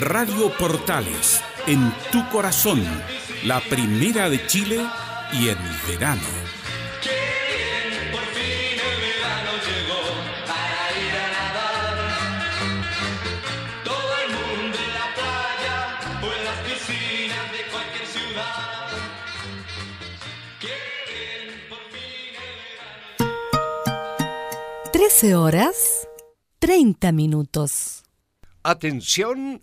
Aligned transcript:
Radio 0.00 0.50
Portales, 0.56 1.42
en 1.66 1.92
tu 2.10 2.26
corazón, 2.30 2.82
la 3.44 3.60
primera 3.60 4.30
de 4.30 4.46
Chile 4.46 4.80
y 5.30 5.50
en 5.50 5.58
verano. 5.86 6.22
Todo 13.84 14.12
el 14.24 14.30
mundo 14.32 14.78
en 14.78 14.94
la 14.94 15.14
playa 15.14 16.00
o 16.22 16.26
en 16.32 16.44
las 16.46 16.58
piscinas 16.60 17.52
de 17.52 17.70
cualquier 17.70 18.06
ciudad. 18.06 18.88
Quieren 20.60 21.68
por 21.68 21.82
fin 21.92 22.32
el 22.40 22.56
verano. 23.18 24.90
13 24.92 25.34
horas 25.34 26.08
30 26.58 27.12
minutos. 27.12 28.02
Atención 28.62 29.62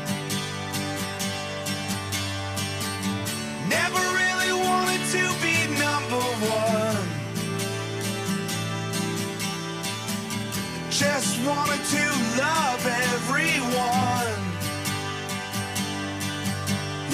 wanted 11.51 11.83
to 11.95 12.03
love 12.41 12.83
everyone. 13.11 14.41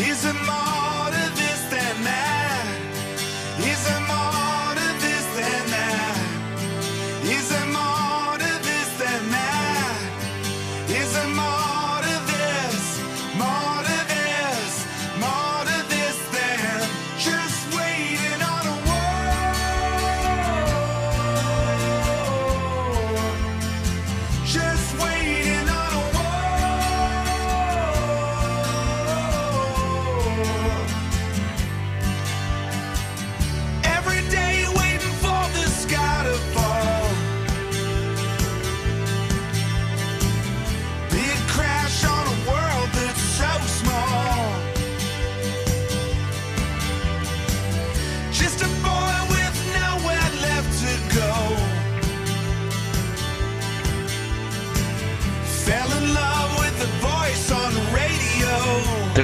Is 0.09 0.25
it 0.25 0.37
more 0.45 0.66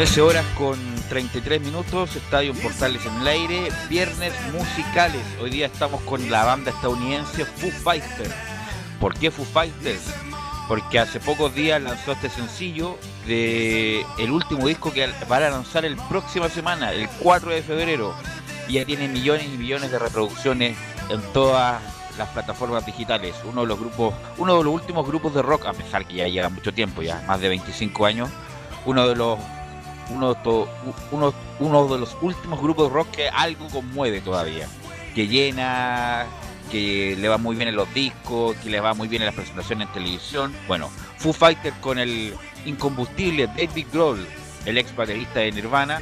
13 0.03 0.21
horas 0.21 0.45
con 0.57 0.77
33 1.07 1.61
minutos, 1.61 2.17
Estadio 2.17 2.53
Portales 2.55 3.05
en 3.05 3.21
el 3.21 3.27
aire, 3.27 3.69
viernes 3.87 4.33
musicales. 4.51 5.21
Hoy 5.41 5.49
día 5.49 5.67
estamos 5.67 6.01
con 6.01 6.29
la 6.29 6.43
banda 6.43 6.71
estadounidense 6.71 7.45
Foo 7.45 7.71
Fighters. 7.71 8.33
¿Por 8.99 9.17
qué 9.17 9.31
Foo 9.31 9.45
Fighters? 9.45 10.13
Porque 10.67 10.99
hace 10.99 11.21
pocos 11.21 11.55
días 11.55 11.81
lanzó 11.81 12.11
este 12.11 12.29
sencillo 12.29 12.97
de 13.27 14.05
el 14.19 14.31
último 14.31 14.67
disco 14.67 14.91
que 14.91 15.09
van 15.29 15.43
a 15.43 15.49
lanzar 15.51 15.85
el 15.85 15.95
próxima 16.09 16.49
semana, 16.49 16.91
el 16.91 17.07
4 17.21 17.51
de 17.51 17.61
febrero. 17.61 18.13
Y 18.67 18.73
ya 18.73 18.85
tiene 18.85 19.07
millones 19.07 19.45
y 19.45 19.57
millones 19.57 19.89
de 19.89 19.99
reproducciones 19.99 20.77
en 21.07 21.21
todas 21.31 21.81
las 22.17 22.27
plataformas 22.27 22.85
digitales. 22.85 23.35
Uno 23.45 23.61
de 23.61 23.67
los 23.67 23.79
grupos, 23.79 24.13
uno 24.37 24.57
de 24.57 24.65
los 24.65 24.73
últimos 24.73 25.07
grupos 25.07 25.33
de 25.33 25.41
rock, 25.41 25.65
a 25.65 25.71
pesar 25.71 26.05
que 26.05 26.15
ya 26.15 26.27
lleva 26.27 26.49
mucho 26.49 26.73
tiempo, 26.73 27.01
ya 27.01 27.23
más 27.25 27.39
de 27.39 27.47
25 27.47 28.05
años, 28.05 28.29
uno 28.85 29.07
de 29.07 29.15
los 29.15 29.39
uno, 30.09 31.87
de 31.87 31.99
los 31.99 32.17
últimos 32.21 32.61
grupos 32.61 32.89
de 32.89 32.93
rock 32.93 33.11
que 33.11 33.29
algo 33.29 33.67
conmueve 33.69 34.21
todavía, 34.21 34.67
que 35.15 35.27
llena, 35.27 36.25
que 36.71 37.15
le 37.17 37.27
va 37.27 37.37
muy 37.37 37.55
bien 37.55 37.69
en 37.69 37.75
los 37.75 37.91
discos, 37.93 38.55
que 38.57 38.69
le 38.69 38.79
va 38.79 38.93
muy 38.93 39.07
bien 39.07 39.21
en 39.21 39.27
las 39.27 39.35
presentaciones 39.35 39.87
en 39.87 39.93
televisión. 39.93 40.53
Bueno, 40.67 40.89
Foo 41.17 41.33
Fighters 41.33 41.75
con 41.77 41.99
el 41.99 42.33
incombustible 42.65 43.47
David 43.47 43.87
Grohl, 43.91 44.27
el 44.65 44.77
ex 44.77 44.95
baterista 44.95 45.39
de 45.41 45.51
Nirvana, 45.51 46.01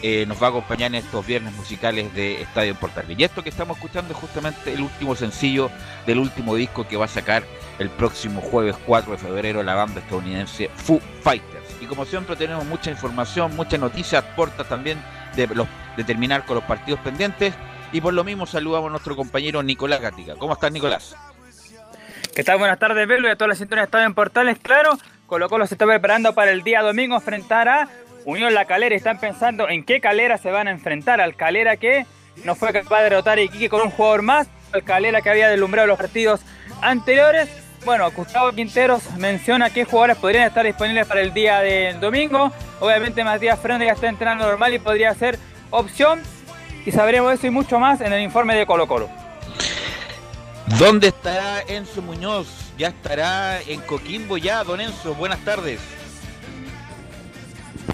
eh, 0.00 0.26
nos 0.26 0.40
va 0.40 0.46
a 0.46 0.50
acompañar 0.50 0.94
en 0.94 0.96
estos 0.96 1.26
viernes 1.26 1.52
musicales 1.54 2.14
de 2.14 2.42
Estadio 2.42 2.74
Portal. 2.76 3.04
Y 3.08 3.24
esto 3.24 3.42
que 3.42 3.48
estamos 3.48 3.76
escuchando 3.76 4.12
es 4.14 4.18
justamente 4.18 4.72
el 4.72 4.82
último 4.82 5.16
sencillo 5.16 5.70
del 6.06 6.18
último 6.18 6.54
disco 6.54 6.86
que 6.86 6.96
va 6.96 7.06
a 7.06 7.08
sacar 7.08 7.42
el 7.80 7.90
próximo 7.90 8.40
jueves 8.40 8.76
4 8.86 9.12
de 9.12 9.18
febrero 9.18 9.62
la 9.62 9.74
banda 9.74 10.00
estadounidense 10.00 10.70
Foo 10.76 11.00
Fighters. 11.22 11.57
Como 11.88 12.04
siempre 12.04 12.36
tenemos 12.36 12.64
mucha 12.66 12.90
información, 12.90 13.56
muchas 13.56 13.80
noticias, 13.80 14.22
portas 14.36 14.68
también 14.68 14.98
de, 15.34 15.46
los, 15.48 15.66
de 15.96 16.04
terminar 16.04 16.44
con 16.44 16.56
los 16.56 16.64
partidos 16.64 17.00
pendientes. 17.00 17.54
Y 17.92 18.00
por 18.00 18.12
lo 18.12 18.22
mismo 18.24 18.46
saludamos 18.46 18.88
a 18.88 18.90
nuestro 18.90 19.16
compañero 19.16 19.62
Nicolás 19.62 20.00
Gatica. 20.00 20.34
¿Cómo 20.36 20.52
estás, 20.52 20.70
Nicolás? 20.70 21.16
¿Qué 22.34 22.44
tal? 22.44 22.58
Buenas 22.58 22.78
tardes, 22.78 23.08
Velo, 23.08 23.26
y 23.26 23.30
a 23.30 23.36
toda 23.36 23.48
la 23.48 23.54
sintonía 23.54 23.86
de 23.86 24.02
en 24.04 24.14
Portales. 24.14 24.58
Claro, 24.60 24.98
Colo 25.26 25.48
Colo 25.48 25.66
se 25.66 25.74
está 25.74 25.86
preparando 25.86 26.34
para 26.34 26.50
el 26.50 26.62
día 26.62 26.82
domingo 26.82 27.16
enfrentar 27.16 27.68
a 27.68 27.88
Unión 28.24 28.54
La 28.54 28.66
Calera. 28.66 28.94
Están 28.94 29.18
pensando 29.18 29.68
en 29.68 29.84
qué 29.84 30.00
Calera 30.00 30.38
se 30.38 30.50
van 30.50 30.68
a 30.68 30.70
enfrentar. 30.70 31.20
Al 31.20 31.34
Calera 31.34 31.76
que 31.76 32.06
no 32.44 32.54
fue 32.54 32.72
capaz 32.72 32.98
de 32.98 33.04
derrotar 33.04 33.38
a 33.38 33.40
Iquique 33.40 33.68
con 33.68 33.80
un 33.80 33.90
jugador 33.90 34.22
más. 34.22 34.48
Al 34.72 34.84
Calera 34.84 35.22
que 35.22 35.30
había 35.30 35.48
deslumbrado 35.48 35.88
los 35.88 35.98
partidos 35.98 36.42
anteriores. 36.82 37.48
Bueno, 37.88 38.10
Gustavo 38.10 38.52
Quinteros 38.52 39.02
menciona 39.16 39.70
qué 39.70 39.86
jugadores 39.86 40.18
podrían 40.18 40.46
estar 40.46 40.62
disponibles 40.62 41.06
para 41.06 41.22
el 41.22 41.32
día 41.32 41.60
de 41.60 41.94
domingo. 41.94 42.52
Obviamente 42.80 43.24
Matías 43.24 43.58
Fernández 43.58 43.86
ya 43.86 43.92
está 43.94 44.08
entrenando 44.10 44.44
normal 44.44 44.74
y 44.74 44.78
podría 44.78 45.14
ser 45.14 45.38
opción. 45.70 46.20
Y 46.84 46.92
sabremos 46.92 47.32
eso 47.32 47.46
y 47.46 47.50
mucho 47.50 47.78
más 47.78 48.02
en 48.02 48.12
el 48.12 48.20
informe 48.20 48.54
de 48.56 48.66
Colo 48.66 48.86
Colo. 48.86 49.08
¿Dónde 50.78 51.08
estará 51.08 51.62
Enzo 51.62 52.02
Muñoz? 52.02 52.74
Ya 52.76 52.88
estará 52.88 53.62
en 53.62 53.80
Coquimbo 53.80 54.36
ya, 54.36 54.62
don 54.64 54.82
Enzo. 54.82 55.14
Buenas 55.14 55.38
tardes. 55.38 55.80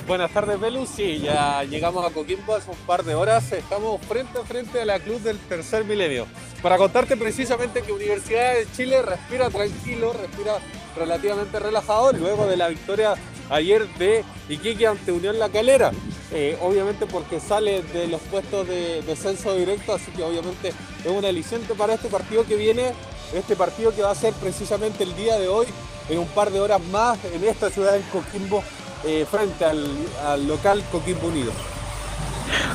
Buenas 0.08 0.32
tardes, 0.32 0.58
Belu. 0.58 0.87
Sí, 0.87 1.20
ya 1.20 1.62
llegamos 1.62 2.05
a 2.05 2.12
Coquimbo 2.12 2.56
hace 2.56 2.69
un 2.69 2.76
par 2.79 3.05
de 3.05 3.14
horas. 3.14 3.52
Estamos 3.52 4.00
frente 4.08 4.41
a 4.41 4.43
frente 4.43 4.81
a 4.81 4.87
la 4.87 4.99
Cruz 4.99 5.23
del 5.23 5.38
Tercer 5.38 5.85
Milenio. 5.85 6.26
Para 6.65 6.79
contarte 6.79 7.19
precisamente 7.19 7.83
que 7.83 7.93
Universidad 7.93 8.55
de 8.55 8.67
Chile 8.75 9.03
respira 9.03 9.51
tranquilo, 9.51 10.15
respira 10.15 10.57
relativamente 10.97 11.59
relajado 11.59 12.15
luego 12.15 12.47
de 12.47 12.57
la 12.57 12.69
victoria 12.69 13.17
ayer 13.51 13.87
de 13.99 14.25
Iquique 14.49 14.87
ante 14.87 15.13
Unión 15.13 15.39
La 15.39 15.51
Calera. 15.51 15.93
Eh, 16.33 16.57
obviamente 16.63 17.05
porque 17.05 17.39
sale 17.39 17.83
de 17.83 18.07
los 18.07 18.19
puestos 18.23 18.67
de 18.67 19.03
descenso 19.03 19.55
directo, 19.55 19.93
así 19.93 20.11
que 20.13 20.23
obviamente 20.23 20.73
es 21.05 21.11
un 21.11 21.27
aliciente 21.27 21.75
para 21.75 21.93
este 21.93 22.09
partido 22.09 22.47
que 22.47 22.57
viene, 22.57 22.95
este 23.35 23.57
partido 23.57 23.95
que 23.95 24.01
va 24.01 24.13
a 24.13 24.15
ser 24.15 24.33
precisamente 24.33 25.05
el 25.05 25.15
día 25.17 25.39
de 25.39 25.49
hoy, 25.49 25.67
en 26.09 26.19
un 26.19 26.29
par 26.29 26.51
de 26.51 26.61
horas 26.61 26.81
más, 26.91 27.19
en 27.27 27.45
esta 27.45 27.69
ciudad 27.69 27.93
de 27.93 28.01
Coquimbo, 28.11 28.65
eh, 29.05 29.27
frente 29.31 29.67
al, 29.67 29.87
al 30.27 30.49
local 30.49 30.83
Coquimbo 30.91 31.27
Unido. 31.29 31.53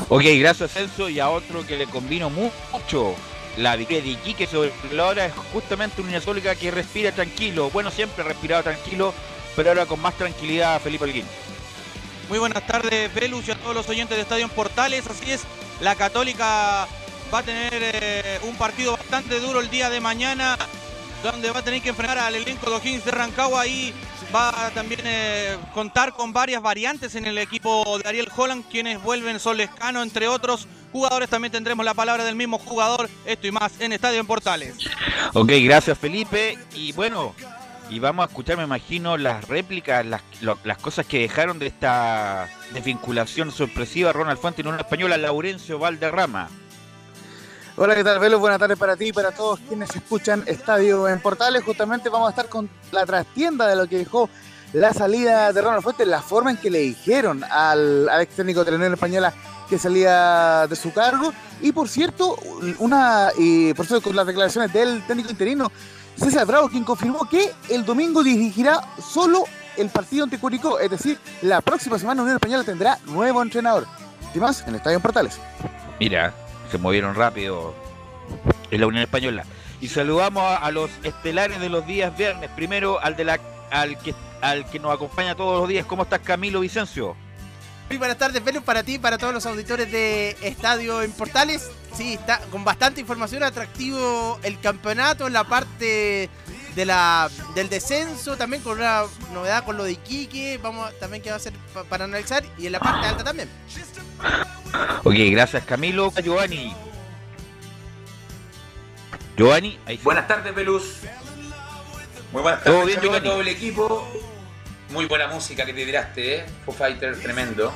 Ok, 0.10 0.26
gracias 0.40 0.74
Celso 0.74 1.10
y 1.10 1.20
a 1.20 1.32
otro 1.32 1.66
que 1.66 1.76
le 1.76 1.88
convino 1.88 2.30
mucho 2.30 3.16
la 3.57 3.75
victoria 3.75 4.04
de 4.04 4.10
Iquique 4.10 4.48
sobre 4.48 4.72
la 4.92 5.07
hora 5.07 5.25
es 5.25 5.34
justamente 5.54 6.01
una 6.01 6.13
Católica 6.13 6.56
que 6.56 6.72
respira 6.72 7.12
tranquilo. 7.12 7.69
Bueno, 7.69 7.92
siempre 7.92 8.24
ha 8.24 8.28
respirado 8.28 8.63
tranquilo, 8.63 9.13
pero 9.56 9.69
ahora 9.69 9.86
con 9.86 10.00
más 10.01 10.16
tranquilidad 10.16 10.81
Felipe 10.81 11.06
Alguín. 11.06 11.25
Muy 12.30 12.40
buenas 12.40 12.66
tardes, 12.68 13.13
Velus 13.13 13.48
y 13.48 13.51
a 13.51 13.56
todos 13.56 13.75
los 13.75 13.90
oyentes 13.90 14.16
de 14.16 14.22
Estadio 14.22 14.48
Portales. 14.50 15.07
Así 15.07 15.31
es, 15.31 15.42
la 15.81 15.96
Católica 15.96 16.88
va 17.34 17.40
a 17.40 17.44
tener 17.44 17.74
eh, 17.74 18.40
un 18.44 18.56
partido 18.56 18.94
bastante 18.94 19.40
duro 19.40 19.60
el 19.60 19.69
día 19.69 19.90
de 19.90 20.00
mañana, 20.00 20.57
donde 21.24 21.52
va 21.52 21.60
a 21.60 21.63
tener 21.63 21.81
que 21.81 21.90
enfrentar 21.90 22.19
al 22.19 22.36
elenco 22.36 22.69
de 22.69 22.75
O'Higgins 22.75 23.06
de 23.06 23.12
Rancagua 23.12 23.68
y 23.68 23.94
va 24.34 24.68
a 24.68 24.70
también 24.72 25.02
eh, 25.06 25.58
contar 25.74 26.14
con 26.14 26.34
varias 26.34 26.62
variantes 26.62 27.16
en 27.16 27.26
el 27.26 27.38
equipo 27.38 27.98
de 28.00 28.08
Ariel 28.08 28.30
Holland, 28.36 28.66
quienes 28.70 29.02
vuelven 29.02 29.40
son 29.40 29.58
Lescano, 29.58 30.02
entre 30.02 30.28
otros 30.28 30.68
jugadores. 30.92 31.30
También 31.30 31.52
tendremos 31.52 31.86
la 31.86 31.94
palabra 31.94 32.24
del 32.24 32.36
mismo 32.36 32.60
jugador, 32.60 33.10
esto 33.26 33.48
y 33.48 33.52
más 33.52 33.80
en 33.80 33.94
Estadio 33.94 34.20
en 34.20 34.28
Portales. 34.28 34.76
Ok, 35.34 35.52
gracias 35.62 35.98
Felipe. 35.98 36.58
Y 36.76 36.92
bueno, 36.94 37.34
y 37.90 38.00
vamos 38.00 38.24
a 38.24 38.30
escuchar, 38.30 38.58
me 38.58 38.64
imagino, 38.64 39.18
las 39.18 39.48
réplicas, 39.48 40.06
las, 40.06 40.22
las 40.64 40.78
cosas 40.78 41.06
que 41.06 41.20
dejaron 41.20 41.60
de 41.60 41.68
esta 41.68 42.48
desvinculación 42.74 43.52
sorpresiva 43.52 44.14
Ronald 44.14 44.40
Fuente 44.40 44.62
en 44.62 44.68
una 44.68 44.78
española, 44.78 45.18
Laurencio 45.18 45.80
Valderrama. 45.80 46.50
Hola, 47.81 47.96
¿qué 47.96 48.04
tal, 48.04 48.20
Velo? 48.20 48.40
Buenas 48.40 48.60
tardes 48.60 48.78
para 48.78 48.98
ti 48.98 49.06
y 49.06 49.14
para 49.14 49.31
todos 49.31 49.58
quienes 49.62 49.96
escuchan 49.96 50.44
Estadio 50.48 51.08
en 51.08 51.22
Portales. 51.22 51.64
Justamente 51.64 52.10
vamos 52.10 52.28
a 52.28 52.31
estar 52.31 52.50
con 52.50 52.70
la 52.92 53.06
trastienda 53.06 53.68
de 53.68 53.78
lo 53.78 53.88
que 53.88 54.00
dejó 54.00 54.30
la 54.74 54.92
salida 54.92 55.54
de 55.54 55.62
Ronald 55.62 55.81
Fuentes, 55.81 56.06
la 56.06 56.22
forma 56.22 56.52
en 56.52 56.58
que 56.58 56.70
le 56.70 56.80
dijeron 56.80 57.42
al, 57.50 58.10
ex 58.20 58.36
técnico 58.36 58.66
de 58.66 58.72
la 58.72 58.76
Unión 58.76 58.92
Española 58.92 59.34
que 59.70 59.78
salía 59.78 60.68
de 60.68 60.76
su 60.76 60.92
cargo. 60.92 61.31
Y 61.62 61.72
por 61.72 61.88
cierto, 61.88 62.36
una 62.80 63.30
y 63.38 63.74
por 63.74 63.86
cierto, 63.86 64.10
con 64.10 64.16
las 64.18 64.28
declaraciones 64.28 64.74
del 64.74 65.02
técnico 65.08 65.30
interino, 65.30 65.72
César 66.18 66.46
Bravo, 66.46 66.68
quien 66.68 66.84
confirmó 66.84 67.30
que 67.30 67.50
el 67.70 67.86
domingo 67.86 68.24
dirigirá 68.24 68.81
solo 69.02 69.46
el 69.78 69.88
partido 69.88 70.26
ante 70.26 70.38
Curicó, 70.38 70.80
es 70.80 70.92
decir, 70.92 71.18
la 71.44 71.62
próxima 71.62 71.98
semana 71.98 72.24
Unión 72.24 72.36
Española 72.36 72.66
tendrá 72.66 73.00
nuevo 73.06 73.42
entrenador. 73.42 73.88
Y 74.36 74.40
más 74.40 74.68
en 74.68 74.76
Estadio 74.76 74.98
en 74.98 75.02
Portales. 75.02 75.40
Mira, 75.98 76.34
se 76.69 76.77
movieron 76.77 77.16
rápido 77.16 77.74
en 78.71 78.81
la 78.81 78.88
Unión 78.88 79.04
Española. 79.04 79.45
Y 79.81 79.88
saludamos 79.88 80.44
a, 80.44 80.69
los 80.71 80.92
estelares 81.04 81.60
de 81.60 81.69
los 81.69 81.86
días 81.86 82.16
viernes. 82.18 82.50
Primero 82.56 83.00
al 83.01 83.16
de 83.16 83.24
la 83.24 83.39
al 83.71 83.98
que 84.00 84.13
al 84.42 84.69
que 84.69 84.80
nos 84.80 84.94
acompaña 84.94 85.36
todos 85.36 85.60
los 85.60 85.69
días. 85.69 85.86
¿Cómo 85.86 86.04
estás, 86.04 86.19
Camilo 86.19 86.60
Vicencio? 86.60 87.16
Muy 87.89 87.98
buenas 87.98 88.18
tardes, 88.18 88.44
Velus, 88.44 88.63
para 88.63 88.83
ti 88.83 89.00
para 89.00 89.18
todos 89.18 89.33
los 89.33 89.45
auditores 89.45 89.92
de 89.92 90.38
Estadio 90.42 91.01
en 91.01 91.12
Portales. 91.12 91.71
Sí, 91.94 92.13
está 92.13 92.39
con 92.51 92.63
bastante 92.63 93.01
información, 93.01 93.42
atractivo 93.42 94.39
el 94.44 94.60
campeonato, 94.60 95.25
en 95.25 95.33
la 95.33 95.44
parte 95.44 96.30
de 96.75 96.86
la, 96.86 97.30
del 97.56 97.69
descenso, 97.69 98.38
también 98.38 98.62
con 98.63 98.77
una 98.77 99.04
novedad 99.33 99.63
con 99.66 99.77
lo 99.77 99.83
de 99.83 99.94
Iquique, 99.94 100.57
vamos 100.62 100.88
a- 100.89 100.92
también 100.94 101.21
que 101.24 101.30
va 101.30 101.36
a 101.38 101.39
ser 101.39 101.54
pa- 101.74 101.83
para 101.83 102.06
analizar, 102.06 102.44
y 102.57 102.66
en 102.68 102.71
la 102.74 102.80
parte 102.80 103.07
alta 103.07 103.24
también. 103.24 103.50
Ok, 105.04 105.13
gracias, 105.31 105.63
Camilo. 105.66 106.12
Giovanni. 106.24 106.74
Giovanni, 109.38 109.80
ahí. 109.86 110.00
Buenas 110.04 110.27
tardes, 110.27 110.51
Pelus. 110.54 110.83
Muy 112.31 112.42
buenas 112.42 112.63
¿Todo 112.63 112.80
tardes, 112.80 112.88
bien, 112.88 112.98
Camilo, 113.00 113.16
a 113.16 113.19
Giovanni? 113.19 113.30
todo 113.30 113.42
el 113.42 113.48
equipo. 113.48 114.07
Muy 114.89 115.06
buena 115.06 115.27
música 115.27 115.66
que 115.66 115.74
te 115.74 115.86
tiraste, 115.86 116.36
¿eh? 116.38 116.45
Foo 116.66 116.74
Fighter, 116.74 117.19
tremendo. 117.21 117.71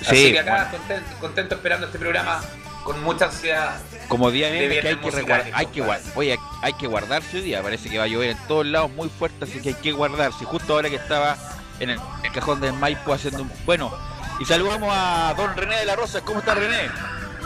Sí, 0.00 0.06
Así 0.06 0.32
que 0.32 0.38
acá 0.38 0.54
bueno. 0.70 0.70
contento, 0.78 1.16
contento 1.20 1.54
esperando 1.56 1.86
este 1.86 1.98
programa 1.98 2.40
con 2.88 3.04
mucha 3.04 3.26
ansiedad. 3.26 3.78
Como 4.08 4.30
día 4.30 4.50
de 4.50 4.66
viernes 4.66 4.80
que 4.80 4.88
hay 4.88 4.96
que 4.96 5.10
musicales, 5.10 5.54
hay 5.54 5.66
que 5.66 5.80
guardar, 5.82 6.12
oye, 6.14 6.38
hay 6.62 6.72
que 6.72 6.86
guardarse 6.86 7.36
hoy 7.36 7.42
día, 7.42 7.62
parece 7.62 7.90
que 7.90 7.98
va 7.98 8.04
a 8.04 8.06
llover 8.06 8.30
en 8.30 8.38
todos 8.48 8.64
lados 8.64 8.90
muy 8.92 9.10
fuerte, 9.10 9.44
así 9.44 9.60
que 9.60 9.68
hay 9.68 9.74
que 9.74 9.92
guardarse. 9.92 10.46
Justo 10.46 10.72
ahora 10.72 10.88
que 10.88 10.96
estaba 10.96 11.36
en 11.80 11.90
el, 11.90 12.00
el 12.24 12.32
cajón 12.32 12.62
del 12.62 12.72
Maipo 12.72 13.12
haciendo 13.12 13.42
un 13.42 13.52
bueno. 13.66 13.92
Y 14.40 14.46
saludamos 14.46 14.88
a 14.90 15.34
don 15.36 15.54
René 15.54 15.80
de 15.80 15.84
la 15.84 15.96
Rosa, 15.96 16.22
¿cómo 16.22 16.38
está 16.38 16.54
René? 16.54 16.88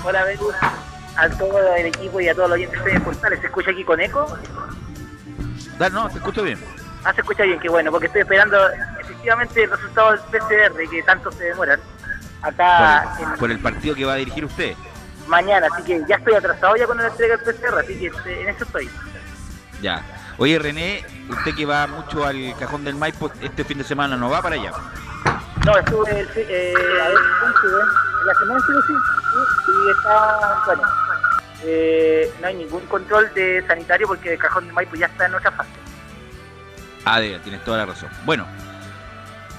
Hola, 0.05 0.23
Velus, 0.23 0.55
a 1.17 1.29
todo 1.31 1.75
el 1.75 1.87
equipo 1.87 2.21
y 2.21 2.29
a 2.29 2.35
todos 2.35 2.51
los 2.51 2.59
oyentes 2.59 2.85
de 2.85 3.01
Portales. 3.01 3.41
¿Se 3.41 3.47
escucha 3.47 3.73
aquí 3.73 3.83
con 3.83 4.01
eco? 4.01 4.39
Da, 5.77 5.91
no, 5.91 6.09
te 6.09 6.19
escucho 6.19 6.45
bien. 6.45 6.61
Ah, 7.03 7.13
se 7.13 7.21
escucha 7.21 7.43
bien, 7.43 7.59
qué 7.59 7.69
bueno, 7.69 7.91
porque 7.91 8.07
estoy 8.07 8.23
esperando 8.23 8.57
efectivamente 9.01 9.65
el 9.65 9.71
resultado 9.73 10.13
del 10.13 10.21
PCR, 10.21 10.89
que 10.89 11.03
tanto 11.03 11.33
se 11.33 11.45
demoran. 11.47 11.81
Acá 12.43 13.17
Por 13.19 13.29
el, 13.29 13.39
por 13.39 13.51
el 13.51 13.59
partido 13.59 13.97
que 13.97 14.05
va 14.05 14.13
a 14.13 14.17
dirigir 14.17 14.45
usted. 14.45 14.77
Mañana, 15.27 15.69
así 15.73 15.83
que 15.85 16.03
ya 16.09 16.17
estoy 16.17 16.35
atrasado 16.35 16.77
ya 16.77 16.87
con 16.87 16.97
la 16.99 17.09
entrega 17.09 17.37
del 17.37 17.55
PCR, 17.55 17.79
así 17.79 17.99
que 17.99 18.07
este, 18.07 18.43
en 18.43 18.49
eso 18.49 18.65
estoy. 18.65 18.91
Ya. 19.81 20.03
Oye 20.39 20.59
René, 20.59 21.05
usted 21.29 21.55
que 21.55 21.67
va 21.67 21.87
mucho 21.87 22.25
al 22.25 22.55
cajón 22.59 22.85
del 22.85 22.95
Maipo, 22.95 23.31
este 23.41 23.65
fin 23.65 23.79
de 23.79 23.85
semana 23.85 24.17
no 24.17 24.31
va 24.31 24.41
para 24.43 24.55
allá. 24.57 24.73
No, 25.65 25.77
estuve, 25.79 26.21
el 26.21 26.29
eh, 26.37 26.75
a 27.05 27.09
ver, 27.09 27.17
la 28.27 28.35
semana 28.35 28.59
estuve, 28.59 28.83
sí, 28.87 28.93
y 29.87 29.91
está, 29.91 30.63
bueno, 30.67 30.83
eh, 31.65 32.33
no 32.41 32.47
hay 32.49 32.55
ningún 32.57 32.81
control 32.87 33.31
de 33.35 33.65
sanitario 33.67 34.07
porque 34.09 34.33
el 34.33 34.39
cajón 34.39 34.67
de 34.67 34.73
Maipo 34.73 34.97
ya 34.97 35.07
está 35.07 35.27
en 35.27 35.35
otra 35.35 35.53
fase. 35.53 35.71
Ah, 37.05 37.21
de- 37.21 37.39
tienes 37.41 37.63
toda 37.65 37.79
la 37.79 37.87
razón. 37.87 38.09
Bueno, 38.25 38.47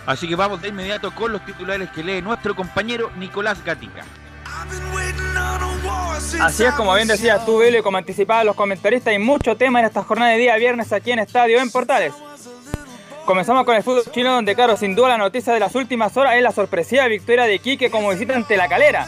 así 0.06 0.28
que 0.28 0.36
vamos 0.36 0.62
de 0.62 0.70
inmediato 0.70 1.12
con 1.14 1.32
los 1.32 1.46
titulares 1.46 1.90
que 1.92 2.04
lee 2.04 2.22
nuestro 2.22 2.56
compañero 2.56 3.12
Nicolás 3.18 3.64
Gatica. 3.64 4.04
Así 6.42 6.64
es, 6.64 6.74
como 6.74 6.94
bien 6.94 7.08
decías 7.08 7.46
tú, 7.46 7.60
Velo, 7.60 7.78
y 7.78 7.82
como 7.82 7.98
anticipaban 7.98 8.46
los 8.46 8.56
comentaristas, 8.56 9.12
hay 9.12 9.20
mucho 9.20 9.56
tema 9.56 9.80
en 9.80 9.86
esta 9.86 10.04
jornada 10.04 10.32
de 10.32 10.38
día 10.40 10.56
viernes 10.58 10.92
aquí 10.92 11.12
en 11.12 11.20
Estadio 11.20 11.62
en 11.62 11.72
Portales. 11.72 12.14
Comenzamos 13.26 13.64
con 13.64 13.76
el 13.76 13.84
fútbol 13.84 14.04
chino, 14.12 14.34
donde, 14.34 14.54
claro, 14.54 14.76
sin 14.76 14.96
duda 14.96 15.10
la 15.10 15.18
noticia 15.18 15.54
de 15.54 15.60
las 15.62 15.74
últimas 15.76 16.18
horas 16.18 16.36
es 16.36 16.44
la 16.44 16.52
sorpresiva 16.52 17.08
victoria 17.08 17.46
de 17.46 17.56
Iquique 17.56 17.90
como 17.90 18.10
visita 18.10 18.36
ante 18.36 18.58
la 18.58 18.68
calera. 18.68 19.08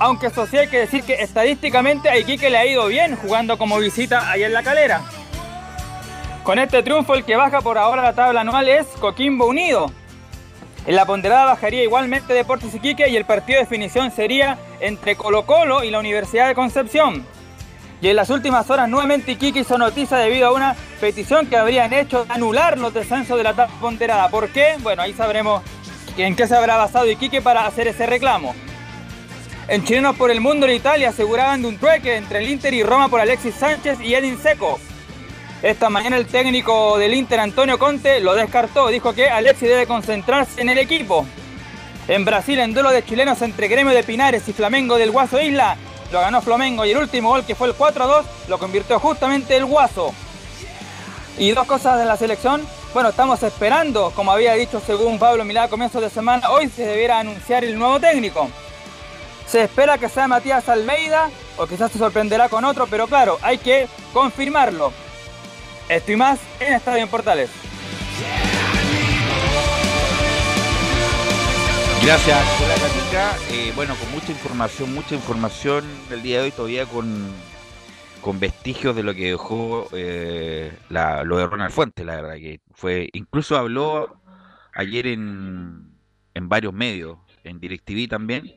Aunque 0.00 0.26
eso 0.26 0.46
sí 0.46 0.56
hay 0.56 0.66
que 0.66 0.80
decir 0.80 1.04
que 1.04 1.14
estadísticamente 1.14 2.08
a 2.10 2.18
Iquique 2.18 2.50
le 2.50 2.58
ha 2.58 2.66
ido 2.66 2.88
bien 2.88 3.14
jugando 3.14 3.56
como 3.58 3.78
visita 3.78 4.28
ahí 4.28 4.42
en 4.42 4.52
la 4.52 4.64
calera. 4.64 5.02
Con 6.42 6.58
este 6.58 6.82
triunfo, 6.82 7.14
el 7.14 7.24
que 7.24 7.36
baja 7.36 7.60
por 7.60 7.78
ahora 7.78 8.02
la 8.02 8.14
tabla 8.14 8.40
anual 8.40 8.68
es 8.68 8.86
Coquimbo 9.00 9.46
Unido. 9.46 9.92
En 10.86 10.96
la 10.96 11.06
ponderada 11.06 11.46
bajaría 11.46 11.82
igualmente 11.82 12.34
Deportes 12.34 12.74
Iquique 12.74 13.08
y 13.08 13.16
el 13.16 13.24
partido 13.24 13.56
de 13.56 13.64
definición 13.64 14.10
sería 14.10 14.58
entre 14.80 15.16
Colo 15.16 15.46
Colo 15.46 15.82
y 15.82 15.90
la 15.90 15.98
Universidad 15.98 16.46
de 16.46 16.54
Concepción. 16.54 17.24
Y 18.02 18.08
en 18.08 18.16
las 18.16 18.28
últimas 18.28 18.68
horas 18.68 18.86
nuevamente 18.86 19.32
Iquique 19.32 19.60
hizo 19.60 19.78
noticia 19.78 20.18
debido 20.18 20.48
a 20.48 20.52
una 20.52 20.76
petición 21.00 21.46
que 21.46 21.56
habrían 21.56 21.94
hecho 21.94 22.26
de 22.26 22.34
anular 22.34 22.76
los 22.76 22.92
descensos 22.92 23.38
de 23.38 23.44
la 23.44 23.50
etapa 23.50 23.72
ponderada. 23.80 24.28
¿Por 24.28 24.50
qué? 24.50 24.74
Bueno, 24.80 25.00
ahí 25.00 25.14
sabremos 25.14 25.62
en 26.18 26.36
qué 26.36 26.46
se 26.46 26.54
habrá 26.54 26.76
basado 26.76 27.10
Iquique 27.10 27.40
para 27.40 27.66
hacer 27.66 27.88
ese 27.88 28.04
reclamo. 28.04 28.54
En 29.68 29.84
Chilenos 29.84 30.16
por 30.16 30.30
el 30.30 30.42
Mundo 30.42 30.66
en 30.66 30.72
Italia 30.72 31.08
aseguraban 31.08 31.62
de 31.62 31.68
un 31.68 31.78
trueque 31.78 32.16
entre 32.16 32.40
el 32.40 32.48
Inter 32.50 32.74
y 32.74 32.82
Roma 32.82 33.08
por 33.08 33.20
Alexis 33.20 33.54
Sánchez 33.54 33.98
y 34.02 34.14
Edin 34.14 34.36
Seco. 34.36 34.78
Esta 35.64 35.88
mañana 35.88 36.18
el 36.18 36.26
técnico 36.26 36.98
del 36.98 37.14
Inter, 37.14 37.40
Antonio 37.40 37.78
Conte, 37.78 38.20
lo 38.20 38.34
descartó. 38.34 38.88
Dijo 38.88 39.14
que 39.14 39.30
Alexis 39.30 39.66
debe 39.66 39.86
concentrarse 39.86 40.60
en 40.60 40.68
el 40.68 40.76
equipo. 40.76 41.24
En 42.06 42.26
Brasil, 42.26 42.58
en 42.58 42.74
duelo 42.74 42.90
de 42.90 43.02
chilenos 43.02 43.40
entre 43.40 43.68
Gremio 43.68 43.94
de 43.94 44.04
Pinares 44.04 44.46
y 44.46 44.52
Flamengo 44.52 44.98
del 44.98 45.10
Guaso 45.10 45.40
Isla, 45.40 45.78
lo 46.12 46.20
ganó 46.20 46.42
Flamengo 46.42 46.84
y 46.84 46.90
el 46.90 46.98
último 46.98 47.30
gol, 47.30 47.46
que 47.46 47.54
fue 47.54 47.68
el 47.68 47.74
4-2, 47.74 48.24
lo 48.48 48.58
convirtió 48.58 49.00
justamente 49.00 49.56
el 49.56 49.64
Guaso. 49.64 50.12
Y 51.38 51.52
dos 51.52 51.66
cosas 51.66 51.98
de 51.98 52.04
la 52.04 52.18
selección. 52.18 52.60
Bueno, 52.92 53.08
estamos 53.08 53.42
esperando, 53.42 54.12
como 54.14 54.32
había 54.32 54.52
dicho 54.52 54.82
según 54.84 55.18
Pablo 55.18 55.46
Milá 55.46 55.62
a 55.62 55.68
comienzos 55.68 56.02
de 56.02 56.10
semana, 56.10 56.50
hoy 56.50 56.68
se 56.68 56.84
debiera 56.84 57.20
anunciar 57.20 57.64
el 57.64 57.78
nuevo 57.78 57.98
técnico. 57.98 58.50
Se 59.46 59.62
espera 59.62 59.96
que 59.96 60.10
sea 60.10 60.28
Matías 60.28 60.68
Almeida 60.68 61.30
o 61.56 61.66
quizás 61.66 61.90
se 61.90 61.98
sorprenderá 61.98 62.50
con 62.50 62.66
otro, 62.66 62.86
pero 62.86 63.06
claro, 63.06 63.38
hay 63.40 63.56
que 63.56 63.88
confirmarlo. 64.12 64.92
Esto 65.88 66.12
y 66.12 66.16
más 66.16 66.40
en 66.60 66.72
Estadio 66.72 67.02
en 67.02 67.08
Portales. 67.08 67.50
Gracias, 72.02 72.38
Gatica. 72.60 73.36
Eh, 73.50 73.72
bueno, 73.74 73.94
con 73.96 74.10
mucha 74.12 74.30
información, 74.30 74.94
mucha 74.94 75.14
información 75.14 75.84
el 76.10 76.22
día 76.22 76.38
de 76.38 76.44
hoy 76.44 76.50
todavía 76.50 76.86
con, 76.86 77.32
con 78.20 78.40
vestigios 78.40 78.94
de 78.94 79.02
lo 79.02 79.14
que 79.14 79.30
dejó 79.30 79.88
eh, 79.92 80.76
lo 80.90 81.36
de 81.38 81.46
Ronald 81.46 81.72
Fuentes, 81.72 82.04
la 82.04 82.16
verdad 82.16 82.34
que 82.34 82.60
fue, 82.72 83.08
incluso 83.12 83.56
habló 83.56 84.20
ayer 84.74 85.06
en, 85.06 85.94
en 86.34 86.48
varios 86.48 86.74
medios, 86.74 87.18
en 87.42 87.58
DirecTV 87.60 88.08
también, 88.08 88.54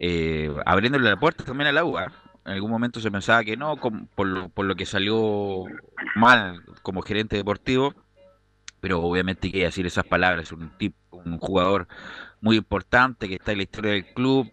eh, 0.00 0.52
abriéndole 0.66 1.10
la 1.10 1.18
puerta 1.18 1.44
también 1.44 1.68
a 1.68 1.72
la 1.72 1.84
UA. 1.84 2.12
En 2.50 2.54
algún 2.56 2.70
momento 2.72 2.98
se 2.98 3.12
pensaba 3.12 3.44
que 3.44 3.56
no, 3.56 3.76
por 3.76 4.26
lo, 4.26 4.48
por 4.48 4.66
lo 4.66 4.74
que 4.74 4.84
salió 4.84 5.64
mal 6.16 6.64
como 6.82 7.00
gerente 7.00 7.36
deportivo, 7.36 7.94
pero 8.80 9.00
obviamente 9.02 9.52
que 9.52 9.62
decir 9.64 9.86
esas 9.86 10.04
palabras, 10.04 10.50
un 10.50 10.76
tipo, 10.76 10.96
un 11.12 11.38
jugador 11.38 11.86
muy 12.40 12.56
importante 12.56 13.28
que 13.28 13.36
está 13.36 13.52
en 13.52 13.58
la 13.58 13.62
historia 13.64 13.92
del 13.92 14.12
club, 14.14 14.52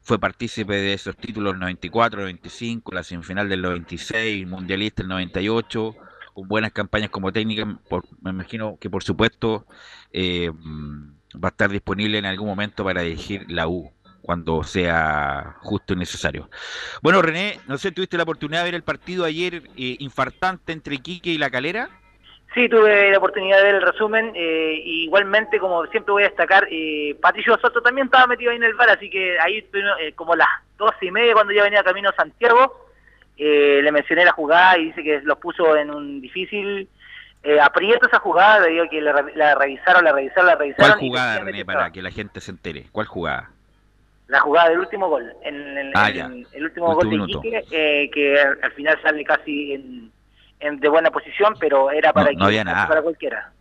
fue 0.00 0.18
partícipe 0.18 0.74
de 0.76 0.94
esos 0.94 1.14
títulos 1.18 1.58
94, 1.58 2.20
95, 2.20 2.92
la 2.94 3.02
semifinal 3.02 3.50
del 3.50 3.60
96, 3.60 4.46
mundialista 4.46 5.02
el 5.02 5.08
98, 5.08 5.94
con 6.32 6.48
buenas 6.48 6.72
campañas 6.72 7.10
como 7.10 7.32
técnica, 7.32 7.66
por- 7.90 8.06
me 8.22 8.30
imagino 8.30 8.78
que 8.80 8.88
por 8.88 9.02
supuesto 9.04 9.66
eh, 10.10 10.50
va 11.34 11.48
a 11.48 11.50
estar 11.50 11.70
disponible 11.70 12.16
en 12.18 12.24
algún 12.24 12.48
momento 12.48 12.82
para 12.84 13.02
dirigir 13.02 13.44
la 13.50 13.68
U 13.68 13.92
cuando 14.26 14.64
sea 14.64 15.54
justo 15.60 15.92
y 15.92 15.96
necesario. 15.96 16.50
Bueno, 17.00 17.22
René, 17.22 17.60
no 17.68 17.78
sé, 17.78 17.92
¿tuviste 17.92 18.16
la 18.16 18.24
oportunidad 18.24 18.58
de 18.62 18.64
ver 18.64 18.74
el 18.74 18.82
partido 18.82 19.24
ayer 19.24 19.62
eh, 19.76 19.96
infartante 20.00 20.72
entre 20.72 20.98
Quique 20.98 21.30
y 21.30 21.38
La 21.38 21.48
Calera? 21.48 21.88
Sí, 22.52 22.68
tuve 22.68 23.12
la 23.12 23.18
oportunidad 23.18 23.58
de 23.58 23.62
ver 23.62 23.74
el 23.76 23.82
resumen. 23.82 24.32
eh, 24.34 24.82
igualmente, 24.84 25.60
como 25.60 25.86
siempre 25.86 26.10
voy 26.10 26.24
a 26.24 26.28
destacar, 26.28 26.66
eh, 26.72 27.16
Patricio 27.22 27.56
Soto 27.58 27.80
también 27.80 28.06
estaba 28.06 28.26
metido 28.26 28.50
ahí 28.50 28.56
en 28.56 28.64
el 28.64 28.74
bar, 28.74 28.90
así 28.90 29.08
que 29.08 29.38
ahí 29.38 29.58
eh, 30.00 30.12
como 30.16 30.34
las 30.34 30.48
doce 30.76 31.06
y 31.06 31.12
media 31.12 31.32
cuando 31.34 31.52
ya 31.52 31.62
venía 31.62 31.84
camino 31.84 32.08
a 32.08 32.14
Santiago, 32.16 32.90
eh, 33.36 33.78
le 33.80 33.92
mencioné 33.92 34.24
la 34.24 34.32
jugada 34.32 34.76
y 34.76 34.86
dice 34.86 35.04
que 35.04 35.20
los 35.22 35.38
puso 35.38 35.76
en 35.76 35.92
un 35.92 36.20
difícil 36.20 36.88
eh, 37.44 37.60
aprieto 37.60 38.08
esa 38.08 38.18
jugada, 38.18 38.60
debido 38.62 38.84
a 38.86 38.88
que 38.88 39.00
la, 39.00 39.12
re- 39.12 39.36
la 39.36 39.54
revisaron, 39.54 40.02
la 40.04 40.10
revisaron, 40.10 40.46
la 40.46 40.56
revisaron. 40.56 40.90
¿Cuál 40.98 40.98
jugada, 40.98 41.38
René, 41.44 41.64
para 41.64 41.92
que 41.92 42.02
la 42.02 42.10
gente 42.10 42.40
se 42.40 42.50
entere? 42.50 42.86
¿Cuál 42.90 43.06
jugada? 43.06 43.50
La 44.28 44.40
jugada 44.40 44.70
del 44.70 44.80
último 44.80 45.08
gol, 45.08 45.32
en, 45.42 45.54
en- 45.78 45.92
Ah, 45.94 46.10
en- 46.10 46.46
el 46.52 46.64
último 46.64 46.88
Último 46.94 46.94
gol 46.94 47.26
de. 47.26 47.32
Iquique, 47.32 47.64
eh, 47.70 48.10
que 48.12 48.40
al, 48.40 48.58
al 48.62 48.72
final 48.72 48.98
sale 49.02 49.24
casi 49.24 49.72
en, 49.72 50.10
en- 50.60 50.80
de 50.80 50.88
buena 50.88 51.10
posición, 51.10 51.54
pero 51.60 51.90
era 51.90 52.12
para, 52.12 52.32
No, 52.32 52.38
no 52.40 52.44
había 52.46 52.64
nada. 52.64 52.88
para 52.88 53.02
cualquiera. 53.02 53.52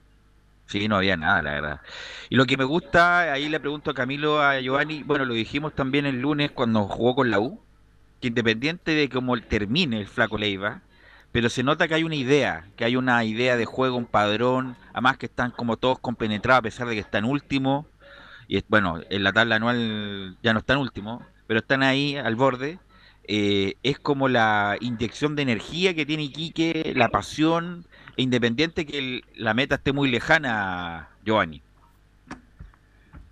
Sí, 0.68 0.88
no 0.88 0.98
había 0.98 1.16
nada, 1.16 1.44
la 1.44 1.52
verdad. 1.52 1.82
Y 2.30 2.36
lo 2.36 2.46
que 2.46 2.58
me 2.58 2.64
gusta, 2.64 3.32
ahí 3.32 3.50
le 3.50 3.60
pregunto 3.60 3.92
a 3.92 3.94
Camilo, 3.94 4.42
a 4.42 4.60
Giovanni, 4.60 5.04
bueno, 5.04 5.24
lo 5.26 5.36
dijimos 5.36 5.76
también 5.76 6.08
el 6.08 6.20
lunes 6.22 6.50
cuando 6.52 6.84
jugó 6.86 7.14
con 7.16 7.30
la 7.30 7.40
U, 7.40 7.60
que 8.20 8.30
independiente 8.30 8.92
de 8.96 9.08
cómo 9.08 9.40
termine 9.40 10.00
el 10.00 10.08
flaco 10.08 10.40
Leiva, 10.40 10.82
pero 11.32 11.50
se 11.50 11.62
nota 11.62 11.88
que 11.88 11.94
hay 11.94 12.04
una 12.04 12.16
idea, 12.16 12.66
que 12.78 12.86
hay 12.86 12.96
una 12.96 13.24
idea 13.26 13.58
de 13.58 13.66
juego, 13.66 13.96
un 13.98 14.06
padrón, 14.08 14.76
además 14.94 15.18
que 15.18 15.28
están 15.28 15.52
como 15.52 15.78
todos 15.78 16.00
compenetrados 16.00 16.60
a 16.60 16.64
pesar 16.64 16.88
de 16.88 16.96
que 16.96 17.02
están 17.02 17.26
últimos, 17.26 17.86
y 18.48 18.64
bueno, 18.68 19.02
en 19.10 19.24
la 19.24 19.34
tabla 19.34 19.56
anual 19.56 20.38
ya 20.44 20.54
no 20.54 20.60
están 20.60 20.78
últimos, 20.78 21.24
pero 21.48 21.60
están 21.60 21.84
ahí 21.84 22.16
al 22.16 22.36
borde. 22.36 22.80
Eh, 23.28 23.76
es 23.82 23.98
como 23.98 24.28
la 24.28 24.78
inyección 24.80 25.36
de 25.36 25.42
energía 25.42 25.96
que 25.96 26.06
tiene 26.06 26.24
Iquique, 26.24 26.94
la 26.96 27.10
pasión, 27.10 27.86
e 28.18 28.22
independiente 28.22 28.86
que 28.86 29.22
la 29.36 29.54
meta 29.54 29.76
esté 29.76 29.94
muy 29.94 30.10
lejana, 30.10 31.10
Giovanni. 31.24 31.62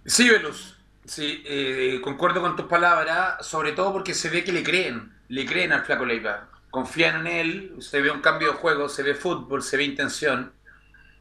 Sí, 0.06 0.30
Velus. 0.30 0.78
Sí, 1.06 1.44
eh, 1.46 2.00
concuerdo 2.02 2.42
con 2.42 2.56
tus 2.56 2.66
palabras, 2.66 3.46
sobre 3.46 3.74
todo 3.74 3.92
porque 3.92 4.14
se 4.14 4.30
ve 4.30 4.44
que 4.44 4.54
le 4.54 4.64
creen, 4.64 5.12
le 5.28 5.46
creen 5.46 5.74
al 5.74 5.84
Flaco 5.84 6.06
Leiva, 6.06 6.50
confían 6.70 7.28
en 7.28 7.28
él, 7.28 7.76
se 7.80 8.02
ve 8.02 8.10
un 8.10 8.22
cambio 8.22 8.54
de 8.54 8.58
juego, 8.58 8.88
se 8.88 9.04
ve 9.04 9.14
fútbol, 9.14 9.62
se 9.62 9.76
ve 9.76 9.84
intención, 9.84 10.54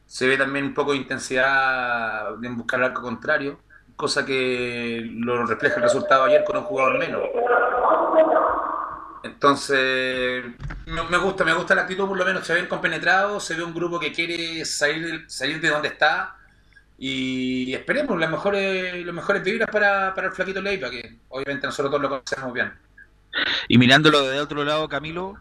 se 0.06 0.28
ve 0.28 0.36
también 0.36 0.66
un 0.66 0.74
poco 0.74 0.92
de 0.92 0.98
intensidad 0.98 2.42
en 2.44 2.56
buscar 2.56 2.78
el 2.78 2.86
arco 2.86 3.02
contrario, 3.02 3.60
cosa 3.96 4.24
que 4.24 5.08
lo 5.14 5.46
refleja 5.46 5.76
el 5.76 5.82
resultado 5.82 6.24
ayer 6.24 6.44
con 6.44 6.56
un 6.56 6.64
jugador 6.64 6.98
menos. 6.98 7.22
Entonces, 9.22 10.44
me, 10.86 11.18
gusta, 11.18 11.44
me 11.44 11.52
gusta 11.52 11.74
la 11.74 11.82
actitud, 11.82 12.08
por 12.08 12.18
lo 12.18 12.24
menos 12.24 12.44
se 12.46 12.54
ven 12.54 12.66
compenetrados, 12.66 13.44
se 13.44 13.54
ve 13.54 13.62
un 13.62 13.74
grupo 13.74 14.00
que 14.00 14.12
quiere 14.12 14.64
salir, 14.64 15.24
salir 15.28 15.60
de 15.60 15.68
donde 15.68 15.88
está 15.88 16.36
y 16.98 17.74
esperemos 17.74 18.18
las 18.18 18.30
mejores, 18.30 19.04
las 19.04 19.14
mejores 19.14 19.42
vibras 19.42 19.68
para, 19.70 20.14
para 20.14 20.28
el 20.28 20.32
flaquito 20.32 20.60
Leiva, 20.60 20.90
que 20.90 21.18
obviamente 21.28 21.66
nosotros 21.66 21.90
todos 21.90 22.02
lo 22.02 22.08
conocemos 22.08 22.52
bien. 22.52 22.72
Y 23.68 23.78
mirándolo 23.78 24.28
de 24.28 24.40
otro 24.40 24.64
lado, 24.64 24.88
Camilo, 24.88 25.36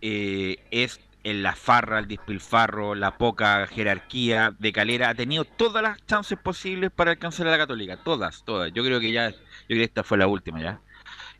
eh, 0.00 0.56
es 0.70 1.00
en 1.24 1.42
la 1.42 1.54
farra, 1.54 1.98
el 1.98 2.08
despilfarro, 2.08 2.94
la 2.94 3.16
poca 3.16 3.66
jerarquía 3.66 4.54
de 4.58 4.72
Calera. 4.72 5.10
Ha 5.10 5.14
tenido 5.14 5.44
todas 5.44 5.82
las 5.82 6.04
chances 6.06 6.38
posibles 6.38 6.90
para 6.90 7.12
alcanzar 7.12 7.46
a 7.46 7.52
la 7.52 7.58
Católica. 7.58 7.96
Todas, 8.02 8.44
todas. 8.44 8.72
Yo 8.72 8.84
creo 8.84 9.00
que 9.00 9.12
ya, 9.12 9.30
yo 9.30 9.36
creo 9.68 9.78
que 9.78 9.84
esta 9.84 10.02
fue 10.02 10.18
la 10.18 10.26
última 10.26 10.60
ya. 10.60 10.80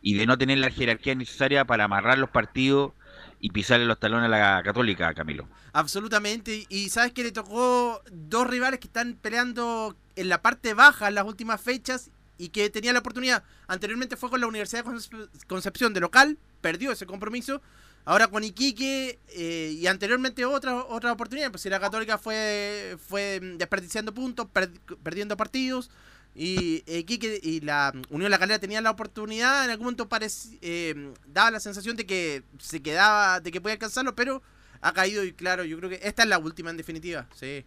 Y 0.01 0.15
de 0.15 0.25
no 0.25 0.37
tener 0.37 0.57
la 0.57 0.69
jerarquía 0.69 1.15
necesaria 1.15 1.65
para 1.65 1.85
amarrar 1.85 2.17
los 2.17 2.29
partidos 2.29 2.93
y 3.39 3.51
pisarle 3.51 3.85
los 3.85 3.99
talones 3.99 4.25
a 4.25 4.29
la 4.29 4.61
Católica, 4.63 5.13
Camilo. 5.13 5.47
Absolutamente. 5.73 6.65
Y 6.69 6.89
sabes 6.89 7.11
que 7.11 7.23
le 7.23 7.31
tocó 7.31 8.01
dos 8.11 8.47
rivales 8.47 8.79
que 8.79 8.87
están 8.87 9.17
peleando 9.21 9.95
en 10.15 10.29
la 10.29 10.41
parte 10.41 10.73
baja 10.73 11.07
en 11.07 11.15
las 11.15 11.25
últimas 11.25 11.59
fechas 11.59 12.11
y 12.37 12.49
que 12.49 12.69
tenía 12.69 12.93
la 12.93 12.99
oportunidad. 12.99 13.43
Anteriormente 13.67 14.17
fue 14.17 14.29
con 14.29 14.41
la 14.41 14.47
Universidad 14.47 14.83
de 14.85 14.91
Concep- 14.91 15.45
Concepción 15.47 15.93
de 15.93 15.99
local, 15.99 16.37
perdió 16.61 16.91
ese 16.91 17.05
compromiso. 17.05 17.61
Ahora 18.05 18.27
con 18.27 18.43
Iquique 18.43 19.19
eh, 19.29 19.75
y 19.79 19.87
anteriormente 19.87 20.43
otra 20.45 20.75
otra 20.83 21.11
oportunidad, 21.13 21.51
pues 21.51 21.61
si 21.61 21.69
la 21.69 21.79
Católica 21.79 22.17
fue 22.17 22.97
fue 23.07 23.39
desperdiciando 23.57 24.13
puntos, 24.13 24.47
per- 24.51 24.71
perdiendo 25.01 25.37
partidos 25.37 25.89
y 26.35 26.83
Iquique 26.85 27.39
y 27.41 27.61
la 27.61 27.93
Unión 28.09 28.29
La 28.31 28.39
Calera 28.39 28.59
tenían 28.59 28.83
la 28.83 28.91
oportunidad, 28.91 29.63
en 29.65 29.71
algún 29.71 29.85
momento 29.85 30.09
parec- 30.09 30.57
eh, 30.61 31.13
daba 31.27 31.51
la 31.51 31.59
sensación 31.61 31.95
de 31.95 32.05
que 32.05 32.43
se 32.59 32.81
quedaba, 32.81 33.39
de 33.39 33.51
que 33.51 33.61
podía 33.61 33.73
alcanzarlo, 33.75 34.15
pero 34.15 34.41
ha 34.81 34.91
caído 34.91 35.23
y 35.23 35.31
claro, 35.31 35.63
yo 35.63 35.77
creo 35.77 35.89
que 35.89 35.99
esta 36.03 36.23
es 36.23 36.29
la 36.29 36.39
última 36.39 36.71
en 36.71 36.77
definitiva, 36.77 37.27
sí. 37.35 37.63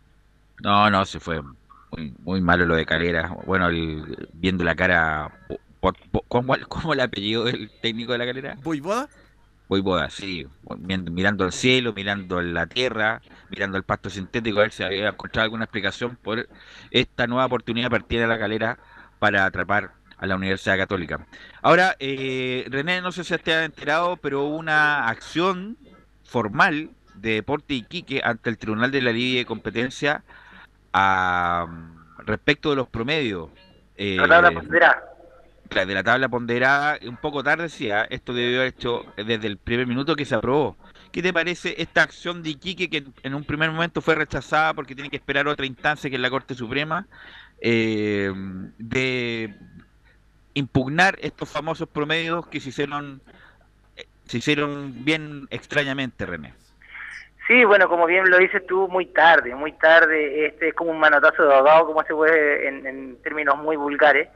No, 0.62 0.90
no, 0.90 1.07
se 1.07 1.19
fue 1.21 1.40
muy, 1.93 2.12
muy 2.23 2.40
malo 2.43 2.66
lo 2.66 2.75
de 2.76 2.85
Calera. 2.85 3.35
Bueno, 3.47 3.69
el- 3.69 4.28
viendo 4.35 4.64
la 4.64 4.75
cara. 4.75 5.31
¿Cómo, 6.28 6.55
cómo 6.69 6.93
el 6.93 7.00
apellido 7.00 7.45
del 7.45 7.71
técnico 7.81 8.12
de 8.12 8.19
la 8.19 8.26
Calera? 8.26 8.59
¿Voivoda? 8.62 9.09
Voivoda, 9.68 10.08
sí. 10.11 10.46
Mirando, 10.78 11.11
mirando 11.11 11.44
al 11.44 11.52
cielo, 11.52 11.92
mirando 11.92 12.40
la 12.40 12.66
tierra, 12.66 13.20
mirando 13.50 13.76
el 13.76 13.82
pasto 13.82 14.11
sintético, 14.11 14.58
a 14.58 14.62
ver 14.62 14.73
si 14.73 14.85
había 14.85 15.08
encontrado 15.08 15.44
alguna 15.44 15.64
explicación 15.64 16.16
por 16.16 16.49
esta 16.90 17.26
nueva 17.26 17.46
oportunidad 17.46 17.90
partida 17.90 18.23
de 18.23 18.26
la 18.28 18.38
Calera 18.38 18.78
para 19.18 19.44
atrapar 19.44 19.92
a 20.18 20.26
la 20.26 20.37
Universidad 20.37 20.78
Católica. 20.78 21.26
Ahora, 21.62 21.96
eh, 21.99 22.64
René, 22.70 23.00
no 23.00 23.11
sé 23.11 23.25
si 23.25 23.37
te 23.38 23.54
has 23.54 23.64
enterado, 23.64 24.16
pero 24.16 24.44
hubo 24.44 24.56
una 24.56 25.08
acción 25.08 25.76
formal 26.25 26.90
de 27.14 27.35
Deporte 27.35 27.75
Iquique 27.75 28.20
ante 28.23 28.50
el 28.50 28.58
Tribunal 28.58 28.90
de 28.90 29.02
la 29.02 29.12
Liga 29.12 29.38
de 29.38 29.46
Competencia 29.46 30.23
a 30.92 31.66
respecto 32.18 32.70
de 32.70 32.76
los 32.76 32.88
promedios. 32.88 33.50
eh, 33.96 34.16
La 34.16 34.28
tabla 34.28 34.50
ponderada. 34.52 35.15
De 35.68 35.94
la 35.94 36.02
tabla 36.02 36.28
ponderada, 36.28 36.99
un 37.06 37.16
poco 37.16 37.42
tarde, 37.42 37.68
sí, 37.68 37.90
ah, 37.90 38.06
esto 38.08 38.32
debió 38.32 38.61
haber 38.61 38.75
hecho 38.75 39.04
desde 39.16 39.46
el 39.46 39.58
primer 39.58 39.87
minuto 39.87 40.16
que 40.16 40.25
se 40.25 40.35
aprobó. 40.35 40.76
¿Qué 41.12 41.23
te 41.23 41.32
parece 41.32 41.75
esta 41.78 42.02
acción 42.02 42.42
de 42.42 42.50
Iquique 42.50 42.88
que 42.88 42.99
en, 42.99 43.14
en 43.23 43.35
un 43.35 43.44
primer 43.44 43.70
momento 43.70 44.00
fue 44.00 44.14
rechazada 44.14 44.75
porque 44.75 44.94
tiene 44.94 45.11
que 45.11 45.16
esperar 45.16 45.49
otra 45.49 45.66
instancia 45.66 46.11
que 46.11 46.16
es 46.16 46.23
la 46.23 46.30
Corte 46.30 46.54
Suprema 46.54 47.06
eh, 47.61 48.32
de 48.78 49.54
impugnar 50.54 51.18
estos 51.20 51.50
famosos 51.50 51.88
promedios 51.88 52.46
que 52.49 52.61
se 52.61 52.70
hicieron 52.70 53.20
eh, 53.96 54.06
se 54.25 54.38
hicieron 54.38 55.04
bien 55.04 55.46
extrañamente, 55.50 56.26
René? 56.26 56.54
Sí, 57.46 57.64
bueno, 57.64 57.88
como 57.88 58.06
bien 58.06 58.28
lo 58.28 58.38
dices 58.38 58.66
tú, 58.66 58.88
muy 58.88 59.06
tarde, 59.06 59.54
muy 59.54 59.73
tarde. 59.73 60.46
Este 60.46 60.68
es 60.68 60.75
como 60.75 60.90
un 60.90 60.99
manotazo 60.99 61.44
de 61.44 61.54
ahogado, 61.54 61.87
como 61.87 62.02
se 62.02 62.12
puede 62.12 62.66
en, 62.66 62.87
en 62.87 63.23
términos 63.23 63.56
muy 63.58 63.76
vulgares. 63.76 64.28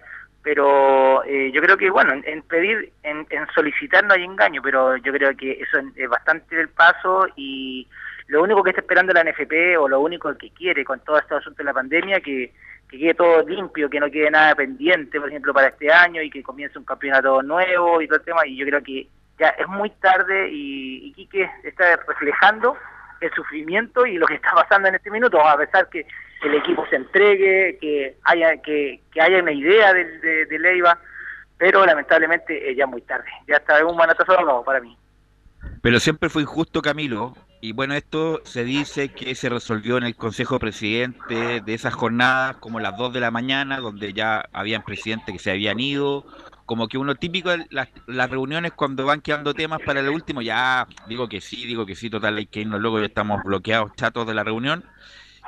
Pero 0.42 1.22
eh, 1.24 1.50
yo 1.52 1.60
creo 1.60 1.76
que, 1.76 1.90
bueno, 1.90 2.14
en, 2.24 2.42
pedir, 2.42 2.92
en, 3.02 3.26
en 3.28 3.46
solicitar 3.54 4.04
no 4.04 4.14
hay 4.14 4.24
engaño, 4.24 4.62
pero 4.62 4.96
yo 4.96 5.12
creo 5.12 5.36
que 5.36 5.52
eso 5.52 5.78
es 5.94 6.08
bastante 6.08 6.56
del 6.56 6.70
paso 6.70 7.26
y 7.36 7.86
lo 8.28 8.42
único 8.42 8.62
que 8.62 8.70
está 8.70 8.80
esperando 8.80 9.12
la 9.12 9.24
NFP 9.24 9.76
o 9.78 9.88
lo 9.88 10.00
único 10.00 10.32
que 10.38 10.50
quiere 10.50 10.84
con 10.84 11.00
todo 11.00 11.18
este 11.18 11.34
asunto 11.34 11.58
de 11.58 11.64
la 11.64 11.74
pandemia, 11.74 12.20
que, 12.20 12.52
que 12.88 12.98
quede 12.98 13.14
todo 13.14 13.46
limpio, 13.46 13.90
que 13.90 14.00
no 14.00 14.10
quede 14.10 14.30
nada 14.30 14.54
pendiente, 14.54 15.20
por 15.20 15.28
ejemplo, 15.28 15.52
para 15.52 15.68
este 15.68 15.92
año 15.92 16.22
y 16.22 16.30
que 16.30 16.42
comience 16.42 16.78
un 16.78 16.84
campeonato 16.84 17.42
nuevo 17.42 18.00
y 18.00 18.06
todo 18.06 18.18
el 18.18 18.24
tema. 18.24 18.46
Y 18.46 18.56
yo 18.56 18.64
creo 18.66 18.82
que 18.82 19.08
ya 19.38 19.48
es 19.48 19.66
muy 19.66 19.90
tarde 19.90 20.48
y, 20.48 21.08
y 21.08 21.12
Quique 21.12 21.50
está 21.64 21.96
reflejando 22.06 22.76
el 23.20 23.32
sufrimiento 23.34 24.06
y 24.06 24.16
lo 24.16 24.26
que 24.26 24.34
está 24.34 24.52
pasando 24.52 24.88
en 24.88 24.94
este 24.94 25.10
minuto, 25.10 25.40
a 25.44 25.56
pesar 25.56 25.88
que 25.88 26.06
el 26.42 26.54
equipo 26.54 26.86
se 26.88 26.96
entregue, 26.96 27.78
que 27.80 28.16
haya 28.24 28.56
que, 28.62 29.00
que 29.12 29.20
haya 29.20 29.42
una 29.42 29.52
idea 29.52 29.92
de, 29.92 30.04
de, 30.18 30.46
de 30.46 30.58
Leiva, 30.58 30.98
pero 31.58 31.84
lamentablemente 31.84 32.70
eh, 32.70 32.74
ya 32.74 32.86
muy 32.86 33.02
tarde, 33.02 33.28
ya 33.46 33.56
está 33.56 33.84
un 33.84 33.96
manotazo 33.96 34.32
ahogado 34.32 34.64
para 34.64 34.80
mí. 34.80 34.96
Pero 35.82 36.00
siempre 36.00 36.28
fue 36.28 36.42
injusto, 36.42 36.82
Camilo. 36.82 37.34
Y 37.62 37.72
bueno, 37.72 37.94
esto 37.94 38.40
se 38.44 38.64
dice 38.64 39.10
que 39.10 39.34
se 39.34 39.50
resolvió 39.50 39.98
en 39.98 40.04
el 40.04 40.16
Consejo 40.16 40.58
Presidente 40.58 41.60
de 41.60 41.74
esas 41.74 41.92
jornadas, 41.92 42.56
como 42.56 42.80
las 42.80 42.96
2 42.96 43.12
de 43.12 43.20
la 43.20 43.30
mañana, 43.30 43.80
donde 43.80 44.14
ya 44.14 44.48
habían 44.52 44.82
presidentes 44.82 45.34
que 45.34 45.38
se 45.38 45.50
habían 45.50 45.78
ido. 45.78 46.24
Como 46.64 46.88
que 46.88 46.96
uno 46.96 47.16
típico 47.16 47.50
las 47.70 48.30
reuniones 48.30 48.72
cuando 48.72 49.04
van 49.04 49.20
quedando 49.20 49.52
temas 49.52 49.80
para 49.84 50.00
el 50.00 50.08
último, 50.08 50.40
ya 50.40 50.86
digo 51.08 51.28
que 51.28 51.40
sí, 51.40 51.66
digo 51.66 51.84
que 51.84 51.96
sí, 51.96 52.08
total, 52.08 52.36
hay 52.38 52.46
que 52.46 52.60
irnos 52.60 52.80
luego, 52.80 53.00
ya 53.00 53.06
estamos 53.06 53.42
bloqueados, 53.42 53.94
chatos 53.96 54.26
de 54.26 54.34
la 54.34 54.44
reunión. 54.44 54.84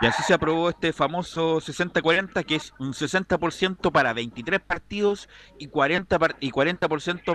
Y 0.03 0.07
así 0.07 0.23
se 0.25 0.35
aprobó 0.35 0.69
este 0.69 0.93
famoso 0.93 1.61
60-40, 1.61 2.45
que 2.45 2.57
es 2.57 2.75
un 2.81 2.93
60% 2.93 3.93
para 3.93 4.13
23 4.13 4.61
partidos 4.61 5.29
y 5.59 5.69
40%, 5.69 6.19
par- 6.19 6.37
y 6.41 6.51
40 6.51 6.89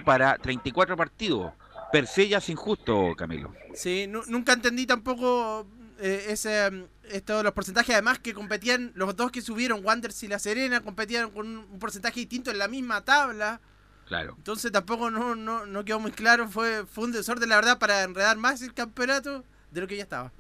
para 0.04 0.38
34 0.38 0.98
partidos. 0.98 1.54
Per 1.94 2.06
se 2.08 2.28
ya 2.28 2.40
es 2.40 2.50
injusto, 2.50 3.16
Camilo. 3.18 3.54
Sí, 3.74 4.06
nu- 4.08 4.24
nunca 4.28 4.52
entendí 4.52 4.86
tampoco 4.86 5.66
eh, 6.00 6.26
ese, 6.28 6.70
mm, 6.70 6.84
esto, 7.10 7.42
los 7.42 7.54
porcentajes, 7.54 7.94
además 7.96 8.20
que 8.20 8.34
competían, 8.34 8.92
los 8.96 9.16
dos 9.16 9.32
que 9.32 9.42
subieron, 9.42 9.84
Wanderers 9.86 10.22
y 10.24 10.28
La 10.28 10.38
Serena, 10.38 10.82
competían 10.82 11.32
con 11.32 11.48
un, 11.48 11.58
un 11.72 11.80
porcentaje 11.80 12.20
distinto 12.20 12.52
en 12.52 12.58
la 12.58 12.68
misma 12.68 13.00
tabla. 13.06 13.62
Claro. 14.08 14.34
Entonces 14.38 14.74
tampoco 14.74 15.10
no, 15.10 15.36
no, 15.36 15.66
no 15.66 15.86
quedó 15.86 16.00
muy 16.02 16.12
claro, 16.12 16.50
fue, 16.50 16.86
fue 16.86 17.06
un 17.06 17.14
desorden, 17.14 17.48
la 17.48 17.56
verdad, 17.56 17.80
para 17.80 18.04
enredar 18.04 18.36
más 18.36 18.62
el 18.62 18.74
campeonato 18.74 19.46
de 19.72 19.82
lo 19.82 19.88
que 19.88 19.96
ya 19.96 20.04
estaba. 20.04 20.34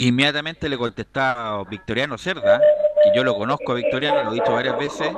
Inmediatamente 0.00 0.68
le 0.68 0.78
contestaba 0.78 1.64
Victoriano 1.64 2.16
Cerda, 2.18 2.60
que 3.02 3.10
yo 3.16 3.24
lo 3.24 3.36
conozco 3.36 3.72
a 3.72 3.74
Victoriano, 3.74 4.22
lo 4.24 4.30
he 4.30 4.34
dicho 4.34 4.52
varias 4.52 4.78
veces, 4.78 5.10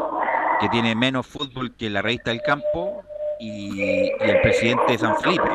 que 0.58 0.68
tiene 0.70 0.94
menos 0.94 1.26
fútbol 1.26 1.76
que 1.76 1.90
la 1.90 2.02
revista 2.02 2.30
del 2.30 2.40
campo, 2.42 3.02
y, 3.38 4.08
y 4.08 4.12
el 4.20 4.40
presidente 4.40 4.92
de 4.92 4.99
San 4.99 5.18
Felipe, 5.18 5.49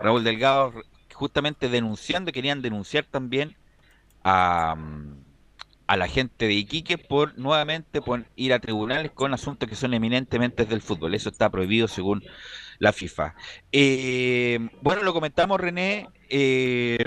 Raúl 0.00 0.22
Delgado, 0.24 0.72
justamente 1.12 1.68
denunciando, 1.68 2.30
querían 2.30 2.62
denunciar 2.62 3.04
también 3.04 3.56
a, 4.22 4.76
a 5.88 5.96
la 5.96 6.06
gente 6.06 6.46
de 6.46 6.52
Iquique 6.54 6.98
por 6.98 7.36
nuevamente 7.38 8.02
por 8.02 8.26
ir 8.36 8.52
a 8.52 8.60
tribunales 8.60 9.10
con 9.12 9.34
asuntos 9.34 9.68
que 9.68 9.74
son 9.74 9.94
eminentemente 9.94 10.66
del 10.66 10.82
fútbol. 10.82 11.14
Eso 11.14 11.30
está 11.30 11.50
prohibido 11.50 11.88
según 11.88 12.22
la 12.78 12.92
FIFA. 12.92 13.34
Eh, 13.72 14.68
bueno, 14.82 15.02
lo 15.02 15.12
comentamos 15.12 15.58
René, 15.58 16.06
eh, 16.28 16.98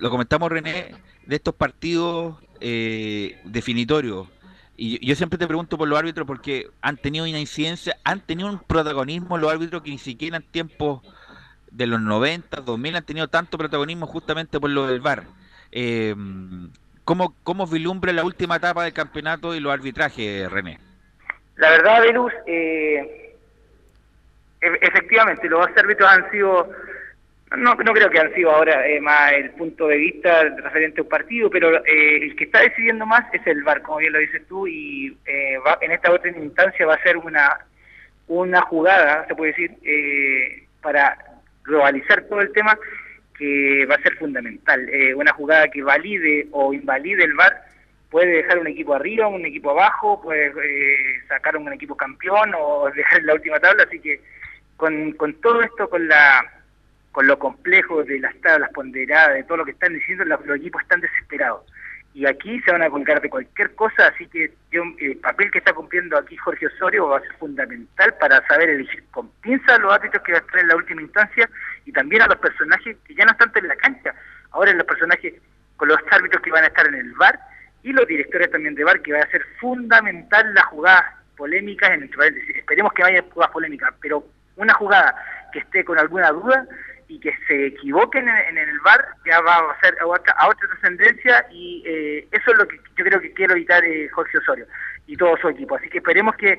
lo 0.00 0.10
comentamos 0.10 0.50
René 0.50 0.94
de 1.26 1.36
estos 1.36 1.54
partidos 1.54 2.36
eh, 2.60 3.38
definitorios. 3.44 4.28
Y 4.76 5.06
yo 5.06 5.14
siempre 5.14 5.38
te 5.38 5.46
pregunto 5.46 5.76
por 5.76 5.86
los 5.88 5.98
árbitros 5.98 6.26
porque 6.26 6.68
han 6.80 6.96
tenido 6.96 7.26
una 7.26 7.38
incidencia, 7.38 7.96
han 8.02 8.20
tenido 8.20 8.48
un 8.48 8.58
protagonismo 8.58 9.36
los 9.38 9.52
árbitros 9.52 9.82
que 9.82 9.90
ni 9.90 9.98
siquiera 9.98 10.38
en 10.38 10.42
tiempos 10.42 11.02
de 11.70 11.86
los 11.86 12.00
90, 12.00 12.62
2000 12.62 12.96
han 12.96 13.04
tenido 13.04 13.28
tanto 13.28 13.58
protagonismo 13.58 14.06
justamente 14.06 14.58
por 14.58 14.70
lo 14.70 14.86
del 14.86 15.00
VAR. 15.00 15.24
Eh, 15.70 16.14
¿cómo, 17.04 17.34
¿Cómo 17.42 17.66
vislumbra 17.66 18.12
la 18.12 18.24
última 18.24 18.56
etapa 18.56 18.84
del 18.84 18.92
campeonato 18.92 19.54
y 19.54 19.60
los 19.60 19.72
arbitrajes, 19.72 20.50
René? 20.50 20.80
La 21.56 21.70
verdad, 21.70 22.00
Velus, 22.00 22.32
eh, 22.46 23.36
e- 24.60 24.78
efectivamente, 24.80 25.48
los 25.48 25.66
árbitros 25.76 26.08
han 26.10 26.30
sido, 26.30 26.70
no, 27.56 27.74
no 27.74 27.92
creo 27.92 28.08
que 28.10 28.18
han 28.20 28.32
sido 28.34 28.50
ahora 28.50 28.86
eh, 28.86 29.00
más 29.00 29.32
el 29.32 29.50
punto 29.50 29.88
de 29.88 29.96
vista 29.96 30.44
referente 30.62 31.00
a 31.00 31.04
un 31.04 31.08
partido, 31.08 31.50
pero 31.50 31.84
eh, 31.84 32.16
el 32.22 32.36
que 32.36 32.44
está 32.44 32.60
decidiendo 32.60 33.06
más 33.06 33.24
es 33.34 33.44
el 33.46 33.62
VAR, 33.64 33.82
como 33.82 33.98
bien 33.98 34.12
lo 34.12 34.18
dices 34.20 34.42
tú, 34.48 34.66
y 34.66 35.16
eh, 35.26 35.58
va- 35.66 35.78
en 35.80 35.90
esta 35.92 36.12
otra 36.12 36.30
instancia 36.30 36.86
va 36.86 36.94
a 36.94 37.02
ser 37.02 37.16
una, 37.16 37.58
una 38.28 38.60
jugada, 38.62 39.26
se 39.26 39.34
puede 39.34 39.52
decir, 39.52 39.72
eh, 39.84 40.64
para 40.80 41.16
globalizar 41.64 42.22
todo 42.24 42.40
el 42.40 42.52
tema 42.52 42.78
que 43.36 43.86
va 43.86 43.94
a 43.96 44.02
ser 44.02 44.14
fundamental. 44.16 44.88
Una 45.16 45.32
jugada 45.32 45.68
que 45.68 45.82
valide 45.82 46.46
o 46.52 46.72
invalide 46.74 47.24
el 47.24 47.34
VAR 47.34 47.62
puede 48.10 48.28
dejar 48.42 48.58
un 48.58 48.66
equipo 48.66 48.94
arriba, 48.94 49.28
un 49.28 49.46
equipo 49.46 49.70
abajo, 49.70 50.20
puede 50.22 50.52
sacar 51.26 51.56
un 51.56 51.72
equipo 51.72 51.96
campeón 51.96 52.52
o 52.58 52.90
dejar 52.94 53.20
en 53.20 53.26
la 53.26 53.34
última 53.34 53.58
tabla, 53.58 53.84
así 53.84 53.98
que 54.00 54.20
con, 54.76 55.12
con 55.12 55.32
todo 55.40 55.62
esto, 55.62 55.88
con 55.88 56.06
la 56.06 56.44
con 57.12 57.26
lo 57.26 57.38
complejo 57.38 58.04
de 58.04 58.20
las 58.20 58.34
tablas 58.40 58.70
ponderadas, 58.72 59.34
de 59.34 59.44
todo 59.44 59.58
lo 59.58 59.64
que 59.64 59.72
están 59.72 59.92
diciendo, 59.92 60.24
los, 60.24 60.44
los 60.46 60.56
equipos 60.56 60.82
están 60.82 61.00
desesperados. 61.00 61.62
Y 62.12 62.26
aquí 62.26 62.60
se 62.62 62.72
van 62.72 62.82
a 62.82 62.90
colgar 62.90 63.20
de 63.20 63.30
cualquier 63.30 63.74
cosa, 63.76 64.08
así 64.08 64.26
que 64.26 64.52
yo, 64.72 64.82
el 64.98 65.16
papel 65.18 65.50
que 65.50 65.58
está 65.58 65.72
cumpliendo 65.72 66.18
aquí 66.18 66.36
Jorge 66.36 66.66
Osorio 66.66 67.08
va 67.08 67.18
a 67.18 67.20
ser 67.20 67.32
fundamental 67.34 68.14
para 68.18 68.44
saber 68.48 68.70
elegir 68.70 69.04
con 69.12 69.30
a 69.68 69.78
los 69.78 69.92
árbitros 69.92 70.22
que 70.24 70.32
va 70.32 70.38
a 70.38 70.40
estar 70.40 70.60
en 70.60 70.68
la 70.68 70.76
última 70.76 71.02
instancia 71.02 71.48
y 71.86 71.92
también 71.92 72.22
a 72.22 72.26
los 72.26 72.38
personajes 72.38 72.96
que 73.06 73.14
ya 73.14 73.24
no 73.24 73.30
están 73.30 73.52
en 73.54 73.68
la 73.68 73.76
cancha, 73.76 74.14
ahora 74.50 74.72
en 74.72 74.78
los 74.78 74.86
personajes 74.86 75.34
con 75.76 75.88
los 75.88 75.98
árbitros 76.10 76.42
que 76.42 76.50
van 76.50 76.64
a 76.64 76.66
estar 76.66 76.86
en 76.88 76.94
el 76.94 77.12
VAR 77.14 77.38
y 77.82 77.92
los 77.92 78.06
directores 78.06 78.50
también 78.50 78.74
de 78.74 78.84
VAR, 78.84 79.00
que 79.02 79.12
va 79.12 79.20
a 79.20 79.30
ser 79.30 79.44
fundamental 79.60 80.52
las 80.52 80.64
jugadas 80.64 81.04
polémicas, 81.36 81.90
en 81.90 82.10
paréntesis, 82.10 82.56
esperemos 82.56 82.92
que 82.92 83.02
vaya 83.02 83.24
jugadas 83.32 83.52
polémicas, 83.52 83.94
pero 84.00 84.24
una 84.56 84.74
jugada 84.74 85.14
que 85.52 85.60
esté 85.60 85.84
con 85.84 85.98
alguna 85.98 86.30
duda 86.30 86.66
y 87.10 87.18
que 87.18 87.36
se 87.48 87.66
equivoquen 87.66 88.28
en, 88.28 88.56
el 88.56 88.80
VAR 88.80 89.04
ya 89.26 89.40
va 89.40 89.56
a 89.56 89.80
ser 89.80 89.96
a 90.00 90.06
otra, 90.06 90.32
trascendencia 90.68 91.44
y 91.50 91.82
eh, 91.84 92.28
eso 92.30 92.52
es 92.52 92.56
lo 92.56 92.68
que 92.68 92.76
yo 92.96 93.04
creo 93.04 93.20
que 93.20 93.32
quiere 93.32 93.52
evitar 93.54 93.84
eh, 93.84 94.08
Jorge 94.10 94.38
Osorio 94.38 94.64
y 95.08 95.16
todo 95.16 95.36
su 95.38 95.48
equipo. 95.48 95.74
Así 95.74 95.88
que 95.88 95.98
esperemos 95.98 96.36
que, 96.36 96.56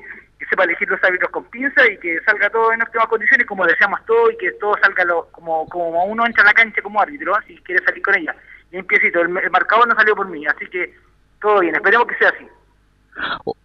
sepa 0.50 0.64
elegir 0.64 0.90
los 0.90 1.02
árbitros 1.02 1.30
con 1.30 1.44
pinza 1.44 1.90
y 1.90 1.96
que 1.98 2.20
salga 2.24 2.50
todo 2.50 2.72
en 2.72 2.82
óptimas 2.82 3.06
condiciones 3.06 3.46
como 3.46 3.64
deseamos 3.64 4.04
todo 4.04 4.30
y 4.30 4.36
que 4.36 4.52
todo 4.52 4.76
salga 4.82 5.04
lo, 5.04 5.28
como, 5.30 5.66
como 5.68 6.04
uno 6.04 6.26
entra 6.26 6.42
a 6.42 6.46
la 6.46 6.52
cancha 6.52 6.82
como 6.82 7.00
árbitro, 7.00 7.32
¿no? 7.32 7.46
si 7.46 7.56
quiere 7.62 7.82
salir 7.84 8.02
con 8.02 8.14
ella. 8.16 8.36
Limpiecito, 8.72 9.20
el, 9.22 9.34
el 9.34 9.50
marcador 9.50 9.88
no 9.88 9.94
salió 9.94 10.14
por 10.14 10.28
mí, 10.28 10.46
así 10.46 10.66
que 10.66 10.94
todo 11.40 11.60
bien, 11.60 11.74
esperemos 11.76 12.06
que 12.08 12.16
sea 12.16 12.28
así. 12.28 12.46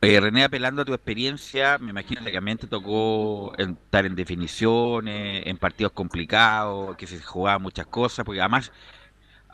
Eh, 0.02 0.20
René, 0.20 0.44
apelando 0.44 0.82
a 0.82 0.86
tu 0.86 0.94
experiencia, 0.94 1.78
me 1.78 1.92
imagino 1.92 2.24
que 2.24 2.32
también 2.32 2.58
te 2.58 2.68
tocó 2.68 3.54
estar 3.58 4.06
en 4.06 4.16
definiciones, 4.16 5.46
en 5.46 5.58
partidos 5.58 5.94
complicados, 5.94 6.96
que 6.98 7.08
se 7.08 7.22
jugaban 7.22 7.62
muchas 7.62 7.88
cosas, 7.88 8.26
porque 8.26 8.42
además 8.42 8.72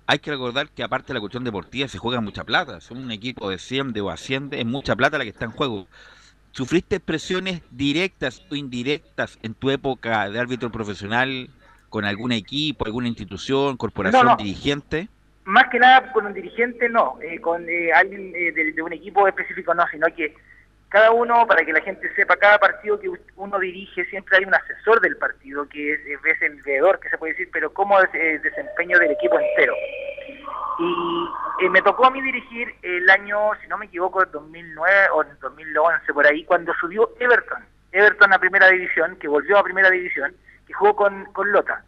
hay 0.08 0.20
que 0.20 0.32
recordar 0.32 0.70
que 0.70 0.84
aparte 0.84 1.08
de 1.08 1.16
la 1.16 1.20
cuestión 1.20 1.44
deportiva 1.44 1.88
se 1.88 1.98
juega 1.98 2.22
mucha 2.22 2.44
plata, 2.44 2.82
son 2.82 2.98
un 2.98 3.12
equipo 3.12 3.50
de 3.50 3.58
100 3.58 3.94
o 4.00 4.10
asciende, 4.10 4.60
es 4.60 4.66
mucha 4.66 4.96
plata 4.96 5.18
la 5.18 5.24
que 5.24 5.30
está 5.32 5.46
en 5.46 5.52
juego. 5.52 5.88
¿Sufriste 6.52 7.00
presiones 7.00 7.62
directas 7.72 8.44
o 8.52 8.56
indirectas 8.56 9.40
en 9.42 9.56
tu 9.56 9.72
época 9.72 10.30
de 10.30 10.40
árbitro 10.40 10.72
profesional 10.72 11.50
con 11.90 12.06
algún 12.06 12.32
equipo, 12.32 12.86
alguna 12.86 13.08
institución, 13.08 13.78
corporación, 13.78 14.28
No, 14.28 14.32
no. 14.32 14.38
dirigente? 14.38 15.10
Más 15.46 15.66
que 15.70 15.80
nada 15.80 16.12
con 16.12 16.26
un 16.26 16.34
dirigente 16.34 16.90
no, 16.90 17.18
eh, 17.22 17.40
con 17.40 17.68
eh, 17.70 17.92
alguien 17.94 18.34
eh, 18.36 18.52
de, 18.52 18.72
de 18.72 18.82
un 18.82 18.94
equipo 18.94 19.28
específico 19.28 19.74
no, 19.74 19.86
sino 19.88 20.08
que 20.16 20.36
cada 20.94 21.10
uno, 21.10 21.48
para 21.48 21.66
que 21.66 21.74
la 21.74 21.82
gente 21.82 22.08
sepa, 22.14 22.36
cada 22.36 22.60
partido 22.60 23.00
que 23.00 23.10
uno 23.36 23.58
dirige 23.58 24.06
siempre 24.06 24.38
hay 24.38 24.46
un 24.46 24.54
asesor 24.54 25.02
del 25.02 25.18
partido 25.18 25.68
que 25.68 25.94
es, 25.94 26.00
es 26.06 26.42
el 26.44 26.62
veedor, 26.62 27.00
que 27.00 27.10
se 27.10 27.18
puede 27.18 27.34
decir, 27.34 27.50
pero 27.52 27.74
como 27.74 28.00
es 28.00 28.14
el 28.14 28.40
desempeño 28.44 29.00
del 29.00 29.10
equipo 29.10 29.40
entero. 29.40 29.74
Y 30.78 31.66
eh, 31.66 31.70
me 31.72 31.82
tocó 31.82 32.06
a 32.06 32.12
mí 32.12 32.22
dirigir 32.22 32.76
el 32.84 33.10
año, 33.10 33.38
si 33.60 33.68
no 33.70 33.80
me 33.80 33.88
equivoco, 33.88 34.24
2009 34.24 35.08
o 35.14 35.24
2011, 35.42 36.14
por 36.14 36.28
ahí, 36.28 36.46
cuando 36.46 36.72
subió 36.80 37.10
Everton. 37.20 37.66
Everton 37.92 38.32
a 38.32 38.38
primera 38.38 38.68
división, 38.68 39.16
que 39.16 39.28
volvió 39.28 39.58
a 39.58 39.64
primera 39.64 39.90
división, 39.90 40.36
que 40.68 40.74
jugó 40.74 40.96
con, 40.96 41.26
con 41.34 41.52
Lota. 41.52 41.84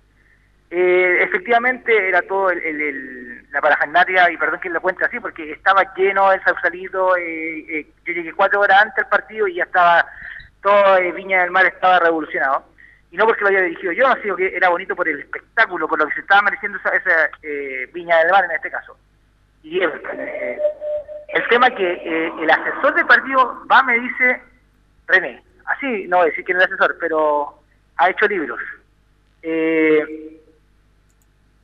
Eh, 0.72 1.18
efectivamente 1.22 2.08
era 2.08 2.22
todo 2.24 2.50
el, 2.50 3.50
la 3.52 3.62
parafernalia, 3.62 4.30
y 4.32 4.38
perdón 4.38 4.60
que 4.60 4.70
lo 4.70 4.82
cuente 4.82 5.06
así, 5.06 5.20
porque 5.20 5.52
estaba 5.52 5.94
lleno 5.96 6.32
el 6.32 6.44
Sausalito, 6.44 7.16
eh, 7.16 7.60
eh, 7.70 7.88
yo 8.06 8.14
llegué 8.14 8.34
cuatro 8.34 8.60
horas 8.60 8.82
antes 8.82 8.96
del 8.96 9.08
partido 9.08 9.48
y 9.48 9.56
ya 9.56 9.64
estaba, 9.64 10.06
todo 10.62 10.98
eh, 10.98 11.12
Viña 11.14 11.42
del 11.42 11.52
Mar 11.52 11.66
estaba 11.66 12.00
revolucionado. 12.00 12.66
Y 13.12 13.18
no 13.18 13.26
porque 13.26 13.44
lo 13.44 13.48
haya 13.48 13.62
dirigido 13.62 13.94
yo, 13.94 14.14
sino 14.22 14.36
que 14.36 14.54
era 14.54 14.68
bonito 14.68 14.94
por 14.94 15.08
el 15.08 15.22
espectáculo, 15.22 15.88
por 15.88 16.00
lo 16.00 16.08
que 16.08 16.16
se 16.16 16.20
estaba 16.20 16.42
mereciendo 16.42 16.78
esa, 16.80 16.90
esa, 16.90 17.30
eh, 17.44 17.90
Viña 17.94 18.18
del 18.18 18.32
Mar 18.32 18.44
en 18.44 18.52
este 18.52 18.70
caso. 18.70 18.98
Y 19.64 19.80
el 19.80 21.48
tema 21.50 21.70
que 21.70 22.28
el 22.42 22.50
asesor 22.50 22.94
del 22.94 23.06
partido 23.06 23.66
va, 23.72 23.84
me 23.84 23.98
dice, 24.00 24.42
René, 25.08 25.42
así 25.66 26.06
no 26.08 26.18
voy 26.18 26.28
a 26.28 26.30
decir 26.30 26.44
quién 26.44 26.58
es 26.58 26.66
el 26.66 26.74
asesor, 26.74 26.98
pero 27.00 27.58
ha 27.98 28.10
hecho 28.10 28.28
libros. 28.28 28.60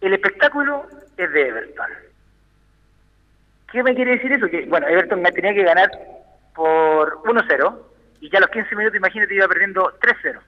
El 0.02 0.14
espectáculo 0.14 0.86
es 1.18 1.32
de 1.32 1.48
Everton. 1.48 1.92
¿Qué 3.72 3.84
me 3.84 3.96
quiere 3.96 4.12
decir 4.12 4.32
eso? 4.34 4.48
Que, 4.48 4.66
bueno, 4.66 4.88
Everton 4.88 5.22
me 5.22 5.32
tenía 5.32 5.54
que 5.54 5.64
ganar 5.64 5.90
por 6.54 7.22
1-0 7.24 7.80
y 8.20 8.30
ya 8.30 8.40
a 8.40 8.42
los 8.42 8.50
15 8.50 8.76
minutos, 8.76 8.98
imagínate, 8.98 9.34
iba 9.34 9.48
perdiendo 9.48 9.94
3-0. 10.00 10.40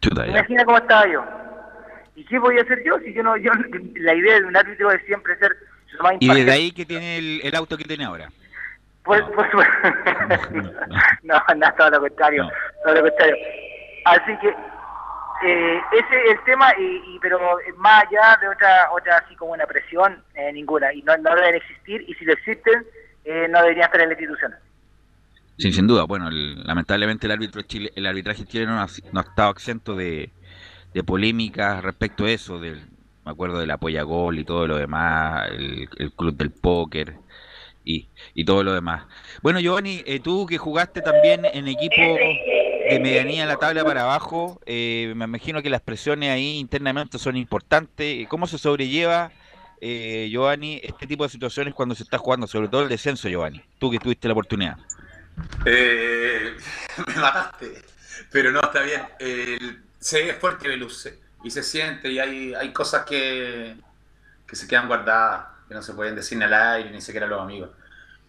Chuta, 0.00 0.26
ya. 0.26 0.32
Imagina 0.32 0.64
cómo 0.64 0.78
estaba 0.78 1.06
yo. 1.10 1.24
¿Y 2.14 2.24
qué 2.24 2.38
voy 2.38 2.58
a 2.58 2.62
hacer 2.62 2.82
yo? 2.84 2.98
Si 3.00 3.12
yo 3.12 3.22
no, 3.22 3.36
yo, 3.36 3.50
la 3.96 4.14
idea 4.14 4.40
de 4.40 4.46
un 4.46 4.56
árbitro 4.56 4.90
es 4.90 5.04
siempre 5.04 5.36
ser 5.38 5.56
lo 5.92 6.04
más 6.04 6.14
Y 6.20 6.28
desde 6.28 6.50
ahí 6.50 6.72
que 6.72 6.86
tiene 6.86 7.18
el, 7.18 7.40
el 7.42 7.54
auto 7.54 7.76
que 7.76 7.84
tiene 7.84 8.04
ahora. 8.04 8.30
Pues, 9.04 9.22
pues, 9.34 9.48
pues, 9.52 9.68
no, 11.22 11.34
no, 11.56 11.74
todo 11.76 11.90
lo 11.90 12.00
contrario, 12.00 12.48
todo 12.84 12.94
lo 12.94 13.02
contrario. 13.02 13.36
Así 14.04 14.36
que 14.38 14.54
eh, 15.44 15.80
ese 15.92 16.24
es 16.24 16.30
el 16.38 16.44
tema, 16.44 16.72
y, 16.78 17.14
y- 17.14 17.18
pero 17.20 17.38
más 17.76 18.04
allá 18.04 18.38
de 18.40 18.48
otra, 18.48 18.90
otra 18.92 19.18
así 19.18 19.34
como 19.36 19.52
una 19.52 19.66
presión, 19.66 20.22
eh, 20.34 20.52
ninguna, 20.52 20.92
y 20.92 21.02
no, 21.02 21.16
no 21.18 21.34
deben 21.34 21.54
existir, 21.56 22.04
y 22.08 22.14
si 22.14 22.24
lo 22.24 22.32
existen, 22.32 22.86
eh, 23.24 23.46
no 23.48 23.60
deberían 23.62 23.86
estar 23.86 24.00
en 24.00 24.08
la 24.08 24.14
institución. 24.14 24.54
Sí, 25.58 25.72
sin 25.72 25.86
duda. 25.86 26.04
Bueno, 26.04 26.28
el- 26.28 26.62
lamentablemente 26.64 27.26
el 27.26 27.32
árbitro 27.32 27.62
chile, 27.62 27.90
el 27.96 28.06
arbitraje 28.06 28.44
chileno 28.44 28.74
no 28.74 28.82
ha, 28.82 28.86
no 29.12 29.20
ha 29.20 29.22
estado 29.22 29.50
exento 29.52 29.96
de, 29.96 30.30
de 30.92 31.02
polémicas 31.04 31.82
respecto 31.82 32.24
a 32.24 32.30
eso, 32.30 32.58
del, 32.60 32.82
me 33.24 33.32
acuerdo 33.32 33.58
del 33.58 33.70
apoya 33.70 34.02
gol 34.02 34.38
y 34.38 34.44
todo 34.44 34.66
lo 34.66 34.76
demás, 34.76 35.48
el, 35.50 35.88
el 35.98 36.12
club 36.12 36.36
del 36.36 36.52
póker 36.52 37.14
y, 37.84 38.10
y 38.34 38.44
todo 38.44 38.62
lo 38.64 38.74
demás. 38.74 39.06
Bueno, 39.42 39.60
Giovanni, 39.60 40.02
eh, 40.06 40.20
tú 40.20 40.44
que 40.46 40.58
jugaste 40.58 41.00
también 41.00 41.44
en 41.46 41.68
equipo 41.68 41.94
de 42.90 43.00
medianía 43.00 43.42
en 43.42 43.48
la 43.48 43.56
tabla 43.56 43.84
para 43.84 44.02
abajo, 44.02 44.60
eh, 44.66 45.12
me 45.16 45.24
imagino 45.24 45.62
que 45.62 45.70
las 45.70 45.80
presiones 45.80 46.30
ahí 46.30 46.58
internamente 46.58 47.18
son 47.18 47.36
importantes. 47.36 48.26
¿Cómo 48.28 48.46
se 48.46 48.58
sobrelleva, 48.58 49.32
eh, 49.80 50.28
Giovanni, 50.30 50.80
este 50.82 51.06
tipo 51.06 51.24
de 51.24 51.30
situaciones 51.30 51.74
cuando 51.74 51.94
se 51.94 52.02
está 52.04 52.18
jugando, 52.18 52.46
sobre 52.46 52.68
todo 52.68 52.82
el 52.82 52.88
descenso, 52.88 53.28
Giovanni? 53.28 53.62
Tú 53.78 53.90
que 53.90 53.98
tuviste 53.98 54.28
la 54.28 54.32
oportunidad. 54.32 54.76
Eh, 55.64 56.56
me 57.06 57.14
mataste. 57.16 57.82
Pero 58.30 58.50
no, 58.52 58.60
está 58.60 58.82
bien. 58.82 59.02
El- 59.18 59.82
se 59.98 60.22
ve 60.24 60.34
fuerte 60.34 60.68
Veluz 60.68 61.08
y 61.42 61.50
se 61.50 61.62
siente 61.62 62.10
y 62.10 62.18
hay, 62.18 62.54
hay 62.54 62.72
cosas 62.72 63.04
que, 63.04 63.74
que 64.46 64.54
se 64.56 64.68
quedan 64.68 64.86
guardadas, 64.86 65.46
que 65.68 65.74
no 65.74 65.82
se 65.82 65.94
pueden 65.94 66.14
decir 66.14 66.40
al 66.42 66.52
aire, 66.54 66.90
ni 66.90 67.00
siquiera 67.00 67.26
a 67.26 67.28
los 67.28 67.40
amigos. 67.40 67.70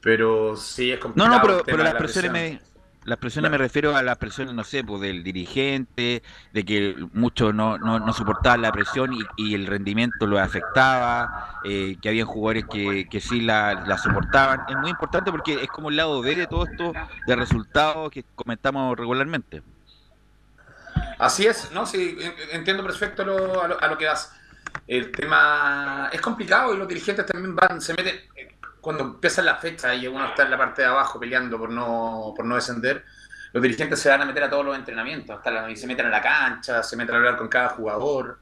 Pero 0.01 0.55
sí 0.55 0.91
es 0.91 0.97
No, 0.97 1.03
complicado. 1.03 1.35
no, 1.35 1.41
pero, 1.41 1.53
tema 1.57 1.65
pero 1.65 1.83
las 1.83 1.93
la 1.93 1.99
presiones 1.99 2.31
presión. 2.31 2.61
Las 3.07 3.17
presiones 3.19 3.49
me 3.51 3.57
refiero 3.57 3.95
a 3.95 4.03
las 4.03 4.17
presiones, 4.17 4.53
no 4.53 4.63
sé, 4.63 4.83
pues 4.83 5.01
del 5.01 5.23
dirigente, 5.23 6.23
de 6.51 6.65
que 6.65 6.95
muchos 7.13 7.53
no, 7.55 7.77
no, 7.79 7.99
no 7.99 8.13
soportaban 8.13 8.61
la 8.61 8.71
presión 8.71 9.13
y, 9.13 9.31
y 9.35 9.55
el 9.55 9.65
rendimiento 9.67 10.27
lo 10.27 10.39
afectaba, 10.39 11.31
eh, 11.61 11.97
que 12.01 12.09
habían 12.09 12.27
jugadores 12.27 12.65
que, 12.67 13.07
que 13.09 13.21
sí 13.21 13.41
la, 13.41 13.75
la 13.75 13.97
soportaban. 13.97 14.63
Es 14.67 14.77
muy 14.77 14.91
importante 14.91 15.31
porque 15.31 15.63
es 15.63 15.71
como 15.71 15.89
el 15.89 15.95
lado 15.97 16.21
B 16.21 16.35
de 16.35 16.47
todo 16.47 16.63
esto 16.65 16.97
de 17.25 17.35
resultados 17.37 18.11
que 18.11 18.25
comentamos 18.35 18.97
regularmente. 18.97 19.63
Así 21.19 21.45
es, 21.47 21.71
¿no? 21.71 21.85
Sí, 21.85 22.17
en- 22.19 22.33
entiendo 22.51 22.83
perfecto 22.83 23.23
lo- 23.25 23.61
a, 23.61 23.67
lo, 23.67 23.81
a 23.81 23.87
lo 23.87 23.97
que 23.97 24.05
vas. 24.05 24.31
El 24.85 25.11
tema 25.11 26.09
es 26.11 26.21
complicado 26.21 26.73
y 26.73 26.77
los 26.77 26.87
dirigentes 26.87 27.25
también 27.25 27.55
van, 27.55 27.81
se 27.81 27.93
meten, 27.93 28.19
cuando 28.81 29.03
empiezan 29.03 29.45
las 29.45 29.59
fechas 29.59 29.95
y 30.01 30.07
uno 30.07 30.25
está 30.25 30.43
en 30.43 30.51
la 30.51 30.57
parte 30.57 30.81
de 30.81 30.87
abajo 30.87 31.19
peleando 31.19 31.57
por 31.57 31.69
no, 31.69 32.33
por 32.35 32.45
no 32.45 32.55
descender, 32.55 33.03
los 33.53 33.63
dirigentes 33.63 33.99
se 33.99 34.09
van 34.09 34.21
a 34.21 34.25
meter 34.25 34.43
a 34.43 34.49
todos 34.49 34.65
los 34.65 34.75
entrenamientos, 34.77 35.35
hasta 35.37 35.51
la- 35.51 35.71
y 35.71 35.75
se 35.75 35.87
meten 35.87 36.05
a 36.07 36.09
la 36.09 36.21
cancha, 36.21 36.83
se 36.83 36.95
meten 36.97 37.15
a 37.15 37.17
hablar 37.17 37.37
con 37.37 37.47
cada 37.47 37.69
jugador. 37.69 38.39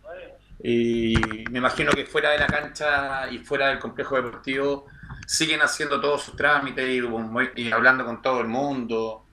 Y 0.64 1.16
me 1.52 1.60
imagino 1.60 1.92
que 1.92 2.06
fuera 2.06 2.32
de 2.32 2.40
la 2.40 2.48
cancha 2.48 3.30
y 3.30 3.40
fuera 3.40 3.68
del 3.68 3.80
complejo 3.80 4.16
deportivo 4.16 4.88
siguen 5.28 5.62
haciendo 5.62 6.00
todos 6.00 6.24
sus 6.24 6.36
trámites 6.36 6.88
y, 6.90 7.62
y 7.62 7.72
hablando 7.72 8.06
con 8.06 8.22
todo 8.22 8.42
el 8.42 8.48
mundo 8.48 9.26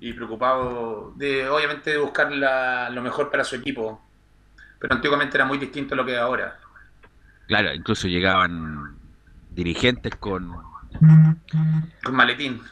y 0.00 0.12
preocupado 0.12 1.12
de 1.16 1.48
obviamente 1.48 1.90
de 1.92 1.98
buscar 1.98 2.32
la- 2.32 2.90
lo 2.90 3.02
mejor 3.02 3.30
para 3.30 3.44
su 3.44 3.56
equipo. 3.56 4.02
Pero 4.78 4.94
antiguamente 4.94 5.36
era 5.36 5.44
muy 5.44 5.58
distinto 5.58 5.94
a 5.94 5.96
lo 5.96 6.04
que 6.04 6.14
es 6.14 6.18
ahora. 6.18 6.58
Claro, 7.46 7.72
incluso 7.72 8.08
llegaban 8.08 8.96
dirigentes 9.56 10.14
con, 10.16 10.52
Con 12.04 12.14
maletín. 12.14 12.62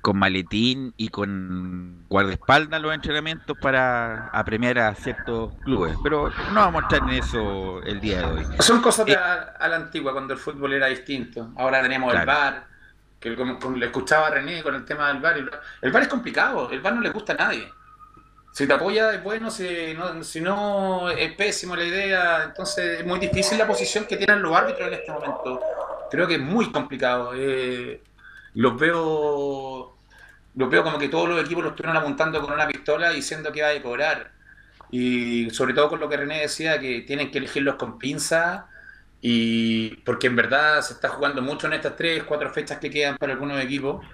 con 0.00 0.16
maletín 0.16 0.94
y 0.96 1.08
con 1.08 2.06
guardaespaldas 2.08 2.80
los 2.80 2.94
entrenamientos 2.94 3.58
para 3.60 4.28
apremiar 4.28 4.78
a 4.78 4.94
ciertos 4.94 5.52
clubes. 5.64 5.94
Pero 6.02 6.30
no 6.52 6.60
vamos 6.60 6.82
a 6.82 6.84
entrar 6.84 7.02
en 7.10 7.18
eso 7.18 7.82
el 7.82 8.00
día 8.00 8.18
de 8.20 8.24
hoy. 8.24 8.46
Son 8.60 8.80
cosas 8.80 9.04
de 9.06 9.16
a, 9.16 9.34
a 9.58 9.68
la 9.68 9.76
antigua, 9.76 10.12
cuando 10.12 10.32
el 10.32 10.38
fútbol 10.40 10.72
era 10.72 10.86
distinto. 10.86 11.50
Ahora 11.56 11.82
tenemos 11.82 12.14
el. 12.14 12.24
VAR, 12.24 12.66
que 13.18 13.36
como, 13.36 13.58
como 13.58 13.76
le 13.76 13.86
escuchaba 13.86 14.28
a 14.28 14.30
René 14.30 14.62
con 14.62 14.74
el 14.74 14.84
tema 14.84 15.08
del 15.08 15.18
VAR. 15.20 15.36
El, 15.36 15.50
el 15.82 15.92
VAR 15.92 16.02
es 16.02 16.08
complicado, 16.08 16.70
el 16.70 16.80
VAR 16.80 16.94
no 16.94 17.00
le 17.02 17.10
gusta 17.10 17.32
a 17.34 17.36
nadie. 17.36 17.68
Si 18.52 18.66
te 18.66 18.72
apoya 18.72 19.12
es 19.14 19.22
bueno, 19.22 19.48
si 19.50 19.94
no, 19.94 20.24
si 20.24 20.40
no 20.40 21.08
es 21.10 21.32
pésimo 21.34 21.76
la 21.76 21.84
idea. 21.84 22.44
Entonces 22.44 23.00
es 23.00 23.06
muy 23.06 23.18
difícil 23.20 23.58
la 23.58 23.66
posición 23.66 24.06
que 24.06 24.16
tienen 24.16 24.40
los 24.42 24.56
árbitros 24.56 24.88
en 24.88 24.94
este 24.94 25.12
momento. 25.12 25.60
Creo 26.10 26.26
que 26.26 26.34
es 26.34 26.40
muy 26.40 26.70
complicado. 26.72 27.32
Eh, 27.34 28.02
los 28.54 28.78
veo 28.78 29.96
los 30.54 30.68
veo 30.68 30.82
como 30.82 30.98
que 30.98 31.08
todos 31.08 31.28
los 31.28 31.40
equipos 31.40 31.62
los 31.62 31.72
estuvieron 31.72 31.96
apuntando 31.96 32.40
con 32.40 32.52
una 32.52 32.66
pistola 32.66 33.10
diciendo 33.10 33.52
que 33.52 33.62
va 33.62 33.70
a 33.70 33.82
cobrar. 33.82 34.32
Y 34.90 35.50
sobre 35.50 35.74
todo 35.74 35.88
con 35.88 36.00
lo 36.00 36.08
que 36.08 36.16
René 36.16 36.40
decía, 36.40 36.78
que 36.80 37.02
tienen 37.02 37.30
que 37.30 37.38
elegirlos 37.38 37.76
con 37.76 37.98
pinza. 37.98 38.66
Y 39.20 39.96
porque 39.98 40.26
en 40.26 40.36
verdad 40.36 40.80
se 40.82 40.94
está 40.94 41.08
jugando 41.08 41.42
mucho 41.42 41.66
en 41.66 41.74
estas 41.74 41.96
tres, 41.96 42.24
cuatro 42.24 42.52
fechas 42.52 42.78
que 42.78 42.90
quedan 42.90 43.16
para 43.16 43.32
algunos 43.32 43.60
equipos. 43.62 44.04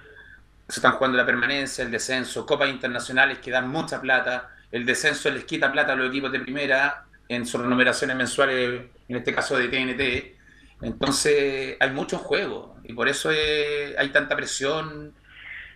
Se 0.67 0.79
están 0.79 0.93
jugando 0.93 1.17
la 1.17 1.25
permanencia, 1.25 1.83
el 1.83 1.91
descenso, 1.91 2.45
copas 2.45 2.69
internacionales 2.69 3.39
que 3.39 3.51
dan 3.51 3.69
mucha 3.69 3.99
plata. 4.01 4.49
El 4.71 4.85
descenso 4.85 5.29
les 5.31 5.45
quita 5.45 5.71
plata 5.71 5.93
a 5.93 5.95
los 5.95 6.09
equipos 6.09 6.31
de 6.31 6.39
primera 6.39 7.05
en 7.29 7.45
sus 7.45 7.61
renumeraciones 7.61 8.15
mensuales, 8.15 8.83
en 9.07 9.15
este 9.15 9.33
caso 9.33 9.57
de 9.57 9.69
TNT. 9.69 10.36
Entonces 10.81 11.77
hay 11.79 11.91
mucho 11.91 12.17
en 12.17 12.21
juego 12.21 12.77
y 12.83 12.93
por 12.93 13.07
eso 13.07 13.31
eh, 13.31 13.95
hay 13.97 14.09
tanta 14.09 14.35
presión 14.35 15.13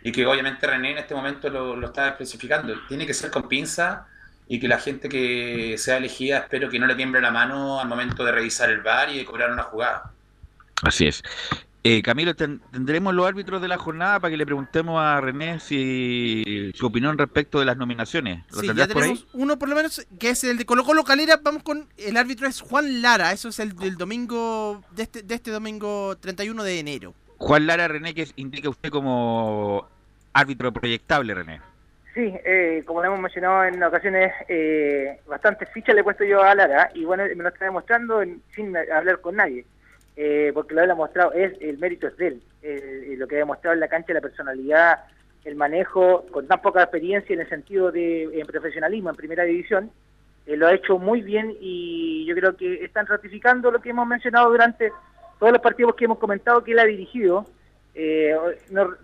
y 0.04 0.12
que 0.12 0.26
obviamente 0.26 0.68
René 0.68 0.92
en 0.92 0.98
este 1.00 1.16
momento 1.16 1.50
lo, 1.50 1.86
está 1.86 2.10
especificando. 2.10 2.74
Tiene 2.88 3.06
que 3.06 3.14
ser 3.14 3.32
con 3.32 3.48
pinza 3.48 4.08
y 4.48 4.60
que 4.60 4.68
la 4.68 4.80
gente 4.80 5.10
que 5.10 5.76
sea 5.78 5.98
elegida 5.98 6.40
espero 6.40 6.70
que 6.70 6.80
no 6.80 6.88
le 6.88 6.96
tiemble 6.96 7.22
la 7.22 7.32
mano 7.32 7.80
al 7.80 7.88
momento 7.88 8.24
de 8.24 8.32
revisar 8.32 8.70
el 8.70 8.82
VAR 8.82 9.10
y 9.10 9.18
de 9.18 9.26
cobrar 9.26 9.52
una 9.52 9.64
jugada. 9.64 10.12
Así 10.84 11.08
es. 11.08 11.22
Eh, 11.84 12.04
Camilo, 12.04 12.36
ten- 12.36 12.62
tendremos 12.72 13.12
los 13.16 13.26
árbitros 13.26 13.60
de 13.60 13.68
la 13.68 13.78
jornada 13.80 14.20
para 14.20 14.30
que 14.30 14.38
le 14.38 14.46
preguntemos 14.46 15.02
a 15.02 15.20
René 15.20 15.60
si 15.60 16.72
su 16.76 16.86
opinión 16.86 17.18
respecto 17.18 17.60
de 17.60 17.66
las 17.66 17.76
nominaciones. 17.76 18.44
¿Lo 18.52 18.60
Sí, 18.62 18.68
ya 18.68 18.74
tendrás 18.74 18.88
por 18.90 19.02
ahí? 19.04 19.10
tenemos 19.14 19.28
uno 19.34 19.58
por 19.58 19.68
lo 19.70 19.76
menos, 19.76 20.06
que 20.20 20.30
es 20.30 20.44
el 20.44 20.58
de 20.60 20.66
Colo 20.66 20.84
Colo 20.84 21.04
Calera. 21.04 21.40
Vamos 21.42 21.64
con 21.64 21.88
el 21.98 22.18
árbitro 22.18 22.48
es 22.48 22.62
Juan 22.62 23.02
Lara. 23.02 23.32
Eso 23.32 23.50
es 23.50 23.60
el 23.60 23.76
del 23.76 23.96
domingo, 23.98 24.84
de 24.92 25.04
este, 25.04 25.24
de 25.24 25.34
este 25.34 25.50
domingo 25.50 26.16
31 26.18 26.64
de 26.64 26.80
enero. 26.80 27.16
Juan 27.40 27.66
Lara 27.66 27.88
René, 27.88 28.14
que 28.14 28.28
indica 28.36 28.70
usted 28.70 28.90
como 28.92 29.88
árbitro 30.34 30.72
proyectable, 30.72 31.34
René. 31.34 31.62
Sí, 32.14 32.32
eh, 32.46 32.84
como 32.86 33.00
lo 33.02 33.08
hemos 33.08 33.22
mencionado 33.22 33.64
en 33.64 33.82
ocasiones, 33.82 34.32
eh, 34.50 35.20
bastantes 35.28 35.68
fichas 35.74 35.96
le 35.96 36.02
he 36.02 36.04
puesto 36.04 36.26
yo 36.26 36.44
a 36.44 36.54
Lara 36.54 36.92
y 36.94 37.06
bueno, 37.06 37.24
me 37.24 37.42
lo 37.42 37.50
está 37.50 37.66
demostrando 37.66 38.22
en- 38.22 38.44
sin 38.54 38.76
hablar 38.78 39.20
con 39.22 39.38
nadie, 39.38 39.66
eh, 40.16 40.52
porque 40.54 40.76
lo 40.76 40.82
ha 40.82 40.96
mostrado, 40.96 41.32
es 41.34 41.54
el 41.62 41.78
mérito 41.78 42.08
es 42.08 42.18
de 42.18 42.28
él, 42.28 42.42
eh, 42.62 43.16
lo 43.18 43.28
que 43.28 43.36
ha 43.36 43.40
demostrado 43.40 43.74
en 43.74 43.80
la 43.80 43.88
cancha, 43.88 44.14
la 44.14 44.22
personalidad, 44.22 45.06
el 45.46 45.56
manejo, 45.56 46.26
con 46.32 46.48
tan 46.48 46.62
poca 46.62 46.84
experiencia 46.84 47.34
en 47.34 47.42
el 47.42 47.50
sentido 47.50 47.92
de 47.92 48.24
en 48.40 48.46
profesionalismo 48.46 49.10
en 49.10 49.16
primera 49.16 49.44
división, 49.44 49.90
eh, 50.46 50.58
lo 50.58 50.68
ha 50.68 50.74
hecho 50.74 51.00
muy 51.00 51.22
bien 51.22 51.56
y 51.60 52.26
yo 52.26 52.36
creo 52.36 52.56
que 52.56 52.84
están 52.84 53.08
ratificando 53.08 53.72
lo 53.72 53.82
que 53.82 53.92
hemos 53.92 54.06
mencionado 54.06 54.50
durante 54.50 54.92
todos 55.40 55.54
los 55.54 55.62
partidos 55.62 55.96
que 55.96 56.06
hemos 56.06 56.20
comentado 56.20 56.64
que 56.64 56.74
él 56.74 56.80
ha 56.80 56.86
dirigido, 56.86 57.46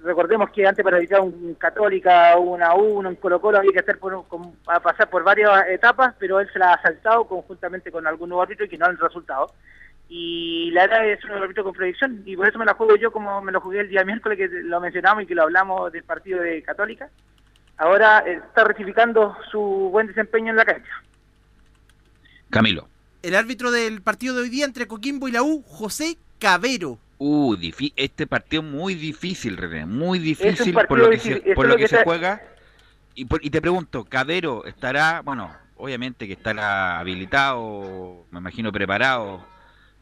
recordemos 0.03 0.49
que 0.51 0.67
antes 0.67 0.83
para 0.83 0.97
evitar 0.97 1.21
un 1.21 1.55
Católica, 1.55 2.37
una 2.37 2.75
U, 2.75 2.99
un 2.99 3.15
Colo 3.15 3.41
Colo, 3.41 3.57
había 3.57 3.71
que 3.71 3.79
hacer 3.79 3.97
por, 3.97 4.23
a 4.67 4.79
pasar 4.79 5.09
por 5.09 5.23
varias 5.23 5.67
etapas, 5.69 6.15
pero 6.19 6.39
él 6.39 6.47
se 6.53 6.59
la 6.59 6.73
ha 6.73 6.81
saltado 6.81 7.25
conjuntamente 7.25 7.91
con 7.91 8.05
algunos 8.05 8.41
árbitros 8.41 8.69
que 8.69 8.77
no 8.77 8.85
han 8.85 8.97
resultado. 8.97 9.51
Y 10.09 10.71
la 10.71 10.87
verdad 10.87 11.07
es 11.09 11.23
un 11.25 11.31
árbitro 11.31 11.63
con 11.65 11.73
proyección, 11.73 12.21
y 12.25 12.35
por 12.37 12.47
eso 12.47 12.57
me 12.57 12.65
la 12.65 12.73
juego 12.75 12.95
yo 12.95 13.11
como 13.11 13.41
me 13.41 13.51
lo 13.51 13.59
jugué 13.59 13.81
el 13.81 13.89
día 13.89 14.05
miércoles, 14.05 14.37
que 14.37 14.47
lo 14.47 14.79
mencionamos 14.79 15.23
y 15.23 15.27
que 15.27 15.35
lo 15.35 15.43
hablamos 15.43 15.91
del 15.91 16.03
partido 16.03 16.39
de 16.41 16.63
Católica. 16.63 17.09
Ahora 17.77 18.23
eh, 18.25 18.39
está 18.47 18.63
rectificando 18.63 19.35
su 19.51 19.59
buen 19.59 20.07
desempeño 20.07 20.51
en 20.51 20.55
la 20.55 20.65
cancha. 20.65 20.89
Camilo. 22.49 22.87
El 23.21 23.35
árbitro 23.35 23.71
del 23.71 24.01
partido 24.01 24.35
de 24.35 24.43
hoy 24.43 24.49
día 24.49 24.65
entre 24.65 24.87
Coquimbo 24.87 25.27
y 25.27 25.31
la 25.31 25.43
U, 25.43 25.61
José 25.63 26.17
Cabero. 26.39 26.97
Uh, 27.17 27.55
difí- 27.55 27.93
este 27.95 28.27
partido 28.27 28.61
muy 28.61 28.93
difícil, 28.93 29.57
René, 29.57 29.85
muy 29.85 30.19
difícil 30.19 30.73
por 30.87 30.97
lo 30.99 31.05
que 31.09 31.15
difícil, 31.15 31.41
se, 31.43 31.49
eso 31.49 31.55
por 31.55 31.65
es 31.65 31.69
lo 31.69 31.73
lo 31.73 31.75
que 31.77 31.81
que 31.83 31.87
se 31.87 31.95
está- 31.95 32.03
juega. 32.05 32.41
Y, 33.15 33.25
por- 33.25 33.43
y 33.43 33.49
te 33.49 33.59
pregunto, 33.59 34.05
Cadero 34.05 34.63
estará, 34.65 35.21
bueno, 35.21 35.51
obviamente 35.77 36.27
que 36.27 36.33
estará 36.33 36.99
habilitado, 36.99 38.25
me 38.31 38.37
imagino 38.39 38.71
preparado, 38.71 39.43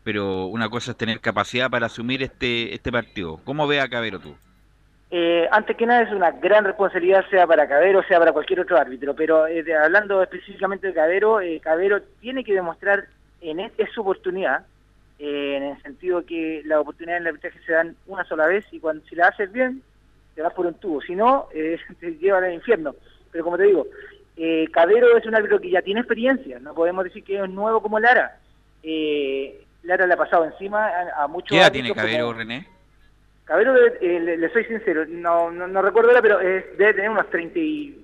pero 0.05 0.45
una 0.45 0.69
cosa 0.69 0.91
es 0.91 0.97
tener 0.97 1.19
capacidad 1.19 1.69
para 1.69 1.87
asumir 1.87 2.21
este 2.21 2.73
este 2.75 2.91
partido. 2.91 3.39
¿Cómo 3.43 3.67
ve 3.67 3.81
a 3.81 3.89
Cabero 3.89 4.19
tú? 4.19 4.35
Eh, 5.09 5.47
antes 5.51 5.75
que 5.75 5.85
nada 5.85 6.03
es 6.03 6.11
una 6.11 6.29
gran 6.31 6.63
responsabilidad 6.63 7.25
sea 7.29 7.47
para 7.47 7.67
Cabero, 7.67 8.03
sea 8.03 8.19
para 8.19 8.31
cualquier 8.31 8.59
otro 8.59 8.77
árbitro, 8.77 9.15
pero 9.15 9.47
eh, 9.47 9.65
hablando 9.75 10.21
específicamente 10.21 10.87
de 10.87 10.93
Cabero, 10.93 11.41
eh, 11.41 11.59
Cabero 11.59 12.01
tiene 12.21 12.43
que 12.43 12.53
demostrar 12.53 13.05
en 13.41 13.59
es, 13.59 13.71
es 13.77 13.91
su 13.91 14.01
oportunidad, 14.01 14.65
eh, 15.17 15.55
en 15.57 15.63
el 15.63 15.81
sentido 15.81 16.23
que 16.23 16.61
las 16.65 16.79
oportunidades 16.79 17.21
en 17.21 17.27
el 17.27 17.33
arbitraje 17.33 17.59
se 17.65 17.71
dan 17.71 17.95
una 18.05 18.25
sola 18.25 18.45
vez 18.45 18.65
y 18.71 18.79
cuando 18.79 19.03
si 19.07 19.15
la 19.15 19.29
haces 19.29 19.51
bien, 19.51 19.81
te 20.35 20.41
vas 20.43 20.53
por 20.53 20.67
un 20.67 20.75
tubo, 20.75 21.01
si 21.01 21.15
no, 21.15 21.47
eh, 21.53 21.79
te 21.99 22.11
llevan 22.17 22.43
al 22.43 22.53
infierno. 22.53 22.95
Pero 23.31 23.43
como 23.43 23.57
te 23.57 23.63
digo, 23.63 23.87
Cabero 24.71 25.17
es 25.17 25.25
un 25.25 25.33
árbitro 25.33 25.59
que 25.59 25.71
ya 25.71 25.81
tiene 25.81 26.01
experiencia, 26.01 26.59
no 26.59 26.75
podemos 26.75 27.05
decir 27.05 27.23
que 27.23 27.41
es 27.41 27.49
nuevo 27.49 27.81
como 27.81 27.99
Lara. 27.99 28.37
Eh, 28.87 29.64
Lara 29.85 30.05
le 30.07 30.13
ha 30.13 30.17
pasado 30.17 30.45
encima 30.45 30.87
a, 30.87 31.23
a 31.23 31.27
muchos 31.27 31.49
¿Qué 31.49 31.57
edad 31.57 31.71
tiene 31.71 31.93
Cabero, 31.93 32.27
como- 32.27 32.37
René? 32.39 32.67
Cabero, 33.45 33.75
eh, 33.77 34.19
le, 34.19 34.37
le 34.37 34.49
soy 34.51 34.65
sincero, 34.65 35.05
no, 35.07 35.51
no, 35.51 35.67
no 35.67 35.81
recuerdo 35.83 36.09
ahora, 36.09 36.21
pero 36.21 36.39
es- 36.39 36.77
debe 36.77 36.95
tener 36.95 37.09
unos 37.11 37.29
30 37.29 37.59
y- 37.59 38.01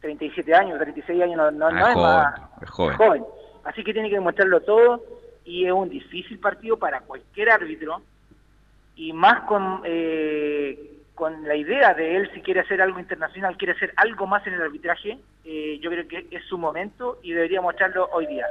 37 0.00 0.52
años, 0.52 0.78
36 0.80 1.22
años, 1.22 1.36
no, 1.36 1.50
no, 1.52 1.66
Ah, 1.66 1.70
no 1.70 1.86
es 1.88 1.94
joven, 1.94 2.02
más 2.16 2.40
es 2.62 2.70
joven. 2.70 2.96
joven. 2.96 3.24
Así 3.64 3.84
que 3.84 3.92
tiene 3.92 4.08
que 4.08 4.16
demostrarlo 4.16 4.60
todo 4.62 5.04
y 5.44 5.64
es 5.66 5.72
un 5.72 5.88
difícil 5.88 6.40
partido 6.40 6.76
para 6.76 7.00
cualquier 7.02 7.50
árbitro 7.50 8.02
y 8.96 9.12
más 9.12 9.42
con, 9.42 9.82
eh, 9.84 10.98
con 11.14 11.46
la 11.46 11.54
idea 11.54 11.94
de 11.94 12.16
él 12.16 12.30
si 12.34 12.40
quiere 12.40 12.60
hacer 12.60 12.82
algo 12.82 12.98
internacional, 12.98 13.56
quiere 13.56 13.74
hacer 13.74 13.92
algo 13.94 14.26
más 14.26 14.44
en 14.48 14.54
el 14.54 14.62
arbitraje, 14.62 15.18
eh, 15.44 15.78
yo 15.80 15.88
creo 15.90 16.08
que 16.08 16.26
es 16.32 16.44
su 16.46 16.58
momento 16.58 17.20
y 17.22 17.32
debería 17.32 17.60
mostrarlo 17.60 18.08
hoy 18.12 18.26
día. 18.26 18.46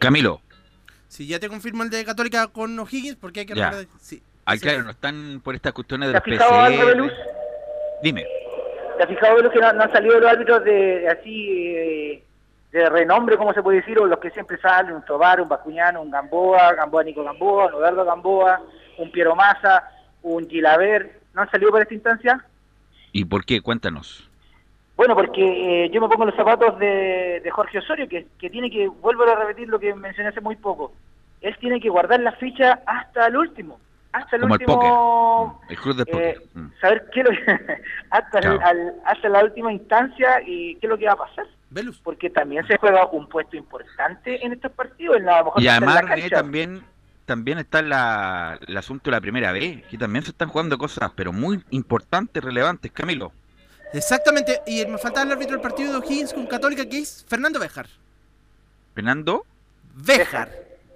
Camilo. 0.00 0.40
Si 1.08 1.26
ya 1.26 1.38
te 1.40 1.48
confirmo 1.48 1.82
el 1.82 1.90
de 1.90 2.04
Católica 2.04 2.46
con 2.48 2.78
O'Higgins, 2.78 3.16
porque 3.16 3.40
hay 3.40 3.46
que 3.46 3.54
Ya. 3.54 3.66
hablar 3.68 3.86
de- 3.86 3.88
sí. 4.00 4.22
Ah, 4.44 4.56
claro, 4.56 4.82
no 4.82 4.90
están 4.90 5.40
por 5.44 5.54
estas 5.54 5.72
cuestiones 5.72 6.12
de 6.12 6.20
¿Te 6.20 6.30
los 6.30 6.40
has 6.40 6.46
fijado 6.46 6.60
algo, 6.64 6.78
PCR. 6.82 6.86
Belus? 6.86 7.12
Dime. 8.02 8.26
¿Te 8.96 9.02
has 9.02 9.08
fijado 9.08 9.38
los 9.42 9.52
que 9.52 9.58
no, 9.60 9.72
no 9.74 9.82
han 9.82 9.92
salido 9.92 10.18
los 10.20 10.30
árbitros 10.30 10.64
de 10.64 11.08
así 11.08 11.48
eh, 11.76 12.24
de 12.72 12.88
renombre, 12.90 13.36
como 13.36 13.52
se 13.54 13.62
puede 13.62 13.78
decir, 13.80 13.98
o 13.98 14.06
los 14.06 14.18
que 14.18 14.30
siempre 14.30 14.58
salen, 14.60 14.94
un 14.94 15.04
Tobar, 15.04 15.40
un 15.40 15.48
Bascuñano, 15.48 16.02
un 16.02 16.10
Gamboa, 16.10 16.74
Gamboa 16.74 17.04
Nico 17.04 17.24
Gamboa, 17.24 17.66
un 17.74 18.04
Gamboa, 18.06 18.62
un 18.98 19.10
Piero 19.10 19.34
Massa, 19.36 19.84
un 20.22 20.48
Gilaver, 20.48 21.20
¿no 21.34 21.42
han 21.42 21.50
salido 21.50 21.70
por 21.70 21.82
esta 21.82 21.94
instancia? 21.94 22.44
¿Y 23.12 23.24
por 23.24 23.44
qué? 23.44 23.60
Cuéntanos. 23.60 24.27
Bueno, 24.98 25.14
porque 25.14 25.84
eh, 25.84 25.90
yo 25.90 26.00
me 26.00 26.08
pongo 26.08 26.26
los 26.26 26.34
zapatos 26.34 26.78
de, 26.78 27.40
de 27.42 27.50
Jorge 27.50 27.78
Osorio, 27.78 28.06
que, 28.08 28.26
que 28.38 28.50
tiene 28.50 28.68
que, 28.70 28.88
vuelvo 28.88 29.22
a 29.22 29.34
repetir 29.36 29.68
lo 29.68 29.78
que 29.78 29.94
mencioné 29.94 30.28
hace 30.30 30.40
muy 30.40 30.56
poco, 30.56 30.92
él 31.40 31.56
tiene 31.60 31.80
que 31.80 31.88
guardar 31.88 32.18
la 32.20 32.32
ficha 32.32 32.80
hasta 32.84 33.28
el 33.28 33.36
último, 33.36 33.78
hasta 34.12 34.34
el 34.36 34.42
Como 34.42 34.54
el 34.56 34.60
último... 34.60 35.60
El 35.70 35.76
club 35.78 35.96
de 35.96 36.04
eh. 36.30 36.38
Mm. 36.52 36.66
saber 36.80 37.08
qué 37.14 37.20
es 37.20 37.26
lo 37.26 37.30
que, 37.30 37.82
hasta, 38.10 38.38
el- 38.38 38.44
Chao. 38.44 38.58
al- 38.60 38.94
hasta 39.06 39.28
la 39.28 39.44
última 39.44 39.72
instancia 39.72 40.42
y 40.44 40.74
qué 40.74 40.86
es 40.86 40.90
lo 40.90 40.98
que 40.98 41.06
va 41.06 41.12
a 41.12 41.16
pasar. 41.16 41.46
Porque 42.02 42.28
también 42.30 42.66
se 42.66 42.76
juega 42.78 43.06
un 43.06 43.28
puesto 43.28 43.56
importante 43.56 44.44
en 44.44 44.52
estos 44.52 44.72
partidos. 44.72 45.16
En 45.18 45.26
la, 45.26 45.36
a 45.36 45.38
lo 45.40 45.44
mejor 45.44 45.62
Y 45.62 45.66
en 45.66 45.70
además, 45.70 45.94
la 45.94 46.00
René, 46.00 46.20
cancha. 46.22 46.36
también, 46.36 46.82
también 47.24 47.58
está 47.58 47.82
la, 47.82 48.58
el 48.66 48.76
asunto 48.76 49.10
de 49.10 49.16
la 49.16 49.20
primera 49.20 49.52
vez, 49.52 49.84
que 49.86 49.96
también 49.98 50.24
se 50.24 50.30
están 50.32 50.48
jugando 50.48 50.76
cosas, 50.76 51.12
pero 51.14 51.30
muy 51.32 51.62
importantes, 51.70 52.42
relevantes, 52.42 52.90
Camilo. 52.90 53.30
Exactamente, 53.92 54.60
y 54.66 54.84
me 54.86 54.98
faltaba 54.98 55.24
el 55.26 55.32
árbitro 55.32 55.52
del 55.52 55.62
partido 55.62 55.92
de 55.92 55.98
O'Higgins 55.98 56.32
con 56.34 56.46
Católica, 56.46 56.84
que 56.88 56.98
es 56.98 57.24
Fernando 57.28 57.58
Bejar. 57.58 57.86
Fernando 58.94 59.44
Bejar. 59.94 60.50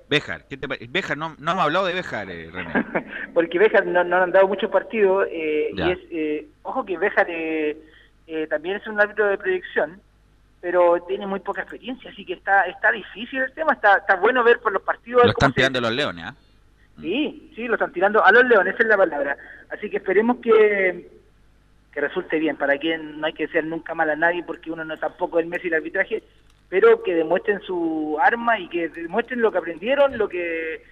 Bejar. 0.09 0.45
¿Qué 0.47 0.57
te 0.59 0.67
Bejar, 0.67 1.17
no, 1.17 1.35
no 1.39 1.53
hemos 1.53 1.65
hablado 1.65 1.87
de 1.87 1.95
Bejar, 1.95 2.31
eh, 2.31 2.51
René. 2.53 2.73
Porque 3.35 3.59
Béjar 3.59 3.87
no, 3.87 4.05
no 4.05 4.17
han 4.23 4.31
dado 4.33 4.47
muchos 4.47 4.71
partidos. 4.71 5.27
eh, 5.31 5.71
y 5.75 5.91
es, 5.91 5.99
eh, 6.11 6.47
ojo 6.63 6.85
que 6.85 6.99
Béjar 6.99 7.27
eh, 7.31 7.79
eh, 8.27 8.47
también 8.49 8.77
es 8.77 8.87
un 8.87 9.01
árbitro 9.01 9.27
de 9.27 9.39
proyección, 9.39 10.01
pero 10.61 11.03
tiene 11.09 11.27
muy 11.27 11.41
poca 11.41 11.63
experiencia, 11.63 12.11
así 12.11 12.27
que 12.27 12.35
está 12.35 12.63
está 12.67 12.93
difícil 12.93 13.41
el 13.41 13.53
tema. 13.55 13.73
Está, 13.73 13.97
está 13.99 14.17
bueno 14.17 14.45
ver 14.45 14.61
por 14.61 14.71
los 14.73 14.83
partidos. 14.83 15.25
Lo 15.25 15.31
están 15.31 15.51
se- 15.53 15.57
tirando 15.57 15.81
los 15.81 15.93
leones, 15.93 16.25
¿ah? 16.27 16.35
Sí, 17.01 17.51
sí, 17.57 17.67
lo 17.67 17.75
están 17.75 17.93
tirando 17.93 18.23
a 18.23 18.31
los 18.33 18.45
leones, 18.45 18.75
esa 18.75 18.83
es 18.83 18.89
la 18.91 18.99
palabra. 18.99 19.37
Así 19.71 19.89
que 19.89 19.97
esperemos 19.97 20.37
que, 20.43 21.09
que 21.93 22.01
resulte 22.01 22.39
bien. 22.39 22.57
Para 22.57 22.79
que 22.79 22.97
no 22.99 23.27
hay 23.27 23.33
que 23.33 23.49
ser 23.49 23.65
nunca 23.65 23.95
mal 23.95 24.11
a 24.11 24.17
nadie, 24.17 24.43
porque 24.43 24.71
uno 24.71 24.85
no 24.85 24.97
tampoco 24.99 25.39
es 25.39 25.45
el 25.45 25.51
Messi 25.51 25.65
del 25.65 25.75
arbitraje, 25.75 26.23
pero 26.69 27.03
que 27.03 27.15
demuestren 27.15 27.61
su 27.61 28.17
arma 28.21 28.59
y 28.59 28.69
que 28.69 28.89
demuestren 28.89 29.43
lo 29.43 29.53
que 29.53 29.59
aprendieron, 29.59 30.17
lo 30.17 30.29
que 30.29 30.83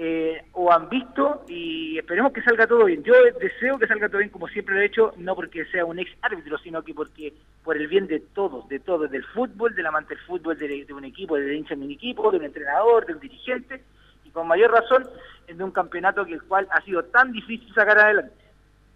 eh, 0.00 0.44
o 0.52 0.72
han 0.72 0.88
visto 0.88 1.42
y 1.48 1.98
esperemos 1.98 2.32
que 2.32 2.42
salga 2.42 2.68
todo 2.68 2.84
bien. 2.84 3.02
Yo 3.02 3.14
deseo 3.40 3.78
que 3.80 3.88
salga 3.88 4.08
todo 4.08 4.18
bien 4.18 4.30
como 4.30 4.46
siempre 4.46 4.76
lo 4.76 4.80
he 4.80 4.86
hecho, 4.86 5.12
no 5.16 5.34
porque 5.34 5.64
sea 5.66 5.84
un 5.84 5.98
ex 5.98 6.10
árbitro, 6.22 6.56
sino 6.58 6.82
que 6.82 6.94
porque 6.94 7.32
por 7.64 7.76
el 7.76 7.88
bien 7.88 8.06
de 8.06 8.20
todos, 8.20 8.68
de 8.68 8.78
todos, 8.78 9.10
del 9.10 9.24
fútbol, 9.24 9.74
del 9.74 9.86
amante 9.86 10.14
del 10.14 10.24
fútbol, 10.24 10.56
de, 10.56 10.84
de 10.84 10.92
un 10.92 11.04
equipo, 11.04 11.36
del 11.36 11.52
hincha 11.52 11.74
de 11.74 11.84
un 11.84 11.90
equipo, 11.90 12.30
de 12.30 12.38
un 12.38 12.44
entrenador, 12.44 13.06
del 13.06 13.18
dirigente 13.18 13.82
y 14.24 14.30
con 14.30 14.46
mayor 14.46 14.70
razón 14.70 15.04
en 15.48 15.58
de 15.58 15.64
un 15.64 15.72
campeonato 15.72 16.24
que 16.24 16.34
el 16.34 16.42
cual 16.44 16.68
ha 16.70 16.80
sido 16.82 17.02
tan 17.04 17.32
difícil 17.32 17.74
sacar 17.74 17.98
adelante. 17.98 18.47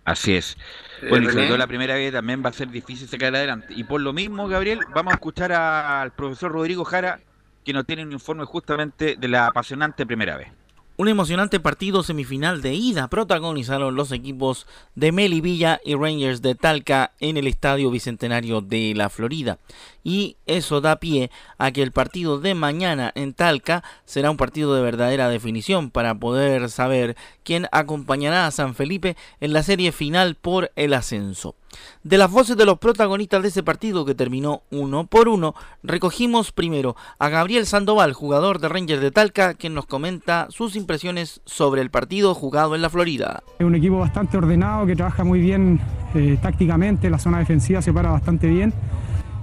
Así 0.04 0.34
es. 0.34 0.56
Eh, 1.00 1.08
Bueno, 1.08 1.28
y 1.28 1.32
sobre 1.32 1.46
todo 1.46 1.58
la 1.58 1.66
primera 1.66 1.94
vez 1.94 2.12
también 2.12 2.42
va 2.44 2.50
a 2.50 2.52
ser 2.52 2.68
difícil 2.70 3.08
sacar 3.08 3.34
adelante. 3.34 3.74
Y 3.74 3.84
por 3.84 4.00
lo 4.00 4.12
mismo, 4.12 4.48
Gabriel, 4.48 4.80
vamos 4.94 5.12
a 5.12 5.14
escuchar 5.16 5.52
al 5.52 6.12
profesor 6.12 6.52
Rodrigo 6.52 6.84
Jara, 6.84 7.20
que 7.64 7.72
nos 7.72 7.86
tiene 7.86 8.02
un 8.02 8.12
informe 8.12 8.44
justamente 8.44 9.16
de 9.16 9.28
la 9.28 9.46
apasionante 9.46 10.06
primera 10.06 10.36
vez. 10.36 10.48
Un 10.98 11.08
emocionante 11.08 11.58
partido 11.58 12.02
semifinal 12.02 12.60
de 12.60 12.74
ida 12.74 13.08
protagonizaron 13.08 13.94
los 13.94 14.12
equipos 14.12 14.66
de 14.94 15.10
Melivilla 15.10 15.80
y 15.84 15.94
Rangers 15.94 16.42
de 16.42 16.54
Talca 16.54 17.12
en 17.18 17.38
el 17.38 17.46
Estadio 17.46 17.90
Bicentenario 17.90 18.60
de 18.60 18.92
la 18.94 19.08
Florida. 19.08 19.58
Y 20.04 20.36
eso 20.44 20.82
da 20.82 20.96
pie 20.96 21.30
a 21.56 21.70
que 21.70 21.82
el 21.82 21.92
partido 21.92 22.40
de 22.40 22.54
mañana 22.54 23.10
en 23.14 23.32
Talca 23.32 23.82
será 24.04 24.30
un 24.30 24.36
partido 24.36 24.74
de 24.74 24.82
verdadera 24.82 25.30
definición 25.30 25.90
para 25.90 26.14
poder 26.14 26.68
saber 26.68 27.16
quién 27.42 27.68
acompañará 27.72 28.46
a 28.46 28.50
San 28.50 28.74
Felipe 28.74 29.16
en 29.40 29.54
la 29.54 29.62
serie 29.62 29.92
final 29.92 30.34
por 30.34 30.72
el 30.76 30.92
ascenso. 30.92 31.54
De 32.02 32.18
las 32.18 32.30
voces 32.30 32.56
de 32.56 32.64
los 32.64 32.78
protagonistas 32.78 33.42
de 33.42 33.48
ese 33.48 33.62
partido 33.62 34.04
que 34.04 34.14
terminó 34.14 34.62
uno 34.70 35.06
por 35.06 35.28
uno, 35.28 35.54
recogimos 35.82 36.52
primero 36.52 36.96
a 37.18 37.28
Gabriel 37.28 37.66
Sandoval, 37.66 38.12
jugador 38.12 38.58
de 38.58 38.68
Rangers 38.68 39.00
de 39.00 39.10
Talca, 39.10 39.54
quien 39.54 39.74
nos 39.74 39.86
comenta 39.86 40.46
sus 40.50 40.76
impresiones 40.76 41.40
sobre 41.44 41.82
el 41.82 41.90
partido 41.90 42.34
jugado 42.34 42.74
en 42.74 42.82
la 42.82 42.90
Florida. 42.90 43.42
Es 43.58 43.66
un 43.66 43.74
equipo 43.74 43.98
bastante 43.98 44.36
ordenado 44.36 44.86
que 44.86 44.96
trabaja 44.96 45.24
muy 45.24 45.40
bien 45.40 45.80
eh, 46.14 46.38
tácticamente, 46.42 47.08
la 47.10 47.18
zona 47.18 47.38
defensiva 47.38 47.82
se 47.82 47.92
para 47.92 48.10
bastante 48.10 48.48
bien. 48.48 48.72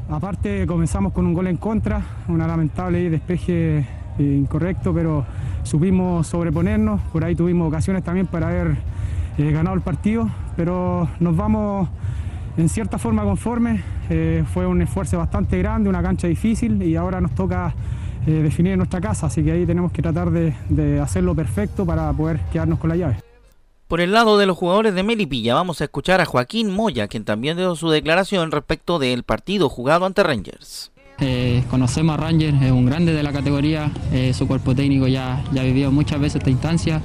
Aparte 0.09 0.65
comenzamos 0.65 1.13
con 1.13 1.27
un 1.27 1.33
gol 1.33 1.47
en 1.47 1.57
contra, 1.57 2.01
una 2.27 2.47
lamentable 2.47 3.09
despeje 3.09 3.77
eh, 3.77 3.85
incorrecto, 4.17 4.93
pero 4.93 5.25
supimos 5.63 6.27
sobreponernos, 6.27 6.99
por 7.11 7.23
ahí 7.23 7.35
tuvimos 7.35 7.67
ocasiones 7.67 8.03
también 8.03 8.27
para 8.27 8.47
haber 8.47 8.77
ganado 9.52 9.75
el 9.75 9.82
partido, 9.82 10.30
pero 10.56 11.08
nos 11.19 11.36
vamos 11.36 11.89
en 12.58 12.67
cierta 12.67 12.97
forma 12.97 13.23
conformes, 13.23 13.82
eh, 14.10 14.43
fue 14.54 14.67
un 14.67 14.82
esfuerzo 14.82 15.17
bastante 15.17 15.58
grande, 15.58 15.89
una 15.89 16.02
cancha 16.02 16.28
difícil 16.28 16.82
y 16.84 16.95
ahora 16.95 17.21
nos 17.21 17.34
toca 17.34 17.73
eh, 18.28 18.32
definir 18.32 18.75
nuestra 18.75 18.99
casa, 18.99 19.28
así 19.28 19.43
que 19.43 19.52
ahí 19.52 19.65
tenemos 19.65 19.91
que 19.91 20.02
tratar 20.02 20.30
de, 20.30 20.54
de 20.67 20.99
hacerlo 20.99 21.34
perfecto 21.34 21.86
para 21.86 22.12
poder 22.12 22.39
quedarnos 22.52 22.80
con 22.80 22.89
la 22.89 22.97
llave. 22.97 23.17
Por 23.88 24.02
el 24.02 24.12
lado 24.12 24.38
de 24.38 24.45
los 24.45 24.58
jugadores 24.58 24.93
de 24.93 25.04
Melipilla 25.04 25.56
vamos 25.56 25.82
a 25.82 25.86
escuchar 25.86 26.21
a 26.21 26.25
Joaquín 26.25 26.69
Moya, 26.69 27.08
quien 27.08 27.25
también 27.25 27.58
dio 27.58 27.75
su 27.75 27.89
declaración 27.89 28.52
respecto 28.52 28.99
del 28.99 29.23
partido 29.23 29.69
jugado 29.69 30.06
ante 30.06 30.21
Rangers. 30.21 30.91
Eh, 31.21 31.63
conocemos 31.69 32.13
a 32.13 32.17
Ranger, 32.17 32.55
es 32.63 32.71
un 32.71 32.86
grande 32.86 33.13
de 33.13 33.23
la 33.23 33.34
categoría, 33.34 33.91
eh, 34.13 34.34
su 34.34 34.47
cuerpo 34.47 34.73
técnico 34.73 35.05
ya, 35.08 35.43
ya 35.51 35.62
ha 35.62 35.65
vivido 35.65 35.91
muchas 35.91 36.19
veces 36.19 36.38
esta 36.38 36.49
instancia 36.49 37.01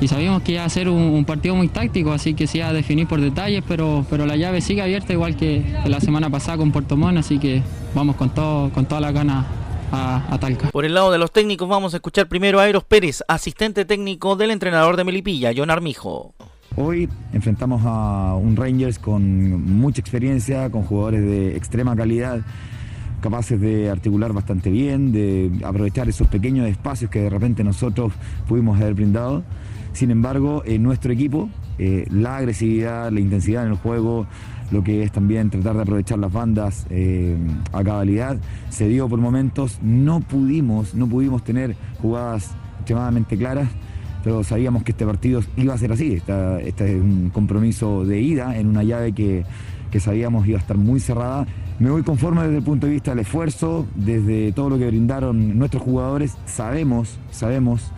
y 0.00 0.08
sabíamos 0.08 0.42
que 0.42 0.52
iba 0.52 0.64
a 0.64 0.68
ser 0.68 0.88
un, 0.88 1.00
un 1.00 1.24
partido 1.24 1.54
muy 1.54 1.68
táctico, 1.68 2.12
así 2.12 2.34
que 2.34 2.48
se 2.48 2.58
iba 2.58 2.68
a 2.68 2.72
definir 2.72 3.06
por 3.06 3.20
detalles, 3.20 3.62
pero, 3.68 4.04
pero 4.10 4.26
la 4.26 4.34
llave 4.34 4.60
sigue 4.60 4.82
abierta 4.82 5.12
igual 5.12 5.36
que 5.36 5.64
la 5.86 6.00
semana 6.00 6.28
pasada 6.30 6.58
con 6.58 6.72
Puerto 6.72 6.96
Montt, 6.96 7.18
así 7.18 7.38
que 7.38 7.62
vamos 7.94 8.16
con, 8.16 8.30
todo, 8.30 8.70
con 8.70 8.86
todas 8.86 9.02
las 9.02 9.14
ganas 9.14 9.46
a, 9.92 10.34
a 10.34 10.38
Talca. 10.40 10.70
Por 10.70 10.84
el 10.84 10.94
lado 10.94 11.12
de 11.12 11.18
los 11.18 11.30
técnicos 11.30 11.68
vamos 11.68 11.94
a 11.94 11.98
escuchar 11.98 12.26
primero 12.26 12.58
a 12.58 12.68
Eros 12.68 12.82
Pérez, 12.82 13.22
asistente 13.28 13.84
técnico 13.84 14.34
del 14.34 14.50
entrenador 14.50 14.96
de 14.96 15.04
Melipilla, 15.04 15.52
John 15.56 15.70
Armijo. 15.70 16.34
Hoy 16.76 17.08
enfrentamos 17.32 17.82
a 17.84 18.34
un 18.34 18.56
Rangers 18.56 18.98
con 18.98 19.78
mucha 19.78 20.00
experiencia, 20.00 20.70
con 20.70 20.82
jugadores 20.82 21.22
de 21.22 21.56
extrema 21.56 21.94
calidad, 21.94 22.40
capaces 23.24 23.58
de 23.58 23.88
articular 23.88 24.34
bastante 24.34 24.68
bien, 24.68 25.10
de 25.10 25.50
aprovechar 25.64 26.10
esos 26.10 26.28
pequeños 26.28 26.68
espacios 26.68 27.10
que 27.10 27.22
de 27.22 27.30
repente 27.30 27.64
nosotros 27.64 28.12
pudimos 28.46 28.78
haber 28.78 28.92
brindado. 28.92 29.42
Sin 29.94 30.10
embargo, 30.10 30.62
en 30.66 30.82
nuestro 30.82 31.10
equipo, 31.10 31.48
eh, 31.78 32.04
la 32.10 32.36
agresividad, 32.36 33.10
la 33.10 33.20
intensidad 33.20 33.64
en 33.64 33.70
el 33.70 33.78
juego, 33.78 34.26
lo 34.70 34.84
que 34.84 35.02
es 35.02 35.10
también 35.10 35.48
tratar 35.48 35.74
de 35.74 35.82
aprovechar 35.82 36.18
las 36.18 36.34
bandas 36.34 36.86
eh, 36.90 37.34
a 37.72 37.82
cabalidad, 37.82 38.36
se 38.68 38.88
dio 38.88 39.08
por 39.08 39.18
momentos, 39.18 39.78
no 39.80 40.20
pudimos, 40.20 40.94
no 40.94 41.06
pudimos 41.08 41.42
tener 41.44 41.76
jugadas 42.02 42.54
extremadamente 42.80 43.38
claras 43.38 43.68
pero 44.22 44.42
sabíamos 44.42 44.84
que 44.84 44.92
este 44.92 45.04
partido 45.04 45.42
iba 45.58 45.74
a 45.74 45.78
ser 45.78 45.92
así. 45.92 46.14
Este 46.14 46.62
es 46.62 46.94
un 46.94 47.28
compromiso 47.28 48.06
de 48.06 48.22
ida 48.22 48.58
en 48.58 48.68
una 48.68 48.82
llave 48.82 49.12
que, 49.12 49.44
que 49.90 50.00
sabíamos 50.00 50.48
iba 50.48 50.56
a 50.56 50.62
estar 50.62 50.78
muy 50.78 50.98
cerrada. 50.98 51.46
Me 51.78 51.90
voy 51.90 52.04
conforme 52.04 52.42
desde 52.42 52.58
el 52.58 52.62
punto 52.62 52.86
de 52.86 52.92
vista 52.92 53.10
del 53.10 53.20
esfuerzo, 53.20 53.86
desde 53.96 54.52
todo 54.52 54.70
lo 54.70 54.78
que 54.78 54.86
brindaron 54.86 55.58
nuestros 55.58 55.82
jugadores. 55.82 56.36
Sabemos, 56.46 57.18
sabemos 57.32 57.90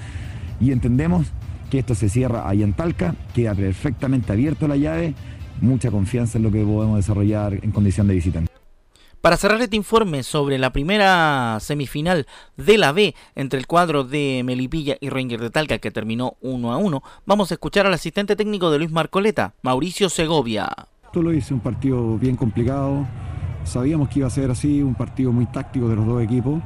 y 0.60 0.72
entendemos 0.72 1.26
que 1.70 1.80
esto 1.80 1.94
se 1.94 2.08
cierra 2.08 2.48
ahí 2.48 2.62
en 2.62 2.72
Talca, 2.72 3.14
queda 3.34 3.54
perfectamente 3.54 4.32
abierto 4.32 4.66
la 4.66 4.76
llave, 4.76 5.14
mucha 5.60 5.90
confianza 5.90 6.38
en 6.38 6.44
lo 6.44 6.50
que 6.50 6.64
podemos 6.64 6.96
desarrollar 6.96 7.54
en 7.62 7.70
condición 7.70 8.06
de 8.06 8.14
visitante. 8.14 8.50
Para 9.20 9.36
cerrar 9.36 9.60
este 9.60 9.76
informe 9.76 10.22
sobre 10.22 10.56
la 10.56 10.72
primera 10.72 11.58
semifinal 11.60 12.26
de 12.56 12.78
la 12.78 12.92
B 12.92 13.14
entre 13.34 13.58
el 13.58 13.66
cuadro 13.66 14.04
de 14.04 14.42
Melipilla 14.44 14.96
y 15.00 15.10
Ranger 15.10 15.40
de 15.40 15.50
Talca 15.50 15.78
que 15.78 15.90
terminó 15.90 16.36
1 16.40 16.72
a 16.72 16.76
1, 16.78 17.02
vamos 17.26 17.50
a 17.50 17.54
escuchar 17.54 17.86
al 17.86 17.92
asistente 17.92 18.36
técnico 18.36 18.70
de 18.70 18.78
Luis 18.78 18.92
Marcoleta, 18.92 19.54
Mauricio 19.62 20.08
Segovia. 20.08 20.68
Tú 21.12 21.22
lo 21.22 21.34
hice 21.34 21.52
un 21.52 21.60
partido 21.60 22.16
bien 22.18 22.36
complicado. 22.36 23.06
Sabíamos 23.66 24.08
que 24.08 24.20
iba 24.20 24.28
a 24.28 24.30
ser 24.30 24.50
así, 24.50 24.80
un 24.80 24.94
partido 24.94 25.32
muy 25.32 25.46
táctico 25.46 25.88
de 25.88 25.96
los 25.96 26.06
dos 26.06 26.22
equipos. 26.22 26.62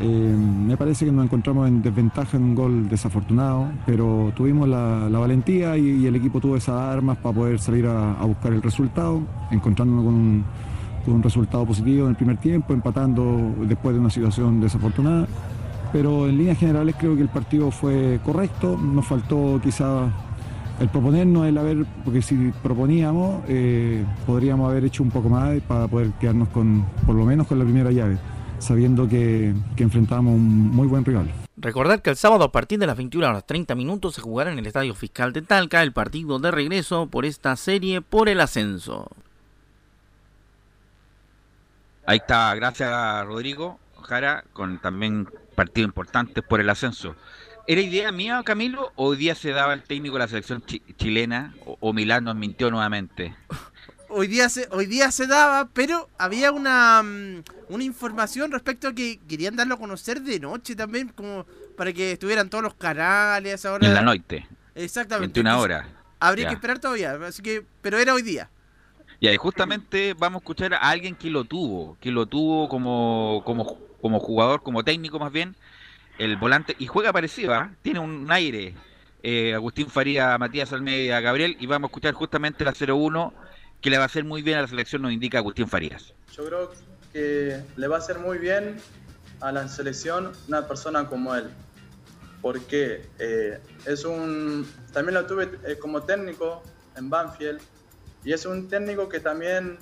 Eh, 0.00 0.36
me 0.36 0.76
parece 0.76 1.04
que 1.04 1.12
nos 1.12 1.24
encontramos 1.24 1.68
en 1.68 1.80
desventaja 1.80 2.36
en 2.36 2.42
un 2.42 2.54
gol 2.56 2.88
desafortunado, 2.88 3.68
pero 3.86 4.32
tuvimos 4.34 4.68
la, 4.68 5.08
valentía 5.08 5.76
y, 5.76 6.04
el 6.04 6.16
equipo 6.16 6.40
tuvo 6.40 6.56
esas 6.56 6.74
armas 6.74 7.16
para 7.18 7.34
poder 7.34 7.60
salir 7.60 7.86
a, 7.86 8.14
buscar 8.24 8.52
el 8.52 8.60
resultado, 8.60 9.22
encontrándonos 9.52 10.04
con 10.04 10.14
un, 10.14 10.44
con 11.04 11.14
un 11.14 11.22
resultado 11.22 11.64
positivo 11.64 12.06
en 12.06 12.10
el 12.10 12.16
primer 12.16 12.38
tiempo, 12.38 12.72
empatando 12.72 13.54
después 13.60 13.94
de 13.94 14.00
una 14.00 14.10
situación 14.10 14.60
desafortunada. 14.60 15.28
Pero 15.92 16.26
en 16.26 16.38
líneas 16.38 16.58
generales 16.58 16.96
creo 16.98 17.14
que 17.14 17.22
el 17.22 17.28
partido 17.28 17.70
fue 17.70 18.18
correcto, 18.24 18.76
nos 18.76 19.06
faltó 19.06 19.60
quizá 19.62 20.08
el 20.82 20.88
proponernos, 20.88 21.46
el 21.46 21.56
haber, 21.56 21.86
porque 22.04 22.22
si 22.22 22.52
proponíamos, 22.62 23.44
eh, 23.48 24.04
podríamos 24.26 24.68
haber 24.68 24.84
hecho 24.84 25.02
un 25.02 25.10
poco 25.10 25.28
más 25.28 25.60
para 25.62 25.86
poder 25.86 26.10
quedarnos 26.20 26.48
con, 26.48 26.84
por 27.06 27.14
lo 27.14 27.24
menos 27.24 27.46
con 27.46 27.58
la 27.58 27.64
primera 27.64 27.92
llave, 27.92 28.18
sabiendo 28.58 29.08
que, 29.08 29.54
que 29.76 29.84
enfrentamos 29.84 30.34
un 30.34 30.74
muy 30.74 30.88
buen 30.88 31.04
rival. 31.04 31.30
Recordar 31.56 32.02
que 32.02 32.10
el 32.10 32.16
sábado 32.16 32.42
a 32.42 32.50
partir 32.50 32.80
de 32.80 32.88
las 32.88 32.96
21 32.96 33.28
horas 33.28 33.46
30 33.46 33.76
minutos 33.76 34.16
se 34.16 34.20
jugará 34.20 34.50
en 34.50 34.58
el 34.58 34.66
Estadio 34.66 34.94
Fiscal 34.94 35.32
de 35.32 35.42
Talca 35.42 35.82
el 35.82 35.92
partido 35.92 36.40
de 36.40 36.50
regreso 36.50 37.06
por 37.06 37.24
esta 37.24 37.54
serie 37.54 38.00
por 38.00 38.28
el 38.28 38.40
ascenso. 38.40 39.08
Ahí 42.04 42.16
está, 42.16 42.52
gracias 42.56 42.90
a 42.90 43.22
Rodrigo 43.22 43.78
Jara, 44.02 44.42
con 44.52 44.80
también 44.80 45.28
partidos 45.54 45.88
importantes 45.88 46.42
por 46.42 46.60
el 46.60 46.68
ascenso. 46.68 47.14
¿Era 47.66 47.80
idea 47.80 48.12
mía, 48.12 48.42
Camilo, 48.44 48.92
o 48.96 49.06
hoy 49.08 49.16
día 49.16 49.34
se 49.34 49.50
daba 49.50 49.74
el 49.74 49.84
técnico 49.84 50.14
de 50.14 50.20
la 50.20 50.28
selección 50.28 50.62
chi- 50.64 50.82
chilena, 50.96 51.54
o, 51.64 51.76
o 51.80 51.92
Milán 51.92 52.24
nos 52.24 52.36
mintió 52.36 52.70
nuevamente? 52.70 53.36
Hoy 54.08 54.26
día 54.26 54.48
se, 54.50 54.68
hoy 54.70 54.84
día 54.86 55.10
se 55.10 55.26
daba, 55.26 55.70
pero 55.72 56.10
había 56.18 56.52
una, 56.52 57.02
mm, 57.02 57.42
una 57.68 57.84
información 57.84 58.52
respecto 58.52 58.88
a 58.88 58.94
que 58.94 59.18
querían 59.26 59.56
darlo 59.56 59.74
a 59.76 59.78
conocer 59.78 60.20
de 60.20 60.38
noche 60.38 60.76
también, 60.76 61.08
como 61.08 61.46
para 61.76 61.92
que 61.94 62.12
estuvieran 62.12 62.50
todos 62.50 62.62
los 62.62 62.74
canales 62.74 63.64
ahora. 63.64 63.86
En 63.86 63.94
la 63.94 64.02
noche, 64.02 64.46
Exactamente. 64.74 65.40
21 65.40 65.42
entonces, 65.42 65.64
horas. 65.64 65.86
Habría 66.20 66.44
Ya. 66.44 66.48
que 66.48 66.54
esperar 66.54 66.78
todavía, 66.78 67.14
así 67.26 67.42
que, 67.42 67.66
pero 67.80 67.98
era 67.98 68.14
hoy 68.14 68.22
día. 68.22 68.50
Y 69.20 69.28
ahí 69.28 69.36
justamente 69.36 70.14
vamos 70.14 70.40
a 70.40 70.42
escuchar 70.42 70.74
a 70.74 70.78
alguien 70.78 71.14
que 71.14 71.30
lo 71.30 71.44
tuvo, 71.44 71.96
que 72.00 72.10
lo 72.10 72.26
tuvo 72.26 72.68
como, 72.68 73.42
como, 73.44 73.78
como 74.00 74.18
jugador, 74.20 74.62
como 74.62 74.82
técnico 74.84 75.18
más 75.18 75.32
bien, 75.32 75.56
el 76.24 76.36
volante, 76.36 76.76
y 76.78 76.86
juega 76.86 77.12
parecido, 77.12 77.52
¿ah? 77.54 77.72
tiene 77.82 77.98
un 77.98 78.30
aire. 78.30 78.74
eh, 79.24 79.54
Agustín 79.54 79.88
Faría, 79.88 80.36
Matías 80.38 80.72
Almeida, 80.72 81.20
Gabriel, 81.20 81.56
y 81.60 81.66
vamos 81.66 81.88
a 81.88 81.90
escuchar 81.90 82.14
justamente 82.14 82.64
la 82.64 82.72
0-1 82.72 83.32
que 83.80 83.90
le 83.90 83.96
va 83.96 84.04
a 84.04 84.06
hacer 84.06 84.24
muy 84.24 84.42
bien 84.42 84.58
a 84.58 84.62
la 84.62 84.68
selección, 84.68 85.02
nos 85.02 85.12
indica 85.12 85.38
Agustín 85.38 85.68
Farías. 85.68 86.14
Yo 86.36 86.44
creo 86.46 86.72
que 87.12 87.60
le 87.76 87.88
va 87.88 87.96
a 87.96 87.98
hacer 87.98 88.18
muy 88.18 88.38
bien 88.38 88.76
a 89.40 89.50
la 89.52 89.66
selección 89.68 90.32
una 90.48 90.66
persona 90.66 91.06
como 91.06 91.34
él. 91.34 91.50
Porque 92.40 93.08
eh, 93.20 93.60
es 93.86 94.04
un. 94.04 94.66
También 94.92 95.14
lo 95.14 95.26
tuve 95.26 95.48
eh, 95.64 95.76
como 95.78 96.02
técnico 96.02 96.62
en 96.96 97.08
Banfield. 97.08 97.60
Y 98.24 98.32
es 98.32 98.46
un 98.46 98.68
técnico 98.68 99.08
que 99.08 99.20
también 99.20 99.78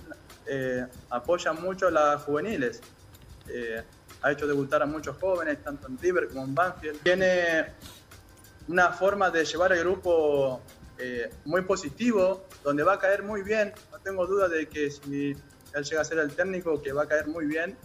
apoya 1.11 1.53
mucho 1.53 1.89
a 1.89 1.91
las 1.91 2.23
juveniles. 2.23 2.81
Ha 4.23 4.33
hecho 4.33 4.47
debutar 4.47 4.83
a 4.83 4.87
muchos 4.87 5.17
jóvenes, 5.17 5.63
tanto 5.63 5.87
en 5.87 5.99
River 5.99 6.29
como 6.29 6.45
en 6.45 6.55
Banfield. 6.55 7.01
Tiene 7.03 7.67
una 8.69 8.93
forma 8.93 9.31
de 9.31 9.45
llevar 9.45 9.73
el 9.73 9.81
grupo 9.81 10.61
eh, 10.99 11.31
muy 11.45 11.63
positivo, 11.63 12.47
donde 12.63 12.83
va 12.83 12.95
a 12.95 12.99
caer 12.99 13.23
muy 13.23 13.43
bien. 13.43 13.73
No 13.91 13.99
tengo 13.99 14.27
duda 14.27 14.49
de 14.49 14.69
que 14.69 14.91
si 14.91 15.37
él 15.75 15.85
llega 15.85 16.01
a 16.01 16.05
ser 16.05 16.19
el 16.19 16.33
técnico, 16.33 16.83
que 16.83 16.93
va 16.93 17.05
a 17.05 17.09
caer 17.09 17.27
muy 17.29 17.47
bien 17.47 17.77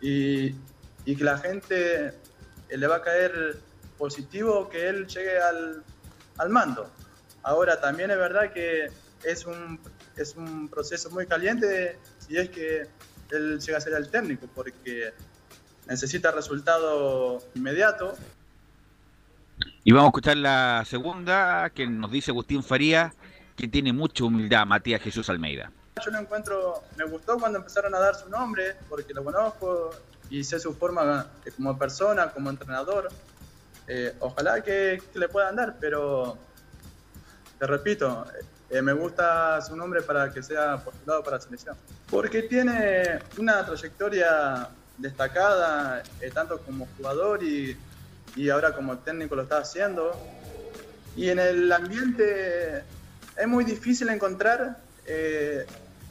y, 0.00 0.54
y 1.04 1.16
que 1.16 1.24
la 1.24 1.38
gente 1.38 2.06
eh, 2.06 2.76
le 2.76 2.86
va 2.86 2.96
a 2.96 3.02
caer 3.02 3.58
positivo 3.96 4.68
que 4.68 4.88
él 4.88 5.06
llegue 5.06 5.38
al, 5.38 5.82
al 6.38 6.48
mando. 6.48 6.90
Ahora, 7.42 7.80
también 7.80 8.10
es 8.10 8.18
verdad 8.18 8.52
que 8.52 8.90
es 9.22 9.46
un, 9.46 9.80
es 10.16 10.36
un 10.36 10.68
proceso 10.68 11.10
muy 11.10 11.26
caliente 11.26 11.98
si 12.18 12.36
es 12.36 12.50
que 12.50 12.86
él 13.30 13.60
llega 13.60 13.78
a 13.78 13.80
ser 13.80 13.94
el 13.94 14.08
técnico, 14.10 14.46
porque 14.54 15.12
necesita 15.88 16.30
resultado 16.30 17.42
inmediato 17.54 18.14
Y 19.84 19.92
vamos 19.92 20.06
a 20.06 20.10
escuchar 20.10 20.36
la 20.36 20.84
segunda, 20.86 21.70
que 21.70 21.86
nos 21.86 22.10
dice 22.10 22.30
Agustín 22.30 22.62
Farías, 22.62 23.14
que 23.56 23.66
tiene 23.66 23.92
mucha 23.92 24.24
humildad, 24.24 24.66
Matías 24.66 25.00
Jesús 25.00 25.28
Almeida. 25.30 25.72
Yo 26.04 26.10
lo 26.12 26.18
encuentro, 26.20 26.84
me 26.96 27.04
gustó 27.04 27.38
cuando 27.38 27.58
empezaron 27.58 27.94
a 27.94 27.98
dar 27.98 28.14
su 28.14 28.28
nombre, 28.28 28.76
porque 28.88 29.12
lo 29.14 29.24
conozco 29.24 29.90
y 30.30 30.44
sé 30.44 30.60
su 30.60 30.74
forma 30.74 31.26
como 31.56 31.76
persona, 31.76 32.30
como 32.30 32.50
entrenador. 32.50 33.08
Eh, 33.88 34.14
ojalá 34.20 34.62
que, 34.62 35.02
que 35.12 35.18
le 35.18 35.28
puedan 35.28 35.56
dar, 35.56 35.76
pero 35.80 36.38
te 37.58 37.66
repito, 37.66 38.26
eh, 38.70 38.82
me 38.82 38.92
gusta 38.92 39.60
su 39.62 39.74
nombre 39.74 40.02
para 40.02 40.30
que 40.30 40.42
sea 40.42 40.76
postulado 40.76 41.24
para 41.24 41.38
la 41.38 41.42
selección. 41.42 41.76
Porque 42.10 42.42
tiene 42.42 43.18
una 43.38 43.64
trayectoria 43.64 44.68
destacada, 44.98 46.02
eh, 46.20 46.30
tanto 46.30 46.58
como 46.60 46.86
jugador 46.96 47.42
y, 47.42 47.76
y 48.36 48.50
ahora 48.50 48.74
como 48.74 48.98
técnico 48.98 49.34
lo 49.36 49.42
está 49.42 49.58
haciendo. 49.58 50.12
Y 51.16 51.30
en 51.30 51.38
el 51.38 51.72
ambiente 51.72 52.82
es 53.36 53.48
muy 53.48 53.64
difícil 53.64 54.08
encontrar 54.08 54.78
eh, 55.06 55.66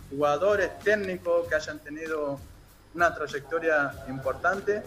jugadores 0.10 0.80
técnicos 0.80 1.48
que 1.48 1.56
hayan 1.56 1.80
tenido 1.80 2.40
una 2.94 3.14
trayectoria 3.14 3.92
importante 4.10 4.82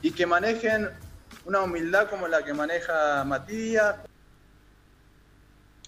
y 0.00 0.12
que 0.12 0.26
manejen 0.26 0.88
una 1.44 1.60
humildad 1.60 2.08
como 2.08 2.28
la 2.28 2.44
que 2.44 2.54
maneja 2.54 3.24
Matías. 3.24 3.96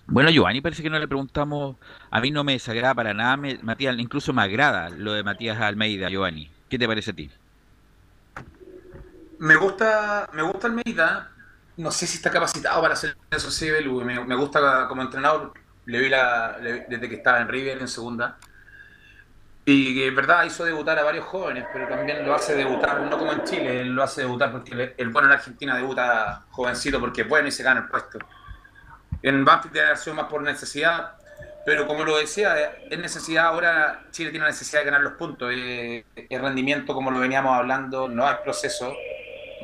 Bueno, 0.06 0.30
Giovanni, 0.30 0.60
parece 0.60 0.82
que 0.82 0.90
no 0.90 0.98
le 0.98 1.06
preguntamos, 1.06 1.76
a 2.10 2.20
mí 2.20 2.32
no 2.32 2.42
me 2.42 2.52
desagrada 2.52 2.94
para 2.94 3.14
nada, 3.14 3.36
Matías, 3.62 3.96
incluso 3.96 4.32
me 4.32 4.42
agrada 4.42 4.88
lo 4.88 5.12
de 5.12 5.22
Matías 5.22 5.60
Almeida, 5.60 6.08
Giovanni. 6.08 6.50
¿Qué 6.70 6.78
te 6.78 6.86
parece 6.86 7.10
a 7.10 7.14
ti? 7.14 7.28
Me 9.40 9.56
gusta, 9.56 10.30
me 10.32 10.42
gusta 10.42 10.68
Almeida. 10.68 11.32
No 11.76 11.90
sé 11.90 12.06
si 12.06 12.18
está 12.18 12.30
capacitado 12.30 12.80
para 12.80 12.94
hacer 12.94 13.16
eso, 13.28 13.50
sí. 13.50 13.68
Me, 14.04 14.36
gusta 14.36 14.86
como 14.86 15.02
entrenador. 15.02 15.52
Le 15.86 15.98
vi 15.98 16.08
la, 16.08 16.58
desde 16.60 17.08
que 17.08 17.16
estaba 17.16 17.40
en 17.40 17.48
River 17.48 17.78
en 17.78 17.88
segunda. 17.88 18.38
Y 19.64 19.94
que, 19.94 20.06
en 20.06 20.14
verdad 20.14 20.44
hizo 20.44 20.64
debutar 20.64 20.96
a 21.00 21.02
varios 21.02 21.24
jóvenes, 21.24 21.66
pero 21.72 21.88
también 21.88 22.24
lo 22.24 22.34
hace 22.34 22.54
debutar, 22.54 23.00
no 23.02 23.18
como 23.18 23.32
en 23.32 23.44
Chile, 23.44 23.82
él 23.82 23.94
lo 23.94 24.02
hace 24.02 24.22
debutar 24.22 24.50
porque 24.50 24.72
el, 24.72 24.94
el 24.96 25.08
bueno 25.10 25.28
en 25.28 25.34
Argentina 25.34 25.76
debuta 25.76 26.44
jovencito 26.50 26.98
porque 26.98 27.22
es 27.22 27.28
bueno 27.28 27.48
y 27.48 27.52
se 27.52 27.62
gana 27.62 27.80
el 27.80 27.88
puesto. 27.88 28.18
En 29.22 29.44
Banfield 29.44 29.74
debe 29.74 29.86
haber 29.86 29.98
sido 29.98 30.16
más 30.16 30.26
por 30.26 30.42
necesidad, 30.42 31.19
pero 31.64 31.86
como 31.86 32.04
lo 32.04 32.16
decía, 32.18 32.56
es 32.90 32.98
necesidad 32.98 33.46
ahora, 33.46 34.06
Chile 34.10 34.30
tiene 34.30 34.44
la 34.46 34.50
necesidad 34.50 34.80
de 34.80 34.86
ganar 34.86 35.02
los 35.02 35.12
puntos. 35.14 35.50
eh, 35.54 36.04
el 36.14 36.40
rendimiento, 36.40 36.94
como 36.94 37.10
lo 37.10 37.20
veníamos 37.20 37.56
hablando, 37.56 38.08
no 38.08 38.26
hay 38.26 38.36
proceso. 38.42 38.94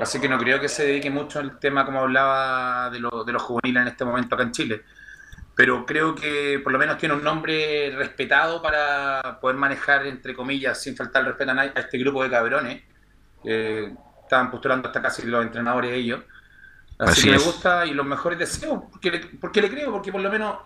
Así 0.00 0.20
que 0.20 0.28
no 0.28 0.38
creo 0.38 0.60
que 0.60 0.68
se 0.68 0.84
dedique 0.86 1.10
mucho 1.10 1.38
al 1.40 1.58
tema, 1.58 1.84
como 1.86 2.00
hablaba, 2.00 2.90
de, 2.90 3.00
lo- 3.00 3.24
de 3.24 3.32
los 3.32 3.42
juveniles 3.42 3.82
en 3.82 3.88
este 3.88 4.04
momento 4.04 4.34
acá 4.34 4.44
en 4.44 4.52
Chile. 4.52 4.82
Pero 5.54 5.86
creo 5.86 6.14
que 6.14 6.60
por 6.62 6.72
lo 6.72 6.78
menos 6.78 6.98
tiene 6.98 7.14
un 7.14 7.24
nombre 7.24 7.90
respetado 7.96 8.60
para 8.62 9.38
poder 9.40 9.56
manejar, 9.56 10.06
entre 10.06 10.34
comillas, 10.34 10.80
sin 10.82 10.96
faltar 10.96 11.22
el 11.22 11.28
respeto 11.28 11.52
a, 11.52 11.54
nadie, 11.54 11.72
a 11.74 11.80
este 11.80 11.98
grupo 11.98 12.22
de 12.22 12.30
cabrones. 12.30 12.82
que 13.42 13.92
estaban 14.22 14.50
postulando 14.50 14.88
hasta 14.88 15.02
casi 15.02 15.22
los 15.26 15.44
entrenadores 15.44 15.92
ellos. 15.92 16.20
Así, 16.98 17.20
Así 17.20 17.30
que 17.30 17.30
me 17.30 17.38
gusta 17.38 17.86
y 17.86 17.94
los 17.94 18.06
mejores 18.06 18.38
deseos, 18.38 18.84
porque 18.90 19.10
le, 19.10 19.20
porque 19.40 19.60
le 19.62 19.70
creo, 19.70 19.92
porque 19.92 20.12
por 20.12 20.20
lo 20.20 20.30
menos 20.30 20.56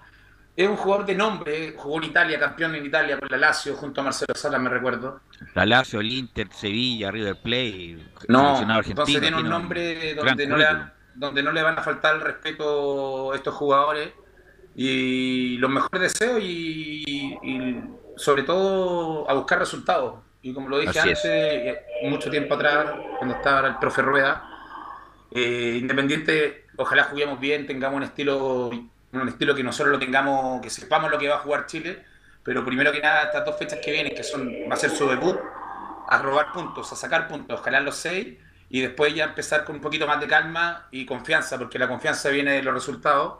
es 0.56 0.68
un 0.68 0.76
jugador 0.76 1.06
de 1.06 1.14
nombre, 1.14 1.74
jugó 1.76 1.98
en 1.98 2.04
Italia, 2.04 2.38
campeón 2.38 2.74
en 2.74 2.84
Italia 2.86 3.18
con 3.18 3.28
la 3.30 3.36
Lazio, 3.38 3.74
junto 3.76 4.00
a 4.00 4.04
Marcelo 4.04 4.34
Salas, 4.34 4.60
me 4.60 4.68
recuerdo. 4.68 5.20
La 5.54 5.64
Lazio, 5.64 6.00
el 6.00 6.10
Inter, 6.12 6.48
Sevilla, 6.52 7.10
River 7.10 7.36
Plate, 7.42 7.98
No, 8.28 8.50
argentino. 8.58 8.80
entonces 8.80 9.20
tiene 9.20 9.36
un 9.38 9.48
nombre 9.48 10.14
donde 10.14 10.46
no, 10.46 10.56
le 10.56 10.64
van, 10.64 10.92
donde 11.14 11.42
no 11.42 11.52
le 11.52 11.62
van 11.62 11.78
a 11.78 11.82
faltar 11.82 12.16
el 12.16 12.20
respeto 12.20 13.32
a 13.32 13.36
estos 13.36 13.54
jugadores 13.54 14.12
y 14.76 15.56
los 15.58 15.70
mejores 15.70 16.00
deseos 16.00 16.40
y, 16.42 17.04
y 17.42 17.80
sobre 18.16 18.42
todo 18.42 19.28
a 19.30 19.34
buscar 19.34 19.58
resultados. 19.58 20.20
Y 20.42 20.52
como 20.54 20.68
lo 20.68 20.78
dije 20.78 20.90
Así 20.90 21.00
antes, 21.00 21.18
es. 21.18 21.24
eh, 21.30 21.82
mucho 22.04 22.30
tiempo 22.30 22.54
atrás, 22.54 22.92
cuando 23.18 23.36
estaba 23.36 23.68
el 23.68 23.76
profe 23.76 24.02
Rueda, 24.02 24.46
eh, 25.30 25.76
Independiente, 25.80 26.66
ojalá 26.76 27.04
juguemos 27.04 27.38
bien, 27.38 27.66
tengamos 27.66 27.98
un 27.98 28.02
estilo, 28.04 28.70
un 29.12 29.28
estilo 29.28 29.54
que 29.54 29.62
nosotros 29.62 29.92
lo 29.92 29.98
tengamos, 29.98 30.60
que 30.62 30.70
sepamos 30.70 31.10
lo 31.10 31.18
que 31.18 31.28
va 31.28 31.36
a 31.36 31.40
jugar 31.40 31.66
Chile, 31.66 32.04
pero 32.42 32.64
primero 32.64 32.92
que 32.92 33.00
nada, 33.00 33.24
estas 33.24 33.44
dos 33.44 33.56
fechas 33.58 33.80
que 33.84 33.90
vienen, 33.92 34.14
que 34.14 34.22
son, 34.22 34.48
va 34.70 34.74
a 34.74 34.76
ser 34.76 34.90
su 34.90 35.08
debut, 35.08 35.38
a 36.08 36.18
robar 36.22 36.52
puntos, 36.52 36.92
a 36.92 36.96
sacar 36.96 37.28
puntos, 37.28 37.60
ojalá 37.60 37.80
los 37.80 37.96
seis, 37.96 38.36
y 38.68 38.80
después 38.80 39.14
ya 39.14 39.24
empezar 39.24 39.64
con 39.64 39.76
un 39.76 39.82
poquito 39.82 40.06
más 40.06 40.20
de 40.20 40.26
calma 40.28 40.86
y 40.90 41.04
confianza, 41.04 41.58
porque 41.58 41.78
la 41.78 41.88
confianza 41.88 42.28
viene 42.30 42.52
de 42.52 42.62
los 42.62 42.72
resultados. 42.72 43.38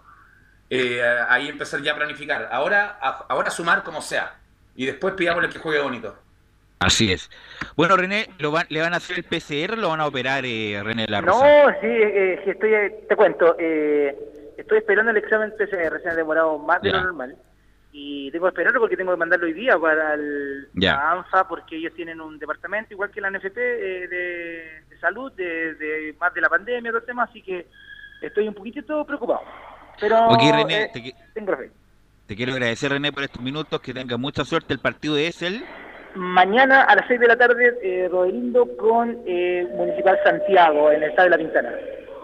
Eh, 0.69 1.03
ahí 1.29 1.49
empezar 1.49 1.81
ya 1.83 1.93
a 1.93 1.97
planificar. 1.97 2.49
Ahora, 2.53 2.99
a- 3.01 3.27
ahora 3.29 3.51
sumar 3.51 3.83
como 3.83 4.03
sea, 4.03 4.35
y 4.77 4.87
después 4.87 5.15
pidámosle 5.15 5.49
que 5.49 5.59
juegue 5.59 5.81
bonito. 5.81 6.17
Así 6.81 7.13
es. 7.13 7.29
Bueno, 7.77 7.97
René, 7.97 8.31
¿lo 8.39 8.51
van- 8.53 8.67
¿le 8.71 8.81
van 8.81 8.95
a 8.95 8.97
hacer 8.97 9.19
el 9.19 9.25
PCR 9.25 9.75
o 9.75 9.77
lo 9.77 9.89
van 9.91 10.01
a 10.01 10.07
operar, 10.07 10.45
eh, 10.47 10.81
René 10.83 11.07
La 11.09 11.21
No, 11.21 11.41
sí, 11.81 11.87
eh, 11.87 12.41
sí, 12.45 12.51
estoy, 12.51 12.73
eh, 12.75 13.05
te 13.09 13.17
cuento, 13.17 13.55
eh, 13.59 14.17
estoy 14.61 14.79
esperando 14.79 15.11
el 15.11 15.17
examen 15.19 15.53
PCR, 15.59 16.01
se 16.03 16.09
ha 16.09 16.15
demorado 16.15 16.59
más 16.59 16.81
de 16.83 16.91
lo 16.93 17.01
normal. 17.03 17.37
Y 17.93 18.31
tengo 18.31 18.45
que 18.47 18.51
esperarlo 18.51 18.79
porque 18.81 18.97
tengo 18.97 19.11
que 19.13 19.17
mandarlo 19.19 19.47
hoy 19.47 19.53
día 19.53 19.77
para 19.77 20.15
el, 20.15 20.69
ANFA, 20.87 21.49
porque 21.49 21.77
ellos 21.77 21.93
tienen 21.95 22.21
un 22.21 22.39
departamento, 22.39 22.95
igual 22.95 23.11
que 23.11 23.21
la 23.21 23.31
NFP, 23.31 23.57
eh, 23.59 24.09
de, 24.09 24.83
de 24.89 24.99
salud, 25.01 25.33
de, 25.33 25.75
de- 25.75 26.15
más 26.21 26.33
de 26.33 26.41
la 26.41 26.49
pandemia, 26.49 26.91
todo 26.93 27.01
el 27.01 27.07
tema, 27.07 27.25
así 27.25 27.43
que 27.43 27.67
estoy 28.23 28.47
un 28.47 28.55
poquitito 28.55 29.05
preocupado. 29.05 29.41
Pero 30.01 30.29
Ok, 30.29 30.41
René, 30.53 30.83
eh, 30.85 30.91
te, 30.93 31.15
tengo 31.35 31.57
fe. 31.57 31.71
te 32.29 32.37
quiero 32.37 32.53
agradecer, 32.53 32.93
René, 32.93 33.13
por 33.13 33.25
estos 33.25 33.43
minutos. 33.43 33.81
Que 33.81 33.93
tenga 33.93 34.17
mucha 34.17 34.45
suerte. 34.45 34.73
El 34.73 34.79
partido 34.79 35.17
es 35.19 35.43
el. 35.43 35.63
Mañana 36.15 36.83
a 36.83 36.95
las 36.97 37.07
6 37.09 37.21
de 37.21 37.27
la 37.27 37.37
tarde, 37.37 37.77
eh, 37.83 38.09
Rodelindo 38.11 38.67
con 38.77 39.19
eh, 39.27 39.67
Municipal 39.75 40.19
Santiago 40.25 40.91
en 40.93 41.03
el 41.03 41.11
Estadio 41.11 41.31
de 41.31 41.37
la 41.37 41.43
Pintana. 41.43 41.71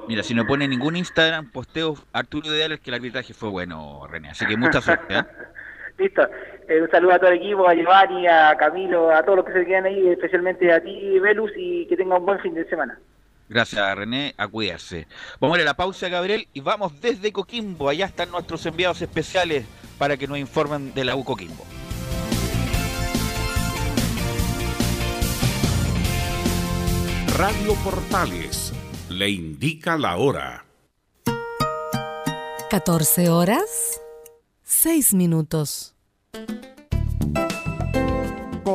Mira, 0.09 0.23
si 0.23 0.35
no 0.35 0.47
pone 0.47 0.69
ningún 0.69 0.97
Instagram, 0.97 1.51
posteo 1.51 1.97
Arturo 2.13 2.47
Ideal 2.47 2.73
es 2.73 2.81
que 2.81 2.91
el 2.91 2.95
arbitraje 2.95 3.35
fue 3.35 3.49
bueno, 3.49 4.07
René. 4.09 4.31
Así 4.31 4.47
que 4.47 4.57
mucha 4.57 4.81
suerte. 4.81 5.15
¿eh? 5.19 5.23
Listo. 5.99 6.23
Eh, 6.69 6.83
un 6.83 6.91
saludo 6.91 7.15
a 7.15 7.19
todo 7.19 7.31
el 7.31 7.39
equipo, 7.39 7.69
a 7.69 7.75
Giovanni, 7.75 8.27
a 8.27 8.55
Camilo, 8.57 9.11
a 9.11 9.23
todos 9.23 9.39
los 9.39 9.47
que 9.47 9.53
se 9.53 9.67
quedan 9.67 9.87
ahí, 9.87 10.09
especialmente 10.09 10.73
a 10.73 10.81
ti, 10.81 11.19
Velus, 11.19 11.51
y 11.57 11.87
que 11.87 11.97
tengan 11.97 12.21
un 12.21 12.27
buen 12.27 12.39
fin 12.41 12.55
de 12.55 12.69
semana. 12.69 12.99
Gracias, 13.49 13.97
René. 13.97 14.35
A 14.37 14.49
cuidarse. 14.49 15.07
Vamos 15.41 15.57
a 15.57 15.61
ir 15.61 15.67
a 15.67 15.71
la 15.71 15.77
pausa, 15.77 16.09
Gabriel, 16.09 16.49
y 16.53 16.61
vamos 16.61 17.01
desde 17.01 17.33
Coquimbo. 17.33 17.89
Allá 17.89 18.07
están 18.07 18.31
nuestros 18.31 18.65
enviados 18.67 19.03
especiales 19.03 19.65
para 19.99 20.17
que 20.17 20.27
nos 20.27 20.39
informen 20.39 20.93
de 20.95 21.05
la 21.05 21.17
U 21.17 21.25
Coquimbo. 21.25 21.65
Radio 27.37 27.75
Portales 27.85 28.73
le 29.17 29.31
indica 29.31 29.97
la 29.97 30.19
hora. 30.19 30.67
14 32.71 33.31
horas, 33.31 33.99
6 34.65 35.15
minutos. 35.15 35.95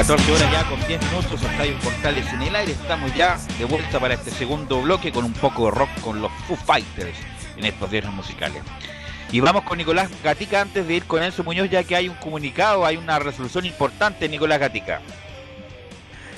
14 0.00 0.32
horas 0.32 0.50
ya 0.50 0.64
con 0.64 0.80
10 0.86 0.98
minutos, 1.10 1.42
Estadio 1.42 1.78
Portales 1.80 2.32
en 2.32 2.40
el 2.40 2.56
aire. 2.56 2.72
Estamos 2.72 3.14
ya 3.14 3.38
de 3.58 3.66
vuelta 3.66 4.00
para 4.00 4.14
este 4.14 4.30
segundo 4.30 4.80
bloque 4.80 5.12
con 5.12 5.26
un 5.26 5.34
poco 5.34 5.66
de 5.66 5.72
rock 5.72 5.90
con 6.00 6.22
los 6.22 6.32
Foo 6.48 6.56
Fighters 6.56 7.18
en 7.58 7.66
estos 7.66 7.90
días 7.90 8.06
musicales. 8.06 8.62
Y 9.30 9.40
vamos 9.40 9.62
con 9.64 9.76
Nicolás 9.76 10.08
Gatica 10.24 10.62
antes 10.62 10.88
de 10.88 10.94
ir 10.94 11.04
con 11.04 11.22
Enzo 11.22 11.44
Muñoz, 11.44 11.68
ya 11.68 11.84
que 11.84 11.96
hay 11.96 12.08
un 12.08 12.14
comunicado, 12.14 12.86
hay 12.86 12.96
una 12.96 13.18
resolución 13.18 13.66
importante, 13.66 14.26
Nicolás 14.26 14.58
Gatica. 14.58 15.02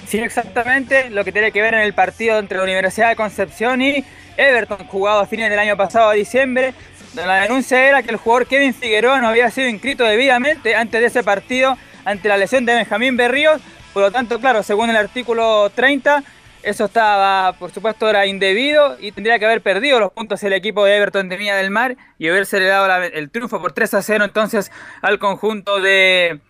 Sí, 0.09 0.19
exactamente 0.19 1.09
lo 1.11 1.25
que 1.25 1.31
tiene 1.31 1.53
que 1.53 1.63
ver 1.63 1.75
en 1.75 1.83
el 1.83 1.95
partido 1.95 2.41
entre 2.41 2.59
la 2.59 2.65
Universidad 2.65 3.11
de 3.11 3.17
Concepción 3.17 3.81
y 3.81 4.05
Everton, 4.37 4.89
jugado 4.89 5.21
a 5.21 5.27
fines 5.27 5.49
del 5.49 5.61
año 5.61 5.77
pasado, 5.77 6.11
a 6.11 6.15
diciembre. 6.15 6.75
La 7.15 7.43
denuncia 7.43 7.81
era 7.89 8.03
que 8.03 8.11
el 8.11 8.17
jugador 8.17 8.49
Kevin 8.49 8.75
Figueroa 8.75 9.21
no 9.21 9.29
había 9.29 9.49
sido 9.53 9.69
inscrito 9.69 10.03
debidamente 10.03 10.75
antes 10.75 11.01
de 11.01 11.07
ese 11.07 11.23
partido 11.23 11.79
ante 12.05 12.29
la 12.29 12.37
lesión 12.37 12.65
de 12.65 12.75
Benjamín 12.75 13.17
Berríos. 13.17 13.61
Por 13.93 14.03
lo 14.03 14.11
tanto, 14.11 14.41
claro, 14.41 14.63
según 14.63 14.91
el 14.91 14.97
artículo 14.97 15.71
30, 15.75 16.23
eso 16.63 16.85
estaba, 16.85 17.55
por 17.55 17.73
supuesto, 17.73 18.09
era 18.09 18.27
indebido 18.27 18.97
y 19.01 19.13
tendría 19.13 19.39
que 19.39 19.47
haber 19.47 19.63
perdido 19.63 19.99
los 19.99 20.13
puntos 20.13 20.43
el 20.45 20.53
equipo 20.53 20.85
de 20.85 20.97
Everton 20.97 21.29
de 21.29 21.37
Viña 21.37 21.57
del 21.57 21.71
Mar 21.71 21.97
y 22.19 22.29
haberse 22.29 22.61
le 22.61 22.67
dado 22.67 23.03
el 23.03 23.31
triunfo 23.31 23.61
por 23.61 23.73
3 23.73 23.95
a 23.95 24.03
0 24.03 24.25
entonces 24.25 24.71
al 25.03 25.19
conjunto 25.19 25.81
de, 25.81 26.41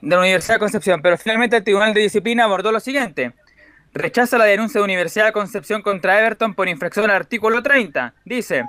de 0.00 0.14
la 0.14 0.20
Universidad 0.20 0.54
de 0.54 0.60
Concepción. 0.60 1.02
Pero 1.02 1.18
finalmente 1.18 1.56
el 1.56 1.64
Tribunal 1.64 1.94
de 1.94 2.00
Disciplina 2.00 2.44
abordó 2.44 2.70
lo 2.70 2.80
siguiente. 2.80 3.32
Rechaza 3.92 4.38
la 4.38 4.44
denuncia 4.44 4.78
de 4.78 4.84
Universidad 4.84 5.24
de 5.26 5.32
Concepción 5.32 5.82
contra 5.82 6.20
Everton 6.20 6.54
por 6.54 6.68
infracción 6.68 7.10
al 7.10 7.16
artículo 7.16 7.62
30. 7.62 8.14
Dice, 8.24 8.64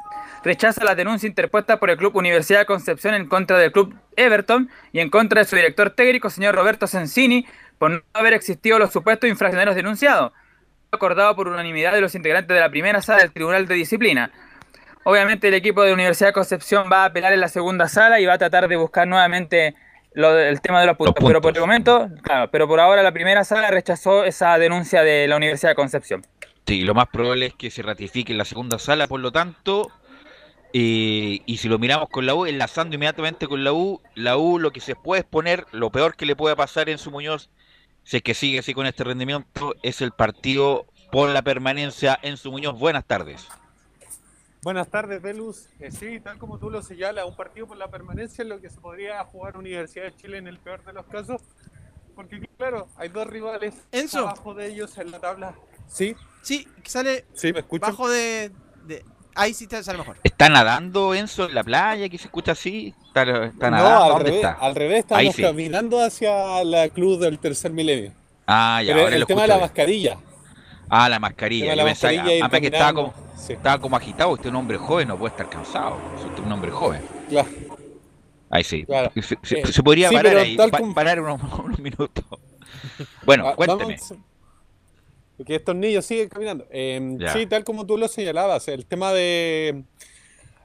rechaza 0.48 0.86
la 0.86 0.95
denuncia 0.95 1.28
interpuesta 1.28 1.78
por 1.78 1.89
el 1.89 1.98
Club 1.98 2.16
Universidad 2.16 2.60
de 2.60 2.66
Concepción 2.66 3.14
en 3.14 3.28
contra 3.28 3.60
del 3.60 3.74
Club 3.74 3.93
Everton 4.16 4.70
y 4.93 5.02
en 5.02 5.10
contra 5.10 5.41
de 5.41 5.45
su 5.45 5.58
director 5.58 5.89
técnico, 5.89 6.30
señor 6.30 6.56
Roberto 6.56 6.88
Sensini, 6.88 7.45
por 7.78 7.91
no 7.91 8.02
haber 8.14 8.34
existido 8.34 8.80
los 8.80 8.93
supuestos 8.93 9.30
infraccionarios 9.30 9.76
denunciados, 9.76 10.32
acordado 10.89 11.36
por 11.36 11.50
unanimidad 11.50 11.91
de 11.91 12.00
los 12.00 12.16
integrantes 12.16 12.56
de 12.56 12.62
la 12.62 12.70
primera 12.70 13.02
sala 13.02 13.20
del 13.20 13.34
Tribunal 13.34 13.68
de 13.68 13.76
Disciplina. 13.76 14.32
Obviamente 15.04 15.50
el 15.50 15.54
equipo 15.54 15.84
de 15.84 15.93
Universidad 15.93 16.30
de 16.30 16.34
Concepción 16.34 16.89
va 16.91 17.04
a 17.04 17.06
apelar 17.08 17.34
en 17.34 17.41
la 17.41 17.50
segunda 17.50 17.89
sala 17.89 18.22
y 18.22 18.26
va 18.26 18.34
a 18.34 18.38
tratar 18.38 18.70
de 18.70 18.78
buscar 18.78 19.06
nuevamente 19.06 19.76
lo 20.14 20.34
del 20.34 20.62
tema 20.62 20.80
de 20.80 20.88
los 20.88 20.95
puntos. 20.95 21.24
Pero 21.28 21.41
por 21.41 21.54
el 21.54 21.60
momento, 21.60 22.10
claro, 22.24 22.50
pero 22.50 22.70
por 22.70 22.80
ahora 22.80 23.04
la 23.04 23.12
primera 23.12 23.43
sala 23.43 23.70
rechazó 23.70 24.24
esa 24.24 24.58
denuncia 24.58 25.04
de 25.04 25.28
la 25.28 25.36
Universidad 25.36 25.72
de 25.72 25.76
Concepción. 25.76 26.26
Sí, 26.66 26.84
lo 26.84 26.93
más 26.93 27.08
probable 27.08 27.48
es 27.48 27.54
que 27.54 27.70
se 27.70 27.82
ratifique 27.82 28.32
en 28.32 28.38
la 28.38 28.45
segunda 28.45 28.80
sala, 28.80 29.08
por 29.08 29.20
lo 29.20 29.32
tanto, 29.32 29.91
eh, 30.74 31.41
y 31.45 31.57
si 31.57 31.68
lo 31.70 31.80
miramos 31.80 32.09
con 32.09 32.26
la 32.26 32.34
U, 32.36 32.45
enlazando 32.45 32.95
inmediatamente 32.95 33.47
con 33.47 33.63
la 33.63 33.74
U, 33.74 34.01
la 34.15 34.38
U 34.38 34.59
lo 34.59 34.72
que 34.72 34.80
se 34.82 34.95
puede 34.95 35.22
exponer, 35.22 35.65
lo 35.72 35.91
peor 35.91 36.15
que 36.15 36.26
le 36.26 36.36
puede 36.36 36.55
pasar 36.55 36.89
en 36.89 36.97
su 36.97 37.11
Muñoz, 37.11 37.49
si 38.03 38.18
es 38.18 38.24
que 38.24 38.34
sigue 38.34 38.59
así 38.59 38.74
con 38.74 38.86
este 38.86 39.03
rendimiento, 39.03 39.74
es 39.84 40.01
el 40.01 40.11
partido 40.11 40.86
por 41.11 41.30
la 41.30 41.41
permanencia 41.41 42.18
en 42.22 42.38
su 42.38 42.51
Muñoz. 42.51 42.78
Buenas 42.78 43.05
tardes. 43.05 43.47
Buenas 44.63 44.89
tardes, 44.89 45.22
Velus. 45.22 45.68
Eh, 45.80 45.91
sí, 45.91 46.20
tal 46.20 46.38
como 46.38 46.57
tú 46.59 46.70
lo 46.70 46.82
señalas, 46.82 47.26
un 47.26 47.36
partido 47.36 47.68
por 47.68 47.78
la 47.78 47.89
permanencia 47.89 48.41
es 48.41 48.47
lo 48.49 48.59
que 48.59 48.70
se 48.70 48.80
podría 48.82 49.24
jugar 49.24 49.55
Universidad 49.57 50.05
de 50.05 50.15
Chile 50.15 50.38
en 50.38 50.47
el 50.47 50.59
peor 50.59 50.84
de 50.84 50.93
los 50.93 51.05
casos. 51.05 51.41
Porque, 52.15 52.39
claro, 52.57 52.88
hay 52.97 53.09
dos 53.09 53.28
rivales 53.28 53.76
Enzo. 53.91 54.20
abajo 54.28 54.53
de 54.55 54.68
ellos 54.68 54.97
en 54.97 55.11
la 55.11 55.20
tabla. 55.20 55.55
Sí. 55.88 56.15
Sí, 56.41 56.68
sale 56.84 57.26
Sí, 57.34 57.53
¿me 57.53 57.59
escuchas? 57.59 57.89
bajo 57.89 58.09
de, 58.09 58.51
de- 58.86 59.05
Ahí 59.38 59.54
sí 59.54 59.68
te 59.68 59.82
sale 59.84 59.98
mejor. 60.00 60.18
¿Está 60.24 60.50
nadando 60.50 61.14
Enzo 61.14 61.46
en 61.48 61.56
la 61.56 61.64
playa? 61.64 62.10
que 62.10 62.18
se 62.18 62.26
escucha 62.26 62.54
así? 62.54 62.94
¿Está, 63.08 63.22
está 63.46 63.70
No, 63.70 63.78
nadando? 63.78 64.04
al 64.04 64.10
¿Dónde 64.10 64.24
revés, 64.32 64.36
está? 64.46 64.52
al 64.66 64.76
revés, 64.76 65.06
Ahí 65.12 65.28
estamos 65.28 65.36
sí. 65.36 65.42
caminando 65.44 66.00
hacia 66.04 66.64
la 66.64 66.90
cruz 66.90 67.20
del 67.20 67.40
tercer 67.40 67.72
milenio. 67.72 68.12
Ah, 68.48 68.82
ya, 68.84 68.94
Pero 68.94 69.04
ahora 69.06 69.16
el 69.16 69.22
lo 69.22 69.28
tema 69.28 69.42
de 69.44 69.48
la 69.50 69.58
mascarilla. 69.60 70.18
Ah, 70.90 71.10
la 71.10 71.20
mascarilla. 71.20 71.76
La 71.76 71.84
pensaba, 71.84 72.14
mascarilla, 72.14 72.46
además 72.46 72.62
que 72.62 72.68
estaba 72.68 72.94
como, 72.94 73.14
sí. 73.38 73.54
estaba 73.54 73.80
como 73.82 73.96
agitado. 73.98 74.30
Usted 74.32 74.46
es 74.46 74.50
un 74.52 74.56
hombre 74.56 74.78
joven, 74.78 75.08
no 75.10 75.18
puede 75.18 75.32
estar 75.32 75.50
cansado. 75.50 75.98
Usted 76.16 76.34
es 76.34 76.40
un 76.40 76.52
hombre 76.52 76.72
joven. 76.72 77.02
Claro. 77.30 77.50
Ahí 78.50 78.64
sí. 78.64 78.86
Claro. 78.86 79.12
Se, 79.16 79.22
se- 79.44 79.60
Eh, 79.60 79.68
se 79.72 79.84
podría 79.84 80.08
sí, 80.10 80.16
parar 80.16 80.32
pero 80.32 80.42
ahí, 80.46 80.56
tal 80.56 80.72
pa- 80.72 80.78
como- 80.80 80.94
parar 80.96 81.20
unos, 81.20 81.42
unos 81.64 81.80
minutos. 81.80 82.24
Bueno, 83.26 83.54
cuénteme. 83.56 83.96
vamos- 83.96 84.14
Porque 85.38 85.56
estos 85.56 85.76
niños 85.76 86.06
siguen 86.06 86.30
caminando. 86.30 86.66
Eh, 86.72 87.16
Ya. 87.20 87.34
sí, 87.34 87.46
tal 87.46 87.64
como 87.64 87.86
tú 87.86 87.98
lo 87.98 88.08
señalabas, 88.08 88.68
el 88.68 88.86
tema 88.86 89.14
de, 89.14 89.84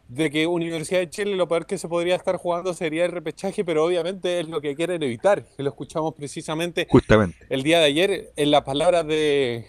de 0.09 0.31
que 0.31 0.47
Universidad 0.47 1.01
de 1.01 1.11
Chile 1.11 1.37
lo 1.37 1.47
peor 1.47 1.67
que 1.67 1.77
se 1.79 1.89
podría 1.89 2.17
estar 2.17 2.37
jugando 2.37 2.73
sería 2.75 3.05
el 3.05 3.13
repechaje, 3.13 3.65
pero 3.65 3.85
obviamente 3.85 4.41
es 4.41 4.49
lo 4.49 4.61
que 4.61 4.75
quieren 4.75 5.03
evitar. 5.03 5.45
Lo 5.59 5.69
escuchamos 5.69 6.15
precisamente 6.15 6.87
Justamente. 6.91 7.37
el 7.51 7.63
día 7.63 7.79
de 7.81 7.85
ayer 7.85 8.33
en 8.37 8.51
las 8.51 8.63
palabras 8.63 9.07
de, 9.07 9.67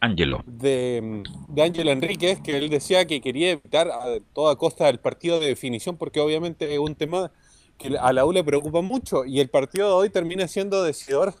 Ángelo. 0.00 0.42
de, 0.46 1.22
de 1.48 1.62
Ángelo 1.62 1.90
Enríquez, 1.90 2.40
que 2.40 2.56
él 2.56 2.68
decía 2.70 3.04
que 3.06 3.20
quería 3.20 3.50
evitar 3.52 3.88
a 3.90 4.18
toda 4.32 4.54
costa 4.56 4.88
el 4.88 5.00
partido 5.00 5.40
de 5.40 5.48
definición, 5.48 5.96
porque 5.96 6.20
obviamente 6.20 6.72
es 6.72 6.78
un 6.78 6.94
tema 6.94 7.32
que 7.78 7.96
a 7.98 8.12
la 8.12 8.24
U 8.24 8.32
le 8.32 8.44
preocupa 8.44 8.80
mucho 8.80 9.24
y 9.24 9.40
el 9.40 9.48
partido 9.50 9.88
de 9.88 9.94
hoy 9.94 10.10
termina 10.10 10.46
siendo 10.48 10.82
decidor, 10.84 11.34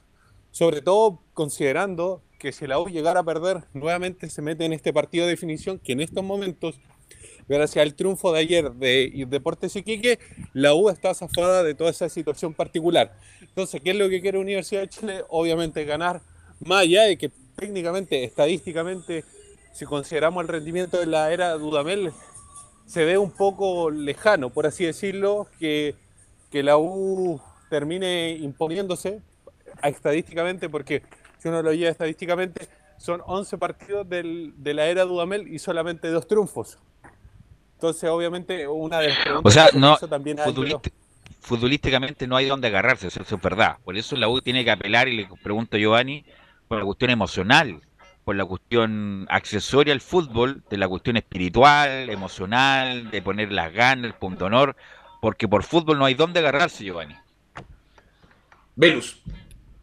sobre 0.50 0.82
todo 0.82 1.20
considerando 1.34 2.20
que 2.38 2.52
si 2.52 2.66
la 2.66 2.78
U 2.78 2.88
llegara 2.88 3.20
a 3.20 3.24
perder, 3.24 3.64
nuevamente 3.72 4.28
se 4.30 4.42
mete 4.42 4.64
en 4.64 4.72
este 4.72 4.92
partido 4.92 5.24
de 5.24 5.32
definición 5.32 5.78
que 5.78 5.92
en 5.92 6.00
estos 6.00 6.22
momentos, 6.22 6.78
gracias 7.48 7.82
al 7.82 7.94
triunfo 7.94 8.32
de 8.32 8.40
ayer 8.40 8.72
de 8.72 9.26
Deportes 9.28 9.76
Iquique, 9.76 10.18
la 10.52 10.74
U 10.74 10.88
está 10.90 11.14
zafada 11.14 11.62
de 11.62 11.74
toda 11.74 11.90
esa 11.90 12.08
situación 12.08 12.54
particular. 12.54 13.16
Entonces, 13.40 13.80
¿qué 13.82 13.90
es 13.90 13.96
lo 13.96 14.08
que 14.08 14.20
quiere 14.20 14.38
Universidad 14.38 14.82
de 14.82 14.88
Chile? 14.88 15.24
Obviamente 15.28 15.84
ganar, 15.84 16.20
más 16.60 16.82
allá 16.82 17.04
de 17.04 17.16
que 17.16 17.30
técnicamente, 17.56 18.24
estadísticamente, 18.24 19.24
si 19.72 19.84
consideramos 19.84 20.42
el 20.42 20.48
rendimiento 20.48 20.98
de 20.98 21.06
la 21.06 21.32
era 21.32 21.52
Dudamel, 21.54 22.12
se 22.86 23.04
ve 23.04 23.18
un 23.18 23.30
poco 23.30 23.90
lejano, 23.90 24.50
por 24.50 24.66
así 24.66 24.84
decirlo, 24.84 25.48
que, 25.58 25.94
que 26.50 26.62
la 26.62 26.78
U 26.78 27.40
termine 27.68 28.30
imponiéndose 28.40 29.20
estadísticamente, 29.82 30.68
porque 30.68 31.02
si 31.46 31.48
uno 31.48 31.62
lo 31.62 31.72
lleva 31.72 31.90
estadísticamente, 31.92 32.68
son 32.98 33.22
11 33.24 33.56
partidos 33.56 34.08
del- 34.08 34.52
de 34.56 34.74
la 34.74 34.86
era 34.86 35.04
Dudamel 35.04 35.46
y 35.46 35.60
solamente 35.60 36.08
dos 36.08 36.26
triunfos. 36.26 36.76
Entonces, 37.74 38.10
obviamente, 38.10 38.66
una 38.66 38.98
de 38.98 39.10
las 39.10 39.18
preguntas 39.18 39.44
O 39.44 39.50
sea, 39.54 39.68
que 39.68 39.78
no, 39.78 39.94
hizo 39.94 40.08
también 40.08 40.40
a 40.40 40.44
Ángelo- 40.46 40.80
futbolísti- 40.80 40.92
futbolísticamente 41.40 42.26
no 42.26 42.34
hay 42.36 42.46
dónde 42.46 42.66
agarrarse, 42.66 43.06
eso, 43.06 43.22
eso 43.22 43.36
es 43.36 43.40
verdad. 43.42 43.76
Por 43.84 43.96
eso 43.96 44.16
la 44.16 44.28
U 44.28 44.40
tiene 44.40 44.64
que 44.64 44.72
apelar, 44.72 45.06
y 45.06 45.16
le 45.18 45.28
pregunto 45.40 45.76
a 45.76 45.80
Giovanni, 45.80 46.24
por 46.66 46.78
la 46.78 46.84
cuestión 46.84 47.10
emocional. 47.12 47.80
por 48.24 48.34
la 48.34 48.44
cuestión 48.44 49.24
accesoria 49.30 49.92
al 49.94 50.00
fútbol, 50.00 50.64
de 50.68 50.78
la 50.78 50.88
cuestión 50.88 51.16
espiritual, 51.16 52.10
emocional, 52.10 53.08
de 53.12 53.22
poner 53.22 53.52
las 53.52 53.72
ganas, 53.72 54.06
el 54.06 54.14
punto 54.14 54.46
honor, 54.46 54.74
porque 55.20 55.46
por 55.46 55.62
fútbol 55.62 55.96
no 56.00 56.06
hay 56.06 56.14
dónde 56.14 56.40
agarrarse, 56.40 56.82
Giovanni. 56.82 57.14
Velus, 58.74 59.22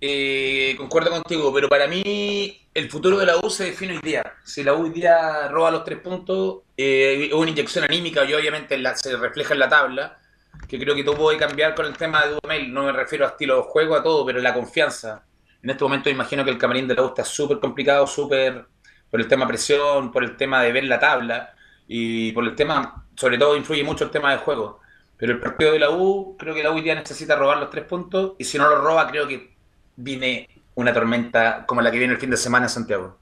eh, 0.05 0.75
concuerdo 0.75 1.11
contigo, 1.11 1.53
pero 1.53 1.69
para 1.69 1.87
mí 1.87 2.67
el 2.73 2.89
futuro 2.89 3.17
de 3.19 3.25
la 3.25 3.37
U 3.37 3.49
se 3.49 3.67
define 3.67 3.93
hoy 3.93 4.01
día. 4.03 4.35
Si 4.43 4.61
la 4.61 4.73
U 4.73 4.83
hoy 4.83 4.89
día 4.89 5.47
roba 5.47 5.71
los 5.71 5.85
tres 5.85 5.99
puntos, 5.99 6.63
eh, 6.75 7.27
es 7.27 7.33
una 7.33 7.51
inyección 7.51 7.85
anímica 7.85 8.25
y 8.25 8.33
obviamente 8.33 8.77
se 8.95 9.15
refleja 9.15 9.53
en 9.53 9.61
la 9.61 9.69
tabla, 9.69 10.19
que 10.67 10.77
creo 10.77 10.93
que 10.93 11.05
todo 11.05 11.15
puede 11.15 11.37
cambiar 11.37 11.73
con 11.73 11.85
el 11.85 11.95
tema 11.95 12.25
de 12.25 12.31
Dudamel. 12.31 12.73
No 12.73 12.83
me 12.83 12.91
refiero 12.91 13.25
a 13.25 13.29
estilo 13.29 13.55
de 13.55 13.61
juego, 13.63 13.95
a 13.95 14.03
todo, 14.03 14.25
pero 14.25 14.41
la 14.41 14.53
confianza. 14.53 15.23
En 15.61 15.69
este 15.69 15.85
momento 15.85 16.09
imagino 16.09 16.43
que 16.43 16.51
el 16.51 16.57
camarín 16.57 16.85
de 16.85 16.95
la 16.95 17.03
U 17.03 17.07
está 17.07 17.23
súper 17.23 17.59
complicado, 17.59 18.05
súper 18.05 18.65
por 19.09 19.21
el 19.21 19.27
tema 19.29 19.47
presión, 19.47 20.11
por 20.11 20.25
el 20.25 20.35
tema 20.35 20.61
de 20.63 20.73
ver 20.73 20.83
la 20.83 20.99
tabla 20.99 21.55
y 21.87 22.33
por 22.33 22.43
el 22.43 22.55
tema, 22.55 23.05
sobre 23.15 23.37
todo 23.37 23.55
influye 23.55 23.85
mucho 23.85 24.03
el 24.03 24.11
tema 24.11 24.33
de 24.33 24.39
juego. 24.39 24.81
Pero 25.15 25.31
el 25.31 25.39
partido 25.39 25.71
de 25.71 25.79
la 25.79 25.91
U, 25.91 26.35
creo 26.37 26.53
que 26.53 26.61
la 26.61 26.71
U 26.71 26.75
hoy 26.75 26.81
día 26.81 26.95
necesita 26.95 27.37
robar 27.37 27.57
los 27.57 27.69
tres 27.69 27.85
puntos 27.85 28.33
y 28.37 28.43
si 28.43 28.57
no 28.57 28.67
lo 28.67 28.81
roba, 28.81 29.07
creo 29.07 29.25
que 29.25 29.52
viene 29.95 30.49
una 30.75 30.93
tormenta 30.93 31.65
como 31.65 31.81
la 31.81 31.91
que 31.91 31.99
viene 31.99 32.13
el 32.13 32.19
fin 32.19 32.29
de 32.29 32.37
semana 32.37 32.65
en 32.65 32.69
Santiago. 32.69 33.17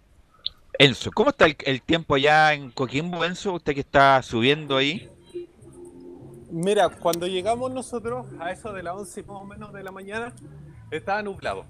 Enzo, 0.77 1.11
¿cómo 1.11 1.29
está 1.29 1.45
el, 1.45 1.55
el 1.65 1.81
tiempo 1.81 2.15
allá 2.15 2.53
en 2.53 2.71
Coquimbo, 2.71 3.23
Enzo? 3.23 3.53
Usted 3.53 3.73
que 3.73 3.81
está 3.81 4.21
subiendo 4.23 4.77
ahí. 4.77 5.09
Mira, 6.49 6.89
cuando 6.89 7.27
llegamos 7.27 7.71
nosotros 7.71 8.27
a 8.39 8.51
eso 8.51 8.73
de 8.73 8.83
las 8.83 8.95
11 8.95 9.23
más 9.23 9.41
o 9.41 9.45
menos 9.45 9.71
de 9.71 9.83
la 9.83 9.91
mañana, 9.91 10.33
estaba 10.91 11.23
nublado. 11.23 11.65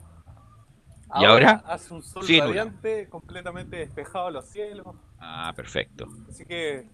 ¿Y 1.20 1.26
ahora? 1.26 1.62
Hace 1.66 1.94
un 1.94 2.02
sol 2.02 2.24
Sigue 2.24 2.42
radiante, 2.42 3.10
completamente 3.10 3.76
despejado 3.78 4.32
los 4.32 4.46
cielos. 4.46 4.88
Ah, 5.20 5.54
perfecto. 5.56 6.08
Así 6.30 6.46
que 6.46 6.88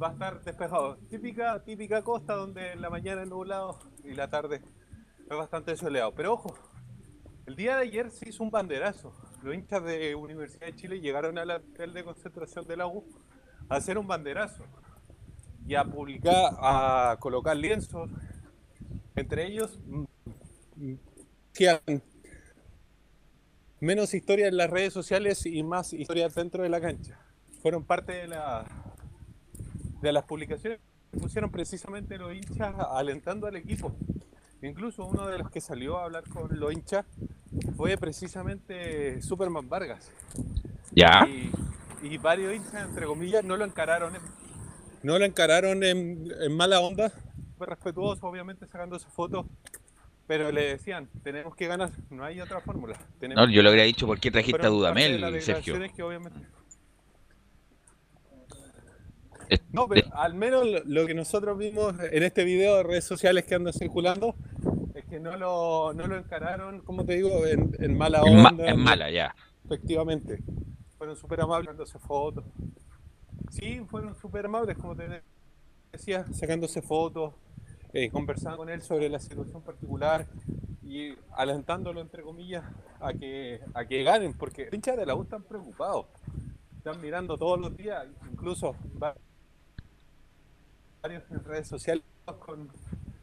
va 0.00 0.08
a 0.08 0.12
estar 0.12 0.42
despejado. 0.42 0.96
Típica, 1.08 1.62
típica 1.62 2.02
costa 2.02 2.34
donde 2.34 2.72
en 2.72 2.82
la 2.82 2.90
mañana 2.90 3.22
es 3.22 3.28
nublado 3.28 3.78
y 4.04 4.14
la 4.14 4.28
tarde 4.28 4.60
es 5.30 5.36
bastante 5.36 5.76
soleado. 5.76 6.12
Pero 6.14 6.34
ojo, 6.34 6.54
el 7.50 7.56
día 7.56 7.74
de 7.74 7.82
ayer 7.82 8.12
se 8.12 8.28
hizo 8.28 8.44
un 8.44 8.50
banderazo. 8.52 9.12
Los 9.42 9.56
hinchas 9.56 9.82
de 9.82 10.14
Universidad 10.14 10.66
de 10.66 10.76
Chile 10.76 11.00
llegaron 11.00 11.36
al 11.36 11.50
hotel 11.50 11.92
de 11.92 12.04
concentración 12.04 12.64
de 12.64 12.76
la 12.76 12.84
a 12.84 13.74
hacer 13.74 13.98
un 13.98 14.06
banderazo 14.06 14.62
y 15.66 15.74
a 15.74 15.84
publicar, 15.84 16.52
a 16.60 17.16
colocar 17.18 17.56
lienzos. 17.56 18.08
Entre 19.16 19.48
ellos, 19.48 19.80
mm, 19.84 20.04
mm, 20.76 20.94
menos 23.80 24.14
historias 24.14 24.50
en 24.50 24.56
las 24.56 24.70
redes 24.70 24.92
sociales 24.92 25.44
y 25.44 25.64
más 25.64 25.92
historias 25.92 26.32
dentro 26.36 26.62
de 26.62 26.68
la 26.68 26.80
cancha. 26.80 27.18
Fueron 27.62 27.82
parte 27.82 28.12
de, 28.12 28.28
la, 28.28 28.64
de 30.00 30.12
las 30.12 30.22
publicaciones 30.22 30.78
que 31.10 31.18
pusieron 31.18 31.50
precisamente 31.50 32.16
los 32.16 32.32
hinchas 32.32 32.76
alentando 32.92 33.48
al 33.48 33.56
equipo. 33.56 33.92
Incluso 34.62 35.04
uno 35.04 35.26
de 35.26 35.38
los 35.38 35.50
que 35.50 35.60
salió 35.60 35.98
a 35.98 36.04
hablar 36.04 36.24
con 36.28 36.48
los 36.58 36.72
hinchas 36.72 37.06
fue 37.76 37.96
precisamente 37.96 39.20
Superman 39.22 39.68
Vargas. 39.68 40.10
Ya. 40.92 41.26
Y, 41.26 41.50
y 42.02 42.18
varios 42.18 42.54
hinchas, 42.54 42.88
entre 42.88 43.06
comillas, 43.06 43.42
no 43.44 43.56
lo 43.56 43.64
encararon 43.64 44.14
en, 44.16 44.22
no 45.02 45.18
lo 45.18 45.24
encararon 45.24 45.82
en, 45.82 46.30
en 46.40 46.56
mala 46.56 46.80
onda. 46.80 47.10
Fue 47.56 47.66
respetuoso, 47.66 48.26
obviamente, 48.26 48.66
sacando 48.66 48.96
esa 48.96 49.10
foto. 49.10 49.46
Pero 50.26 50.52
le 50.52 50.62
decían, 50.68 51.08
tenemos 51.24 51.56
que 51.56 51.66
ganar, 51.66 51.90
no 52.08 52.22
hay 52.22 52.40
otra 52.40 52.60
fórmula. 52.60 52.96
Tenemos 53.18 53.48
No, 53.48 53.52
yo 53.52 53.62
lo 53.62 53.68
habría 53.70 53.82
dicho, 53.82 54.06
¿por 54.06 54.20
qué 54.20 54.30
trajiste 54.30 54.64
a 54.64 54.68
Dudamel, 54.68 55.42
Sergio? 55.42 55.74
que 55.94 56.02
obviamente- 56.04 56.38
No, 59.72 59.88
pero 59.88 60.06
al 60.14 60.34
menos 60.34 60.66
lo, 60.86 61.06
que 61.06 61.14
nosotros 61.14 61.56
vimos 61.58 61.94
en 62.10 62.22
este 62.22 62.44
video 62.44 62.76
de 62.76 62.82
redes 62.82 63.04
sociales 63.04 63.44
que 63.44 63.54
anda 63.54 63.72
circulando 63.72 64.34
es 64.94 65.04
que 65.06 65.20
no 65.20 65.36
lo, 65.36 65.92
no 65.94 66.06
lo 66.06 66.16
encararon, 66.16 66.80
como 66.82 67.04
te 67.04 67.14
digo, 67.16 67.46
en, 67.46 67.74
en 67.78 67.96
mala 67.96 68.20
En 68.26 68.42
ma- 68.42 68.48
onda. 68.50 68.66
en 68.68 68.80
mala, 68.80 69.10
ya. 69.10 69.34
Efectivamente. 69.64 70.42
Fueron 70.98 71.16
súper 71.16 71.40
amables 71.40 71.66
sacándose 71.66 71.98
fotos. 71.98 72.44
Sí, 73.50 73.80
fueron 73.88 74.14
súper 74.16 74.46
amables, 74.46 74.76
como 74.76 74.94
te 74.96 75.22
decía, 75.92 76.24
sacándose 76.32 76.82
fotos, 76.82 77.34
eh, 77.92 78.10
conversando 78.10 78.58
con 78.58 78.68
él 78.68 78.82
sobre 78.82 79.08
la 79.08 79.18
situación 79.18 79.62
particular 79.62 80.26
y 80.82 81.14
alentándolo, 81.32 82.00
entre 82.00 82.22
comillas, 82.22 82.64
a 83.00 83.12
que, 83.12 83.60
a 83.74 83.84
que 83.86 84.02
ganen, 84.04 84.34
porque 84.34 84.64
los 84.66 84.74
hinchas 84.74 84.96
de 84.96 85.06
la 85.06 85.14
U 85.14 85.22
están 85.22 85.42
preocupados. 85.42 86.06
Están 86.76 87.00
mirando 87.00 87.36
todos 87.36 87.58
los 87.60 87.76
días, 87.76 88.06
incluso 88.30 88.74
va- 89.02 89.16
varios 91.02 91.22
en 91.30 91.44
redes 91.44 91.68
sociales 91.68 92.02
con... 92.40 92.68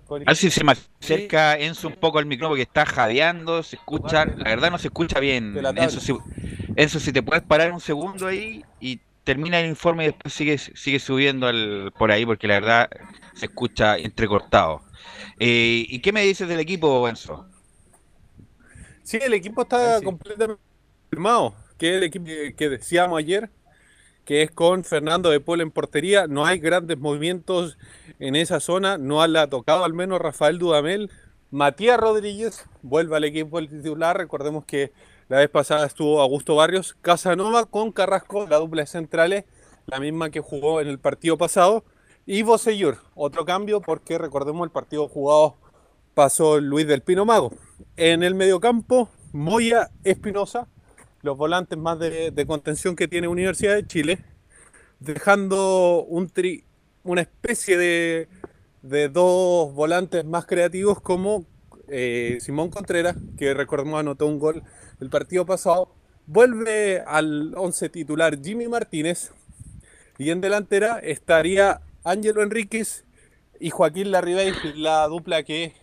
con 0.06 0.22
A 0.22 0.26
ver 0.26 0.36
si 0.36 0.50
se 0.50 0.64
me 0.64 0.74
acerca 0.74 1.58
Enzo 1.58 1.88
un 1.88 1.96
poco 1.96 2.20
al 2.20 2.26
micrófono 2.26 2.52
porque 2.54 2.64
está 2.64 2.86
jadeando, 2.86 3.64
se 3.64 3.76
escucha, 3.78 4.26
la 4.26 4.50
verdad 4.50 4.72
no 4.72 4.78
se 4.78 4.88
escucha 4.88 5.20
bien. 5.20 5.72
Enzo, 5.76 6.00
si, 6.00 6.14
Enzo, 6.76 7.00
si 7.00 7.14
te 7.14 7.24
puedes 7.24 7.44
parar 7.44 7.72
un 7.72 7.80
segundo 7.80 8.28
ahí 8.28 8.64
y 8.80 9.00
termina 9.24 9.60
el 9.60 9.68
informe 9.70 10.04
y 10.04 10.08
después 10.08 10.34
sigue, 10.34 10.58
sigue 10.58 11.00
subiendo 11.00 11.48
al- 11.48 11.92
por 11.98 12.12
ahí 12.12 12.26
porque 12.26 12.48
la 12.48 12.56
verdad 12.56 12.90
se 13.34 13.46
escucha 13.48 13.98
entrecortado. 13.98 14.82
Eh, 15.40 15.86
¿Y 15.88 16.00
qué 16.02 16.12
me 16.12 16.24
dices 16.24 16.48
del 16.48 16.60
equipo, 16.60 17.08
Enzo? 17.08 17.48
Sí, 19.04 19.18
el 19.22 19.34
equipo 19.34 19.62
está 19.62 20.02
completamente 20.02 20.62
firmado, 21.10 21.56
que 21.78 21.92
es 21.92 21.98
el 21.98 22.04
equipo 22.04 22.26
que, 22.26 22.56
que 22.56 22.70
decíamos 22.70 23.20
ayer, 23.20 23.50
que 24.28 24.42
es 24.42 24.52
con 24.52 24.84
Fernando 24.84 25.30
de 25.30 25.40
Paul 25.40 25.62
en 25.62 25.72
portería. 25.72 26.28
No 26.28 26.46
hay 26.46 26.60
grandes 26.60 26.98
movimientos 27.00 27.78
en 28.20 28.36
esa 28.36 28.60
zona, 28.60 28.98
no 28.98 29.26
le 29.26 29.40
ha 29.40 29.48
tocado 29.48 29.86
al 29.86 29.94
menos 29.94 30.20
Rafael 30.20 30.60
Dudamel. 30.60 31.10
Matías 31.50 31.98
Rodríguez 31.98 32.66
vuelve 32.82 33.16
al 33.16 33.24
equipo 33.24 33.62
titular. 33.62 34.18
Recordemos 34.18 34.66
que 34.66 34.92
la 35.30 35.38
vez 35.38 35.50
pasada 35.50 35.86
estuvo 35.86 36.20
Augusto 36.20 36.58
Barrios, 36.58 36.98
Casanova 37.02 37.68
con 37.68 37.94
Carrasco, 37.94 38.46
la 38.50 38.58
dupla 38.58 38.82
de 38.82 38.88
centrales, 38.88 39.46
la 39.86 40.02
misma 40.02 40.30
que 40.30 40.42
jugó 40.42 40.82
en 40.82 40.90
el 40.90 41.00
partido 41.00 41.38
pasado. 41.38 41.86
Y 42.26 42.44
Bosellur, 42.44 42.98
otro 43.16 43.46
cambio 43.46 43.80
porque 43.80 44.18
recordemos 44.18 44.66
el 44.66 44.72
partido 44.72 45.08
jugado 45.08 45.56
pasó 46.16 46.60
Luis 46.60 46.86
del 46.86 47.02
Pino 47.02 47.24
Mago. 47.24 47.54
En 47.96 48.24
el 48.24 48.36
mediocampo, 48.36 49.10
Moya 49.32 49.90
Espinosa, 50.04 50.68
los 51.22 51.38
volantes 51.38 51.78
más 51.78 52.00
de, 52.00 52.32
contención 52.48 52.96
que 52.96 53.08
tiene 53.08 53.28
Universidad 53.28 53.76
de 53.76 53.86
Chile, 53.88 54.20
dejando 55.00 56.04
un 56.06 56.30
tri- 56.30 56.64
una 57.04 57.22
especie 57.22 57.78
de, 57.78 58.28
de 58.82 59.10
dos 59.10 59.74
volantes 59.74 60.26
más 60.26 60.46
creativos 60.46 61.02
como 61.02 61.46
eh, 61.90 62.38
Simón 62.42 62.70
Contreras, 62.70 63.16
que 63.38 63.54
recordemos 63.54 64.00
anotó 64.00 64.28
un 64.28 64.40
gol 64.40 64.64
el 65.00 65.10
partido 65.10 65.46
pasado, 65.46 65.94
vuelve 66.26 67.02
al 67.06 67.54
11 67.56 67.90
titular 67.90 68.40
Jimmy 68.42 68.68
Martínez 68.68 69.32
y 70.18 70.32
en 70.32 70.42
delantera 70.42 71.00
estaría 71.00 71.82
Ángelo 72.04 72.42
Enríquez 72.44 73.06
y 73.60 73.70
Joaquín 73.70 74.12
Larribey, 74.12 74.54
la 74.76 75.08
dupla 75.08 75.44
que 75.44 75.74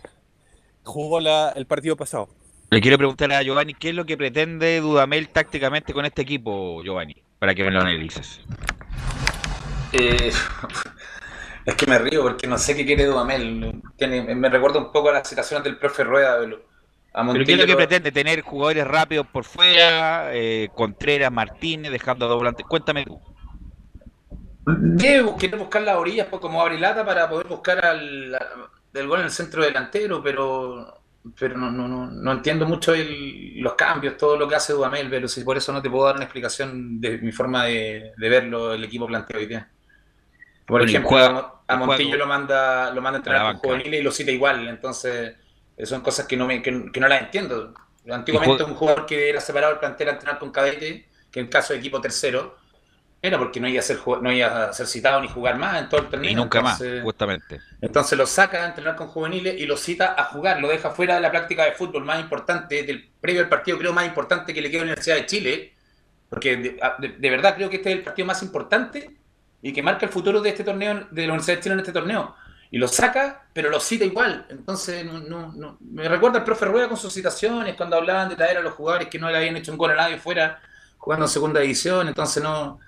jugó 0.85 1.19
el 1.21 1.67
partido 1.67 1.97
pasado. 1.97 2.29
Le 2.71 2.81
quiero 2.81 2.99
preguntar 2.99 3.31
a 3.33 3.43
Giovanni, 3.43 3.75
¿qué 3.75 3.91
es 3.91 3.95
lo 3.95 4.05
que 4.05 4.17
pretende 4.17 4.81
Dudamel 4.81 5.29
tácticamente 5.29 5.93
con 5.93 6.05
este 6.05 6.23
equipo, 6.23 6.83
Giovanni? 6.83 7.15
Para 7.39 7.55
que 7.55 7.63
me 7.63 7.71
lo 7.71 7.81
analices. 7.81 8.41
Eh, 9.93 10.33
es 11.67 11.75
que 11.77 11.87
me 11.87 11.99
río 11.99 12.23
porque 12.23 12.47
no 12.47 12.59
sé 12.59 12.75
qué 12.77 12.85
quiere 12.85 13.07
Dudamel. 13.07 13.81
Tiene- 13.97 14.35
me 14.35 14.49
recuerda 14.49 14.79
un 14.81 14.91
poco 14.91 15.11
a 15.11 15.13
las 15.13 15.29
situaciones 15.29 15.65
del 15.65 15.79
profe 15.79 16.03
Rueda. 16.05 16.39
A 17.13 17.33
¿Pero 17.33 17.45
qué 17.45 17.53
es 17.53 17.59
lo 17.59 17.67
que 17.67 17.77
pretende? 17.77 18.11
¿Tener 18.11 18.41
jugadores 18.41 18.87
rápidos 18.87 19.27
por 19.29 19.45
fuera? 19.45 20.35
Eh, 20.35 20.69
Contreras, 20.75 21.31
Martínez, 21.31 21.93
dejando 21.93 22.27
a 22.27 22.29
dos 22.29 22.39
volantes. 22.39 22.67
Cuéntame 22.67 23.05
tú. 23.05 23.21
Querer 24.99 25.59
buscar 25.59 25.83
las 25.83 25.97
orillas 25.97 26.27
pues, 26.29 26.41
como 26.41 26.61
abre 26.61 26.79
lata 26.81 27.05
para 27.05 27.29
poder 27.29 27.47
buscar 27.47 27.85
al, 27.85 28.37
del 28.93 29.07
gol 29.07 29.21
en 29.21 29.27
el 29.27 29.31
centro 29.31 29.63
delantero, 29.63 30.23
pero 30.23 31.04
pero 31.39 31.57
no, 31.57 31.71
no, 31.71 31.89
no, 31.89 32.07
no 32.11 32.33
entiendo 32.33 32.67
mucho 32.67 32.95
el- 32.95 33.61
los 33.61 33.75
cambios, 33.75 34.17
todo 34.17 34.37
lo 34.37 34.47
que 34.49 34.57
hace 34.57 34.73
Dudamel, 34.75 35.09
pero 35.11 35.27
si 35.29 35.43
por 35.43 35.57
eso 35.57 35.73
no 35.73 35.81
te 35.83 35.91
puedo 35.91 36.05
dar 36.07 36.17
una 36.17 36.25
explicación 36.25 37.01
de 37.01 37.19
mi 37.19 37.33
forma 37.33 37.65
de, 37.67 38.13
de 38.17 38.29
verlo 38.29 38.75
el 38.75 38.85
equipo 38.85 39.07
planteado 39.07 39.41
hoy 39.41 39.47
día. 39.49 39.69
Por 40.67 40.81
Bueno, 40.81 40.89
ejemplo, 40.91 41.09
juega- 41.11 41.27
a 41.67 41.77
juega 41.77 41.87
Montillo 41.87 42.17
lo 42.19 42.27
manda, 42.27 42.91
lo 42.93 43.01
manda 43.03 43.19
a 43.19 43.21
entrenar 43.21 43.43
con 43.53 43.61
juveniles 43.61 44.01
y 44.01 44.03
lo 44.03 44.13
cita 44.13 44.31
igual, 44.31 44.69
entonces 44.69 45.35
eh, 45.77 45.87
son 45.87 46.01
cosas 46.03 46.27
que 46.27 46.37
no, 46.37 46.47
me, 46.47 46.63
que, 46.63 46.91
que 46.93 47.01
no 47.01 47.09
las 47.09 47.23
entiendo. 47.23 47.75
Antiguamente 48.11 48.65
juega- 48.65 48.73
un 48.73 48.77
jugador 48.79 49.07
que 49.07 49.31
era 49.31 49.41
separado 49.41 49.73
del 49.73 49.81
plantel 49.81 50.09
a 50.09 50.13
entrenar 50.13 50.39
con 50.39 50.51
cadete, 50.53 51.09
que 51.31 51.41
en 51.41 51.47
el 51.47 51.51
caso 51.51 51.73
de 51.73 51.79
equipo 51.81 52.01
tercero, 52.01 52.57
era 53.27 53.39
porque 53.39 53.59
no 53.59 53.67
iba 53.69 53.81
a 53.81 53.83
ser, 53.83 53.99
no 54.21 54.31
iba 54.33 54.65
a 54.69 54.73
ser 54.73 54.87
citado 54.87 55.21
ni 55.21 55.29
jugar 55.29 55.57
más 55.59 55.81
en 55.83 55.89
todo 55.89 56.01
el 56.03 56.09
torneo. 56.09 56.31
Y 56.31 56.35
nunca 56.35 56.61
más, 56.61 56.83
justamente. 57.03 57.61
entonces 57.81 58.19
lo 58.19 58.27
saca 58.27 58.65
a 58.65 58.69
entrenar 58.69 58.97
con 58.97 59.09
juveniles 59.09 59.55
y 59.59 59.65
lo 59.67 59.77
cita 59.77 60.15
a 60.19 60.25
jugar, 60.25 60.61
lo 60.61 60.69
deja 60.69 60.91
fuera 60.91 61.15
de 61.15 61.21
la 61.23 61.31
práctica 61.31 61.65
de 61.65 61.73
fútbol 61.73 62.05
más 62.05 62.21
importante, 62.21 62.83
del 62.83 63.11
previo 63.21 63.41
al 63.43 63.49
partido 63.49 63.79
creo 63.79 63.93
más 63.93 64.07
importante 64.07 64.53
que 64.53 64.61
le 64.61 64.71
queda 64.71 64.83
a 64.83 64.85
la 64.85 64.93
Universidad 64.93 65.17
de 65.17 65.27
Chile, 65.27 65.75
Porque 66.29 66.57
de, 66.57 66.81
de- 66.99 67.09
de 67.19 67.31
verdad 67.31 67.55
creo 67.57 67.71
que 67.71 67.77
este 67.77 67.91
es 67.93 67.97
el 67.99 68.03
partido 68.03 68.27
más 68.27 68.43
importante 68.43 69.17
y 69.63 69.73
que 69.73 69.83
marca 69.83 70.05
el 70.05 70.13
futuro 70.13 70.41
de 70.43 70.51
este 70.51 70.65
torneo, 70.65 71.07
de 71.11 71.23
la 71.27 71.33
Universidad 71.33 71.57
de 71.57 71.63
Chile 71.63 71.73
en 71.75 71.81
este 71.81 71.93
torneo. 71.93 72.35
Y 72.71 72.79
lo 72.79 72.89
saca, 72.89 73.47
pero 73.53 73.71
lo 73.71 73.79
cita 73.79 74.05
igual. 74.05 74.47
Entonces, 74.51 75.05
no, 75.05 75.21
no, 75.21 75.53
no- 75.55 75.79
me 75.81 76.09
recuerda 76.09 76.39
al 76.41 76.45
profe 76.45 76.65
Rueda 76.67 76.89
con 76.89 76.97
sus 76.99 77.13
citaciones, 77.15 77.75
cuando 77.77 77.97
hablaban 77.97 78.29
de 78.29 78.37
traer 78.37 78.59
a 78.59 78.61
los 78.61 78.75
jugadores 78.75 79.09
que 79.09 79.19
no 79.19 79.31
le 79.31 79.37
habían 79.39 79.57
hecho 79.57 79.71
un 79.73 79.79
gol 79.79 79.93
a 79.93 79.95
nadie 79.95 80.19
fuera, 80.19 80.61
jugando 81.05 81.27
en 81.27 81.31
segunda 81.31 81.61
división. 81.61 82.09
Entonces, 82.09 82.43
no 82.43 82.81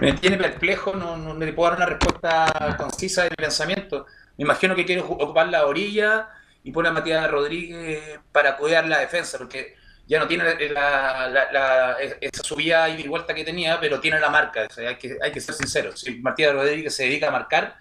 me 0.00 0.14
tiene 0.14 0.38
perplejo, 0.38 0.94
no, 0.94 1.16
no 1.16 1.34
le 1.34 1.52
puedo 1.52 1.70
dar 1.70 1.78
una 1.78 1.86
respuesta 1.86 2.76
concisa 2.78 3.24
de 3.24 3.30
mi 3.30 3.36
pensamiento. 3.36 4.06
Me 4.38 4.44
imagino 4.44 4.74
que 4.74 4.86
quiere 4.86 5.02
ocupar 5.02 5.48
la 5.48 5.66
orilla 5.66 6.30
y 6.64 6.72
pone 6.72 6.88
a 6.88 6.92
Matías 6.92 7.30
Rodríguez 7.30 8.18
para 8.32 8.56
cuidar 8.56 8.86
la 8.86 8.98
defensa, 8.98 9.36
porque 9.36 9.76
ya 10.06 10.18
no 10.18 10.26
tiene 10.26 10.44
la, 10.70 11.96
esa 12.20 12.42
subida 12.42 12.88
y 12.88 13.06
vuelta 13.06 13.34
que 13.34 13.44
tenía, 13.44 13.78
pero 13.78 14.00
tiene 14.00 14.18
la 14.18 14.30
marca. 14.30 14.66
Hay, 14.78 14.96
que, 14.96 15.18
hay 15.22 15.30
que 15.30 15.40
ser 15.40 15.54
sinceros. 15.54 16.00
Si 16.00 16.18
Matías 16.18 16.54
Rodríguez 16.54 16.94
se 16.96 17.04
dedica 17.04 17.28
a 17.28 17.30
marcar, 17.30 17.76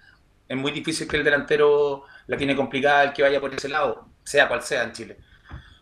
es 0.48 0.58
muy 0.58 0.74
difícil 0.74 1.08
que 1.08 1.16
el 1.16 1.24
delantero 1.24 2.04
la 2.28 2.36
tiene 2.36 2.56
complicada 2.56 3.04
el 3.04 3.14
que 3.14 3.22
vaya 3.22 3.40
por 3.40 3.54
ese 3.54 3.70
lado, 3.70 4.10
sea 4.26 4.50
cual 4.50 4.62
sea 4.62 4.84
en 4.84 4.92
Chile. 4.92 5.18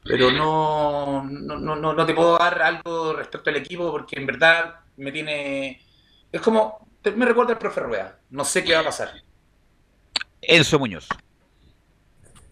Pero 0.08 0.32
no, 0.32 1.24
no, 1.30 1.76
no, 1.76 1.94
no- 1.94 2.06
te 2.06 2.14
puedo 2.14 2.38
dar 2.38 2.62
algo 2.62 3.14
respecto 3.14 3.50
al 3.50 3.58
equipo 3.58 3.92
porque 3.92 4.18
en 4.20 4.26
verdad 4.26 4.76
me 4.98 5.12
tiene... 5.12 5.82
Es 6.32 6.42
como... 6.42 6.88
Me 7.16 7.26
recuerda 7.26 7.54
al 7.54 7.60
profe 7.60 7.80
Rueda. 7.82 8.20
No 8.32 8.44
sé 8.44 8.64
qué 8.64 8.74
va 8.74 8.82
a 8.82 8.86
pasar. 8.86 9.12
Enzo 10.42 10.78
Muñoz. 10.80 11.08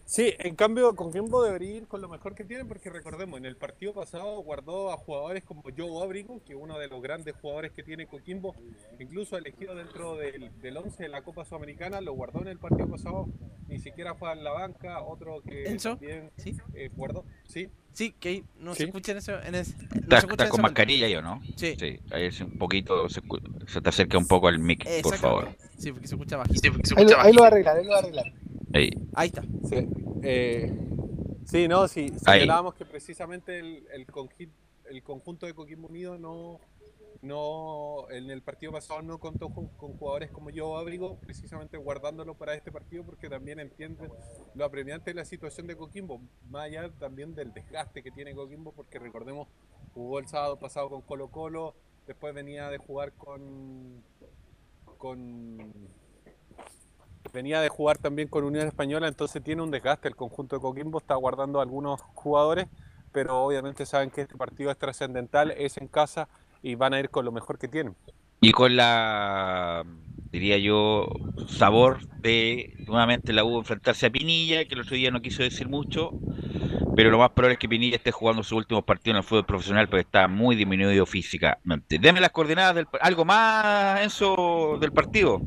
Sí, 0.07 0.33
en 0.37 0.55
cambio, 0.55 0.95
Coquimbo 0.95 1.43
debería 1.43 1.77
ir 1.77 1.87
con 1.87 1.99
lo 1.99 2.07
mejor 2.07 2.35
que 2.35 2.43
tiene, 2.43 2.63
porque 2.63 2.91
recordemos, 2.91 3.39
en 3.39 3.45
el 3.45 3.57
partido 3.57 3.91
pasado 3.91 4.39
guardó 4.43 4.91
a 4.91 4.97
jugadores 4.97 5.43
como 5.43 5.63
Joe 5.75 6.03
Abrigo, 6.03 6.43
que 6.45 6.53
es 6.53 6.59
uno 6.61 6.77
de 6.77 6.87
los 6.87 7.01
grandes 7.01 7.33
jugadores 7.41 7.71
que 7.71 7.81
tiene 7.81 8.05
Coquimbo, 8.05 8.55
incluso 8.99 9.35
elegido 9.35 9.73
dentro 9.73 10.15
del, 10.15 10.51
del 10.61 10.77
11 10.77 11.03
de 11.03 11.09
la 11.09 11.23
Copa 11.23 11.43
Sudamericana, 11.43 12.01
lo 12.01 12.13
guardó 12.13 12.41
en 12.41 12.49
el 12.49 12.59
partido 12.59 12.87
pasado, 12.87 13.27
ni 13.67 13.79
siquiera 13.79 14.13
fue 14.13 14.29
a 14.31 14.35
la 14.35 14.51
banca, 14.51 15.01
otro 15.01 15.41
que 15.41 15.65
¿Enzo? 15.69 15.97
también 15.97 16.29
eh, 16.75 16.89
guardó, 16.95 17.25
sí. 17.47 17.67
Sí, 17.91 18.11
que 18.19 18.43
no 18.59 18.73
Sí. 18.75 18.79
se 18.79 18.83
escucha 18.87 19.11
en 19.13 19.17
eso. 19.19 19.41
En 19.41 19.55
ese, 19.55 19.73
no 19.77 19.89
se 19.89 19.99
¿Estás 20.01 20.23
escucha 20.25 20.43
en 20.43 20.49
con 20.51 20.61
mascarilla 20.61 21.07
yo, 21.07 21.21
no? 21.23 21.41
Sí. 21.55 21.75
ahí 22.11 22.25
es 22.25 22.41
un 22.41 22.57
poquito, 22.59 23.07
se, 23.09 23.21
escu- 23.23 23.67
se 23.67 23.81
te 23.81 23.89
acerca 23.89 24.17
un 24.19 24.27
poco 24.27 24.49
al 24.49 24.59
mic, 24.59 24.85
por 25.01 25.15
favor. 25.17 25.49
Sí, 25.79 25.91
porque 25.91 26.07
se 26.07 26.13
escucha 26.15 26.37
bajito. 26.37 26.69
Ahí 26.97 27.05
lo, 27.05 27.19
ahí 27.19 27.33
lo 27.33 27.41
va 27.41 27.47
a 27.47 27.51
arreglar, 27.51 27.77
ahí 27.77 27.85
lo 27.85 27.91
va 27.91 27.95
a 27.95 27.99
arreglar. 28.01 28.25
Ahí. 28.75 28.89
Ahí 29.13 29.27
está. 29.27 29.41
Sí, 29.69 29.87
eh, 30.21 30.71
sí 31.45 31.67
no, 31.67 31.87
sí, 31.87 32.11
Ahí. 32.25 32.39
señalábamos 32.41 32.75
que 32.75 32.85
precisamente 32.85 33.57
el, 33.59 33.87
el, 33.93 34.05
conji- 34.07 34.51
el 34.89 35.01
conjunto 35.01 35.45
de 35.45 35.53
Coquimbo 35.53 35.87
Unido 35.87 36.17
no, 36.17 36.59
no, 37.21 38.09
en 38.11 38.29
el 38.29 38.41
partido 38.41 38.73
pasado 38.73 39.01
no 39.01 39.17
contó 39.17 39.49
con, 39.49 39.67
con 39.69 39.93
jugadores 39.97 40.29
como 40.29 40.49
yo 40.49 40.77
Abrigo, 40.77 41.15
precisamente 41.19 41.77
guardándolo 41.77 42.33
para 42.35 42.53
este 42.53 42.69
partido 42.71 43.03
porque 43.05 43.29
también 43.29 43.59
entienden 43.61 44.11
lo 44.55 44.65
apremiante 44.65 45.11
de 45.11 45.15
la 45.15 45.25
situación 45.25 45.67
de 45.67 45.77
Coquimbo, 45.77 46.19
más 46.49 46.63
allá 46.65 46.89
también 46.99 47.33
del 47.33 47.53
desgaste 47.53 48.03
que 48.03 48.11
tiene 48.11 48.35
Coquimbo, 48.35 48.73
porque 48.73 48.99
recordemos, 48.99 49.47
jugó 49.93 50.19
el 50.19 50.27
sábado 50.27 50.59
pasado 50.59 50.89
con 50.89 51.01
Colo 51.01 51.29
Colo, 51.29 51.75
después 52.07 52.33
venía 52.35 52.69
de 52.69 52.77
jugar 52.77 53.13
con 53.13 54.03
con 54.97 55.57
venía 57.31 57.61
de 57.61 57.69
jugar 57.69 57.97
también 57.97 58.27
con 58.27 58.43
Unión 58.43 58.67
Española, 58.67 59.07
entonces 59.07 59.43
tiene 59.43 59.61
un 59.61 59.71
desgaste. 59.71 60.07
El 60.07 60.15
conjunto 60.15 60.55
de 60.55 60.61
Coquimbo 60.61 60.99
está 60.99 61.15
guardando 61.15 61.61
algunos 61.61 62.01
jugadores, 62.13 62.67
pero 63.11 63.43
obviamente 63.43 63.85
saben 63.85 64.09
que 64.09 64.21
este 64.21 64.35
partido 64.37 64.71
es 64.71 64.77
trascendental, 64.77 65.51
es 65.51 65.77
en 65.77 65.87
casa 65.87 66.27
y 66.61 66.75
van 66.75 66.93
a 66.93 66.99
ir 66.99 67.09
con 67.09 67.25
lo 67.25 67.31
mejor 67.31 67.57
que 67.57 67.67
tienen. 67.67 67.95
Y 68.41 68.51
con 68.51 68.75
la, 68.75 69.85
diría 70.31 70.57
yo, 70.57 71.07
sabor 71.47 72.05
de 72.19 72.75
nuevamente 72.85 73.33
la 73.33 73.43
U 73.43 73.57
enfrentarse 73.57 74.07
a 74.07 74.09
Pinilla, 74.09 74.65
que 74.65 74.75
el 74.75 74.81
otro 74.81 74.95
día 74.95 75.11
no 75.11 75.21
quiso 75.21 75.43
decir 75.43 75.69
mucho, 75.69 76.11
pero 76.95 77.09
lo 77.09 77.17
más 77.17 77.31
probable 77.31 77.53
es 77.53 77.59
que 77.59 77.69
Pinilla 77.69 77.97
esté 77.97 78.11
jugando 78.11 78.43
sus 78.43 78.57
últimos 78.57 78.83
partidos 78.83 79.15
en 79.15 79.17
el 79.17 79.23
fútbol 79.23 79.45
profesional 79.45 79.87
porque 79.87 80.01
está 80.01 80.27
muy 80.27 80.55
disminuido 80.55 81.05
físicamente. 81.05 81.99
Deme 81.99 82.21
las 82.21 82.31
coordenadas 82.31 82.75
del 82.75 82.87
algo 83.01 83.25
más 83.25 84.01
Enzo 84.01 84.77
del 84.79 84.91
partido. 84.91 85.41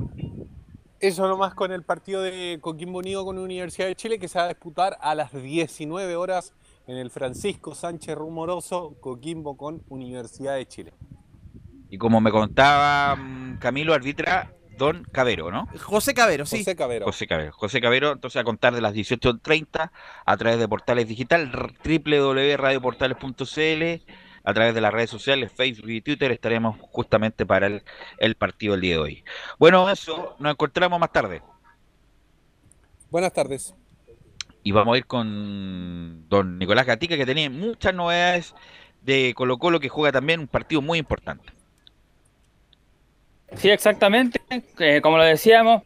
Eso 1.01 1.29
nomás 1.29 1.55
con 1.55 1.71
el 1.71 1.85
partido 1.85 2.23
de 2.23 2.59
Coquimbo 2.61 2.99
Unido 2.99 3.25
con 3.25 3.39
Universidad 3.39 3.87
de 3.87 3.95
Chile 3.95 4.19
que 4.19 4.27
se 4.27 4.39
va 4.39 4.47
a 4.47 4.49
disputar 4.49 4.99
a 5.01 5.15
las 5.15 5.33
19 5.33 6.17
horas 6.17 6.55
en 6.89 6.97
el 6.97 7.11
Francisco 7.11 7.77
Sánchez 7.77 8.17
Rumoroso, 8.17 8.97
Coquimbo 9.01 9.57
con 9.57 9.85
Universidad 9.89 10.57
de 10.57 10.67
Chile. 10.67 10.93
Y 11.89 11.99
como 11.99 12.21
me 12.21 12.33
contaba 12.33 13.15
mm, 13.15 13.59
Camilo, 13.59 13.95
arbitra 13.95 14.53
Don 14.77 15.05
Cabero, 15.13 15.53
¿no? 15.53 15.69
José 15.81 16.15
Cabero, 16.15 16.47
sí. 16.47 16.59
José 16.59 16.75
Cabero. 16.75 17.07
José 17.07 17.29
Cabero. 17.29 17.53
José 17.53 17.81
Cabero, 17.81 18.11
entonces 18.13 18.41
a 18.41 18.45
contar 18.45 18.75
de 18.75 18.81
las 18.81 18.95
18.30 18.95 19.93
a 20.25 20.37
través 20.37 20.59
de 20.59 20.67
portales 20.67 21.07
digital, 21.07 21.53
www.radioportales.cl, 21.85 24.03
a 24.49 24.55
través 24.55 24.75
de 24.75 24.81
las 24.81 24.95
redes 24.95 25.11
sociales, 25.11 25.53
Facebook 25.53 25.91
y 25.91 26.01
Twitter, 26.01 26.33
estaremos 26.33 26.79
justamente 26.81 27.45
para 27.45 27.67
el, 27.67 27.83
el 28.17 28.35
partido 28.35 28.73
del 28.73 28.81
día 28.81 28.95
de 28.95 28.99
hoy. 28.99 29.25
Bueno, 29.59 29.91
eso, 29.91 30.37
nos 30.39 30.53
encontramos 30.53 30.99
más 30.99 31.13
tarde. 31.13 31.43
Buenas 33.11 33.35
tardes. 33.35 33.75
Y 34.63 34.73
vamos 34.73 34.95
a 34.95 34.99
ir 34.99 35.05
con 35.05 36.27
don 36.31 36.59
Nicolás 36.59 36.87
Gatica, 36.87 37.19
que 37.19 37.27
tenía 37.27 37.51
muchas 37.51 37.93
novedades 37.93 38.55
de 39.03 39.35
Colo 39.37 39.59
Colo, 39.59 39.81
que 39.81 39.91
juega 39.91 40.13
también 40.13 40.41
un 40.41 40.49
partido 40.49 40.81
muy 40.81 40.99
importante. 40.99 41.53
Sí, 43.55 43.69
exactamente. 43.69 44.41
Eh, 44.79 45.03
como 45.03 45.19
lo 45.19 45.25
decíamos, 45.25 45.83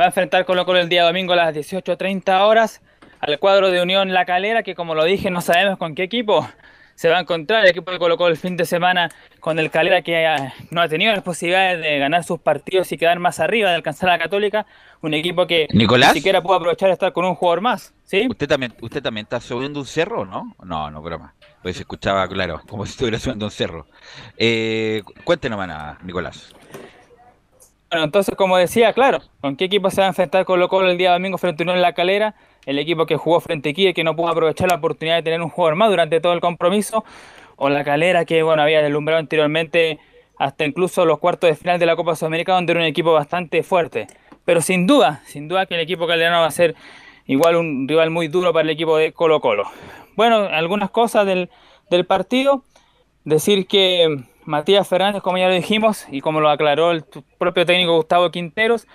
va 0.00 0.04
a 0.04 0.06
enfrentar 0.06 0.46
Colo 0.46 0.64
Colo 0.64 0.78
el 0.78 0.88
día 0.88 1.04
domingo 1.04 1.34
a 1.34 1.36
las 1.36 1.54
18.30 1.54 2.40
horas 2.46 2.80
al 3.20 3.38
cuadro 3.38 3.70
de 3.70 3.82
Unión 3.82 4.14
La 4.14 4.24
Calera, 4.24 4.62
que 4.62 4.74
como 4.74 4.94
lo 4.94 5.04
dije, 5.04 5.30
no 5.30 5.42
sabemos 5.42 5.76
con 5.76 5.94
qué 5.94 6.04
equipo 6.04 6.48
se 6.96 7.08
va 7.08 7.18
a 7.18 7.20
encontrar 7.20 7.62
el 7.62 7.70
equipo 7.70 7.92
de 7.92 7.98
Colo 7.98 8.16
Colo 8.16 8.30
el 8.30 8.36
fin 8.36 8.56
de 8.56 8.64
semana 8.64 9.10
con 9.38 9.58
el 9.58 9.70
Calera 9.70 10.02
que 10.02 10.24
eh, 10.24 10.52
no 10.70 10.80
ha 10.80 10.88
tenido 10.88 11.12
las 11.12 11.22
posibilidades 11.22 11.80
de 11.80 11.98
ganar 11.98 12.24
sus 12.24 12.40
partidos 12.40 12.90
y 12.90 12.98
quedar 12.98 13.18
más 13.20 13.38
arriba, 13.38 13.68
de 13.68 13.76
alcanzar 13.76 14.08
a 14.08 14.12
la 14.12 14.18
Católica, 14.18 14.66
un 15.02 15.14
equipo 15.14 15.46
que 15.46 15.68
¿Nicolás? 15.72 16.14
ni 16.14 16.20
siquiera 16.20 16.42
pudo 16.42 16.54
aprovechar 16.54 16.88
de 16.88 16.94
estar 16.94 17.12
con 17.12 17.24
un 17.26 17.34
jugador 17.34 17.60
más. 17.60 17.94
¿sí? 18.04 18.26
¿Usted 18.28 18.48
también, 18.48 18.74
usted 18.80 19.02
también 19.02 19.24
está 19.24 19.40
subiendo 19.40 19.78
un 19.78 19.86
cerro, 19.86 20.24
no? 20.24 20.56
No, 20.64 20.90
no, 20.90 21.02
broma. 21.02 21.34
Pues 21.62 21.76
se 21.76 21.82
escuchaba, 21.82 22.26
claro, 22.28 22.62
como 22.66 22.86
si 22.86 22.92
estuviera 22.92 23.18
subiendo 23.18 23.44
un 23.44 23.50
cerro. 23.50 23.86
Eh, 24.38 25.02
cuéntenos, 25.24 25.58
mana, 25.58 25.98
Nicolás. 26.02 26.54
Bueno, 27.90 28.04
entonces, 28.04 28.34
como 28.34 28.56
decía, 28.56 28.92
claro, 28.92 29.20
¿con 29.40 29.56
qué 29.56 29.66
equipo 29.66 29.90
se 29.90 30.00
va 30.00 30.06
a 30.06 30.08
enfrentar 30.08 30.44
Colo 30.44 30.68
Colo 30.68 30.90
el 30.90 30.98
día 30.98 31.12
domingo 31.12 31.38
frente 31.38 31.62
a 31.62 31.64
Unión 31.64 31.80
La 31.80 31.92
Calera? 31.92 32.34
El 32.66 32.78
equipo 32.78 33.06
que 33.06 33.16
jugó 33.16 33.40
frente 33.40 33.68
a 33.68 33.72
Iquique, 33.72 33.94
que 33.94 34.04
no 34.04 34.14
pudo 34.14 34.28
aprovechar 34.28 34.68
la 34.68 34.76
oportunidad 34.76 35.16
de 35.16 35.22
tener 35.22 35.40
un 35.40 35.48
jugador 35.48 35.76
más 35.76 35.88
durante 35.88 36.20
todo 36.20 36.34
el 36.34 36.40
compromiso, 36.40 37.04
o 37.56 37.70
La 37.70 37.84
Calera, 37.84 38.24
que 38.24 38.42
bueno, 38.42 38.62
había 38.62 38.82
deslumbrado 38.82 39.20
anteriormente 39.20 39.98
hasta 40.38 40.66
incluso 40.66 41.06
los 41.06 41.18
cuartos 41.18 41.48
de 41.48 41.56
final 41.56 41.78
de 41.78 41.86
la 41.86 41.96
Copa 41.96 42.14
Sudamericana, 42.14 42.56
donde 42.56 42.72
era 42.72 42.80
un 42.80 42.86
equipo 42.86 43.12
bastante 43.12 43.62
fuerte. 43.62 44.06
Pero 44.44 44.60
sin 44.60 44.86
duda, 44.86 45.22
sin 45.26 45.48
duda 45.48 45.66
que 45.66 45.74
el 45.74 45.80
equipo 45.80 46.06
calderano 46.06 46.40
va 46.40 46.46
a 46.46 46.50
ser 46.50 46.74
igual 47.26 47.56
un 47.56 47.88
rival 47.88 48.10
muy 48.10 48.28
duro 48.28 48.52
para 48.52 48.64
el 48.64 48.70
equipo 48.70 48.96
de 48.96 49.12
Colo 49.12 49.40
Colo. 49.40 49.64
Bueno, 50.14 50.36
algunas 50.50 50.90
cosas 50.90 51.26
del, 51.26 51.50
del 51.90 52.04
partido. 52.04 52.62
Decir 53.24 53.66
que 53.66 54.24
Matías 54.44 54.86
Fernández, 54.86 55.22
como 55.22 55.38
ya 55.38 55.48
lo 55.48 55.54
dijimos, 55.54 56.06
y 56.10 56.20
como 56.20 56.40
lo 56.40 56.48
aclaró 56.48 56.92
el 56.92 57.04
propio 57.38 57.66
técnico 57.66 57.96
Gustavo 57.96 58.30
Quinteros, 58.30 58.86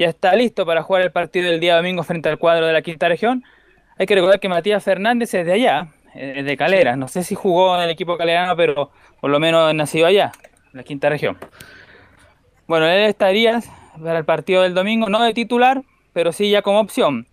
ya 0.00 0.08
está 0.08 0.34
listo 0.34 0.64
para 0.64 0.82
jugar 0.82 1.02
el 1.02 1.12
partido 1.12 1.50
del 1.50 1.60
día 1.60 1.76
domingo 1.76 2.02
frente 2.04 2.30
al 2.30 2.38
cuadro 2.38 2.66
de 2.66 2.72
la 2.72 2.80
quinta 2.80 3.06
región. 3.06 3.44
Hay 3.98 4.06
que 4.06 4.14
recordar 4.14 4.40
que 4.40 4.48
Matías 4.48 4.82
Fernández 4.82 5.34
es 5.34 5.44
de 5.44 5.52
allá, 5.52 5.88
es 6.14 6.42
de 6.42 6.56
Calera. 6.56 6.96
No 6.96 7.06
sé 7.06 7.22
si 7.22 7.34
jugó 7.34 7.76
en 7.76 7.82
el 7.82 7.90
equipo 7.90 8.16
calerano, 8.16 8.56
pero 8.56 8.90
por 9.20 9.30
lo 9.30 9.38
menos 9.38 9.74
nacido 9.74 10.06
allá, 10.06 10.32
en 10.72 10.78
la 10.78 10.84
quinta 10.84 11.10
región. 11.10 11.36
Bueno, 12.66 12.86
él 12.86 13.02
estaría 13.02 13.60
para 14.02 14.20
el 14.20 14.24
partido 14.24 14.62
del 14.62 14.72
domingo, 14.72 15.10
no 15.10 15.22
de 15.22 15.34
titular, 15.34 15.82
pero 16.14 16.32
sí 16.32 16.48
ya 16.48 16.62
como 16.62 16.80
opción. 16.80 17.26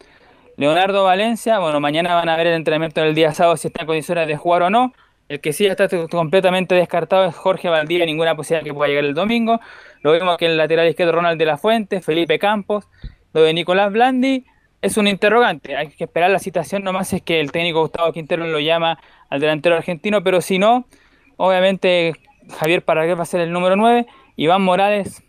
Leonardo 0.57 1.05
Valencia, 1.05 1.59
bueno, 1.59 1.79
mañana 1.79 2.15
van 2.15 2.27
a 2.27 2.35
ver 2.35 2.47
el 2.47 2.55
entrenamiento 2.55 2.99
del 2.99 3.15
día 3.15 3.33
sábado 3.33 3.55
si 3.55 3.69
está 3.69 3.83
en 3.83 3.87
condiciones 3.87 4.27
de 4.27 4.35
jugar 4.35 4.63
o 4.63 4.69
no. 4.69 4.91
El 5.29 5.41
que 5.41 5.51
sí 5.51 5.65
está 5.65 5.89
completamente 6.09 6.73
descartado 6.75 7.25
es 7.25 7.35
Jorge 7.35 7.67
Valdivia, 7.67 8.05
ninguna 8.05 8.35
posibilidad 8.35 8.63
que 8.63 8.73
pueda 8.73 8.87
llegar 8.87 9.03
el 9.03 9.13
domingo. 9.13 9.59
Lo 10.01 10.11
vemos 10.11 10.37
que 10.37 10.45
el 10.45 10.55
lateral 10.55 10.87
izquierdo 10.87 11.13
Ronald 11.13 11.37
de 11.37 11.45
la 11.45 11.57
Fuente, 11.57 12.01
Felipe 12.01 12.39
Campos. 12.39 12.87
Lo 13.33 13.41
de 13.41 13.53
Nicolás 13.53 13.91
Blandi 13.91 14.45
es 14.81 14.95
un 14.95 15.07
interrogante. 15.07 15.75
Hay 15.75 15.89
que 15.89 16.05
esperar 16.05 16.29
la 16.29 16.39
citación 16.39 16.83
nomás 16.83 17.11
es 17.11 17.21
que 17.21 17.41
el 17.41 17.51
técnico 17.51 17.81
Gustavo 17.81 18.13
Quintero 18.13 18.47
lo 18.47 18.59
llama 18.59 18.99
al 19.29 19.41
delantero 19.41 19.75
argentino, 19.75 20.23
pero 20.23 20.39
si 20.39 20.59
no, 20.59 20.87
obviamente 21.35 22.13
Javier 22.57 22.83
Paragués 22.83 23.17
va 23.17 23.23
a 23.23 23.25
ser 23.25 23.41
el 23.41 23.51
número 23.51 23.75
9. 23.75 24.05
Iván 24.37 24.61
Morales, 24.61 25.23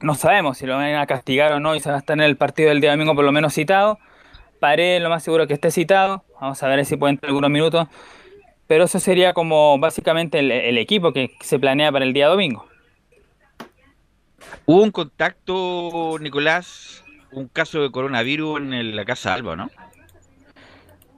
no 0.00 0.14
sabemos 0.14 0.58
si 0.58 0.66
lo 0.66 0.76
van 0.76 0.94
a 0.94 1.06
castigar 1.06 1.52
o 1.52 1.60
no 1.60 1.74
y 1.74 1.80
se 1.80 1.88
va 1.88 1.96
a 1.96 1.98
estar 1.98 2.16
en 2.16 2.22
el 2.22 2.36
partido 2.36 2.68
del 2.68 2.80
día 2.80 2.92
domingo 2.92 3.14
por 3.14 3.24
lo 3.24 3.32
menos 3.32 3.54
citado. 3.54 3.98
Paredes, 4.60 5.02
lo 5.02 5.08
más 5.08 5.22
seguro 5.24 5.46
que 5.46 5.54
esté 5.54 5.70
citado. 5.70 6.24
Vamos 6.40 6.62
a 6.62 6.68
ver 6.68 6.84
si 6.84 6.96
puede 6.96 7.14
entrar 7.14 7.30
algunos 7.30 7.50
minutos. 7.50 7.88
Pero 8.66 8.84
eso 8.84 8.98
sería 8.98 9.32
como 9.34 9.78
básicamente 9.78 10.38
el, 10.38 10.50
el 10.50 10.78
equipo 10.78 11.12
que 11.12 11.30
se 11.40 11.58
planea 11.58 11.92
para 11.92 12.04
el 12.04 12.12
día 12.12 12.28
domingo. 12.28 12.66
Hubo 14.66 14.82
un 14.82 14.90
contacto, 14.90 16.16
Nicolás, 16.20 17.04
un 17.32 17.48
caso 17.48 17.82
de 17.82 17.90
coronavirus 17.90 18.60
en 18.60 18.72
el- 18.72 18.96
la 18.96 19.04
Casa 19.04 19.34
Alba, 19.34 19.56
¿no? 19.56 19.70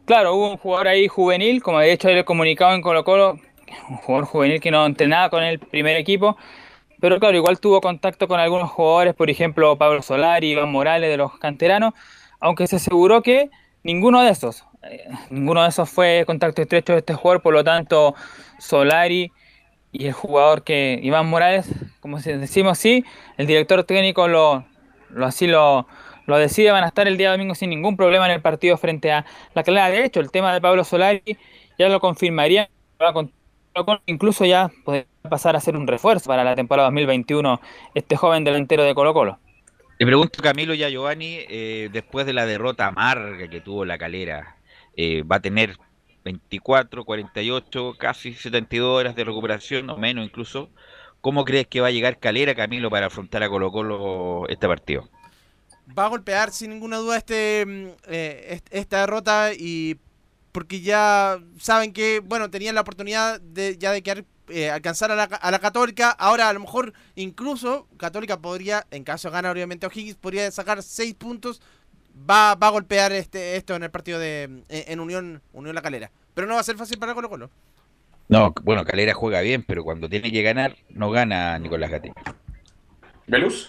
Claro, 0.05 0.35
hubo 0.35 0.51
un 0.51 0.57
jugador 0.57 0.89
ahí 0.89 1.09
juvenil, 1.09 1.63
como 1.63 1.81
de 1.81 1.93
hecho 1.93 2.09
he 2.09 2.25
comunicado 2.25 2.75
en 2.75 2.83
Colo 2.83 3.05
Colo, 3.05 3.39
un 3.89 3.97
jugador 3.97 4.27
juvenil 4.27 4.61
que 4.61 4.71
no 4.71 4.87
entrenaba 4.87 5.31
con 5.31 5.43
el 5.43 5.59
primer 5.59 5.97
equipo, 5.97 6.37
pero 7.01 7.19
claro, 7.19 7.37
igual 7.37 7.59
tuvo 7.59 7.81
contacto 7.81 8.29
con 8.29 8.39
algunos 8.39 8.71
jugadores, 8.71 9.15
por 9.15 9.31
ejemplo 9.31 9.77
Pablo 9.77 10.03
Solari, 10.03 10.53
Iván 10.53 10.71
Morales 10.71 11.11
de 11.11 11.17
los 11.17 11.37
canteranos, 11.39 11.93
aunque 12.39 12.67
se 12.69 12.77
aseguró 12.77 13.21
que 13.23 13.51
ninguno 13.83 14.23
de 14.23 14.31
esos, 14.31 14.65
ninguno 15.31 15.63
de 15.63 15.69
esos 15.69 15.89
fue 15.89 16.25
contacto 16.27 16.63
estrecho 16.63 16.93
de 16.93 17.01
este 17.01 17.15
jugador, 17.15 17.43
por 17.43 17.55
lo 17.55 17.65
tanto 17.65 18.15
Solari 18.59 19.33
y 19.93 20.07
el 20.07 20.13
jugador 20.13 20.63
que 20.63 20.99
Iván 21.03 21.27
Morales, 21.27 21.69
como 22.01 22.19
decimos 22.21 22.79
sí, 22.79 23.05
el 23.39 23.47
director 23.47 23.85
técnico 23.85 24.29
lo, 24.29 24.65
así 25.25 25.47
lo, 25.47 25.87
decide, 26.27 26.71
van 26.71 26.85
a 26.85 26.89
estar 26.89 27.07
el 27.09 27.17
día 27.17 27.31
domingo 27.31 27.55
sin 27.55 27.71
ningún 27.71 27.97
problema 27.97 28.27
en 28.27 28.33
el 28.33 28.43
partido 28.43 28.77
frente 28.77 29.13
a 29.13 29.25
la 29.55 29.63
Calera. 29.63 29.89
De 29.89 30.05
hecho, 30.05 30.21
el 30.21 30.31
tema 30.31 30.53
de 30.53 30.61
Pablo 30.61 30.85
Solari 30.85 31.39
ya 31.79 31.89
lo 31.89 32.01
confirmaría, 32.01 32.69
incluso 34.07 34.45
ya 34.45 34.71
podría 34.85 35.07
pasar 35.31 35.57
a 35.57 35.61
ser 35.61 35.77
un 35.77 35.87
refuerzo 35.87 36.29
para 36.29 36.45
la 36.45 36.55
temporada 36.55 36.89
2021 36.89 37.61
este 37.95 38.17
joven 38.17 38.45
delantero 38.45 38.85
de 38.85 38.95
Colo 38.95 39.15
Colo. 39.15 39.39
Le 39.99 40.05
pregunto 40.05 40.43
Camilo 40.43 40.75
y 40.75 40.85
a 40.85 40.91
Giovanni, 40.91 41.39
eh, 41.49 41.89
después 41.91 42.27
de 42.27 42.35
la 42.35 42.45
derrota 42.45 42.87
amarga 42.87 43.49
que 43.49 43.63
tuvo 43.63 43.87
la 43.87 43.97
calera, 43.97 44.56
eh, 44.97 45.23
¿va 45.23 45.37
a 45.37 45.41
tener 45.43 45.79
24, 46.25 47.05
48, 47.05 47.97
casi 47.99 48.35
72 48.35 48.99
horas 48.99 49.15
de 49.17 49.25
recuperación, 49.25 49.91
o 49.91 49.97
menos 49.97 50.25
incluso? 50.27 50.71
¿Cómo 51.21 51.45
crees 51.45 51.67
que 51.69 51.81
va 51.81 51.89
a 51.89 51.91
llegar 51.93 52.19
Calera, 52.21 52.55
Camilo, 52.55 52.91
para 52.91 53.07
afrontar 53.07 53.43
a 53.43 53.49
Colo 53.51 53.71
Colo 53.73 54.49
este 54.49 54.67
partido? 54.69 55.09
va 55.87 56.07
a 56.07 56.09
golpear 56.09 56.53
sin 56.53 56.71
ninguna 56.71 56.97
duda 56.99 57.17
este, 57.17 57.65
mm, 57.67 57.87
eh, 58.09 58.47
est- 58.51 58.69
esta 58.71 59.01
derrota 59.01 59.53
y 59.57 59.99
porque 60.53 60.81
ya 60.81 61.39
saben 61.59 61.93
que 61.93 62.21
bueno 62.21 62.51
tenían 62.51 62.75
la 62.75 62.81
oportunidad 62.83 63.41
de 63.41 63.77
ya 63.79 63.93
de 63.93 64.03
quedar 64.03 64.25
eh, 64.49 64.71
alcanzar 64.71 65.11
a 65.13 65.17
la, 65.17 65.25
a 65.25 65.51
la 65.51 65.59
Católica 65.59 66.11
ahora 66.11 66.49
a 66.49 66.53
lo 66.53 66.61
mejor 66.61 66.93
incluso 67.15 67.89
Católica 67.99 68.41
podría 68.41 68.87
en 68.91 69.05
caso 69.05 69.29
de 69.29 69.33
ganar 69.35 69.53
obviamente 69.53 69.87
O'Higgins 69.87 70.17
podría 70.17 70.51
sacar 70.51 70.83
seis 70.83 71.15
puntos 71.15 71.61
va, 72.19 72.55
va 72.55 72.69
a 72.69 72.71
golpear 72.71 73.13
este 73.13 73.57
esto 73.57 73.75
en 73.75 73.83
el 73.83 73.91
partido 73.91 74.19
de 74.19 74.65
en, 74.69 75.01
Unión 75.01 75.43
Unión 75.53 75.75
La 75.75 75.83
Calera 75.83 76.11
pero 76.35 76.47
no 76.47 76.55
va 76.55 76.61
a 76.61 76.65
ser 76.65 76.77
fácil 76.77 76.99
para 76.99 77.15
Colo 77.15 77.29
Colo 77.29 77.51
No, 78.29 78.53
bueno, 78.63 78.85
Calera 78.85 79.15
juega 79.15 79.41
bien, 79.41 79.63
pero 79.63 79.85
cuando 79.85 80.09
tiene 80.09 80.31
que 80.31 80.43
ganar, 80.43 80.77
no 80.91 81.11
gana 81.11 81.59
Nicolás 81.59 81.91
Gatica. 81.91 82.35
¿Velus? 83.27 83.69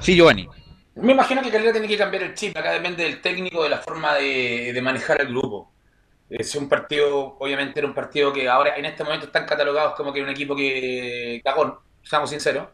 Sí, 0.00 0.16
Giovanni. 0.16 0.48
Me 0.96 1.12
imagino 1.12 1.42
que 1.42 1.50
Calera 1.50 1.72
tiene 1.72 1.88
que 1.88 1.96
cambiar 1.96 2.24
el 2.24 2.34
chip. 2.34 2.56
Acá 2.56 2.72
depende 2.72 3.04
del 3.04 3.20
técnico, 3.20 3.62
de 3.62 3.70
la 3.70 3.78
forma 3.78 4.14
de, 4.14 4.72
de 4.72 4.82
manejar 4.82 5.20
el 5.20 5.28
grupo. 5.28 5.72
Es 6.28 6.54
un 6.54 6.68
partido, 6.68 7.36
obviamente 7.38 7.78
era 7.78 7.86
un 7.86 7.94
partido 7.94 8.32
que 8.32 8.48
ahora 8.48 8.76
en 8.76 8.86
este 8.86 9.04
momento 9.04 9.26
están 9.26 9.46
catalogados 9.46 9.94
como 9.94 10.12
que 10.12 10.22
un 10.22 10.30
equipo 10.30 10.56
que 10.56 11.40
cagón, 11.44 11.76
seamos 12.02 12.30
sinceros, 12.30 12.68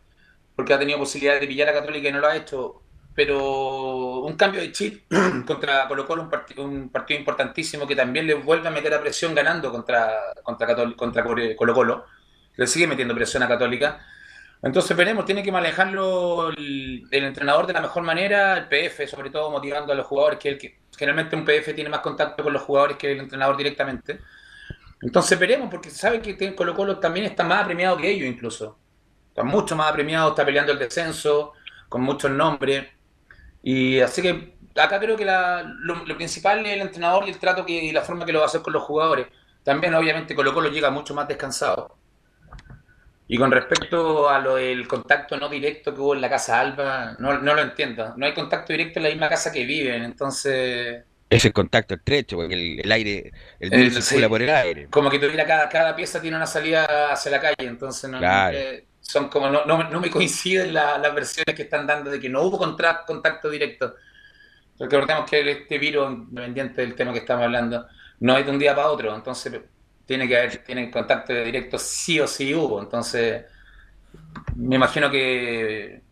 porque 0.55 0.73
ha 0.73 0.79
tenido 0.79 0.99
posibilidad 0.99 1.41
de 1.41 1.47
pillar 1.47 1.69
a 1.69 1.73
Católica 1.73 2.09
y 2.09 2.13
no 2.13 2.21
lo 2.21 2.29
ha 2.29 2.37
hecho. 2.37 2.83
Pero 3.19 4.21
un 4.21 4.37
cambio 4.37 4.61
de 4.61 4.71
chip 4.71 5.12
contra 5.45 5.89
Colo 5.89 6.07
Colo, 6.07 6.23
un, 6.23 6.31
parti- 6.31 6.57
un 6.57 6.89
partido 6.89 7.19
importantísimo 7.19 7.85
que 7.85 7.97
también 7.97 8.29
le 8.29 8.35
vuelve 8.35 8.69
a 8.69 8.71
meter 8.71 8.95
a 8.95 9.01
presión 9.01 9.35
ganando 9.35 9.73
contra, 9.73 10.33
contra, 10.45 11.25
Colo 11.57 11.75
Colo. 11.75 12.05
Le 12.55 12.64
sigue 12.69 12.87
metiendo 12.87 13.16
presión 13.16 13.43
a 13.43 13.49
Católica. 13.49 14.07
Entonces 14.62 14.97
veremos, 14.97 15.25
tiene 15.25 15.43
que 15.43 15.51
manejarlo 15.51 16.51
el, 16.51 17.09
entrenador 17.11 17.66
de 17.66 17.73
la 17.73 17.81
mejor 17.81 18.05
manera, 18.05 18.57
el 18.57 18.69
PF, 18.69 19.09
sobre 19.09 19.31
todo 19.31 19.51
motivando 19.51 19.93
a 19.93 19.97
los 19.97 20.07
jugadores, 20.07 20.39
que, 20.39 20.51
el 20.51 20.59
que 20.59 20.79
generalmente 20.97 21.35
un 21.35 21.45
PF 21.45 21.75
tiene 21.75 21.91
más 21.91 22.03
contacto 22.03 22.45
con 22.45 22.53
los 22.53 22.62
jugadores 22.62 22.99
que 22.99 23.11
el 23.11 23.19
entrenador 23.19 23.57
directamente. 23.57 24.21
Entonces 25.03 25.37
veremos, 25.37 25.69
porque 25.69 25.91
sabe 25.91 26.21
que 26.23 26.55
Colo 26.55 26.73
Colo 26.73 27.01
también 27.01 27.27
está 27.27 27.43
más 27.43 27.62
apremiado 27.62 27.97
que 27.97 28.11
ellos 28.11 28.29
incluso. 28.29 28.79
Está 29.31 29.43
mucho 29.43 29.75
más 29.75 29.91
apremiado, 29.91 30.29
está 30.29 30.45
peleando 30.45 30.71
el 30.71 30.79
descenso, 30.79 31.55
con 31.89 32.03
muchos 32.03 32.31
nombres. 32.31 32.97
Y 33.63 34.01
así 34.01 34.23
que 34.23 34.55
acá 34.77 34.99
creo 35.01 35.17
que 35.17 35.25
la- 35.25 35.63
lo, 35.81 36.05
lo 36.07 36.17
principal 36.17 36.65
es 36.67 36.73
el 36.75 36.81
entrenador 36.83 37.27
y 37.27 37.31
el 37.31 37.39
trato 37.39 37.65
que, 37.67 37.73
y 37.85 37.93
la 37.93 38.03
forma 38.03 38.25
que 38.27 38.33
lo 38.33 38.39
va 38.41 38.45
a 38.47 38.49
hacer 38.49 38.63
con 38.63 38.73
los 38.73 38.83
jugadores. 38.85 39.27
También 39.63 39.95
obviamente 39.95 40.35
Colo 40.35 40.55
Colo 40.55 40.69
llega 40.71 40.91
mucho 40.91 41.15
más 41.15 41.29
descansado. 41.29 41.99
Y 43.29 43.37
con 43.39 43.53
respecto 43.53 44.29
a 44.29 44.39
lo 44.41 44.55
del 44.57 44.89
contacto 44.89 45.37
no 45.37 45.49
directo 45.49 45.95
que 45.95 46.01
hubo 46.01 46.15
en 46.15 46.21
la 46.23 46.31
casa 46.31 46.61
Alba, 46.61 47.15
no, 47.19 47.39
no 47.39 47.55
lo 47.55 47.61
entiendo. 47.63 48.15
No 48.17 48.25
hay 48.27 48.33
contacto 48.35 48.73
directo 48.73 48.99
en 48.99 49.03
la 49.05 49.11
misma 49.11 49.29
casa 49.29 49.53
que 49.53 49.65
viven, 49.67 50.03
entonces... 50.03 51.05
Es 51.31 51.45
el 51.47 51.53
contacto 51.55 51.95
estrecho, 51.95 52.37
porque 52.37 52.55
el, 52.55 52.81
el 52.81 52.93
aire, 52.93 53.33
el 53.61 53.71
Eh, 53.71 53.77
virus 53.77 53.95
circula 53.97 54.29
sí. 54.29 54.29
por 54.29 54.43
el 54.43 54.51
aire. 54.51 54.91
Como 54.91 55.11
que 55.11 55.19
tuviera 55.19 55.47
cada, 55.47 55.69
cada 55.69 55.95
pieza 55.97 56.21
tiene 56.21 56.37
una 56.37 56.47
salida 56.47 57.13
hacia 57.13 57.31
la 57.33 57.41
calle, 57.41 57.57
entonces 57.69 58.11
no, 58.11 58.19
Claro. 58.19 58.49
eh, 58.51 58.88
son 59.09 59.29
como 59.31 59.49
no, 59.49 59.65
no, 59.65 59.89
no 59.89 60.01
me 60.01 60.11
coinciden 60.11 60.75
la- 60.75 60.99
las 60.99 61.15
versiones 61.15 61.57
que 61.57 61.63
están 61.63 61.87
dando 61.87 62.11
de 62.11 62.21
que 62.21 62.29
no 62.29 62.43
hubo 62.43 62.59
contra- 62.59 63.05
contacto 63.07 63.49
directo. 63.49 63.95
Recordemos 64.79 65.29
que 65.29 65.51
este 65.51 65.79
virus, 65.79 66.13
independiente 66.13 66.83
del 66.83 66.95
tema 66.95 67.13
que 67.15 67.21
estamos 67.21 67.45
hablando, 67.45 67.87
no 68.21 68.37
es 68.37 68.45
de 68.45 68.53
un 68.53 68.59
día 68.59 68.75
para 68.77 68.89
otro, 68.91 69.15
entonces 69.15 69.61
tiene 70.05 70.29
que 70.29 70.37
haber 70.37 70.59
tiene 70.59 70.91
contacto 70.91 71.33
directo 71.33 71.79
sí 71.79 72.21
o 72.21 72.27
sí 72.27 72.55
hubo, 72.55 72.81
entonces 72.83 73.45
me 74.57 74.77
imagino 74.77 75.11
que, 75.11 76.03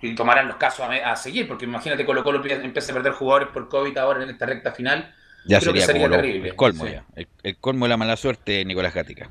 que 0.00 0.12
tomarán 0.14 0.46
los 0.48 0.56
casos 0.56 0.86
a, 0.88 1.16
seguir, 1.16 1.48
porque 1.48 1.64
imagínate 1.64 2.06
Colo 2.06 2.22
Colo 2.22 2.42
empie- 2.42 2.62
empieza 2.64 2.92
a 2.92 2.94
perder 2.94 3.12
jugadores 3.12 3.48
por 3.48 3.68
COVID 3.68 3.96
ahora 3.98 4.22
en 4.22 4.30
esta 4.30 4.46
recta 4.46 4.70
final, 4.72 5.12
Ya 5.44 5.58
creo 5.60 5.72
que 5.72 5.80
sería, 5.80 5.86
sería 5.86 6.02
como 6.02 6.16
lo- 6.16 6.22
terrible. 6.22 6.48
el 6.50 6.56
colmo 6.56 6.86
Sí. 6.86 6.92
ya. 6.92 7.04
El, 7.16 7.28
el 7.42 7.56
colmo 7.58 7.84
de 7.86 7.88
la 7.90 7.96
mala 7.96 8.16
suerte 8.16 8.52
de 8.52 8.64
Nicolás 8.64 8.94
Gatica. 8.94 9.28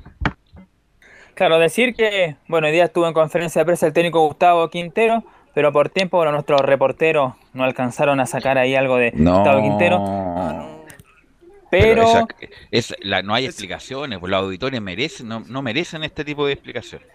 Claro, 1.38 1.60
decir 1.60 1.94
que, 1.94 2.34
bueno, 2.48 2.66
hoy 2.66 2.72
día 2.72 2.86
estuvo 2.86 3.06
en 3.06 3.14
conferencia 3.14 3.60
de 3.60 3.64
prensa 3.64 3.86
el 3.86 3.92
técnico 3.92 4.26
Gustavo 4.26 4.68
Quintero, 4.70 5.22
pero 5.54 5.70
por 5.72 5.88
tiempo, 5.88 6.16
bueno, 6.16 6.32
nuestros 6.32 6.60
reporteros 6.62 7.34
no 7.52 7.62
alcanzaron 7.62 8.18
a 8.18 8.26
sacar 8.26 8.58
ahí 8.58 8.74
algo 8.74 8.96
de 8.96 9.12
Gustavo 9.14 9.62
Quintero. 9.62 10.04
Pero, 11.70 12.02
esa- 12.02 12.26
es, 12.72 12.96
la, 13.02 13.22
no 13.22 13.34
hay 13.34 13.44
explicaciones, 13.46 14.18
pues 14.18 14.28
los 14.32 14.40
auditores 14.42 14.80
merecen, 14.82 15.28
no, 15.28 15.44
no 15.46 15.62
merecen 15.62 16.02
este 16.02 16.24
tipo 16.24 16.44
de 16.44 16.54
explicaciones. 16.54 17.06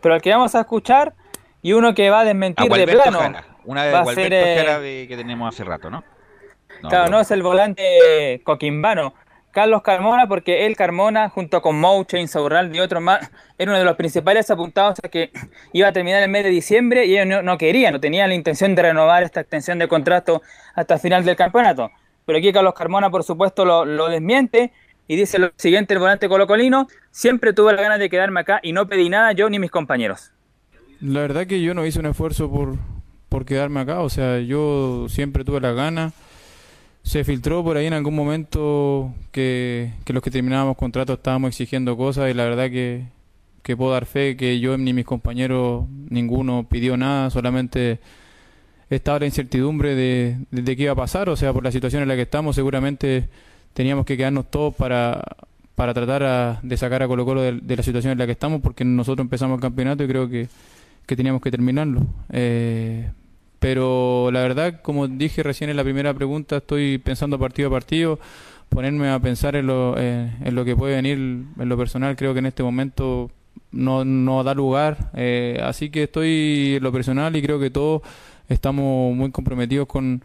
pero 0.00 0.16
el 0.16 0.20
que 0.20 0.30
vamos 0.30 0.52
a 0.56 0.60
escuchar 0.62 1.14
y 1.62 1.74
uno 1.74 1.94
que 1.94 2.10
va 2.10 2.18
a 2.18 2.22
A 2.22 2.24
desmentir 2.24 2.64
de 2.64 2.68
Gualberto 2.70 3.02
plano 3.04 3.18
Jara, 3.20 3.44
una 3.66 3.84
de 3.84 3.92
va 3.92 3.98
a 4.00 4.02
Gualberto 4.02 4.30
ser, 4.34 4.48
eh, 4.48 4.56
Jara 4.64 4.80
de- 4.80 5.06
que 5.06 5.16
tenemos 5.16 5.54
hace 5.54 5.62
rato, 5.62 5.90
¿no? 5.90 6.02
No, 6.82 6.88
claro, 6.88 7.04
pero- 7.04 7.16
no 7.16 7.20
es 7.20 7.30
el 7.30 7.42
volante 7.44 8.40
coquimbano. 8.42 9.14
Carlos 9.50 9.82
Carmona, 9.82 10.28
porque 10.28 10.66
él, 10.66 10.76
Carmona, 10.76 11.28
junto 11.28 11.60
con 11.60 11.78
Mouche, 11.80 12.20
Insaurralde 12.20 12.76
y 12.76 12.80
otros 12.80 13.02
más, 13.02 13.30
era 13.58 13.72
uno 13.72 13.78
de 13.78 13.84
los 13.84 13.96
principales 13.96 14.50
apuntados 14.50 14.98
a 15.02 15.08
que 15.08 15.32
iba 15.72 15.88
a 15.88 15.92
terminar 15.92 16.22
el 16.22 16.30
mes 16.30 16.44
de 16.44 16.50
diciembre 16.50 17.06
y 17.06 17.18
ellos 17.18 17.42
no, 17.42 17.58
querían, 17.58 17.92
no 17.92 18.00
tenían 18.00 18.28
la 18.28 18.34
intención 18.34 18.74
de 18.74 18.82
renovar 18.82 19.22
esta 19.22 19.40
extensión 19.40 19.78
de 19.78 19.88
contrato 19.88 20.42
hasta 20.74 20.94
el 20.94 21.00
final 21.00 21.24
del 21.24 21.36
campeonato. 21.36 21.90
Pero 22.26 22.38
aquí 22.38 22.52
Carlos 22.52 22.74
Carmona, 22.74 23.10
por 23.10 23.24
supuesto, 23.24 23.64
lo, 23.64 24.08
desmiente 24.08 24.72
y 25.08 25.16
dice 25.16 25.38
lo 25.38 25.50
siguiente: 25.56 25.94
el 25.94 26.00
volante 26.00 26.28
colocolino, 26.28 26.86
siempre 27.10 27.52
tuve 27.52 27.72
la 27.72 27.82
ganas 27.82 27.98
de 27.98 28.08
quedarme 28.08 28.40
acá 28.40 28.60
y 28.62 28.72
no 28.72 28.86
pedí 28.86 29.08
nada 29.08 29.32
yo 29.32 29.50
ni 29.50 29.58
mis 29.58 29.70
compañeros. 29.70 30.32
La 31.00 31.20
verdad 31.20 31.46
que 31.46 31.60
yo 31.60 31.74
no 31.74 31.84
hice 31.84 31.98
un 31.98 32.06
esfuerzo 32.06 32.50
por, 32.50 32.76
por 33.28 33.44
quedarme 33.44 33.80
acá, 33.80 34.00
o 34.00 34.10
sea, 34.10 34.38
yo 34.38 35.06
siempre 35.08 35.44
tuve 35.44 35.60
las 35.60 35.74
ganas. 35.74 36.12
Se 37.02 37.24
filtró 37.24 37.64
por 37.64 37.76
ahí 37.76 37.86
en 37.86 37.92
algún 37.92 38.14
momento 38.14 39.14
que, 39.32 39.92
que 40.04 40.12
los 40.12 40.22
que 40.22 40.30
terminábamos 40.30 40.76
contrato 40.76 41.14
estábamos 41.14 41.48
exigiendo 41.48 41.96
cosas 41.96 42.30
y 42.30 42.34
la 42.34 42.44
verdad 42.44 42.70
que, 42.70 43.04
que 43.62 43.76
puedo 43.76 43.92
dar 43.92 44.06
fe 44.06 44.36
que 44.36 44.60
yo 44.60 44.76
ni 44.78 44.92
mis 44.92 45.04
compañeros, 45.04 45.86
ninguno 46.08 46.66
pidió 46.68 46.96
nada, 46.96 47.30
solamente 47.30 48.00
estaba 48.90 49.20
la 49.20 49.26
incertidumbre 49.26 49.94
de, 49.94 50.38
de, 50.50 50.76
qué 50.76 50.84
iba 50.84 50.92
a 50.92 50.96
pasar, 50.96 51.28
o 51.28 51.36
sea, 51.36 51.52
por 51.52 51.64
la 51.64 51.72
situación 51.72 52.02
en 52.02 52.08
la 52.08 52.16
que 52.16 52.22
estamos 52.22 52.56
seguramente 52.56 53.28
teníamos 53.72 54.04
que 54.04 54.16
quedarnos 54.16 54.50
todos 54.50 54.74
para, 54.74 55.22
para 55.74 55.94
tratar 55.94 56.60
de 56.62 56.76
sacar 56.76 57.02
a 57.02 57.08
Colo 57.08 57.24
Colo 57.24 57.42
de, 57.42 57.52
de 57.52 57.76
la 57.76 57.82
situación 57.82 58.12
en 58.12 58.18
la 58.18 58.26
que 58.26 58.32
estamos 58.32 58.60
porque 58.60 58.84
nosotros 58.84 59.24
empezamos 59.24 59.56
el 59.56 59.62
campeonato 59.62 60.04
y 60.04 60.08
creo 60.08 60.28
que, 60.28 60.48
que 61.06 61.16
teníamos 61.16 61.40
que 61.42 61.50
terminarlo. 61.50 62.06
Eh, 62.30 63.10
pero 63.60 64.30
la 64.32 64.40
verdad, 64.40 64.80
como 64.82 65.06
dije 65.06 65.42
recién 65.42 65.70
en 65.70 65.76
la 65.76 65.84
primera 65.84 66.12
pregunta, 66.14 66.56
estoy 66.56 66.98
pensando 66.98 67.38
partido 67.38 67.68
a 67.68 67.72
partido, 67.72 68.18
ponerme 68.68 69.10
a 69.10 69.18
pensar 69.20 69.54
en 69.54 69.66
lo, 69.68 69.96
en 69.98 70.54
lo 70.54 70.64
que 70.64 70.74
puede 70.74 70.96
venir 70.96 71.18
en 71.18 71.68
lo 71.68 71.76
personal, 71.76 72.16
creo 72.16 72.32
que 72.32 72.40
en 72.40 72.46
este 72.46 72.62
momento 72.62 73.30
no, 73.72 74.04
no 74.04 74.42
da 74.44 74.54
lugar. 74.54 75.10
eh, 75.14 75.60
así 75.62 75.90
que 75.90 76.04
estoy 76.04 76.74
en 76.76 76.82
lo 76.82 76.92
personal 76.92 77.34
y 77.36 77.42
creo 77.42 77.60
que 77.60 77.70
todos 77.70 78.02
estamos 78.48 79.14
muy 79.14 79.30
comprometidos 79.30 79.86
con, 79.86 80.24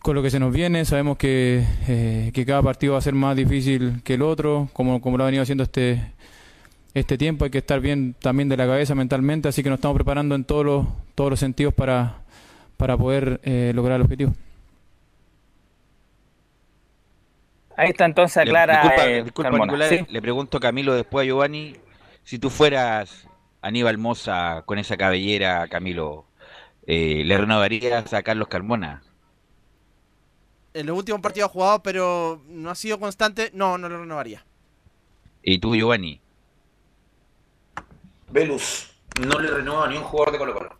con 0.00 0.14
lo 0.14 0.22
que 0.22 0.30
se 0.30 0.38
nos 0.38 0.52
viene. 0.52 0.84
Sabemos 0.84 1.16
que, 1.16 1.64
eh, 1.88 2.30
que 2.34 2.44
cada 2.44 2.62
partido 2.62 2.94
va 2.94 2.98
a 2.98 3.02
ser 3.02 3.14
más 3.14 3.36
difícil 3.36 4.02
que 4.04 4.14
el 4.14 4.22
otro, 4.22 4.68
como, 4.72 5.00
como 5.00 5.16
lo 5.16 5.24
ha 5.24 5.26
venido 5.26 5.42
haciendo 5.42 5.64
este, 5.64 6.12
este 6.94 7.16
tiempo. 7.18 7.44
Hay 7.44 7.50
que 7.50 7.58
estar 7.58 7.80
bien 7.80 8.14
también 8.20 8.48
de 8.48 8.56
la 8.56 8.66
cabeza 8.66 8.94
mentalmente, 8.94 9.48
así 9.48 9.62
que 9.62 9.70
nos 9.70 9.78
estamos 9.78 9.94
preparando 9.96 10.34
en 10.34 10.44
todos 10.44 10.64
los, 10.64 10.86
todos 11.14 11.30
los 11.30 11.40
sentidos 11.40 11.72
para, 11.74 12.18
para 12.82 12.96
poder 12.96 13.38
eh, 13.44 13.70
lograr 13.76 13.94
el 13.94 14.02
objetivo. 14.02 14.32
Ahí 17.76 17.90
está 17.90 18.06
entonces 18.06 18.44
Le- 18.44 18.50
Clara. 18.50 18.72
disculpa, 18.82 19.06
eh, 19.06 19.22
disculpa, 19.22 19.50
Carmona. 19.50 19.64
Nicolás, 19.72 19.88
Sí. 19.90 20.04
le 20.08 20.20
pregunto 20.20 20.56
a 20.56 20.60
Camilo 20.60 20.92
después 20.92 21.22
a 21.22 21.26
Giovanni, 21.28 21.76
si 22.24 22.40
tú 22.40 22.50
fueras 22.50 23.28
Aníbal 23.60 23.98
Moza 23.98 24.62
con 24.66 24.80
esa 24.80 24.96
cabellera, 24.96 25.68
Camilo, 25.68 26.24
eh, 26.88 27.22
¿le 27.24 27.38
renovarías 27.38 28.12
a 28.14 28.22
Carlos 28.24 28.48
Carmona? 28.48 29.04
En 30.74 30.86
los 30.86 30.98
últimos 30.98 31.20
partidos 31.20 31.50
ha 31.50 31.52
jugado, 31.52 31.82
pero 31.84 32.42
no 32.48 32.68
ha 32.68 32.74
sido 32.74 32.98
constante. 32.98 33.52
No, 33.54 33.78
no 33.78 33.88
lo 33.88 34.00
renovaría. 34.00 34.44
¿Y 35.44 35.60
tú, 35.60 35.76
Giovanni? 35.76 36.20
Velus, 38.28 38.90
no 39.24 39.38
le 39.38 39.48
renueva 39.52 39.84
a 39.84 39.88
ni 39.88 39.98
un 39.98 40.02
jugador 40.02 40.32
de 40.32 40.38
Colo 40.38 40.54
Colo. 40.54 40.76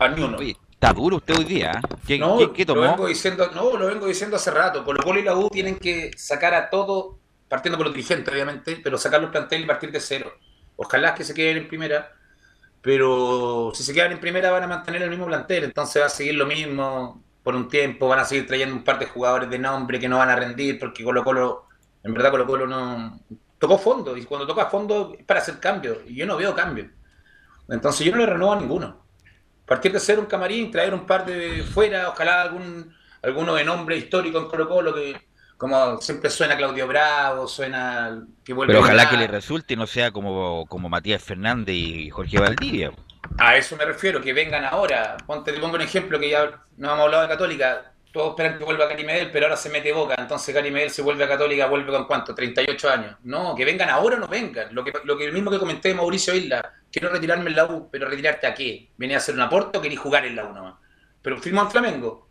A 0.00 0.08
ni 0.08 0.24
uno. 0.24 0.36
Está 0.84 0.92
duro 1.00 1.16
usted 1.16 1.38
hoy 1.38 1.44
día. 1.44 1.72
¿eh? 1.72 1.96
¿Qué, 2.06 2.18
no, 2.18 2.36
qué- 2.36 2.52
qué 2.52 2.66
tomó? 2.66 2.82
Lo 2.82 2.90
vengo 2.90 3.06
diciendo, 3.06 3.50
no, 3.54 3.74
lo 3.74 3.86
vengo 3.86 4.06
diciendo 4.06 4.36
hace 4.36 4.50
rato. 4.50 4.84
Colo 4.84 5.02
Colo 5.02 5.18
y 5.18 5.22
la 5.22 5.34
U 5.34 5.48
tienen 5.48 5.78
que 5.78 6.10
sacar 6.14 6.52
a 6.52 6.68
todo, 6.68 7.18
partiendo 7.48 7.78
por 7.78 7.86
los 7.86 7.94
dirigentes, 7.94 8.30
obviamente, 8.30 8.78
pero 8.84 8.98
sacar 8.98 9.22
los 9.22 9.30
planteles 9.30 9.64
y 9.64 9.66
partir 9.66 9.90
de 9.90 9.98
cero. 9.98 10.30
Ojalá 10.76 11.14
que 11.14 11.24
se 11.24 11.32
queden 11.32 11.56
en 11.56 11.68
primera, 11.68 12.12
pero 12.82 13.72
si 13.74 13.82
se 13.82 13.94
quedan 13.94 14.12
en 14.12 14.20
primera 14.20 14.50
van 14.50 14.64
a 14.64 14.66
mantener 14.66 15.00
el 15.02 15.08
mismo 15.08 15.24
plantel, 15.24 15.64
entonces 15.64 16.02
va 16.02 16.06
a 16.06 16.10
seguir 16.10 16.34
lo 16.34 16.44
mismo 16.44 17.24
por 17.42 17.54
un 17.54 17.66
tiempo, 17.70 18.06
van 18.06 18.18
a 18.18 18.26
seguir 18.26 18.46
trayendo 18.46 18.74
un 18.76 18.84
par 18.84 18.98
de 18.98 19.06
jugadores 19.06 19.48
de 19.48 19.58
nombre 19.58 19.98
que 19.98 20.08
no 20.08 20.18
van 20.18 20.28
a 20.28 20.36
rendir, 20.36 20.78
porque 20.78 21.02
Colo 21.02 21.24
Colo, 21.24 21.64
en 22.02 22.12
verdad 22.12 22.30
Colo 22.30 22.46
Colo 22.46 22.66
no 22.66 23.20
tocó 23.58 23.78
fondo, 23.78 24.18
y 24.18 24.24
cuando 24.26 24.46
toca 24.46 24.66
fondo 24.66 25.16
es 25.18 25.24
para 25.24 25.40
hacer 25.40 25.58
cambios, 25.60 26.00
y 26.06 26.14
yo 26.14 26.26
no 26.26 26.36
veo 26.36 26.54
cambios. 26.54 26.88
Entonces 27.70 28.04
yo 28.04 28.12
no 28.12 28.18
le 28.18 28.26
renuevo 28.26 28.52
a 28.52 28.60
ninguno 28.60 29.03
partir 29.66 29.92
de 29.92 30.00
ser 30.00 30.18
un 30.18 30.26
camarín, 30.26 30.70
traer 30.70 30.94
un 30.94 31.06
par 31.06 31.24
de 31.24 31.62
fuera, 31.62 32.08
ojalá 32.08 32.42
algún 32.42 32.94
alguno 33.22 33.54
de 33.54 33.64
nombre 33.64 33.96
histórico 33.96 34.38
en 34.38 34.46
Colo 34.46 34.68
Colo 34.68 34.94
que 34.94 35.16
como 35.56 36.00
siempre 36.00 36.30
suena 36.30 36.56
Claudio 36.56 36.86
Bravo, 36.86 37.46
suena 37.46 38.22
que 38.44 38.52
vuelve 38.52 38.74
Pero 38.74 38.84
ojalá 38.84 39.04
a 39.04 39.10
que 39.10 39.16
le 39.16 39.28
resulte 39.28 39.74
y 39.74 39.76
no 39.76 39.86
sea 39.86 40.10
como, 40.10 40.66
como 40.66 40.88
Matías 40.88 41.22
Fernández 41.22 41.74
y 41.74 42.10
Jorge 42.10 42.38
Valdivia. 42.38 42.92
A 43.38 43.56
eso 43.56 43.76
me 43.76 43.84
refiero, 43.84 44.20
que 44.20 44.32
vengan 44.32 44.64
ahora. 44.64 45.16
Ponte, 45.26 45.52
te 45.52 45.60
pongo 45.60 45.76
un 45.76 45.80
ejemplo 45.80 46.18
que 46.18 46.30
ya 46.30 46.60
no 46.76 46.88
hemos 46.88 47.04
hablado 47.04 47.22
de 47.22 47.28
Católica. 47.28 47.92
Todos 48.12 48.30
esperan 48.30 48.58
que 48.58 48.64
vuelva 48.64 48.88
Cari 48.88 49.04
Medel, 49.04 49.30
pero 49.32 49.46
ahora 49.46 49.56
se 49.56 49.70
mete 49.70 49.92
Boca. 49.92 50.14
Entonces 50.18 50.54
Cari 50.54 50.70
Medel 50.70 50.90
se 50.90 51.02
vuelve 51.02 51.24
a 51.24 51.28
Católica, 51.28 51.66
vuelve 51.66 51.92
con 51.92 52.04
cuánto, 52.04 52.34
38 52.34 52.90
años. 52.90 53.16
No, 53.22 53.54
que 53.54 53.64
vengan 53.64 53.88
ahora 53.88 54.16
o 54.16 54.20
no 54.20 54.28
vengan. 54.28 54.74
Lo 54.74 54.84
que, 54.84 54.92
lo 55.04 55.16
que 55.16 55.32
mismo 55.32 55.50
que 55.50 55.58
comenté 55.58 55.88
de 55.88 55.94
Mauricio 55.94 56.34
Isla, 56.34 56.74
quiero 56.94 57.12
retirarme 57.12 57.50
en 57.50 57.56
la 57.56 57.66
U, 57.66 57.88
pero 57.90 58.08
retirarte 58.08 58.46
a 58.46 58.54
qué? 58.54 58.88
¿Venía 58.96 59.16
a 59.16 59.18
hacer 59.18 59.34
un 59.34 59.40
aporte 59.40 59.76
o 59.76 59.82
querías 59.82 60.00
jugar 60.00 60.24
en 60.26 60.36
la 60.36 60.44
U 60.44 60.52
nomás? 60.52 60.74
Pero 61.22 61.38
firmó 61.38 61.62
en 61.62 61.70
Flamengo. 61.70 62.28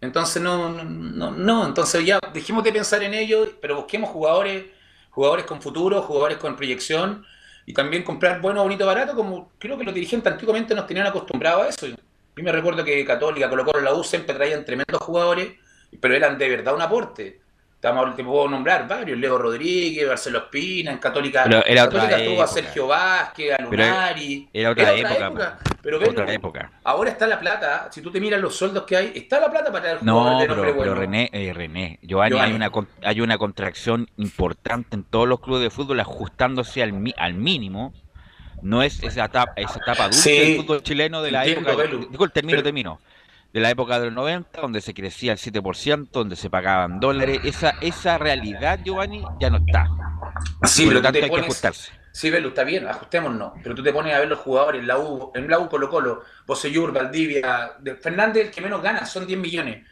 Entonces 0.00 0.42
no, 0.42 0.68
no, 0.68 1.30
no, 1.30 1.66
entonces 1.66 2.04
ya 2.04 2.18
dejemos 2.34 2.64
de 2.64 2.72
pensar 2.72 3.04
en 3.04 3.14
ello, 3.14 3.48
pero 3.60 3.76
busquemos 3.76 4.10
jugadores, 4.10 4.64
jugadores 5.10 5.46
con 5.46 5.62
futuro, 5.62 6.02
jugadores 6.02 6.38
con 6.38 6.56
proyección 6.56 7.24
y 7.64 7.72
también 7.72 8.02
comprar 8.02 8.40
bueno, 8.40 8.64
bonito, 8.64 8.84
barato, 8.84 9.14
como 9.14 9.52
creo 9.60 9.78
que 9.78 9.84
los 9.84 9.94
dirigentes 9.94 10.32
antiguamente 10.32 10.74
nos 10.74 10.88
tenían 10.88 11.06
acostumbrados 11.06 11.62
a 11.62 11.68
eso. 11.68 11.86
Yo 11.86 11.94
me 12.34 12.50
recuerdo 12.50 12.84
que 12.84 13.04
Católica, 13.04 13.48
Colo 13.48 13.64
Colo, 13.64 13.80
la 13.80 13.94
U 13.94 14.02
siempre 14.02 14.34
traían 14.34 14.64
tremendos 14.64 15.00
jugadores, 15.00 15.52
pero 16.00 16.16
eran 16.16 16.36
de 16.36 16.48
verdad 16.48 16.74
un 16.74 16.82
aporte. 16.82 17.41
Estamos, 17.82 18.14
te 18.14 18.22
puedo 18.22 18.48
nombrar 18.48 18.86
varios, 18.86 19.18
Leo 19.18 19.36
Rodríguez, 19.36 20.06
Marcelo 20.06 20.38
Espina, 20.38 20.92
en 20.92 20.98
Católica, 20.98 21.42
Pero 21.42 21.66
era 21.66 21.82
en 21.82 21.88
otra 21.88 22.00
Católica 22.02 22.30
tuvo 22.30 22.42
a. 22.44 22.46
Sergio 22.46 22.86
Vázquez, 22.86 23.58
a 23.58 23.62
Lunari. 23.62 24.48
era 24.52 24.70
otra 24.70 24.94
época, 24.94 25.58
Pero 25.82 25.96
Otra 25.98 26.24
ven, 26.26 26.34
época. 26.36 26.70
ahora 26.84 27.10
está 27.10 27.26
la 27.26 27.40
plata, 27.40 27.88
si 27.90 28.00
tú 28.00 28.12
te 28.12 28.20
miras 28.20 28.40
los 28.40 28.54
sueldos 28.54 28.84
que 28.84 28.96
hay, 28.96 29.12
está 29.16 29.40
la 29.40 29.50
plata 29.50 29.72
para 29.72 29.90
el 29.94 29.98
No, 30.02 30.36
pero, 30.38 30.54
pero 30.60 30.74
bueno. 30.74 30.94
René, 30.94 31.28
eh, 31.32 31.52
René, 31.52 31.98
Giovanni, 32.02 32.30
Giovanni. 32.36 32.52
Hay, 32.52 32.54
una, 32.54 32.70
hay 33.02 33.20
una 33.20 33.36
contracción 33.36 34.08
importante 34.16 34.94
en 34.94 35.02
todos 35.02 35.26
los 35.26 35.40
clubes 35.40 35.64
de 35.64 35.70
fútbol 35.70 35.98
ajustándose 35.98 36.84
al, 36.84 36.92
mi- 36.92 37.14
al 37.16 37.34
mínimo. 37.34 37.92
No 38.62 38.84
es 38.84 39.02
esa 39.02 39.24
etapa, 39.24 39.54
esa 39.56 39.80
etapa 39.80 40.04
dulce 40.04 40.20
Sí, 40.30 40.38
del 40.38 40.56
fútbol 40.60 40.82
chileno 40.84 41.20
de 41.20 41.32
la 41.32 41.44
entiendo, 41.44 41.68
época, 41.70 41.82
Belu. 41.84 42.06
digo 42.08 42.24
el 42.24 42.30
término, 42.30 42.62
termino, 42.62 43.00
de 43.52 43.60
la 43.60 43.70
época 43.70 43.98
de 43.98 44.06
los 44.06 44.14
90, 44.14 44.60
donde 44.60 44.80
se 44.80 44.94
crecía 44.94 45.32
el 45.32 45.38
7%, 45.38 46.08
donde 46.10 46.36
se 46.36 46.48
pagaban 46.50 47.00
dólares. 47.00 47.40
Esa, 47.44 47.74
esa 47.80 48.18
realidad, 48.18 48.80
Giovanni, 48.84 49.22
ya 49.40 49.50
no 49.50 49.58
está. 49.58 49.88
Sí, 50.64 50.84
Por 50.84 50.94
lo 50.94 51.02
tanto 51.02 51.18
te 51.18 51.24
hay 51.26 51.30
que 51.30 51.40
ajustarse. 51.40 51.92
Sí, 52.12 52.30
Belu, 52.30 52.48
está 52.48 52.64
bien, 52.64 52.86
ajustémonos. 52.86 53.52
Pero 53.62 53.74
tú 53.74 53.82
te 53.82 53.92
pones 53.92 54.14
a 54.14 54.18
ver 54.20 54.28
los 54.28 54.38
jugadores 54.38 54.80
en 54.82 54.86
la 54.86 54.98
U, 54.98 55.32
en 55.34 55.48
la 55.48 55.58
U 55.58 55.68
Colo 55.68 55.88
Colo, 55.88 56.22
Bosellur, 56.46 56.92
Valdivia, 56.92 57.72
de 57.78 57.94
Fernández, 57.96 58.46
el 58.46 58.50
que 58.50 58.60
menos 58.60 58.82
gana, 58.82 59.06
son 59.06 59.26
10 59.26 59.38
millones. 59.38 59.86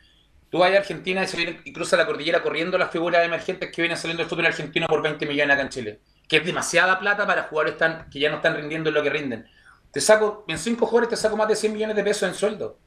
Tú 0.50 0.58
vas 0.58 0.72
a 0.72 0.78
Argentina 0.78 1.22
y, 1.22 1.26
se 1.28 1.36
viene- 1.36 1.60
y 1.64 1.72
cruza 1.72 1.96
la 1.96 2.06
cordillera 2.06 2.42
corriendo 2.42 2.76
las 2.76 2.90
figuras 2.90 3.24
emergentes 3.24 3.70
que 3.70 3.82
vienen 3.82 3.96
saliendo 3.96 4.22
del 4.22 4.28
fútbol 4.28 4.46
argentino 4.46 4.86
por 4.88 5.00
20 5.00 5.24
millones 5.26 5.54
acá 5.54 5.62
en 5.62 5.68
Chile. 5.68 6.00
Que 6.28 6.38
es 6.38 6.44
demasiada 6.44 6.98
plata 6.98 7.26
para 7.26 7.44
jugadores 7.44 7.78
tan, 7.78 8.10
que 8.10 8.18
ya 8.18 8.30
no 8.30 8.36
están 8.36 8.56
rindiendo 8.56 8.88
en 8.90 8.94
lo 8.96 9.02
que 9.02 9.10
rinden. 9.10 9.46
Te 9.92 10.00
saco, 10.00 10.44
en 10.48 10.58
cinco 10.58 10.86
jugadores 10.86 11.10
te 11.10 11.16
saco 11.16 11.36
más 11.36 11.48
de 11.48 11.56
100 11.56 11.72
millones 11.72 11.94
de 11.96 12.02
pesos 12.04 12.28
en 12.28 12.34
sueldo. 12.34 12.78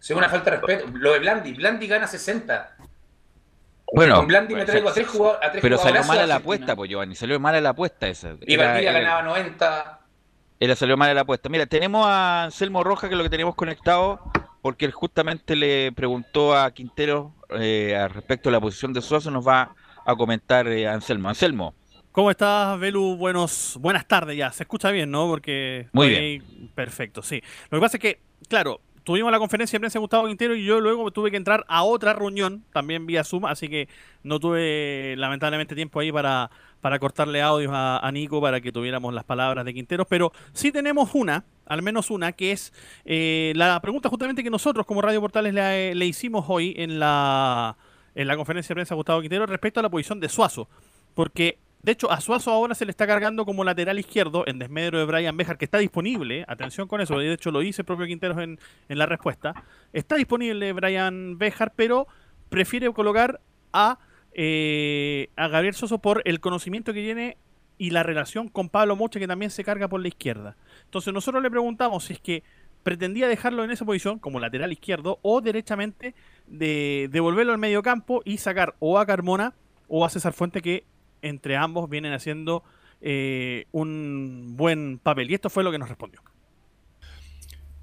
Es 0.00 0.10
una 0.10 0.28
falta 0.28 0.50
de 0.50 0.56
respeto. 0.58 0.86
Lo 0.94 1.12
de 1.12 1.18
Blandi, 1.18 1.52
Blandi 1.54 1.86
gana 1.86 2.06
60. 2.06 2.76
Bueno, 3.92 4.16
Con 4.16 4.26
Blandi 4.26 4.54
me 4.54 4.64
traigo 4.64 4.88
a 4.88 4.92
tres 4.92 5.06
jugadores. 5.08 5.46
A 5.48 5.52
tres 5.52 5.62
pero 5.62 5.78
salió 5.78 6.02
mala 6.04 6.26
la 6.26 6.36
apuesta, 6.36 6.74
pues 6.74 6.90
Giovanni, 6.90 7.14
salió 7.14 7.38
mala 7.38 7.60
la 7.60 7.70
apuesta 7.70 8.08
esa. 8.08 8.34
Y 8.42 8.56
Valdivia 8.56 8.90
era- 8.90 9.00
ganaba 9.00 9.22
90. 9.22 10.00
Era 10.58 10.74
salió 10.74 10.96
mal 10.96 11.14
la 11.14 11.20
apuesta. 11.20 11.48
Mira, 11.48 11.66
tenemos 11.66 12.06
a 12.06 12.44
Anselmo 12.44 12.82
Roja, 12.82 13.08
que 13.08 13.14
es 13.14 13.18
lo 13.18 13.24
que 13.24 13.30
tenemos 13.30 13.54
conectado, 13.54 14.20
porque 14.62 14.86
él 14.86 14.92
justamente 14.92 15.54
le 15.54 15.92
preguntó 15.92 16.56
a 16.56 16.70
Quintero 16.72 17.34
eh, 17.50 17.94
al 17.94 18.10
respecto 18.10 18.48
de 18.48 18.52
la 18.54 18.60
posición 18.60 18.92
de 18.92 19.02
Suazo, 19.02 19.30
nos 19.30 19.46
va 19.46 19.74
a 20.04 20.16
comentar 20.16 20.66
eh, 20.68 20.88
Anselmo. 20.88 21.28
Anselmo, 21.28 21.74
¿Cómo 22.10 22.30
estás, 22.30 22.78
Belu? 22.80 23.16
Buenos, 23.16 23.76
buenas 23.78 24.06
tardes 24.08 24.38
ya. 24.38 24.50
Se 24.50 24.62
escucha 24.62 24.90
bien, 24.90 25.10
¿no? 25.10 25.26
Porque 25.28 25.88
Muy 25.92 26.14
ahí- 26.14 26.70
Perfecto, 26.74 27.22
sí. 27.22 27.42
Lo 27.70 27.76
que 27.78 27.82
pasa 27.82 27.98
es 27.98 28.00
que, 28.00 28.20
claro, 28.48 28.80
tuvimos 29.06 29.30
la 29.30 29.38
conferencia 29.38 29.76
de 29.76 29.80
prensa 29.80 29.98
de 29.98 30.00
Gustavo 30.00 30.26
Quintero 30.26 30.56
y 30.56 30.64
yo 30.64 30.80
luego 30.80 31.12
tuve 31.12 31.30
que 31.30 31.36
entrar 31.36 31.64
a 31.68 31.84
otra 31.84 32.12
reunión, 32.12 32.64
también 32.72 33.06
vía 33.06 33.22
Zoom, 33.22 33.44
así 33.46 33.68
que 33.68 33.88
no 34.24 34.40
tuve 34.40 35.14
lamentablemente 35.16 35.76
tiempo 35.76 36.00
ahí 36.00 36.10
para, 36.10 36.50
para 36.80 36.98
cortarle 36.98 37.40
audios 37.40 37.70
a, 37.72 38.10
Nico 38.12 38.40
para 38.40 38.60
que 38.60 38.72
tuviéramos 38.72 39.14
las 39.14 39.22
palabras 39.22 39.64
de 39.64 39.72
Quinteros, 39.72 40.08
pero 40.10 40.32
sí 40.52 40.72
tenemos 40.72 41.14
una, 41.14 41.44
al 41.66 41.82
menos 41.82 42.10
una, 42.10 42.32
que 42.32 42.50
es 42.50 42.72
eh, 43.04 43.52
la 43.54 43.80
pregunta 43.80 44.08
justamente 44.08 44.42
que 44.42 44.50
nosotros 44.50 44.84
como 44.84 45.00
Radio 45.00 45.20
Portales 45.20 45.54
le, 45.54 45.94
le 45.94 46.04
hicimos 46.04 46.44
hoy 46.48 46.74
en 46.76 46.98
la, 46.98 47.76
en 48.16 48.26
la 48.26 48.36
conferencia 48.36 48.70
de 48.70 48.74
prensa 48.74 48.94
de 48.94 48.96
Gustavo 48.96 49.20
Quintero 49.20 49.46
respecto 49.46 49.78
a 49.78 49.84
la 49.84 49.88
posición 49.88 50.18
de 50.18 50.28
Suazo. 50.28 50.68
Porque, 51.14 51.60
de 51.86 51.92
hecho, 51.92 52.10
a 52.10 52.20
Suazo 52.20 52.50
ahora 52.50 52.74
se 52.74 52.84
le 52.84 52.90
está 52.90 53.06
cargando 53.06 53.44
como 53.44 53.62
lateral 53.62 53.96
izquierdo 54.00 54.42
en 54.48 54.58
desmedro 54.58 54.98
de 54.98 55.04
Brian 55.04 55.36
Bejar, 55.36 55.56
que 55.56 55.66
está 55.66 55.78
disponible. 55.78 56.44
Atención 56.48 56.88
con 56.88 57.00
eso, 57.00 57.16
de 57.16 57.32
hecho 57.32 57.52
lo 57.52 57.60
dice 57.60 57.82
el 57.82 57.86
propio 57.86 58.06
Quinteros 58.06 58.38
en, 58.38 58.58
en 58.88 58.98
la 58.98 59.06
respuesta. 59.06 59.54
Está 59.92 60.16
disponible 60.16 60.72
Brian 60.72 61.38
Bejar, 61.38 61.74
pero 61.76 62.08
prefiere 62.48 62.92
colocar 62.92 63.40
a, 63.72 64.00
eh, 64.32 65.28
a 65.36 65.46
Gabriel 65.46 65.76
Soso 65.76 65.98
por 65.98 66.22
el 66.24 66.40
conocimiento 66.40 66.92
que 66.92 67.02
tiene 67.02 67.36
y 67.78 67.90
la 67.90 68.02
relación 68.02 68.48
con 68.48 68.68
Pablo 68.68 68.96
Mocha, 68.96 69.20
que 69.20 69.28
también 69.28 69.52
se 69.52 69.62
carga 69.62 69.86
por 69.86 70.00
la 70.00 70.08
izquierda. 70.08 70.56
Entonces, 70.86 71.14
nosotros 71.14 71.40
le 71.40 71.52
preguntamos 71.52 72.06
si 72.06 72.14
es 72.14 72.18
que 72.18 72.42
pretendía 72.82 73.28
dejarlo 73.28 73.62
en 73.62 73.70
esa 73.70 73.84
posición 73.84 74.18
como 74.18 74.40
lateral 74.40 74.72
izquierdo 74.72 75.20
o 75.22 75.40
derechamente 75.40 76.16
de 76.48 77.08
devolverlo 77.12 77.52
al 77.52 77.58
medio 77.58 77.80
campo 77.80 78.22
y 78.24 78.38
sacar 78.38 78.74
o 78.80 78.98
a 78.98 79.06
Carmona 79.06 79.54
o 79.86 80.04
a 80.04 80.10
César 80.10 80.32
Fuente 80.32 80.60
que 80.60 80.84
entre 81.28 81.56
ambos 81.56 81.88
vienen 81.88 82.12
haciendo 82.12 82.62
eh, 83.00 83.66
un 83.72 84.54
buen 84.56 84.98
papel. 84.98 85.30
Y 85.30 85.34
esto 85.34 85.50
fue 85.50 85.62
lo 85.64 85.70
que 85.70 85.78
nos 85.78 85.88
respondió. 85.88 86.20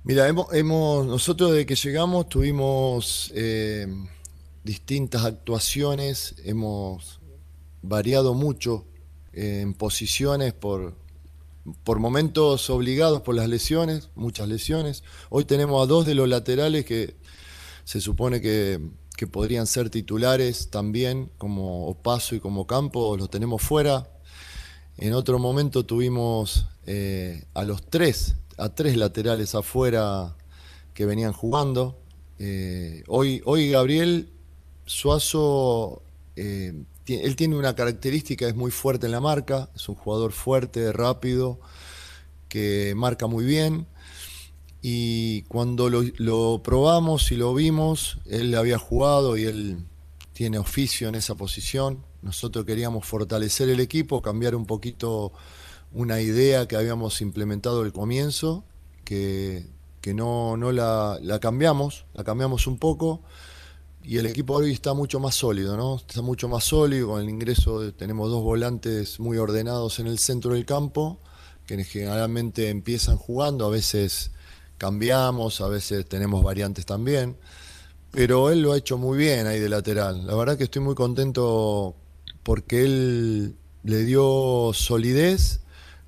Mira, 0.03 0.27
hemos, 0.27 1.05
nosotros 1.05 1.51
desde 1.51 1.65
que 1.65 1.75
llegamos 1.75 2.27
tuvimos 2.27 3.31
eh, 3.35 3.87
distintas 4.63 5.23
actuaciones, 5.23 6.35
hemos 6.43 7.21
variado 7.81 8.33
mucho 8.33 8.85
eh, 9.31 9.61
en 9.61 9.73
posiciones 9.73 10.53
por, 10.53 10.97
por 11.85 11.99
momentos 11.99 12.69
obligados 12.69 13.21
por 13.21 13.35
las 13.35 13.47
lesiones, 13.47 14.09
muchas 14.15 14.49
lesiones. 14.49 15.03
Hoy 15.29 15.45
tenemos 15.45 15.81
a 15.81 15.85
dos 15.85 16.05
de 16.05 16.15
los 16.15 16.27
laterales 16.27 16.83
que 16.83 17.15
se 17.85 18.01
supone 18.01 18.41
que, 18.41 18.81
que 19.23 19.27
podrían 19.27 19.67
ser 19.67 19.89
titulares 19.89 20.69
también, 20.69 21.31
como 21.37 21.87
Opaso 21.87 22.35
y 22.35 22.41
como 22.41 22.67
Campo, 22.67 23.15
los 23.15 23.29
tenemos 23.29 23.61
fuera. 23.61 24.09
En 24.97 25.13
otro 25.13 25.39
momento 25.39 25.85
tuvimos 25.85 26.65
eh, 26.85 27.45
a 27.53 27.63
los 27.63 27.85
tres, 27.85 28.35
a 28.57 28.75
tres 28.75 28.97
laterales 28.97 29.55
afuera 29.55 30.35
que 30.93 31.05
venían 31.05 31.31
jugando. 31.31 32.01
Eh, 32.37 33.05
hoy, 33.07 33.41
hoy 33.45 33.71
Gabriel 33.71 34.29
Suazo, 34.85 36.03
eh, 36.35 36.83
él 37.07 37.35
tiene 37.37 37.55
una 37.55 37.75
característica, 37.75 38.45
es 38.45 38.55
muy 38.55 38.71
fuerte 38.71 39.05
en 39.05 39.13
la 39.13 39.21
marca, 39.21 39.69
es 39.73 39.87
un 39.87 39.95
jugador 39.95 40.33
fuerte, 40.33 40.91
rápido, 40.91 41.61
que 42.49 42.93
marca 42.97 43.27
muy 43.27 43.45
bien. 43.45 43.87
Y 44.85 45.43
cuando 45.43 45.89
lo, 45.89 46.61
probamos 46.61 47.31
y 47.31 47.37
lo 47.37 47.53
vimos, 47.53 48.19
él 48.25 48.53
había 48.53 48.77
jugado 48.77 49.37
y 49.37 49.45
él 49.45 49.77
tiene 50.33 50.57
oficio 50.57 51.07
en 51.07 51.15
esa 51.15 51.35
posición. 51.35 52.03
Nosotros 52.21 52.65
queríamos 52.65 53.05
fortalecer 53.05 53.69
el 53.69 53.79
equipo, 53.79 54.21
cambiar 54.21 54.55
un 54.55 54.65
poquito 54.65 55.31
una 55.93 56.19
idea 56.19 56.67
que 56.67 56.75
habíamos 56.75 57.21
implementado 57.21 57.81
al 57.81 57.93
comienzo, 57.93 58.65
que, 59.05 59.65
que 60.01 60.13
no, 60.13 60.57
no 60.57 60.73
la, 60.73 61.17
la 61.21 61.39
cambiamos, 61.39 62.05
la 62.13 62.25
cambiamos 62.25 62.67
un 62.67 62.77
poco 62.77 63.21
y 64.03 64.17
el 64.17 64.25
equipo 64.25 64.55
hoy 64.55 64.73
está 64.73 64.93
mucho 64.93 65.21
más 65.21 65.35
sólido, 65.35 65.77
¿no? 65.77 65.95
Está 65.95 66.21
mucho 66.21 66.49
más 66.49 66.65
sólido, 66.65 67.07
con 67.07 67.21
el 67.21 67.29
ingreso 67.29 67.93
tenemos 67.93 68.29
dos 68.29 68.43
volantes 68.43 69.17
muy 69.21 69.37
ordenados 69.37 69.97
en 69.99 70.07
el 70.07 70.19
centro 70.19 70.55
del 70.55 70.65
campo, 70.65 71.19
que 71.65 71.81
generalmente 71.85 72.69
empiezan 72.69 73.15
jugando, 73.15 73.65
a 73.65 73.69
veces 73.69 74.32
cambiamos, 74.83 75.61
a 75.61 75.69
veces 75.69 76.05
tenemos 76.09 76.43
variantes 76.43 76.85
también, 76.85 77.37
pero 78.11 78.51
él 78.51 78.61
lo 78.61 78.73
ha 78.73 78.77
hecho 78.77 78.97
muy 78.97 79.17
bien 79.17 79.47
ahí 79.47 79.57
de 79.57 79.69
lateral. 79.69 80.27
La 80.27 80.35
verdad 80.35 80.57
que 80.57 80.65
estoy 80.65 80.81
muy 80.81 80.93
contento 80.93 81.95
porque 82.43 82.83
él 82.83 83.55
le 83.83 84.03
dio 84.03 84.71
solidez, 84.73 85.61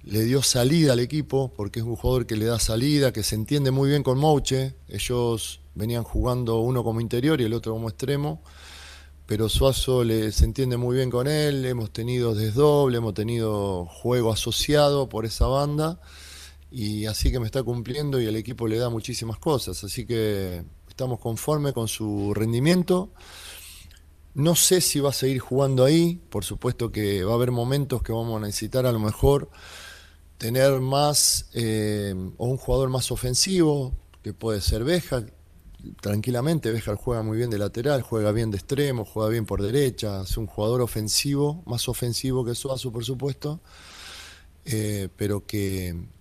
le 0.03 0.25
dio 0.25 0.41
salida 0.41 0.91
al 0.91 0.99
equipo, 0.99 1.53
porque 1.55 1.79
es 1.79 1.85
un 1.85 1.95
jugador 1.95 2.25
que 2.25 2.35
le 2.35 2.43
da 2.43 2.59
salida, 2.59 3.13
que 3.13 3.23
se 3.23 3.35
entiende 3.35 3.71
muy 3.71 3.87
bien 3.87 4.03
con 4.03 4.17
Mouche. 4.17 4.75
Ellos 4.89 5.61
venían 5.73 6.03
jugando 6.03 6.59
uno 6.59 6.83
como 6.83 6.99
interior 6.99 7.39
y 7.39 7.45
el 7.45 7.53
otro 7.53 7.71
como 7.71 7.87
extremo, 7.87 8.41
pero 9.25 9.47
Suazo 9.47 10.03
le, 10.03 10.33
se 10.33 10.43
entiende 10.43 10.75
muy 10.75 10.97
bien 10.97 11.09
con 11.09 11.29
él. 11.29 11.63
Hemos 11.65 11.91
tenido 11.91 12.35
desdoble, 12.35 12.97
hemos 12.97 13.13
tenido 13.13 13.85
juego 13.85 14.33
asociado 14.33 15.07
por 15.07 15.23
esa 15.23 15.47
banda, 15.47 15.97
y 16.77 17.05
así 17.05 17.31
que 17.31 17.39
me 17.39 17.45
está 17.45 17.63
cumpliendo 17.63 18.19
y 18.19 18.25
el 18.25 18.35
equipo 18.35 18.67
le 18.67 18.77
da 18.77 18.89
muchísimas 18.89 19.39
cosas. 19.39 19.81
Así 19.85 20.05
que 20.05 20.65
estamos 20.89 21.21
conformes 21.21 21.71
con 21.71 21.87
su 21.87 22.33
rendimiento. 22.33 23.13
No 24.33 24.55
sé 24.55 24.81
si 24.81 24.99
va 24.99 25.11
a 25.11 25.13
seguir 25.13 25.39
jugando 25.39 25.85
ahí, 25.85 26.19
por 26.29 26.43
supuesto 26.43 26.91
que 26.91 27.23
va 27.23 27.31
a 27.31 27.35
haber 27.35 27.51
momentos 27.51 28.03
que 28.03 28.11
vamos 28.11 28.35
a 28.35 28.45
necesitar 28.45 28.85
a 28.85 28.91
lo 28.91 28.99
mejor 28.99 29.49
tener 30.37 30.81
más 30.81 31.49
eh, 31.53 32.13
o 32.35 32.45
un 32.45 32.57
jugador 32.57 32.89
más 32.89 33.09
ofensivo, 33.09 33.93
que 34.21 34.33
puede 34.33 34.59
ser 34.59 34.83
Beja. 34.83 35.25
Tranquilamente, 36.01 36.71
Beja 36.71 36.97
juega 36.97 37.23
muy 37.23 37.37
bien 37.37 37.49
de 37.49 37.57
lateral, 37.57 38.01
juega 38.01 38.33
bien 38.33 38.51
de 38.51 38.57
extremo, 38.57 39.05
juega 39.05 39.29
bien 39.29 39.45
por 39.45 39.61
derecha, 39.61 40.23
es 40.23 40.35
un 40.35 40.45
jugador 40.45 40.81
ofensivo, 40.81 41.63
más 41.67 41.87
ofensivo 41.87 42.43
que 42.43 42.53
Suazo, 42.53 42.91
por 42.91 43.05
supuesto, 43.05 43.61
eh, 44.65 45.07
pero 45.15 45.45
que, 45.45 46.14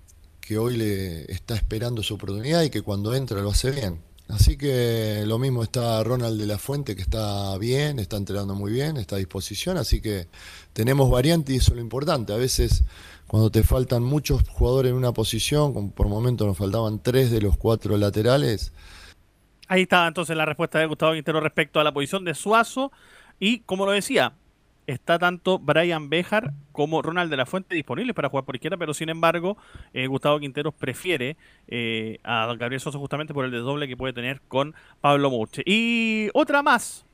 que 0.47 0.59
hoy 0.59 0.77
le 0.77 1.31
está 1.33 1.55
esperando 1.55 2.03
su 2.03 2.15
oportunidad 2.15 2.63
y 2.63 2.71
que 2.71 2.83
cuando 2.83 3.15
entra 3.15 3.41
lo 3.41 3.51
hace 3.51 3.71
bien. 3.71 4.01
Así 4.29 4.57
que 4.57 5.23
lo 5.27 5.39
mismo 5.39 5.63
está 5.63 6.03
Ronald 6.03 6.41
de 6.41 6.47
la 6.47 6.59
Fuente, 6.59 6.97
que 6.97 7.03
está 7.03 7.57
bien, 7.59 7.99
está 7.99 8.17
entrenando 8.17 8.55
muy 8.55 8.73
bien, 8.73 8.97
está 8.97 9.17
a 9.17 9.19
disposición, 9.19 9.77
así 9.77 10.01
que 10.01 10.29
tenemos 10.73 11.11
variante 11.11 11.53
y 11.53 11.57
eso 11.57 11.73
es 11.73 11.77
lo 11.77 11.83
importante. 11.83 12.33
A 12.33 12.37
veces 12.37 12.85
cuando 13.27 13.51
te 13.51 13.63
faltan 13.63 14.03
muchos 14.03 14.49
jugadores 14.49 14.91
en 14.91 14.97
una 14.97 15.13
posición, 15.13 15.75
como 15.75 15.91
por 15.91 16.09
momento 16.09 16.47
nos 16.47 16.57
faltaban 16.57 17.03
tres 17.03 17.31
de 17.31 17.43
los 17.43 17.57
cuatro 17.57 17.97
laterales, 17.97 18.73
Ahí 19.67 19.83
está 19.83 20.07
entonces 20.07 20.37
la 20.37 20.45
respuesta 20.45 20.79
de 20.79 20.87
Gustavo 20.87 21.15
Quintero 21.15 21.41
respecto 21.41 21.81
a 21.81 21.85
la 21.85 21.93
posición 21.93 22.25
de 22.25 22.35
Suazo. 22.35 22.93
Y 23.41 23.61
como 23.61 23.87
lo 23.87 23.93
decía, 23.93 24.35
está 24.87 25.19
tanto 25.19 25.59
Brian 25.59 26.09
Bejar 26.11 26.53
como 26.73 27.03
Ronald 27.03 27.31
de 27.31 27.37
la 27.37 27.47
Fuente 27.47 27.75
disponibles 27.75 28.15
para 28.15 28.29
jugar 28.29 28.45
por 28.45 28.55
izquierda, 28.55 28.77
pero 28.77 28.95
sin 28.95 29.09
embargo, 29.09 29.57
eh, 29.93 30.07
Gustavo 30.07 30.39
Quinteros 30.41 30.75
prefiere 30.75 31.37
eh, 31.69 32.19
a 32.25 32.53
Gabriel 32.59 32.81
Suazo 32.81 32.99
justamente 32.99 33.35
por 33.35 33.45
el 33.45 33.51
desdoble 33.51 33.89
que 33.89 33.97
puede 33.97 34.13
tener 34.13 34.41
con 34.49 34.75
Pablo 35.01 35.31
Mouche. 35.31 35.63
Y 35.67 36.29
otra 36.35 36.63
más. 36.63 37.07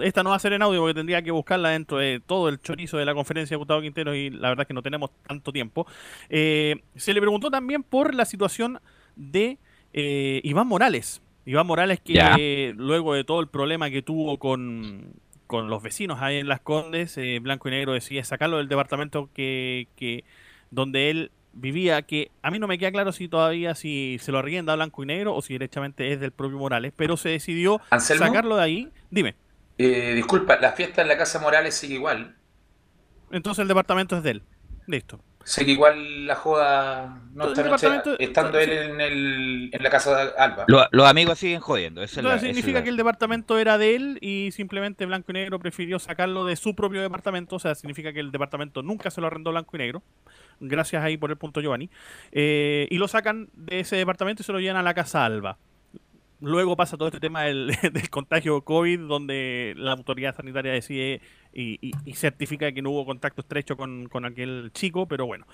Esta 0.00 0.24
no 0.24 0.30
va 0.30 0.36
a 0.36 0.40
ser 0.40 0.52
en 0.52 0.62
audio 0.62 0.80
porque 0.80 0.94
tendría 0.94 1.22
que 1.22 1.30
buscarla 1.30 1.68
dentro 1.68 1.98
de 1.98 2.20
todo 2.26 2.48
el 2.48 2.60
chorizo 2.60 2.96
de 2.96 3.04
la 3.04 3.14
conferencia 3.14 3.54
de 3.54 3.58
Gustavo 3.58 3.80
Quinteros 3.80 4.16
y 4.16 4.30
la 4.30 4.48
verdad 4.48 4.64
es 4.64 4.66
que 4.66 4.74
no 4.74 4.82
tenemos 4.82 5.10
tanto 5.28 5.52
tiempo. 5.52 5.86
Eh, 6.28 6.82
se 6.96 7.14
le 7.14 7.20
preguntó 7.20 7.52
también 7.52 7.84
por 7.84 8.12
la 8.12 8.24
situación 8.24 8.80
de 9.14 9.58
Iván 9.92 10.66
Morales. 10.66 11.22
Iván 11.44 11.68
Morales 11.68 12.00
que 12.00 12.74
luego 12.76 13.14
de 13.14 13.22
todo 13.22 13.38
el 13.38 13.46
problema 13.46 13.88
que 13.88 14.02
tuvo 14.02 14.38
con, 14.40 15.14
con 15.46 15.68
los 15.70 15.82
vecinos 15.82 16.20
ahí 16.22 16.38
en 16.38 16.48
Las 16.48 16.60
Condes, 16.60 17.16
eh, 17.18 17.38
Blanco 17.40 17.68
y 17.68 17.72
Negro 17.72 17.92
decide 17.92 18.22
sacarlo 18.24 18.58
del 18.58 18.68
departamento 18.68 19.30
que, 19.34 19.88
que 19.96 20.24
donde 20.70 21.10
él 21.10 21.30
vivía, 21.52 22.02
que 22.02 22.30
a 22.42 22.50
mí 22.50 22.58
no 22.58 22.66
me 22.68 22.78
queda 22.78 22.92
claro 22.92 23.12
si 23.12 23.28
todavía 23.28 23.74
si 23.74 24.18
se 24.20 24.30
lo 24.32 24.38
arrienda 24.38 24.72
a 24.74 24.76
Blanco 24.76 25.02
y 25.02 25.06
Negro 25.06 25.34
o 25.34 25.42
si 25.42 25.54
directamente 25.54 26.12
es 26.12 26.20
del 26.20 26.32
propio 26.32 26.58
Morales, 26.58 26.92
pero 26.94 27.16
se 27.16 27.30
decidió 27.30 27.80
¿Anselmo? 27.90 28.26
sacarlo 28.26 28.56
de 28.56 28.62
ahí. 28.62 28.92
Dime, 29.10 29.34
Eh, 29.78 30.12
disculpa, 30.14 30.58
la 30.58 30.72
fiesta 30.72 31.02
en 31.02 31.08
la 31.08 31.16
Casa 31.18 31.38
Morales 31.40 31.74
sigue 31.74 31.94
igual. 31.94 32.34
entonces 33.30 33.62
el 33.62 33.68
departamento 33.68 34.16
es 34.16 34.22
de 34.22 34.30
él. 34.32 34.42
Listo. 34.86 35.20
Sigue 35.48 35.72
igual 35.72 36.26
la 36.26 36.34
joda 36.34 37.20
no 37.32 37.54
departamento- 37.54 38.16
estando 38.18 38.58
él 38.58 38.72
en, 38.72 39.00
el, 39.00 39.70
en 39.72 39.80
la 39.82 39.90
Casa 39.90 40.16
de 40.24 40.30
Alba. 40.36 40.64
Lo- 40.66 40.88
los 40.90 41.06
amigos 41.06 41.38
siguen 41.38 41.60
jodiendo. 41.60 42.02
Esa 42.02 42.18
es 42.18 42.24
la- 42.24 42.34
es 42.34 42.40
significa 42.40 42.80
la- 42.80 42.82
que 42.82 42.90
el 42.90 42.96
departamento 42.96 43.56
era 43.56 43.78
de 43.78 43.94
él 43.94 44.18
y 44.20 44.50
simplemente 44.50 45.06
Blanco 45.06 45.30
y 45.30 45.34
Negro 45.34 45.60
prefirió 45.60 46.00
sacarlo 46.00 46.44
de 46.46 46.56
su 46.56 46.74
propio 46.74 47.00
departamento. 47.00 47.54
O 47.54 47.58
sea, 47.60 47.76
significa 47.76 48.12
que 48.12 48.18
el 48.18 48.32
departamento 48.32 48.82
nunca 48.82 49.08
se 49.12 49.20
lo 49.20 49.28
arrendó 49.28 49.52
Blanco 49.52 49.76
y 49.76 49.78
Negro. 49.78 50.02
Gracias 50.58 51.04
ahí 51.04 51.16
por 51.16 51.30
el 51.30 51.36
punto 51.36 51.60
Giovanni. 51.60 51.90
Eh, 52.32 52.88
y 52.90 52.98
lo 52.98 53.06
sacan 53.06 53.48
de 53.54 53.78
ese 53.80 53.94
departamento 53.94 54.42
y 54.42 54.44
se 54.44 54.52
lo 54.52 54.58
llevan 54.58 54.78
a 54.78 54.82
la 54.82 54.94
Casa 54.94 55.24
Alba. 55.24 55.58
Luego 56.40 56.76
pasa 56.76 56.96
todo 56.98 57.08
este 57.08 57.20
tema 57.20 57.42
del, 57.44 57.68
del 57.92 58.10
contagio 58.10 58.60
COVID, 58.62 59.00
donde 59.06 59.74
la 59.76 59.92
autoridad 59.92 60.34
sanitaria 60.36 60.72
decide 60.72 61.20
y, 61.60 61.92
y- 62.04 62.12
certifica 62.14 62.70
que 62.72 62.82
no 62.82 62.90
hubo 62.90 63.06
contacto 63.06 63.40
estrecho 63.40 63.76
con, 63.76 64.08
con 64.08 64.24
aquel 64.24 64.70
chico, 64.74 65.06
pero 65.06 65.26
bueno. 65.26 65.46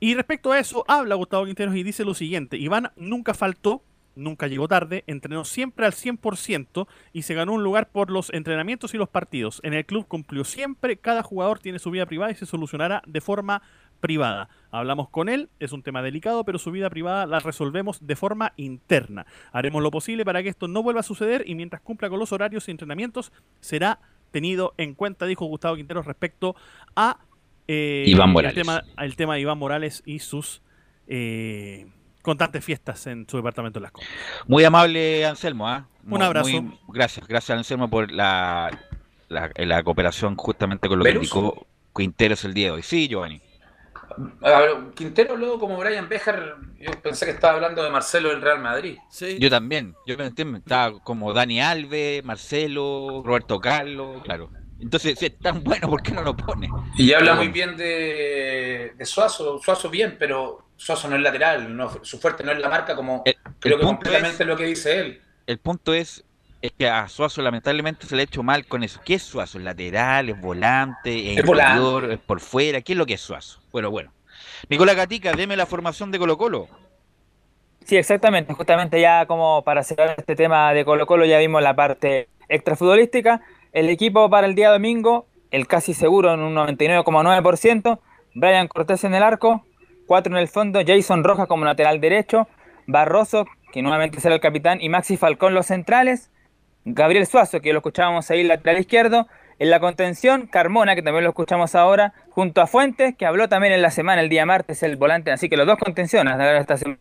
Y 0.00 0.14
respecto 0.14 0.52
a 0.52 0.58
eso, 0.58 0.84
habla 0.88 1.14
Gustavo 1.16 1.46
Quinteros 1.46 1.74
y 1.74 1.82
dice 1.82 2.04
lo 2.04 2.14
siguiente: 2.14 2.56
Iván 2.56 2.92
nunca 2.96 3.34
faltó, 3.34 3.82
nunca 4.14 4.46
llegó 4.46 4.68
tarde, 4.68 5.04
entrenó 5.06 5.44
siempre 5.44 5.86
al 5.86 5.92
100% 5.92 6.86
y 7.12 7.22
se 7.22 7.34
ganó 7.34 7.54
un 7.54 7.64
lugar 7.64 7.90
por 7.90 8.10
los 8.10 8.30
entrenamientos 8.32 8.94
y 8.94 8.98
los 8.98 9.08
partidos. 9.08 9.60
En 9.64 9.74
el 9.74 9.86
club 9.86 10.06
cumplió 10.06 10.44
siempre, 10.44 10.96
cada 10.98 11.22
jugador 11.22 11.58
tiene 11.58 11.78
su 11.78 11.90
vida 11.90 12.06
privada 12.06 12.30
y 12.32 12.36
se 12.36 12.46
solucionará 12.46 13.02
de 13.06 13.20
forma 13.20 13.62
privada. 14.00 14.48
Hablamos 14.70 15.08
con 15.08 15.28
él, 15.28 15.48
es 15.58 15.72
un 15.72 15.82
tema 15.82 16.02
delicado, 16.02 16.44
pero 16.44 16.58
su 16.58 16.70
vida 16.70 16.88
privada 16.90 17.26
la 17.26 17.40
resolvemos 17.40 18.06
de 18.06 18.14
forma 18.16 18.52
interna. 18.56 19.26
Haremos 19.52 19.82
lo 19.82 19.90
posible 19.90 20.24
para 20.24 20.42
que 20.42 20.48
esto 20.48 20.68
no 20.68 20.82
vuelva 20.82 21.00
a 21.00 21.04
suceder 21.04 21.42
y 21.46 21.54
mientras 21.56 21.82
cumpla 21.82 22.08
con 22.08 22.18
los 22.20 22.32
horarios 22.32 22.68
y 22.68 22.70
entrenamientos 22.70 23.32
será 23.60 23.98
tenido 24.30 24.74
en 24.76 24.94
cuenta, 24.94 25.26
dijo 25.26 25.44
Gustavo 25.46 25.76
Quinteros 25.76 26.06
respecto 26.06 26.54
a 26.96 27.18
eh, 27.66 28.04
Iván 28.06 28.28
el 28.28 28.32
Morales. 28.34 28.54
tema, 28.54 28.82
el 28.98 29.16
tema 29.16 29.34
de 29.34 29.40
Iván 29.40 29.58
Morales 29.58 30.02
y 30.06 30.18
sus 30.20 30.62
eh, 31.06 31.86
constantes 32.22 32.64
fiestas 32.64 33.06
en 33.06 33.26
su 33.28 33.36
departamento 33.38 33.78
de 33.78 33.82
Las 33.84 33.92
Condes. 33.92 34.10
Muy 34.46 34.64
amable, 34.64 35.24
Anselmo. 35.26 35.68
¿ah? 35.68 35.86
Un 36.06 36.22
abrazo. 36.22 36.48
muy- 36.62 36.78
gracias, 36.88 37.26
gracias, 37.28 37.56
Anselmo, 37.58 37.88
por 37.90 38.10
la, 38.10 38.70
la, 39.28 39.50
la 39.56 39.82
cooperación 39.82 40.36
justamente 40.36 40.88
con 40.88 40.98
lo 40.98 41.04
que 41.04 41.12
indicó 41.12 41.66
Quinteros 41.94 42.44
el 42.44 42.54
día 42.54 42.66
de 42.66 42.70
hoy. 42.72 42.82
Sí, 42.82 43.08
Giovanni. 43.08 43.40
A 44.42 44.60
ver, 44.60 44.70
Quintero 44.94 45.36
luego 45.36 45.58
como 45.58 45.76
Brian 45.76 46.08
Bejar, 46.08 46.56
yo 46.78 46.90
pensé 47.02 47.26
que 47.26 47.32
estaba 47.32 47.54
hablando 47.54 47.82
de 47.82 47.90
Marcelo 47.90 48.30
del 48.30 48.40
Real 48.40 48.60
Madrid. 48.60 48.98
Yo 49.38 49.50
también. 49.50 49.94
Yo 50.06 50.16
me 50.16 50.26
entiendo. 50.26 50.58
Estaba 50.58 50.98
como 51.02 51.32
Dani 51.32 51.60
Alves, 51.60 52.24
Marcelo, 52.24 53.22
Roberto 53.24 53.60
Carlos, 53.60 54.22
claro. 54.24 54.50
Entonces, 54.80 55.18
si 55.18 55.26
es 55.26 55.38
tan 55.38 55.64
bueno, 55.64 55.88
¿por 55.88 56.02
qué 56.02 56.12
no 56.12 56.22
lo 56.22 56.36
pone? 56.36 56.68
Y 56.96 57.12
habla 57.12 57.34
muy 57.34 57.48
bien 57.48 57.76
de, 57.76 58.92
de 58.96 59.04
Suazo, 59.04 59.58
Suazo 59.58 59.90
bien, 59.90 60.16
pero 60.18 60.68
Suazo 60.76 61.08
no 61.08 61.16
es 61.16 61.22
lateral, 61.22 61.76
no, 61.76 62.04
su 62.04 62.18
fuerte 62.18 62.44
no 62.44 62.52
es 62.52 62.60
la 62.60 62.68
marca 62.68 62.94
como 62.94 63.24
creo 63.24 63.36
que 63.60 63.70
punto 63.70 63.86
completamente 63.86 64.44
lo 64.44 64.56
que 64.56 64.66
dice 64.66 65.00
él. 65.00 65.22
El 65.46 65.58
punto 65.58 65.92
es, 65.94 66.24
es 66.60 66.72
que 66.72 66.88
a 66.88 67.08
Suazo 67.08 67.40
lamentablemente 67.42 68.06
se 68.06 68.16
le 68.16 68.22
ha 68.22 68.24
hecho 68.24 68.42
mal 68.42 68.66
con 68.66 68.82
eso. 68.82 69.00
¿Qué 69.04 69.14
es 69.14 69.22
Suazo? 69.22 69.58
¿Es 69.58 69.64
lateral? 69.64 70.28
¿Es 70.28 70.40
volante? 70.40 71.32
¿Es, 71.32 71.38
Es 71.38 71.44
volante. 71.44 71.76
interior? 71.78 72.12
¿Es 72.12 72.18
por 72.18 72.40
fuera? 72.40 72.80
¿Qué 72.80 72.92
es 72.92 72.98
lo 72.98 73.06
que 73.06 73.14
es 73.14 73.20
Suazo? 73.20 73.60
Bueno, 73.70 73.90
bueno. 73.90 74.12
Nicolás 74.68 74.96
Gatica, 74.96 75.32
deme 75.32 75.56
la 75.56 75.66
formación 75.66 76.10
de 76.10 76.18
Colo 76.18 76.36
Colo. 76.36 76.68
Sí, 77.84 77.96
exactamente. 77.96 78.52
Justamente 78.54 79.00
ya 79.00 79.26
como 79.26 79.62
para 79.62 79.82
cerrar 79.82 80.14
este 80.18 80.36
tema 80.36 80.72
de 80.72 80.84
Colo 80.84 81.06
Colo 81.06 81.24
ya 81.24 81.38
vimos 81.38 81.62
la 81.62 81.74
parte 81.74 82.28
extrafutbolística. 82.48 83.40
El 83.72 83.88
equipo 83.88 84.28
para 84.28 84.46
el 84.46 84.54
día 84.54 84.70
domingo, 84.70 85.26
el 85.50 85.66
casi 85.66 85.94
seguro 85.94 86.34
en 86.34 86.40
un 86.40 86.54
99,9%. 86.54 87.98
Brian 88.34 88.68
Cortés 88.68 89.04
en 89.04 89.14
el 89.14 89.22
arco, 89.22 89.64
cuatro 90.06 90.32
en 90.34 90.38
el 90.40 90.48
fondo, 90.48 90.80
Jason 90.86 91.24
Rojas 91.24 91.48
como 91.48 91.64
lateral 91.64 92.00
derecho, 92.00 92.48
Barroso, 92.86 93.46
que 93.72 93.82
nuevamente 93.82 94.20
será 94.20 94.34
el 94.34 94.40
capitán, 94.40 94.80
y 94.80 94.88
Maxi 94.88 95.16
Falcón 95.16 95.54
los 95.54 95.66
centrales. 95.66 96.30
Gabriel 96.94 97.26
Suazo, 97.26 97.60
que 97.60 97.72
lo 97.72 97.78
escuchábamos 97.78 98.30
ahí 98.30 98.42
lateral 98.42 98.80
izquierdo. 98.80 99.26
En 99.58 99.70
la 99.70 99.80
contención, 99.80 100.46
Carmona, 100.46 100.94
que 100.94 101.02
también 101.02 101.24
lo 101.24 101.30
escuchamos 101.30 101.74
ahora, 101.74 102.14
junto 102.30 102.60
a 102.60 102.66
Fuentes, 102.66 103.16
que 103.16 103.26
habló 103.26 103.48
también 103.48 103.72
en 103.72 103.82
la 103.82 103.90
semana, 103.90 104.20
el 104.20 104.28
día 104.28 104.46
martes, 104.46 104.82
el 104.82 104.96
volante. 104.96 105.32
Así 105.32 105.48
que 105.48 105.56
los 105.56 105.66
dos 105.66 105.78
contenciones 105.78 106.38
de 106.38 106.58
esta 106.58 106.76
semana 106.76 106.98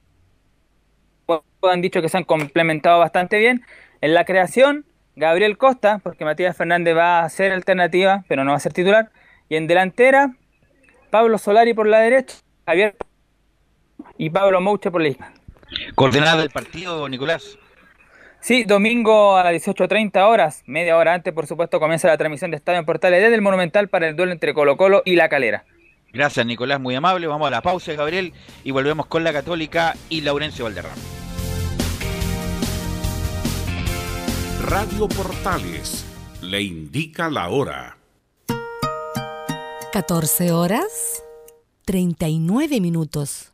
han 1.62 1.82
dicho 1.82 2.02
que 2.02 2.10
se 2.10 2.18
han 2.18 2.24
complementado 2.24 3.00
bastante 3.00 3.38
bien. 3.38 3.64
En 4.02 4.14
la 4.14 4.26
creación, 4.26 4.86
Gabriel 5.16 5.58
Costa, 5.58 6.00
porque 6.04 6.26
Matías 6.26 6.58
Fernández 6.58 6.96
va 6.96 7.24
a 7.24 7.30
ser 7.30 7.52
alternativa, 7.52 8.24
pero 8.28 8.44
no 8.44 8.52
va 8.52 8.58
a 8.58 8.62
ser 8.62 8.74
titular. 8.74 9.12
Y 9.50 9.56
en 9.56 9.68
delantera, 9.68 10.36
Pablo 11.10 11.38
Solari 11.38 11.74
por 11.74 11.88
la 11.88 12.00
derecha, 12.00 12.38
Javier 12.66 12.96
y 14.18 14.30
Pablo 14.30 14.62
Mouche 14.62 14.92
por 14.92 15.02
la 15.02 15.10
izquierda. 15.10 15.34
Coordenada 15.96 16.42
del 16.42 16.50
partido, 16.50 17.08
Nicolás. 17.10 17.58
Sí, 18.48 18.64
domingo 18.64 19.36
a 19.36 19.44
las 19.44 19.62
18.30 19.62 20.26
horas, 20.26 20.64
media 20.68 20.96
hora 20.96 21.14
antes, 21.14 21.34
por 21.34 21.48
supuesto, 21.48 21.82
comienza 21.82 22.08
la 22.08 22.18
transmisión 22.18 22.50
de 22.50 22.56
Estadio 22.56 22.80
en 22.80 22.86
Portales 22.86 23.22
desde 23.22 23.36
el 23.36 23.42
Monumental 23.42 23.90
para 23.90 24.08
el 24.08 24.16
duelo 24.16 24.32
entre 24.32 24.54
Colo 24.54 24.78
Colo 24.78 25.02
y 25.04 25.18
La 25.18 25.28
Calera. 25.28 25.66
Gracias, 26.14 26.46
Nicolás, 26.46 26.80
muy 26.80 26.96
amable. 26.96 27.28
Vamos 27.28 27.46
a 27.46 27.52
la 27.52 27.62
pausa, 27.62 27.92
Gabriel, 27.92 28.32
y 28.64 28.72
volvemos 28.72 29.08
con 29.08 29.26
la 29.26 29.34
Católica 29.34 29.98
y 30.08 30.22
Laurencio 30.22 30.64
Valderrama. 30.64 30.96
Radio 34.64 35.10
Portales 35.10 36.06
le 36.42 36.62
indica 36.62 37.30
la 37.30 37.50
hora. 37.50 37.98
14 39.92 40.54
horas 40.54 41.22
39 41.84 42.80
minutos. 42.80 43.52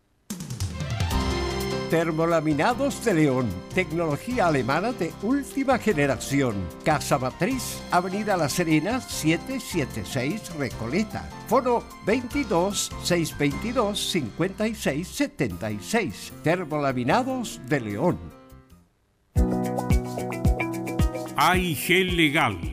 Termolaminados 1.93 3.05
de 3.05 3.13
León, 3.13 3.47
tecnología 3.75 4.47
alemana 4.47 4.93
de 4.93 5.13
última 5.21 5.77
generación. 5.77 6.55
Casa 6.83 7.19
Matriz, 7.19 7.83
Avenida 7.91 8.35
La 8.35 8.49
Serena, 8.49 8.99
776 8.99 10.55
Recoleta. 10.57 11.29
Foro 11.47 11.83
22 12.07 12.91
622 13.03 14.09
56 14.09 15.07
76. 15.07 16.33
Termolaminados 16.41 17.61
de 17.67 17.79
León. 17.79 18.17
AIG 21.37 22.11
Legal 22.15 22.72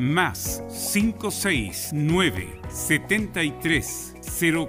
más 0.00 0.62
569 0.92 2.60
73 2.70 4.14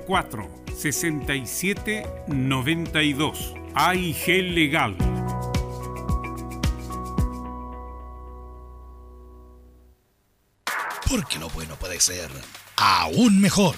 04 0.05 0.63
67 0.75 2.05
92 2.27 3.53
AIG 3.73 4.27
Legal. 4.53 4.97
Porque 11.09 11.39
lo 11.39 11.49
bueno 11.49 11.75
puede 11.75 11.99
ser 11.99 12.29
aún 12.75 13.39
mejor. 13.39 13.75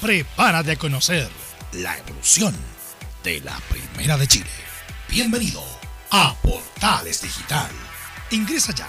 Prepárate 0.00 0.72
a 0.72 0.76
conocer 0.76 1.28
la 1.72 1.96
evolución 1.98 2.54
de 3.22 3.40
la 3.40 3.56
Primera 3.68 4.16
de 4.16 4.26
Chile. 4.26 4.50
Bienvenido 5.08 5.62
a 6.10 6.34
Portales 6.42 7.22
Digital. 7.22 7.70
Ingresa 8.30 8.72
ya 8.74 8.88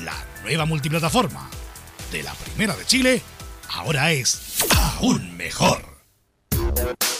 La 0.00 0.12
nueva 0.42 0.66
multiplataforma 0.66 1.48
de 2.12 2.22
la 2.22 2.34
Primera 2.34 2.76
de 2.76 2.84
Chile 2.84 3.22
ahora 3.70 4.12
es 4.12 4.62
aún 4.76 5.34
mejor. 5.38 5.82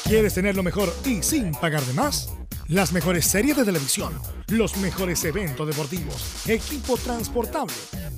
¿Quieres 0.04 0.34
tener 0.34 0.54
lo 0.54 0.62
mejor 0.62 0.94
y 1.04 1.22
sin 1.22 1.52
pagar 1.52 1.80
de 1.82 1.94
más? 1.94 2.34
Las 2.68 2.92
mejores 2.92 3.26
series 3.26 3.56
de 3.56 3.64
televisión, 3.64 4.12
los 4.48 4.76
mejores 4.76 5.24
eventos 5.24 5.66
deportivos, 5.66 6.46
equipo 6.46 6.98
transportable, 6.98 7.72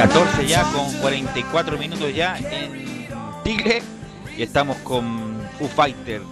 14 0.00 0.46
ya 0.46 0.62
con 0.72 0.90
44 1.00 1.76
minutos 1.76 2.14
ya 2.14 2.38
en 2.38 3.06
Tigre 3.44 3.82
y 4.34 4.42
estamos 4.42 4.78
con 4.78 5.38
Foo 5.58 5.68
Fighter, 5.68 6.22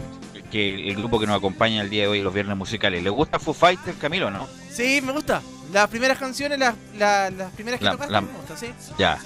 que 0.50 0.88
el 0.88 0.96
grupo 0.96 1.20
que 1.20 1.26
nos 1.26 1.36
acompaña 1.36 1.82
el 1.82 1.90
día 1.90 2.04
de 2.04 2.08
hoy, 2.08 2.22
los 2.22 2.32
viernes 2.32 2.56
musicales. 2.56 3.02
¿Le 3.02 3.10
gusta 3.10 3.38
Foo 3.38 3.52
Fighter, 3.52 3.94
Camilo, 3.96 4.30
no? 4.30 4.48
Sí, 4.70 5.02
me 5.04 5.12
gusta. 5.12 5.42
Las 5.70 5.86
primeras 5.88 6.16
canciones, 6.16 6.58
las, 6.58 6.74
la- 6.96 7.30
las 7.30 7.52
primeras 7.52 7.78
que 7.78 7.84
La- 7.84 7.90
tocaste, 7.92 8.12
la- 8.14 8.20
me 8.22 8.32
gustan, 8.32 8.56
sí. 8.56 8.72
Ya, 8.98 9.18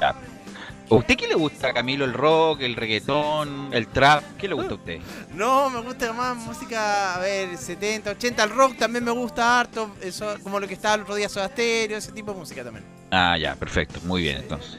ya. 0.00 0.08
¿A 0.90 0.94
usted 0.96 1.16
qué 1.16 1.28
le 1.28 1.36
gusta, 1.36 1.72
Camilo? 1.72 2.04
¿El 2.04 2.12
rock, 2.12 2.62
el 2.62 2.74
reggaetón, 2.74 3.68
el 3.72 3.86
trap? 3.86 4.24
¿Qué 4.36 4.48
le 4.48 4.54
gusta 4.54 4.72
a 4.72 4.76
usted? 4.78 4.98
No, 5.32 5.70
me 5.70 5.80
gusta 5.82 6.12
más 6.12 6.36
música, 6.36 7.14
a 7.14 7.18
ver, 7.20 7.56
70, 7.56 8.10
80, 8.10 8.42
el 8.42 8.50
rock 8.50 8.76
también 8.78 9.04
me 9.04 9.12
gusta 9.12 9.60
harto, 9.60 9.94
eso, 10.00 10.34
como 10.42 10.58
lo 10.58 10.66
que 10.66 10.74
estaba 10.74 10.96
el 10.96 11.02
otro 11.02 11.14
día 11.14 11.28
Soda 11.28 11.46
Stereo, 11.46 11.98
ese 11.98 12.10
tipo 12.10 12.32
de 12.32 12.38
música 12.40 12.64
también. 12.64 12.95
Ah, 13.10 13.36
ya, 13.38 13.54
perfecto, 13.54 14.00
muy 14.04 14.22
bien 14.22 14.38
entonces. 14.38 14.78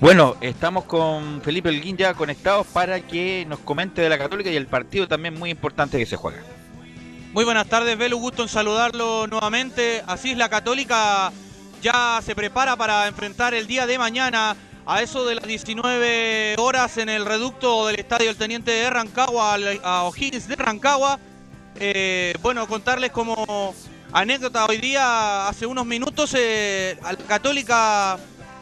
Bueno, 0.00 0.36
estamos 0.40 0.84
con 0.84 1.40
Felipe 1.42 1.70
Elguín 1.70 1.96
ya 1.96 2.14
conectados 2.14 2.66
para 2.66 3.00
que 3.00 3.46
nos 3.48 3.60
comente 3.60 4.02
de 4.02 4.08
la 4.08 4.18
Católica 4.18 4.50
y 4.50 4.56
el 4.56 4.66
partido 4.66 5.08
también 5.08 5.34
muy 5.38 5.50
importante 5.50 5.98
que 5.98 6.06
se 6.06 6.16
juega. 6.16 6.42
Muy 7.32 7.44
buenas 7.44 7.66
tardes, 7.66 7.96
Belu, 7.96 8.18
gusto 8.18 8.42
en 8.42 8.48
saludarlo 8.48 9.26
nuevamente. 9.26 10.02
Así 10.06 10.32
es, 10.32 10.36
la 10.36 10.48
Católica 10.48 11.32
ya 11.82 12.20
se 12.22 12.34
prepara 12.34 12.76
para 12.76 13.08
enfrentar 13.08 13.54
el 13.54 13.66
día 13.66 13.86
de 13.86 13.98
mañana 13.98 14.56
a 14.86 15.02
eso 15.02 15.24
de 15.24 15.36
las 15.36 15.46
19 15.46 16.56
horas 16.58 16.98
en 16.98 17.08
el 17.08 17.24
reducto 17.24 17.86
del 17.86 17.98
estadio 17.98 18.30
El 18.30 18.36
Teniente 18.36 18.70
de 18.70 18.90
Rancagua, 18.90 19.56
a 19.82 20.02
O'Higgins 20.04 20.46
de 20.48 20.56
Rancagua. 20.56 21.18
Eh, 21.76 22.34
bueno, 22.42 22.66
contarles 22.68 23.10
como 23.10 23.74
anécdota 24.24 24.64
hoy 24.66 24.78
día, 24.78 25.48
hace 25.48 25.66
unos 25.66 25.84
minutos, 25.84 26.34
eh, 26.38 26.96
a 27.02 27.12
la 27.12 27.18
Católica, 27.18 28.16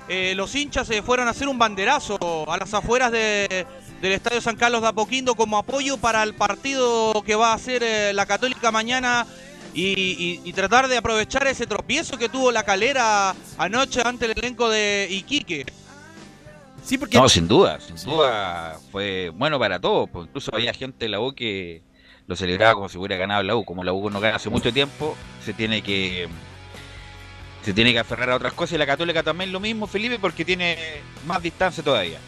eh, 0.09 0.33
los 0.35 0.55
hinchas 0.55 0.87
se 0.89 1.03
fueron 1.03 1.29
a 1.29 1.33
hacer 1.33 1.47
un 1.47 1.59
banderazo 1.59 2.19
a 2.51 2.57
las 2.57 2.73
afueras 2.75 3.13
de- 3.13 3.67
del 4.01 4.13
Estadio 4.13 4.41
San 4.41 4.57
Carlos 4.57 4.81
de 4.83 4.89
Apoquindo 4.89 5.35
como 5.35 5.59
apoyo 5.59 5.97
para 5.99 6.23
el 6.23 6.35
partido 6.35 7.23
que 7.25 7.35
va 7.37 7.51
a 7.53 7.55
hacer 7.55 7.83
eh, 7.85 8.13
la 8.15 8.25
Católica 8.27 8.73
mañana 8.73 9.27
y, 9.75 9.85
y- 9.93 10.41
y 10.43 10.53
tratar 10.55 10.89
de 10.89 10.97
aprovechar 10.97 11.47
ese 11.47 11.67
tropiezo 11.67 12.17
que 12.19 12.29
tuvo 12.31 12.51
la 12.51 12.63
calera 12.65 13.35
anoche 13.59 14.01
ante 14.05 14.25
el 14.25 14.33
elenco 14.33 14.69
de 14.71 15.07
Iquique. 15.11 15.67
Sí, 16.83 16.99
porque 16.99 17.17
No, 17.17 17.29
sin 17.29 17.47
duda, 17.47 17.79
sin 17.79 17.95
duda 18.11 18.77
fue 18.91 19.29
bueno 19.31 19.59
para 19.59 19.79
todos. 19.79 20.09
incluso 20.15 20.51
había 20.55 20.73
gente 20.73 21.05
de 21.05 21.09
la 21.11 21.21
U 21.21 21.33
que 21.33 21.83
lo 22.33 22.37
celebraba 22.37 22.75
como 22.75 22.89
si 22.89 22.99
hubiera 22.99 23.17
ganado 23.17 23.43
la 23.43 23.55
U. 23.55 23.65
Como 23.65 23.85
la 23.85 23.93
U 23.93 24.11
no 24.11 24.21
gana 24.21 24.37
hace 24.37 24.51
mucho 24.51 24.73
tiempo, 24.73 25.17
se 25.45 25.53
tiene 25.53 25.83
que 25.83 26.29
se 27.63 27.73
tiene 27.73 27.93
que 27.93 27.99
aferrar 27.99 28.31
a 28.31 28.37
otras 28.37 28.55
cosas. 28.55 28.75
Y 28.75 28.79
la 28.79 28.87
Católica 28.87 29.23
también 29.23 29.53
lo 29.53 29.61
mismo, 29.61 29.87
Felipe, 29.87 30.19
porque 30.19 30.45
tiene 30.45 30.77
más 31.27 31.43
distancia 31.43 31.85
todavía. 31.85 32.19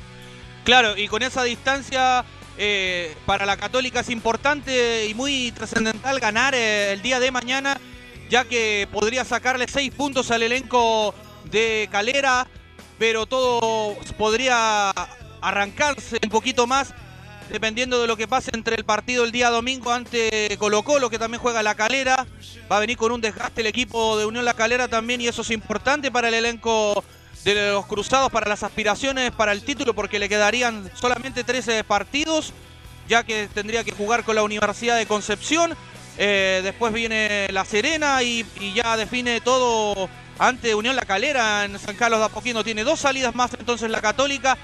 Claro, 0.64 0.96
y 0.96 1.08
con 1.08 1.22
esa 1.22 1.42
distancia 1.42 2.24
eh, 2.56 3.14
para 3.26 3.46
la 3.46 3.56
Católica 3.56 4.00
es 4.00 4.10
importante 4.10 5.06
y 5.06 5.14
muy 5.14 5.52
trascendental 5.52 6.20
ganar 6.20 6.54
eh, 6.54 6.92
el 6.92 7.02
día 7.02 7.18
de 7.18 7.30
mañana, 7.30 7.80
ya 8.28 8.44
que 8.44 8.86
podría 8.92 9.24
sacarle 9.24 9.66
seis 9.68 9.90
puntos 9.92 10.30
al 10.30 10.42
elenco 10.42 11.14
de 11.50 11.88
Calera, 11.90 12.46
pero 12.98 13.26
todo 13.26 13.96
podría 14.16 14.90
arrancarse 15.40 16.18
un 16.22 16.30
poquito 16.30 16.66
más 16.66 16.94
dependiendo 17.50 18.00
de 18.00 18.06
lo 18.06 18.16
que 18.16 18.28
pase 18.28 18.50
entre 18.54 18.76
el 18.76 18.84
partido 18.84 19.24
el 19.24 19.32
día 19.32 19.50
domingo 19.50 19.92
ante 19.92 20.56
Colo 20.58 20.82
Colo, 20.82 21.10
que 21.10 21.18
también 21.18 21.40
juega 21.40 21.62
la 21.62 21.74
Calera. 21.74 22.26
Va 22.70 22.78
a 22.78 22.80
venir 22.80 22.96
con 22.96 23.12
un 23.12 23.20
desgaste 23.20 23.60
el 23.60 23.66
equipo 23.66 24.18
de 24.18 24.26
Unión 24.26 24.44
La 24.44 24.54
Calera 24.54 24.88
también 24.88 25.20
y 25.20 25.28
eso 25.28 25.42
es 25.42 25.50
importante 25.50 26.10
para 26.10 26.28
el 26.28 26.34
elenco 26.34 27.04
de 27.44 27.72
los 27.72 27.86
Cruzados, 27.86 28.32
para 28.32 28.48
las 28.48 28.62
aspiraciones, 28.62 29.30
para 29.32 29.52
el 29.52 29.62
título, 29.62 29.94
porque 29.94 30.18
le 30.18 30.28
quedarían 30.28 30.90
solamente 30.94 31.44
13 31.44 31.84
partidos, 31.84 32.52
ya 33.06 33.22
que 33.22 33.48
tendría 33.52 33.84
que 33.84 33.92
jugar 33.92 34.24
con 34.24 34.34
la 34.34 34.42
Universidad 34.42 34.96
de 34.96 35.06
Concepción. 35.06 35.76
Eh, 36.16 36.60
después 36.62 36.92
viene 36.92 37.48
La 37.50 37.64
Serena 37.64 38.22
y, 38.22 38.46
y 38.60 38.72
ya 38.72 38.96
define 38.96 39.40
todo 39.40 40.08
ante 40.38 40.74
Unión 40.74 40.96
La 40.96 41.02
Calera 41.02 41.64
en 41.64 41.78
San 41.78 41.96
Carlos 41.96 42.20
de 42.20 42.26
Apoquindo. 42.26 42.64
Tiene 42.64 42.84
dos 42.84 43.00
salidas 43.00 43.34
más 43.34 43.52
entonces 43.58 43.90
la 43.90 44.00
Católica. 44.00 44.56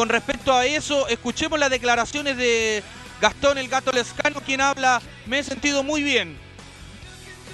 Con 0.00 0.08
respecto 0.08 0.54
a 0.54 0.64
eso, 0.64 1.06
escuchemos 1.08 1.58
las 1.58 1.68
declaraciones 1.68 2.34
de 2.38 2.82
Gastón 3.20 3.58
el 3.58 3.68
Gato 3.68 3.92
Lescano, 3.92 4.40
quien 4.40 4.62
habla, 4.62 5.02
me 5.26 5.40
he 5.40 5.44
sentido 5.44 5.82
muy 5.82 6.02
bien. 6.02 6.38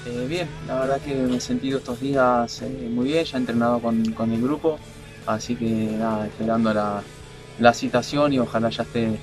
Eh, 0.06 0.27
bien, 0.28 0.48
la 0.68 0.78
verdad 0.78 1.01
que 1.01 1.12
me 1.12 1.39
he 1.39 1.40
sentido 1.40 1.78
estos 1.78 2.01
días 2.01 2.62
eh, 2.62 2.68
muy 2.89 3.06
bien, 3.06 3.24
ya 3.24 3.36
he 3.36 3.40
entrenado 3.40 3.81
con, 3.81 4.12
con 4.12 4.31
el 4.32 4.40
grupo, 4.40 4.78
así 5.27 5.56
que 5.56 5.64
nada, 5.64 6.24
esperando 6.27 6.73
la, 6.73 7.02
la 7.59 7.74
citación 7.74 8.32
y 8.32 8.39
ojalá 8.39 8.70
ya 8.70 8.85
esté 8.85 9.18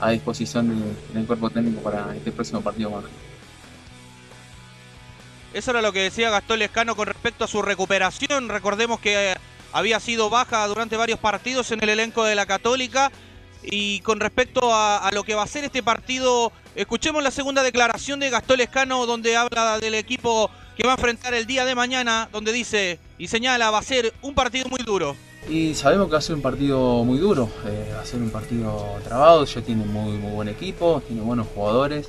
a 0.00 0.08
disposición 0.08 0.70
de- 0.70 1.12
del 1.12 1.26
cuerpo 1.26 1.50
técnico 1.50 1.82
para 1.82 2.16
este 2.16 2.32
próximo 2.32 2.62
partido 2.62 2.96
Ángel. 2.96 3.10
Eso 5.52 5.72
era 5.72 5.82
lo 5.82 5.92
que 5.92 6.04
decía 6.04 6.30
Gastón 6.30 6.60
Lescano 6.60 6.96
con 6.96 7.06
respecto 7.06 7.44
a 7.44 7.48
su 7.48 7.60
recuperación. 7.60 8.48
Recordemos 8.48 8.98
que 8.98 9.32
eh, 9.32 9.36
había 9.72 10.00
sido 10.00 10.30
baja 10.30 10.66
durante 10.66 10.96
varios 10.96 11.18
partidos 11.18 11.70
en 11.72 11.82
el 11.82 11.88
elenco 11.88 12.24
de 12.24 12.34
la 12.34 12.46
Católica. 12.46 13.10
Y 13.64 14.00
con 14.00 14.18
respecto 14.18 14.74
a, 14.74 15.08
lo 15.12 15.22
que 15.22 15.34
va 15.34 15.44
a 15.44 15.46
ser 15.46 15.64
este 15.64 15.82
partido, 15.82 16.52
escuchemos 16.74 17.22
la 17.22 17.30
segunda 17.30 17.62
declaración 17.62 18.18
de 18.18 18.30
Gastón 18.30 18.58
Lescano 18.58 19.06
donde 19.06 19.36
habla 19.36 19.78
del 19.78 19.94
equipo 19.94 20.50
que 20.76 20.84
va 20.84 20.94
a 20.94 20.96
enfrentar 20.96 21.34
el 21.34 21.46
día 21.46 21.64
de 21.64 21.74
mañana, 21.74 22.28
donde 22.32 22.52
dice 22.52 22.98
y 23.18 23.28
señala 23.28 23.70
va 23.70 23.78
a 23.78 23.82
ser 23.82 24.12
un 24.22 24.34
partido 24.34 24.68
muy 24.68 24.82
duro. 24.84 25.14
Y 25.48 25.74
sabemos 25.74 26.06
que 26.06 26.12
va 26.12 26.18
a 26.18 26.22
ser 26.22 26.36
un 26.36 26.42
partido 26.42 27.04
muy 27.04 27.18
duro, 27.18 27.48
eh, 27.66 27.92
va 27.96 28.00
a 28.00 28.04
ser 28.04 28.20
un 28.20 28.30
partido 28.30 28.96
trabado, 29.04 29.44
ya 29.44 29.60
tiene 29.60 29.84
muy, 29.84 30.12
muy 30.12 30.32
buen 30.32 30.48
equipo, 30.48 31.02
tiene 31.06 31.22
buenos 31.22 31.46
jugadores. 31.54 32.08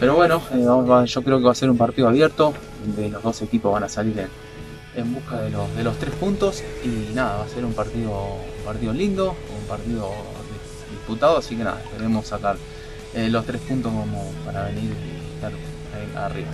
Pero 0.00 0.16
bueno, 0.16 0.42
eh, 0.52 1.06
yo 1.06 1.22
creo 1.22 1.38
que 1.38 1.44
va 1.44 1.52
a 1.52 1.54
ser 1.54 1.70
un 1.70 1.78
partido 1.78 2.08
abierto, 2.08 2.52
donde 2.84 3.08
los 3.08 3.22
dos 3.22 3.40
equipos 3.42 3.72
van 3.72 3.84
a 3.84 3.88
salir 3.88 4.18
en, 4.18 4.28
en 4.96 5.14
busca 5.14 5.40
de 5.40 5.50
los, 5.50 5.74
de 5.76 5.84
los 5.84 5.98
tres 5.98 6.14
puntos. 6.14 6.62
Y 6.84 7.12
nada, 7.14 7.38
va 7.38 7.44
a 7.44 7.48
ser 7.48 7.64
un 7.64 7.74
partido, 7.74 8.10
un 8.58 8.64
partido 8.64 8.92
lindo, 8.92 9.36
un 9.58 9.66
partido 9.66 10.10
dis- 10.10 10.90
disputado, 10.90 11.38
así 11.38 11.56
que 11.56 11.64
nada, 11.64 11.82
queremos 11.92 12.26
sacar 12.26 12.56
eh, 13.14 13.28
los 13.28 13.44
tres 13.46 13.60
puntos 13.62 13.92
como 13.92 14.30
para 14.44 14.64
venir 14.64 14.90
y 14.92 15.34
estar 15.34 15.52
ahí 15.52 16.16
arriba. 16.16 16.48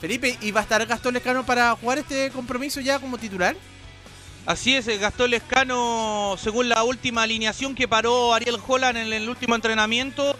Felipe, 0.00 0.36
¿y 0.40 0.50
va 0.50 0.60
a 0.60 0.62
estar 0.64 0.84
Gastón 0.84 1.14
Lescano 1.14 1.46
para 1.46 1.76
jugar 1.76 1.98
este 1.98 2.30
compromiso 2.30 2.80
ya 2.80 2.98
como 2.98 3.18
titular? 3.18 3.54
Así 4.44 4.74
es, 4.74 4.88
eh, 4.88 4.98
Gastón 4.98 5.30
Lescano, 5.30 6.34
según 6.36 6.68
la 6.68 6.82
última 6.82 7.22
alineación 7.22 7.76
que 7.76 7.86
paró 7.86 8.34
Ariel 8.34 8.58
Holland 8.66 8.98
en 8.98 9.12
el 9.12 9.28
último 9.28 9.54
entrenamiento, 9.54 10.36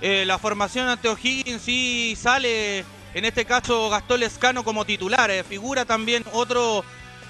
eh, 0.00 0.24
la 0.26 0.40
formación 0.40 0.88
ante 0.88 1.08
O'Higgins 1.08 1.62
sí 1.62 2.18
sale, 2.20 2.84
en 3.16 3.24
este 3.24 3.46
caso 3.46 3.88
Gastón 3.88 4.20
Lescano 4.20 4.62
como 4.62 4.84
titular. 4.84 5.30
eh, 5.30 5.42
figura 5.42 5.86
también 5.86 6.22
otro 6.32 6.84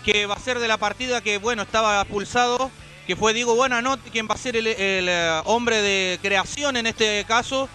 que 0.04 0.26
va 0.26 0.34
a 0.34 0.40
ser 0.40 0.58
de 0.58 0.66
la 0.66 0.78
partida 0.78 1.20
que, 1.20 1.38
bueno, 1.38 1.62
estaba 1.62 2.04
pulsado, 2.04 2.72
que 3.06 3.14
fue 3.14 3.32
Diego 3.32 3.54
Buenanote, 3.54 4.10
quien 4.10 4.26
va 4.28 4.34
a 4.34 4.38
ser 4.38 4.56
el, 4.56 4.66
el, 4.66 5.08
eh, 5.08 5.40
hombre 5.44 5.80
de 5.82 6.18
creación 6.20 6.76
en 6.76 6.88
este 6.88 7.24
caso. 7.26 7.68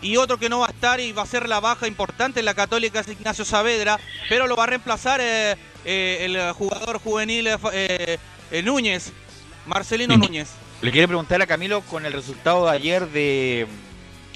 Y 0.00 0.16
otro 0.16 0.38
que 0.38 0.48
no 0.48 0.60
va 0.60 0.66
a 0.66 0.70
estar 0.70 1.00
y 1.00 1.10
va 1.10 1.22
a 1.22 1.26
ser 1.26 1.48
la 1.48 1.58
baja 1.58 1.88
importante 1.88 2.38
en 2.38 2.46
la 2.46 2.54
Católica 2.54 3.00
es 3.00 3.08
Ignacio 3.08 3.44
Saavedra, 3.44 3.98
pero 4.28 4.46
lo 4.46 4.54
va 4.54 4.62
a 4.62 4.68
reemplazar 4.68 5.20
eh, 5.20 5.56
eh, 5.84 6.18
el 6.20 6.52
jugador 6.52 7.00
juvenil 7.00 7.48
Núñez, 8.62 9.12
Marcelino 9.66 10.16
Núñez. 10.16 10.50
Le 10.80 10.92
quiero 10.92 11.08
preguntar 11.08 11.42
a 11.42 11.46
Camilo 11.48 11.80
con 11.80 12.06
el 12.06 12.12
resultado 12.12 12.66
de 12.66 12.70
ayer 12.70 13.08
de, 13.08 13.66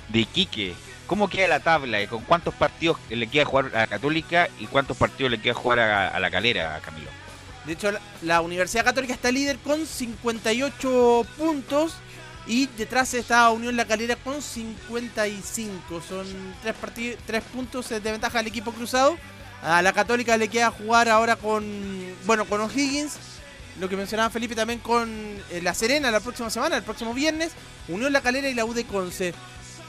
de 0.09 0.19
Iquique. 0.19 0.75
¿Cómo 1.13 1.29
queda 1.29 1.47
la 1.47 1.61
tabla 1.61 2.01
y 2.01 2.07
con 2.07 2.23
cuántos 2.25 2.55
partidos 2.55 2.97
le 3.11 3.27
queda 3.27 3.45
jugar 3.45 3.67
a 3.75 3.81
la 3.81 3.87
Católica 3.87 4.49
y 4.59 4.65
cuántos 4.67 4.97
partidos 4.97 5.31
le 5.31 5.43
queda 5.43 5.53
jugar 5.53 5.79
a, 5.81 6.19
la 6.19 6.31
Calera, 6.31 6.81
Camilo? 6.83 7.11
De 7.67 7.75
hecho, 7.75 7.91
la, 8.23 8.41
Universidad 8.41 8.83
Católica 8.83 9.13
está 9.13 9.31
líder 9.31 9.59
con 9.59 9.85
58 9.85 11.27
puntos 11.37 11.97
y 12.47 12.67
detrás 12.79 13.13
está 13.13 13.51
Unión 13.51 13.77
La 13.77 13.85
Calera 13.85 14.17
con 14.17 14.41
55. 14.41 16.01
Son 16.01 16.25
tres, 16.63 17.19
tres 17.27 17.43
puntos 17.43 17.91
de 17.91 18.01
ventaja 18.01 18.39
al 18.39 18.47
equipo 18.47 18.73
cruzado. 18.73 19.19
A 19.63 19.83
la 19.83 19.93
Católica 19.93 20.39
le 20.39 20.49
queda 20.49 20.71
jugar 20.71 21.11
ahora 21.11 21.37
con, 21.37 21.63
bueno, 22.25 22.47
con 22.47 22.63
O'Higgins. 22.63 23.19
Lo 23.79 23.91
que 23.91 23.99
mencionaba 23.99 24.31
Felipe 24.31 24.55
también 24.55 24.79
con 24.79 25.11
eh, 25.51 25.61
La 25.63 25.75
Serena 25.75 26.11
la 26.11 26.21
próxima 26.21 26.49
semana, 26.49 26.79
el 26.79 26.83
próximo 26.83 27.13
viernes. 27.13 27.53
Unión 27.89 28.15
La 28.15 28.23
Calera 28.23 28.49
y 28.49 28.55
la 28.55 28.65
U 28.65 28.73
de 28.73 28.85
Conce. 28.85 29.35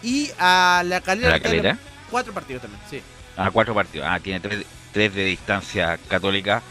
Y 0.04 0.30
a 0.38 0.84
La 0.86 1.02
Calera, 1.02 1.30
¿A 1.30 1.32
la 1.32 1.40
Calera? 1.40 1.78
cuatro 2.12 2.34
partidos 2.34 2.62
también, 2.62 2.82
sí. 2.90 3.02
A 3.38 3.50
cuatro 3.50 3.74
partidos. 3.74 4.06
Ah, 4.10 4.20
tiene 4.20 4.40
tres, 4.40 4.66
tres 4.92 5.16
de 5.16 5.26
distancia 5.26 5.98
Católica 6.08 6.62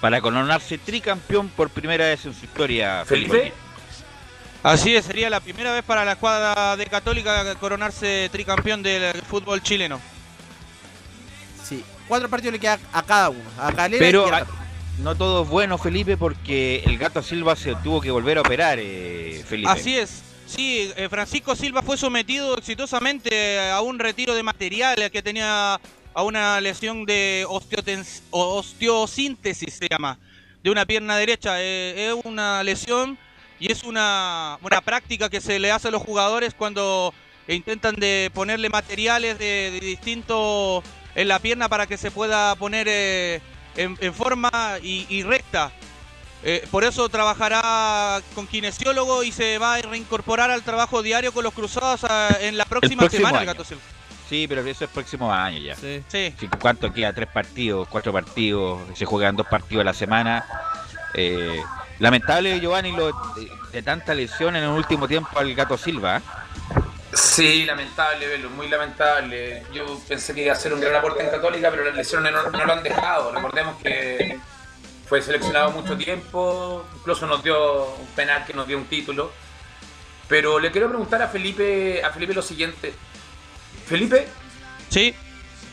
para 0.00 0.20
coronarse 0.20 0.78
tricampeón 0.78 1.48
por 1.50 1.70
primera 1.70 2.06
vez 2.06 2.24
en 2.26 2.34
su 2.34 2.44
historia. 2.44 3.04
Felipe. 3.04 3.52
Así 4.62 4.94
es, 4.94 5.06
sería 5.06 5.30
la 5.30 5.40
primera 5.40 5.72
vez 5.72 5.82
para 5.84 6.04
la 6.04 6.12
escuadra 6.12 6.76
de 6.76 6.86
Católica 6.86 7.54
coronarse 7.54 8.28
tricampeón 8.30 8.82
del 8.82 9.22
fútbol 9.22 9.62
chileno. 9.62 10.00
Sí, 11.64 11.82
cuatro 12.08 12.28
partidos 12.28 12.54
le 12.54 12.58
queda 12.58 12.78
a 12.92 13.02
cada 13.02 13.30
uno. 13.30 13.48
A 13.58 13.72
Calera 13.72 14.04
Pero 14.04 14.28
y 14.28 14.32
a 14.32 14.46
no 14.98 15.14
todo 15.14 15.44
es 15.44 15.48
bueno, 15.48 15.78
Felipe, 15.78 16.18
porque 16.18 16.82
el 16.84 16.98
gato 16.98 17.22
Silva 17.22 17.56
se 17.56 17.74
tuvo 17.76 18.02
que 18.02 18.10
volver 18.10 18.36
a 18.36 18.42
operar, 18.42 18.78
eh, 18.80 19.42
Felipe. 19.48 19.70
Así 19.70 19.96
es. 19.96 20.22
Sí, 20.50 20.90
eh, 20.96 21.08
Francisco 21.08 21.54
Silva 21.54 21.80
fue 21.80 21.96
sometido 21.96 22.58
exitosamente 22.58 23.70
a 23.70 23.80
un 23.82 24.00
retiro 24.00 24.34
de 24.34 24.42
material 24.42 25.08
que 25.12 25.22
tenía 25.22 25.80
a 26.12 26.22
una 26.24 26.60
lesión 26.60 27.06
de 27.06 27.46
osteosíntesis, 28.32 29.74
se 29.74 29.86
llama, 29.88 30.18
de 30.64 30.70
una 30.70 30.84
pierna 30.86 31.16
derecha. 31.16 31.62
Eh, 31.62 32.08
es 32.08 32.14
una 32.24 32.64
lesión 32.64 33.16
y 33.60 33.70
es 33.70 33.84
una, 33.84 34.58
una 34.60 34.80
práctica 34.80 35.30
que 35.30 35.40
se 35.40 35.60
le 35.60 35.70
hace 35.70 35.86
a 35.86 35.92
los 35.92 36.02
jugadores 36.02 36.52
cuando 36.52 37.14
intentan 37.46 37.94
de 37.94 38.32
ponerle 38.34 38.70
materiales 38.70 39.38
de, 39.38 39.70
de 39.70 39.78
distinto 39.78 40.82
en 41.14 41.28
la 41.28 41.38
pierna 41.38 41.68
para 41.68 41.86
que 41.86 41.96
se 41.96 42.10
pueda 42.10 42.56
poner 42.56 42.88
eh, 42.90 43.40
en, 43.76 43.96
en 44.00 44.14
forma 44.14 44.50
y, 44.82 45.06
y 45.08 45.22
recta. 45.22 45.70
Eh, 46.42 46.66
por 46.70 46.84
eso 46.84 47.08
trabajará 47.08 48.20
con 48.34 48.46
kinesiólogo 48.46 49.22
y 49.22 49.32
se 49.32 49.58
va 49.58 49.74
a 49.74 49.82
reincorporar 49.82 50.50
al 50.50 50.62
trabajo 50.62 51.02
diario 51.02 51.32
con 51.32 51.44
los 51.44 51.52
cruzados 51.52 52.04
ah, 52.04 52.34
en 52.40 52.56
la 52.56 52.64
próxima 52.64 53.08
semana, 53.08 53.28
el 53.28 53.36
año. 53.36 53.46
Gato 53.46 53.64
Silva. 53.64 53.82
Sí, 54.28 54.46
pero 54.48 54.62
eso 54.62 54.84
es 54.84 54.90
próximo 54.90 55.32
año 55.32 55.58
ya. 55.58 55.76
Sí. 55.76 56.34
¿Cuánto 56.60 56.92
queda? 56.92 57.12
Tres 57.12 57.28
partidos, 57.28 57.88
cuatro 57.88 58.12
partidos, 58.12 58.80
se 58.96 59.04
juegan 59.04 59.36
dos 59.36 59.46
partidos 59.48 59.82
a 59.82 59.84
la 59.84 59.94
semana. 59.94 60.46
Eh, 61.14 61.60
lamentable, 61.98 62.60
Giovanni, 62.60 62.92
lo, 62.92 63.08
de, 63.08 63.50
de 63.72 63.82
tanta 63.82 64.14
lesión 64.14 64.54
en 64.56 64.62
el 64.62 64.70
último 64.70 65.08
tiempo 65.08 65.38
al 65.38 65.52
Gato 65.54 65.76
Silva. 65.76 66.18
¿eh? 66.18 66.20
Sí, 67.12 67.64
lamentable, 67.64 68.28
Velo, 68.28 68.50
muy 68.50 68.68
lamentable. 68.68 69.64
Yo 69.74 69.98
pensé 70.08 70.32
que 70.32 70.44
iba 70.44 70.52
a 70.52 70.56
ser 70.56 70.72
un 70.72 70.80
gran 70.80 70.94
aporte 70.94 71.24
en 71.24 71.30
Católica, 71.30 71.70
pero 71.70 71.84
las 71.84 71.96
lesiones 71.96 72.32
no, 72.32 72.50
no 72.50 72.64
lo 72.64 72.72
han 72.72 72.84
dejado. 72.84 73.32
Recordemos 73.32 73.76
que 73.82 74.38
fue 75.10 75.20
seleccionado 75.20 75.72
mucho 75.72 75.96
tiempo, 75.98 76.86
incluso 76.96 77.26
nos 77.26 77.42
dio 77.42 77.96
un 77.96 78.06
penal 78.14 78.46
que 78.46 78.54
nos 78.54 78.68
dio 78.68 78.78
un 78.78 78.84
título. 78.84 79.32
Pero 80.28 80.60
le 80.60 80.70
quiero 80.70 80.88
preguntar 80.88 81.20
a 81.20 81.26
Felipe, 81.26 82.00
a 82.04 82.10
Felipe 82.10 82.32
lo 82.32 82.42
siguiente. 82.42 82.94
Felipe, 83.88 84.28
Sí. 84.88 85.12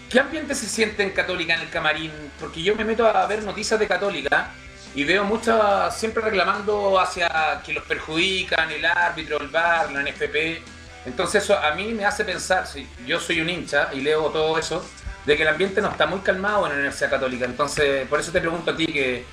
¿qué 0.10 0.20
ambiente 0.20 0.56
se 0.56 0.66
siente 0.66 1.04
en 1.04 1.12
Católica 1.12 1.54
en 1.54 1.62
el 1.62 1.70
camarín? 1.70 2.12
Porque 2.40 2.64
yo 2.64 2.76
me 2.76 2.84
meto 2.84 3.06
a 3.06 3.28
ver 3.28 3.44
noticias 3.44 3.80
de 3.80 3.88
Católica 3.88 4.50
y 4.96 5.04
veo 5.04 5.24
muchas 5.24 5.96
siempre 6.00 6.24
reclamando 6.24 7.00
hacia 7.00 7.62
que 7.64 7.74
los 7.74 7.84
perjudican, 7.84 8.72
el 8.72 8.86
árbitro, 8.86 9.40
el 9.40 9.50
VAR, 9.50 9.92
la 9.92 10.02
NFP. 10.02 10.64
Entonces 11.06 11.44
eso 11.44 11.56
a 11.56 11.76
mí 11.76 11.94
me 11.94 12.06
hace 12.06 12.26
pensar, 12.26 12.66
si 12.66 12.88
yo 13.06 13.20
soy 13.20 13.40
un 13.40 13.52
hincha 13.52 13.90
y 13.94 14.02
leo 14.02 14.32
todo 14.32 14.58
eso, 14.58 14.84
de 15.28 15.36
que 15.36 15.44
el 15.44 15.50
ambiente 15.50 15.82
no 15.82 15.90
está 15.90 16.06
muy 16.08 16.22
calmado 16.22 16.64
en 16.66 16.70
la 16.72 16.76
Universidad 16.78 17.10
Católica. 17.10 17.44
Entonces, 17.46 18.08
por 18.08 18.20
eso 18.20 18.32
te 18.32 18.40
pregunto 18.40 18.72
a 18.72 18.76
ti 18.78 18.88
que 18.88 19.26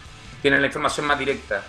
tienes 0.43 0.61
la 0.61 0.67
información 0.67 1.07
más 1.07 1.17
directa. 1.19 1.63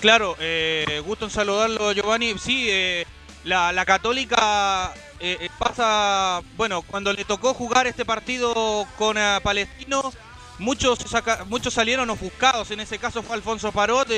Claro, 0.00 0.36
eh, 0.40 1.00
gusto 1.06 1.26
en 1.26 1.30
saludarlo, 1.30 1.92
Giovanni. 1.92 2.36
Sí, 2.38 2.66
eh, 2.68 3.06
la, 3.44 3.84
Católica 3.86 4.92
eh, 5.20 5.38
eh, 5.40 5.48
pasa, 5.58 6.40
bueno, 6.56 6.82
cuando 6.82 7.12
le 7.12 7.24
tocó 7.24 7.54
jugar 7.54 7.86
este 7.86 8.04
partido 8.04 8.84
con 8.98 9.16
eh, 9.16 9.38
Palestino, 9.44 10.12
muchos, 10.58 10.98
saca- 10.98 11.44
muchos 11.44 11.72
salieron 11.72 12.10
ofuscados. 12.10 12.72
En 12.72 12.80
ese 12.80 12.98
caso 12.98 13.22
fue 13.22 13.36
Alfonso 13.36 13.70
Parot. 13.70 14.08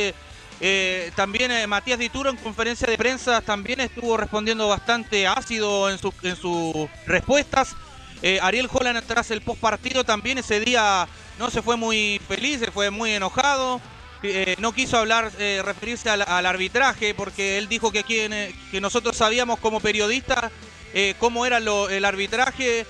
también 1.14 1.50
eh, 1.50 1.66
Matías 1.66 1.98
Dituro 1.98 2.30
en 2.30 2.36
conferencia 2.38 2.86
de 2.88 2.96
prensa 2.96 3.42
también 3.42 3.80
estuvo 3.80 4.16
respondiendo 4.16 4.68
bastante 4.68 5.26
ácido 5.26 5.90
en, 5.90 5.98
su- 5.98 6.14
en 6.22 6.36
sus 6.36 6.88
respuestas. 7.06 7.76
Eh, 8.22 8.38
Ariel 8.42 8.68
Holland 8.70 9.02
tras 9.06 9.30
el 9.30 9.40
post 9.40 9.60
partido 9.60 10.04
también 10.04 10.38
ese 10.38 10.60
día 10.60 11.08
no 11.38 11.50
se 11.50 11.62
fue 11.62 11.76
muy 11.76 12.20
feliz, 12.28 12.60
se 12.60 12.70
fue 12.70 12.90
muy 12.90 13.12
enojado. 13.12 13.80
Eh, 14.22 14.56
no 14.58 14.72
quiso 14.72 14.98
hablar, 14.98 15.32
eh, 15.38 15.62
referirse 15.64 16.10
al, 16.10 16.20
arbitraje, 16.46 17.14
porque 17.14 17.56
él 17.56 17.68
dijo 17.68 17.90
que, 17.90 18.00
aquí 18.00 18.18
eh, 18.18 18.54
que 18.70 18.80
nosotros 18.80 19.16
sabíamos 19.16 19.58
como 19.58 19.80
periodistas 19.80 20.50
cómo 21.20 21.46
era 21.46 21.60
lo- 21.60 21.88
el 21.88 22.04
arbitraje, 22.04 22.84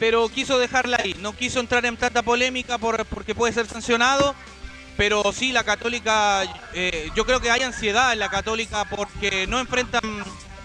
pero 0.00 0.28
quiso 0.30 0.58
dejarla 0.58 0.98
ahí. 1.04 1.14
No 1.20 1.34
quiso 1.36 1.60
entrar 1.60 1.84
en 1.86 1.96
tanta 1.98 2.22
polémica 2.22 2.78
por- 2.78 3.04
porque 3.04 3.34
puede 3.34 3.52
ser 3.52 3.66
sancionado. 3.66 4.34
Pero 4.96 5.32
sí, 5.32 5.52
la 5.52 5.62
Católica, 5.62 6.42
yo 7.14 7.24
creo 7.24 7.40
que 7.40 7.50
hay 7.52 7.62
ansiedad 7.62 8.12
en 8.12 8.18
la 8.18 8.28
Católica 8.30 8.84
porque 8.86 9.46
no 9.46 9.60
enfrentan 9.60 10.00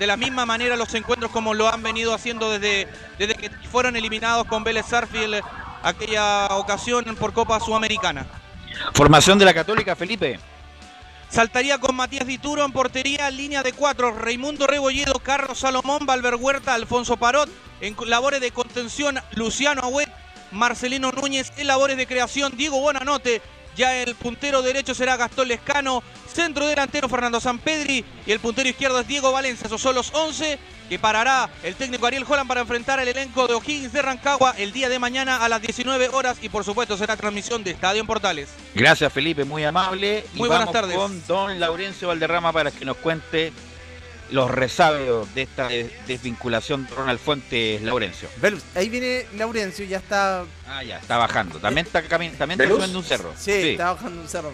de 0.04 0.08
la 0.08 0.18
misma 0.18 0.46
manera 0.46 0.76
los 0.76 0.94
encuentros 0.96 1.32
como 1.32 1.54
lo 1.54 1.70
han 1.70 1.82
venido 1.82 2.14
haciendo 2.14 2.52
desde, 2.52 2.90
desde 3.18 3.36
que 3.36 3.50
fueron 3.72 3.96
eliminados 3.96 4.46
con 4.48 4.62
Vélez 4.62 4.86
Sarfield 4.86 5.42
aquella 5.82 6.48
ocasión 6.58 7.06
por 7.18 7.32
Copa 7.32 7.58
Sudamericana. 7.62 8.26
Formación 8.94 9.40
de 9.40 9.46
la 9.46 9.54
Católica, 9.54 9.96
Felipe. 9.96 10.42
Saltaría 11.30 11.78
con 11.78 11.96
Matías 11.96 12.28
Dituro 12.28 12.66
en 12.66 12.74
portería, 12.74 13.32
línea 13.32 13.64
de 13.64 13.72
cuatro. 13.72 14.12
Raimundo 14.12 14.68
Rebolledo, 14.68 15.20
Carlos 15.20 15.60
Salomón, 15.60 16.06
Valver 16.06 16.36
Huerta, 16.36 16.74
Alfonso 16.74 17.16
Parot. 17.16 17.50
En 17.80 17.96
labores 18.06 18.42
de 18.42 18.52
contención, 18.52 19.22
Luciano 19.36 19.84
Agüet, 19.84 20.12
Marcelino 20.52 21.14
Núñez. 21.14 21.54
En 21.56 21.68
labores 21.68 21.96
de 21.96 22.08
creación, 22.08 22.58
Diego 22.58 22.82
Bonanote. 22.82 23.42
Ya 23.76 23.96
el 23.96 24.16
puntero 24.16 24.62
derecho 24.62 24.94
será 24.94 25.18
Gastón 25.18 25.48
Lescano. 25.48 26.04
Centro 26.32 26.68
delantero, 26.68 27.10
Fernando 27.10 27.40
Sampedri. 27.40 28.04
Y 28.26 28.32
el 28.32 28.40
puntero 28.40 28.70
izquierdo 28.70 29.00
es 29.00 29.08
Diego 29.08 29.32
Valencia. 29.32 29.68
Esos 29.68 29.82
son 29.82 29.96
los 29.96 30.14
11 30.14 30.60
que 30.90 31.00
parará 31.00 31.50
el 31.64 31.76
técnico 31.76 32.06
Ariel 32.06 32.26
Holland 32.28 32.48
para 32.48 32.62
enfrentar 32.62 33.00
al 33.00 33.08
elenco 33.08 33.48
de 33.48 33.54
O'Higgins 33.54 33.94
de 33.94 34.02
Rancagua 34.02 34.54
el 34.58 34.74
día 34.74 34.90
de 34.90 35.00
mañana 35.00 35.38
a 35.38 35.50
las 35.50 35.62
19 35.62 36.10
horas. 36.10 36.38
Y 36.42 36.50
por 36.50 36.64
supuesto 36.64 36.98
será 36.98 37.16
transmisión 37.18 37.64
de 37.64 37.72
Estadio 37.72 38.02
en 38.02 38.08
Portales. 38.08 38.50
Gracias, 38.76 39.12
Felipe, 39.12 39.44
muy 39.44 39.64
amable. 39.64 40.26
Y 40.34 40.40
Muy 40.40 40.50
buenas 40.50 40.68
vamos 40.68 40.74
tardes. 40.74 40.98
Con 40.98 41.26
don 41.28 41.60
Laurencio 41.60 42.08
Valderrama 42.08 42.52
para 42.52 42.72
que 42.72 42.86
nos 42.86 42.98
cuente 42.98 43.54
los 44.32 44.50
resabios 44.50 45.34
de 45.36 45.44
esta 45.44 45.68
des- 45.68 45.92
desvinculación 46.08 46.86
de 46.88 46.96
Ronald 46.96 47.20
Fuentes, 47.20 47.82
Laurencio. 47.82 48.30
Velus, 48.38 48.64
ahí 48.76 48.90
viene 48.90 49.26
Laurencio, 49.36 49.86
ya 49.86 49.98
está. 49.98 50.44
Ah, 50.68 50.84
ya, 50.84 50.98
está 50.98 51.18
bajando. 51.18 51.60
También 51.60 51.86
está, 51.86 52.02
cami- 52.04 52.36
también 52.38 52.60
está 52.60 52.74
subiendo 52.74 53.00
un 53.00 53.06
cerro. 53.06 53.34
Sí, 53.38 53.52
está 53.72 53.94
bajando 53.94 54.22
un 54.22 54.28
cerro. 54.30 54.52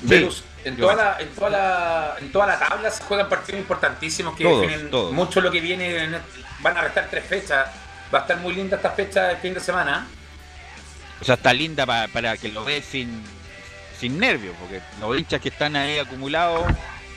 Velus, 0.00 0.44
en, 0.64 0.76
toda 0.76 0.94
la, 0.96 1.16
en, 1.20 1.28
toda 1.28 1.50
la, 1.50 2.16
en 2.20 2.32
toda 2.32 2.46
la 2.46 2.58
tabla 2.58 2.90
se 2.90 3.04
juegan 3.04 3.28
partidos 3.28 3.60
importantísimos 3.60 4.34
que 4.36 4.44
Todos, 4.44 4.62
definen 4.62 4.90
todos. 4.90 5.12
mucho 5.12 5.40
lo 5.40 5.50
que 5.50 5.60
viene. 5.60 6.04
en- 6.04 6.16
van 6.60 6.76
a 6.76 6.82
restar 6.82 7.08
tres 7.10 7.24
fechas. 7.24 7.68
Va 8.12 8.18
a 8.18 8.22
estar 8.22 8.36
muy 8.38 8.54
linda 8.54 8.76
esta 8.76 8.90
fecha 8.90 9.24
del 9.28 9.36
fin 9.38 9.54
de 9.54 9.60
semana. 9.60 10.06
O 11.20 11.24
sea, 11.24 11.36
está 11.36 11.52
linda 11.52 11.86
pa- 11.86 12.08
para 12.12 12.36
que 12.36 12.48
lo 12.48 12.64
veas 12.64 12.84
sin, 12.84 13.22
sin 13.98 14.18
nervios, 14.18 14.54
porque 14.60 14.80
los 15.00 15.16
hinchas 15.18 15.40
que 15.40 15.48
están 15.48 15.76
ahí 15.76 15.98
acumulados, 15.98 16.64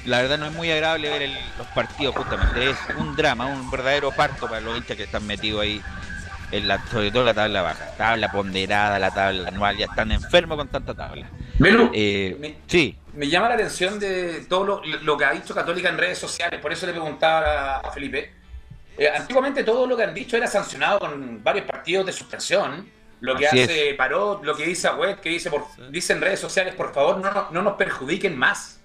la 0.08 0.22
verdad 0.22 0.38
no 0.38 0.48
es 0.48 0.54
muy 0.54 0.72
agradable 0.72 1.10
ver 1.10 1.22
el- 1.24 1.38
los 1.58 1.68
partidos 1.68 2.16
justamente. 2.16 2.70
Es 2.72 2.78
un 2.98 3.16
drama, 3.16 3.46
un 3.46 3.70
verdadero 3.70 4.12
parto 4.12 4.48
para 4.48 4.62
los 4.62 4.78
hinchas 4.78 4.98
que 4.98 5.04
están 5.04 5.26
metidos 5.28 5.62
ahí, 5.62 5.82
en 6.52 6.68
la, 6.68 6.84
sobre 6.88 7.10
todo 7.12 7.22
en 7.22 7.26
la 7.28 7.34
tabla 7.34 7.62
baja. 7.62 7.86
Tabla 7.98 8.32
ponderada, 8.32 8.98
la 9.00 9.12
tabla 9.14 9.50
anual, 9.50 9.78
ya 9.78 9.86
están 9.86 10.12
enfermos 10.12 10.58
con 10.58 10.68
tanta 10.70 10.94
tabla. 10.94 11.30
Velu, 11.60 11.92
Eh, 11.94 12.56
sí, 12.68 12.98
Me 13.14 13.28
llama 13.28 13.50
la 13.50 13.56
atención 13.56 14.00
de 14.00 14.46
todo 14.48 14.64
lo, 14.64 14.82
lo 14.84 15.18
que 15.18 15.26
ha 15.26 15.32
dicho 15.32 15.54
Católica 15.56 15.90
en 15.90 15.98
redes 15.98 16.20
sociales, 16.20 16.60
por 16.62 16.72
eso 16.72 16.86
le 16.86 16.92
preguntaba 16.94 17.78
a 17.80 17.92
Felipe. 17.92 18.32
Eh, 18.98 19.10
antiguamente 19.10 19.64
todo 19.64 19.86
lo 19.88 19.98
que 19.98 20.04
han 20.04 20.14
dicho 20.14 20.38
era 20.38 20.48
sancionado 20.48 21.00
con 21.00 21.44
varios 21.44 21.66
partidos 21.66 22.06
de 22.06 22.14
suspensión. 22.14 22.88
Lo 23.20 23.36
que 23.36 23.48
Así 23.48 23.62
hace 23.64 23.96
Parot, 23.96 24.44
lo 24.44 24.56
que 24.56 24.66
dice 24.68 24.88
Agüed, 24.88 25.16
que 25.18 25.30
dice, 25.30 25.50
por, 25.50 25.66
dice 25.92 26.14
en 26.14 26.22
redes 26.22 26.40
sociales, 26.40 26.76
por 26.76 26.94
favor, 26.94 27.18
no, 27.18 27.48
no 27.52 27.62
nos 27.64 27.74
perjudiquen 27.74 28.38
más. 28.38 28.77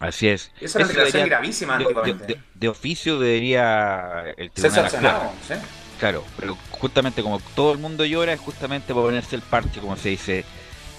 Así 0.00 0.28
es. 0.28 0.50
Esa 0.60 0.64
es 0.64 0.74
una 0.76 0.86
declaración 0.88 1.28
gravísima, 1.28 1.78
de, 1.78 1.84
antiguamente. 1.84 2.26
de- 2.26 2.34
de- 2.34 2.40
de 2.54 2.68
oficio 2.68 3.18
debería 3.18 4.24
el 4.36 4.50
Ser 4.50 4.52
tribunal 4.70 4.90
sancionado, 4.90 5.16
actuar. 5.30 5.58
¿sí? 5.60 5.66
Claro, 5.98 6.24
pero 6.38 6.56
justamente 6.70 7.22
como 7.22 7.40
todo 7.56 7.72
el 7.72 7.78
mundo 7.78 8.04
llora, 8.04 8.32
es 8.32 8.40
justamente 8.40 8.94
por 8.94 9.04
ponerse 9.04 9.34
el 9.36 9.42
parche, 9.42 9.80
como 9.80 9.96
se 9.96 10.10
dice 10.10 10.44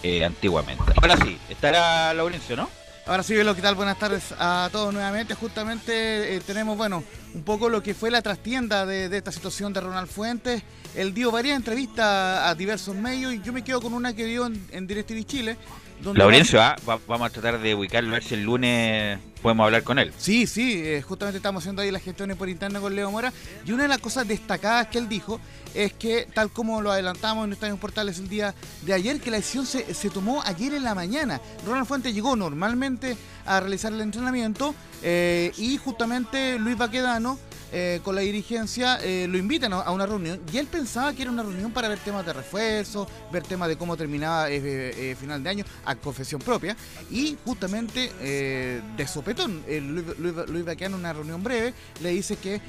eh, 0.04 0.24
antiguamente. 0.26 0.84
Ahora 1.02 1.18
sí, 1.18 1.38
estará 1.50 2.14
Laurencio, 2.14 2.56
¿no? 2.56 2.70
Ahora 3.06 3.24
sí, 3.24 3.34
Velo, 3.34 3.56
¿qué 3.56 3.62
tal? 3.62 3.74
Buenas 3.76 3.98
tardes 3.98 4.34
a 4.38 4.70
todos 4.72 4.94
nuevamente. 4.94 5.34
Justamente 5.34 6.36
eh, 6.36 6.42
tenemos, 6.46 6.78
bueno, 6.78 7.04
un 7.34 7.44
poco 7.44 7.68
lo 7.68 7.82
que 7.82 7.94
fue 7.96 8.12
la 8.12 8.22
trastienda 8.22 8.86
de, 8.86 9.10
de 9.10 9.18
esta 9.18 9.32
situación 9.32 9.74
de 9.74 9.82
Ronald 9.82 10.08
Fuentes. 10.10 10.62
Él 10.96 11.14
dio 11.14 11.32
varias 11.32 11.56
entrevistas 11.58 12.06
a 12.48 12.54
diversos 12.56 12.96
medios 12.96 13.34
y 13.34 13.42
yo 13.42 13.52
me 13.52 13.64
quedo 13.64 13.82
con 13.82 13.94
una 13.94 14.14
que 14.16 14.26
dio 14.26 14.46
en, 14.46 14.64
en 14.72 14.86
DirecTV 14.86 15.24
Chile. 15.26 15.58
Laurencio, 16.04 16.62
ah, 16.62 16.76
va- 16.88 17.00
vamos 17.08 17.28
a 17.28 17.30
tratar 17.30 17.60
de 17.60 17.76
ubicarlo, 17.76 18.10
a 18.10 18.14
ver 18.14 18.24
si 18.24 18.34
el 18.36 18.44
lunes 18.44 19.20
podemos 19.42 19.66
hablar 19.66 19.84
con 19.84 20.00
él. 20.00 20.14
Sí, 20.18 20.48
sí, 20.48 20.82
eh, 20.84 21.02
justamente 21.02 21.38
estamos 21.38 21.62
haciendo 21.64 21.82
ahí 21.82 21.92
las 21.92 22.02
gestiones 22.04 22.36
por 22.38 22.50
interno 22.50 22.82
con 22.82 22.96
Leo 22.96 23.10
Mora. 23.12 23.32
Y 23.66 23.72
una 23.72 23.84
de 23.84 23.90
las 23.90 24.00
cosas 24.00 24.28
destacadas 24.28 24.88
que 24.88 24.98
él 24.98 25.08
dijo 25.10 25.40
es 25.74 25.94
que, 25.94 26.28
tal 26.34 26.52
como 26.52 26.82
lo 26.82 26.92
adelantamos 26.92 27.46
en 27.46 27.54
Estadio 27.54 27.78
Portales 27.78 28.18
el 28.20 28.28
día 28.28 28.54
de 28.82 28.94
ayer, 28.94 29.20
que 29.22 29.30
la 29.32 29.38
decisión 29.38 29.66
se, 29.66 29.94
se 29.94 30.10
tomó 30.10 30.42
ayer 30.44 30.74
en 30.74 30.84
la 30.84 30.96
mañana. 30.96 31.40
Ronald 31.66 31.88
Fuentes 31.88 32.14
llegó 32.14 32.36
normalmente 32.36 33.16
a 33.46 33.60
realizar 33.60 33.94
el 33.94 34.02
entrenamiento 34.02 34.76
eh, 35.04 35.52
y 35.58 35.78
justamente 35.78 36.58
Luis 36.60 36.78
Baquedano 36.78 37.40
eh, 37.72 38.00
con 38.04 38.16
la 38.16 38.22
dirigencia, 38.22 39.00
eh, 39.02 39.28
lo 39.28 39.38
invitan 39.38 39.74
a 39.74 39.92
una 39.92 40.06
reunión 40.06 40.42
y 40.52 40.58
él 40.58 40.68
pensaba 40.68 41.14
que 41.14 41.22
era 41.22 41.32
una 41.32 41.44
reunión 41.44 41.72
para 41.72 41.88
ver 41.88 42.00
temas 42.00 42.26
de 42.26 42.34
refuerzo, 42.34 43.08
ver 43.32 43.44
temas 43.44 43.70
de 43.70 43.78
cómo 43.78 43.96
terminaba 43.96 44.50
eh, 44.50 44.60
eh, 44.62 45.16
final 45.20 45.44
de 45.44 45.50
año 45.50 45.66
a 45.86 45.96
confesión 45.96 46.42
propia. 46.42 46.76
Y 47.12 47.38
justamente 47.46 48.12
de 48.20 49.08
sopetón, 49.08 49.64
Luis, 49.68 50.06
Luis, 50.48 50.66
Baqueano 50.66 50.96
en 50.96 51.02
una 51.02 51.14
reunión 51.14 51.44
breve 51.44 51.74
le 52.02 52.10
dice 52.10 52.38
que 52.38 52.62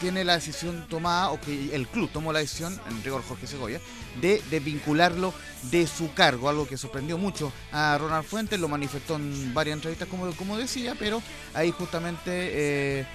tiene 0.00 0.24
la 0.24 0.34
decisión 0.34 0.86
tomada 0.88 1.30
o 1.30 1.40
que 1.40 1.74
el 1.74 1.88
club 1.88 2.10
tomó 2.12 2.32
la 2.32 2.40
decisión, 2.40 2.78
en 2.88 3.02
rigor 3.02 3.22
Jorge 3.26 3.46
Segovia, 3.46 3.80
de, 4.20 4.42
de 4.50 4.60
vincularlo 4.60 5.32
de 5.70 5.86
su 5.86 6.12
cargo, 6.12 6.48
algo 6.48 6.66
que 6.66 6.76
sorprendió 6.76 7.18
mucho 7.18 7.52
a 7.70 7.96
Ronald 7.98 8.24
Fuentes, 8.24 8.58
lo 8.58 8.68
manifestó 8.68 9.16
en 9.16 9.54
varias 9.54 9.76
entrevistas 9.76 10.08
como, 10.08 10.30
como 10.32 10.58
decía, 10.58 10.94
pero 10.98 11.22
ahí 11.54 11.70
justamente 11.70 12.20
eh, 12.30 13.06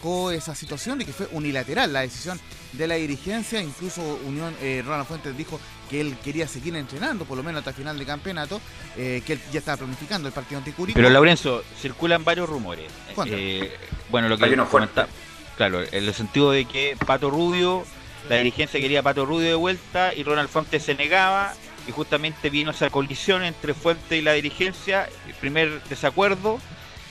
destacó 0.00 0.30
esa 0.30 0.54
situación 0.54 0.98
de 0.98 1.04
que 1.04 1.12
fue 1.12 1.28
unilateral 1.32 1.92
la 1.92 2.00
decisión 2.00 2.40
de 2.72 2.86
la 2.86 2.94
dirigencia, 2.94 3.60
incluso 3.60 4.00
Unión 4.26 4.54
eh, 4.62 4.82
Ronald 4.84 5.06
Fuentes 5.06 5.36
dijo 5.36 5.60
que 5.90 6.00
él 6.00 6.16
quería 6.24 6.46
seguir 6.48 6.74
entrenando, 6.76 7.24
por 7.24 7.36
lo 7.36 7.42
menos 7.42 7.58
hasta 7.60 7.70
el 7.70 7.76
final 7.76 7.98
de 7.98 8.06
campeonato, 8.06 8.60
eh, 8.96 9.22
que 9.26 9.34
él 9.34 9.40
ya 9.52 9.58
estaba 9.58 9.76
planificando 9.78 10.28
el 10.28 10.34
partido 10.34 10.58
ante 10.58 10.72
Curicó. 10.72 10.96
Pero 10.96 11.10
Laurenzo, 11.10 11.62
circulan 11.80 12.24
varios 12.24 12.48
rumores. 12.48 12.90
¿Cuántos? 13.14 13.36
Eh, 13.38 13.72
bueno, 14.10 14.28
lo 14.28 14.38
que 14.38 14.44
Hay 14.46 14.52
uno 14.54 14.66
fuerte. 14.66 14.88
comenta- 14.94 15.12
claro, 15.56 15.82
en 15.82 16.04
el 16.04 16.14
sentido 16.14 16.52
de 16.52 16.64
que 16.64 16.96
Pato 17.06 17.28
Rubio, 17.28 17.84
la 18.28 18.36
dirigencia 18.36 18.80
quería 18.80 19.00
a 19.00 19.02
Pato 19.02 19.26
Rubio 19.26 19.48
de 19.48 19.54
vuelta 19.54 20.14
y 20.14 20.22
Ronald 20.22 20.48
Fuentes 20.48 20.82
se 20.84 20.94
negaba 20.94 21.52
y 21.88 21.92
justamente 21.92 22.48
vino 22.50 22.70
esa 22.70 22.88
colisión 22.88 23.42
entre 23.42 23.74
Fuentes 23.74 24.16
y 24.18 24.22
la 24.22 24.32
dirigencia, 24.32 25.08
el 25.26 25.34
primer 25.34 25.82
desacuerdo. 25.84 26.58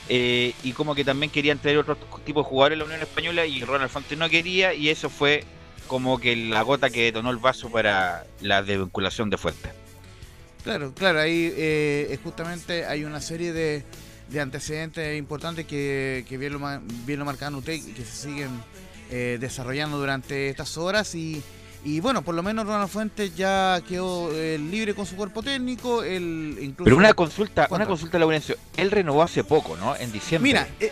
Eh, 0.09 0.53
y 0.63 0.73
como 0.73 0.95
que 0.95 1.05
también 1.05 1.31
querían 1.31 1.59
traer 1.59 1.77
otro 1.77 1.95
tipo 2.25 2.41
de 2.41 2.49
jugadores 2.49 2.75
a 2.75 2.79
la 2.79 2.85
Unión 2.85 3.01
Española 3.01 3.45
y 3.45 3.63
Ronald 3.63 3.91
Fuentes 3.91 4.17
no 4.17 4.29
quería 4.29 4.73
y 4.73 4.89
eso 4.89 5.09
fue 5.09 5.43
como 5.87 6.19
que 6.19 6.35
la 6.35 6.61
gota 6.63 6.89
que 6.89 7.05
detonó 7.05 7.29
el 7.29 7.37
vaso 7.37 7.69
para 7.69 8.25
la 8.41 8.63
desvinculación 8.63 9.29
de 9.29 9.37
Fuentes. 9.37 9.71
Claro, 10.63 10.93
claro, 10.93 11.19
ahí 11.19 11.53
eh, 11.55 12.19
justamente 12.23 12.85
hay 12.85 13.03
una 13.03 13.21
serie 13.21 13.53
de, 13.53 13.83
de 14.29 14.39
antecedentes 14.41 15.17
importantes 15.17 15.65
que, 15.65 16.25
que 16.27 16.37
bien, 16.37 16.53
lo, 16.53 16.59
bien 17.05 17.19
lo 17.19 17.25
marcaban 17.25 17.55
usted 17.55 17.73
y 17.73 17.93
que 17.93 18.03
se 18.03 18.27
siguen 18.27 18.49
eh, 19.11 19.37
desarrollando 19.39 19.97
durante 19.97 20.49
estas 20.49 20.77
horas 20.77 21.15
y, 21.15 21.41
y 21.85 21.99
bueno, 22.01 22.21
por 22.21 22.35
lo 22.35 22.43
menos 22.43 22.65
Ronald 22.65 22.89
Fuentes 22.89 23.35
ya 23.35 23.81
quedó 23.87 24.29
eh, 24.33 24.57
libre 24.57 24.93
con 24.93 25.05
su 25.05 25.15
cuerpo 25.15 25.41
técnico, 25.41 26.03
él 26.03 26.57
incluso... 26.61 26.83
Pero 26.83 26.97
una 26.97 27.13
consulta, 27.13 27.67
una 27.71 27.85
consulta, 27.85 28.19
Laurencio. 28.19 28.57
Él 28.75 28.91
renovó 28.91 29.23
hace 29.23 29.43
poco, 29.43 29.77
¿no? 29.77 29.95
En 29.95 30.11
diciembre. 30.11 30.49
Mira, 30.49 30.67
eh, 30.79 30.91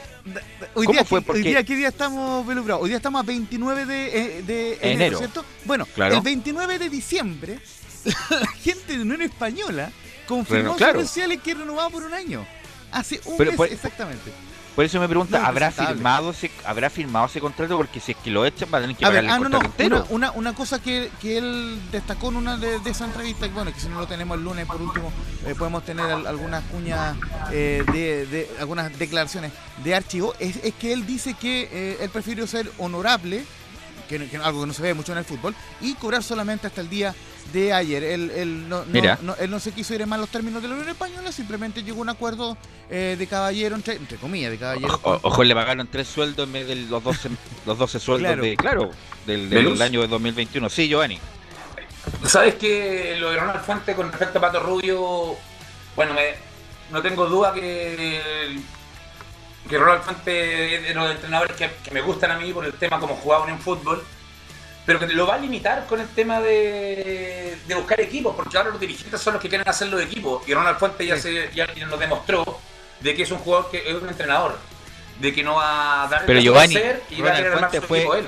hoy, 0.76 0.86
¿Cómo 0.86 0.94
día, 1.00 1.06
fue? 1.06 1.20
¿qué- 1.20 1.26
Porque- 1.26 1.42
hoy 1.42 1.48
día, 1.50 1.64
¿qué 1.64 1.76
día 1.76 1.90
estamos, 1.90 2.46
Belu 2.48 2.64
Bravo? 2.64 2.84
Hoy 2.84 2.90
día 2.90 2.98
estamos 2.98 3.20
a 3.22 3.26
29 3.26 3.86
de, 3.86 4.08
eh, 4.40 4.44
de 4.44 4.74
enero, 4.76 4.88
Enero. 4.92 5.18
¿cierto? 5.18 5.46
Bueno, 5.66 5.86
Claro. 5.94 6.16
el 6.16 6.22
29 6.22 6.80
de 6.80 6.90
diciembre, 6.90 7.60
la 8.30 8.48
gente 8.62 8.96
de 8.96 9.02
Unión 9.02 9.22
Española 9.22 9.92
confirmó 10.28 10.72
en 10.72 10.78
claro. 10.78 11.02
sociales 11.02 11.40
que 11.44 11.54
renovaba 11.54 11.90
por 11.90 12.04
un 12.04 12.14
año. 12.14 12.46
Hace 12.92 13.20
un 13.26 13.36
Pero 13.38 13.52
mes 13.52 13.72
exactamente. 13.74 14.32
Por 14.78 14.86
eso 14.86 15.00
me 15.00 15.08
pregunta, 15.10 15.40
No, 15.40 15.46
¿habrá 15.48 15.72
firmado 15.72 16.30
ese, 16.30 16.52
habrá 16.64 16.92
firmado 16.92 17.26
ese 17.26 17.42
contrato? 17.42 17.76
Porque 17.78 18.00
si 18.00 18.12
es 18.12 18.18
que 18.20 18.30
lo 18.30 18.46
echan 18.46 18.70
va 18.72 18.78
a 18.78 18.82
tener 18.82 18.96
que 18.96 19.04
A 19.06 19.10
ver, 19.10 19.26
pagarle 19.26 19.32
ah, 19.32 19.36
el 19.38 19.42
no, 19.42 19.50
no, 19.50 19.60
contrato 19.60 20.06
una, 20.14 20.32
una, 20.34 20.54
cosa 20.54 20.80
que, 20.80 21.10
que 21.20 21.40
él 21.40 21.82
destacó 21.92 22.30
en 22.30 22.36
una 22.36 22.58
de, 22.58 22.78
de 22.82 22.90
esas 22.92 23.08
entrevistas, 23.08 23.52
bueno, 23.56 23.74
que 23.74 23.80
si 23.80 23.88
no 23.90 24.00
lo 24.00 24.06
tenemos 24.06 24.38
el 24.38 24.44
lunes, 24.44 24.68
por 24.68 24.80
último, 24.80 25.12
eh, 25.48 25.56
podemos 25.58 25.84
tener 25.84 26.06
al- 26.06 26.28
algunas 26.28 26.64
cuñas, 26.66 27.18
eh, 27.52 27.84
de, 27.92 28.28
de- 28.28 28.50
algunas 28.60 28.96
declaraciones 29.00 29.52
de 29.84 29.96
archivo, 29.96 30.36
es, 30.38 30.58
es 30.64 30.76
que 30.76 30.94
él 30.94 31.08
dice 31.08 31.34
que 31.34 31.68
eh, 31.72 31.98
él 32.02 32.12
prefirió 32.12 32.46
ser 32.46 32.72
honorable, 32.78 33.44
que, 34.08 34.30
que 34.30 34.38
algo 34.38 34.62
que 34.62 34.68
no 34.68 34.74
se 34.74 34.84
ve 34.84 34.94
mucho 34.94 35.12
en 35.12 35.18
el 35.18 35.26
fútbol, 35.26 35.56
y 35.82 35.96
cobrar 35.96 36.22
solamente 36.22 36.68
hasta 36.68 36.82
el 36.82 36.90
día 36.90 37.16
de 37.54 37.74
ayer. 37.74 38.04
Él, 38.04 38.32
él 38.36 38.70
no, 38.70 38.80
no- 38.80 38.92
Mira. 38.92 39.18
no- 39.22 39.36
él 39.40 39.50
no 39.50 39.60
se 39.60 39.72
quiso 39.72 39.94
ir 39.94 40.02
en 40.02 40.10
malos 40.10 40.30
términos 40.30 40.62
de 40.62 40.68
la 40.68 40.76
Unión 40.76 40.90
Española, 40.90 41.32
simplemente 41.32 41.84
llegó 41.84 42.00
a 42.00 42.02
un 42.02 42.10
acuerdo 42.10 42.58
eh, 42.90 43.16
de 43.18 43.28
caballero, 43.28 43.76
entre, 43.76 43.96
entre 43.96 44.18
comillas, 44.18 44.52
de 44.52 44.58
caballero. 44.58 45.00
O- 45.04 45.20
ojo, 45.24 45.44
le 45.44 45.54
pagaron 45.56 45.88
tres 45.92 46.08
sueldos 46.08 46.46
en 46.48 46.54
vez 46.54 46.68
de 46.68 46.76
los 46.76 47.04
12, 47.04 47.30
los 47.66 47.78
12 47.78 48.00
sueldos 48.00 48.28
Claro. 48.28 48.44
de, 48.44 48.56
claro, 48.58 48.92
del, 49.26 49.50
del 49.50 49.82
año 49.82 50.02
de 50.02 50.08
2021. 50.08 50.70
Sí, 50.70 50.88
Giovanni. 50.88 51.20
¿Sabes 52.26 52.56
que 52.56 53.18
lo 53.20 53.32
de 53.32 53.38
Ronald 53.38 53.62
Fuente 53.66 53.94
con 53.96 54.10
respecto 54.10 54.38
a 54.38 54.42
Pato 54.42 54.60
Rubio? 54.62 55.36
Bueno, 55.96 56.14
me- 56.14 56.36
no 56.92 57.02
tengo 57.02 57.26
duda 57.26 57.54
que, 57.54 58.58
que 59.70 59.78
Ronald 59.78 60.04
Fuente 60.04 60.76
es 60.76 60.84
de 60.88 60.94
los 60.94 61.12
entrenadores 61.12 61.56
que, 61.58 61.70
que 61.84 61.92
me 61.92 62.00
gustan 62.02 62.32
a 62.32 62.38
mí 62.40 62.54
por 62.54 62.64
el 62.66 62.74
tema 62.74 63.00
como 63.00 63.16
jugaban 63.16 63.50
en 63.50 63.60
fútbol, 63.60 64.04
pero 64.88 64.98
que 65.00 65.06
lo 65.08 65.28
va 65.28 65.36
a 65.36 65.38
limitar 65.38 65.86
con 65.86 66.00
el 66.00 66.08
tema 66.08 66.40
de, 66.40 67.58
de 67.68 67.76
buscar 67.76 68.00
equipos, 68.02 68.36
porque 68.36 68.58
ahora 68.58 68.72
los 68.72 68.80
dirigentes 68.80 69.22
son 69.22 69.34
los 69.34 69.42
que 69.42 69.50
quieren 69.50 69.68
hacerlo 69.70 69.98
de 69.98 70.06
equipo, 70.06 70.42
y 70.48 70.54
Ronald 70.56 70.80
Fuente 70.80 71.06
ya, 71.06 71.18
se, 71.20 71.52
ya 71.54 71.68
nos 71.88 72.00
demostró 72.00 72.60
de 73.02 73.14
que 73.14 73.22
es 73.24 73.32
un 73.32 73.38
jugador 73.38 73.70
que 73.70 73.88
es 73.88 73.94
un 73.94 74.08
entrenador, 74.10 74.58
de 75.20 75.34
que 75.34 75.44
no 75.44 75.56
va 75.56 76.04
a 76.04 76.08
dar 76.08 76.22
el 76.22 76.26
Pero 76.28 76.40
a 76.40 76.42
Giovanni, 76.42 76.76
hacer 76.78 77.04
y 77.12 77.22
va 77.22 77.30
a 77.32 77.34
Ronald 77.42 77.60
Fuente 77.60 77.82
su 77.82 77.88
fue, 77.88 77.98
equipo 78.00 78.16
él. 78.16 78.28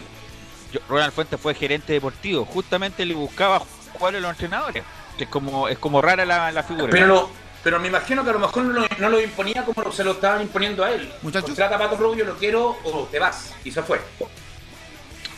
yo- 0.74 0.80
Ronald 0.88 1.14
Fuentes 1.14 1.40
fue 1.42 1.54
gerente 1.56 1.94
deportivo. 1.94 2.46
Justamente 2.46 3.06
le 3.06 3.14
buscaba 3.16 3.62
jugar 3.94 4.16
a 4.16 4.20
los 4.20 4.30
entrenadores. 4.32 4.84
Que 5.18 5.24
es 5.26 5.30
como, 5.30 5.68
es 5.68 5.78
como 5.80 6.02
rara 6.02 6.26
la, 6.26 6.52
la 6.52 6.64
figura. 6.64 6.88
Pero, 6.92 7.08
lo- 7.08 7.30
pero 7.64 7.80
me 7.80 7.88
imagino 7.90 8.24
que 8.24 8.30
a 8.30 8.34
lo 8.34 8.40
mejor 8.40 8.64
no 8.64 8.74
lo, 8.82 8.88
no 9.00 9.10
lo 9.10 9.22
imponía 9.22 9.66
como 9.66 9.92
se 9.92 10.04
lo 10.04 10.12
estaban 10.14 10.42
imponiendo 10.42 10.84
a 10.84 10.92
él. 10.92 11.12
Muchachos. 11.22 11.50
Contrata 11.50 11.76
a 11.76 11.80
Pato 11.80 11.96
Rubio, 11.98 12.26
lo 12.26 12.36
quiero 12.38 12.78
o 12.84 13.08
te 13.12 13.20
vas. 13.20 13.54
Y 13.64 13.72
se 13.72 13.82
fue. 13.84 14.00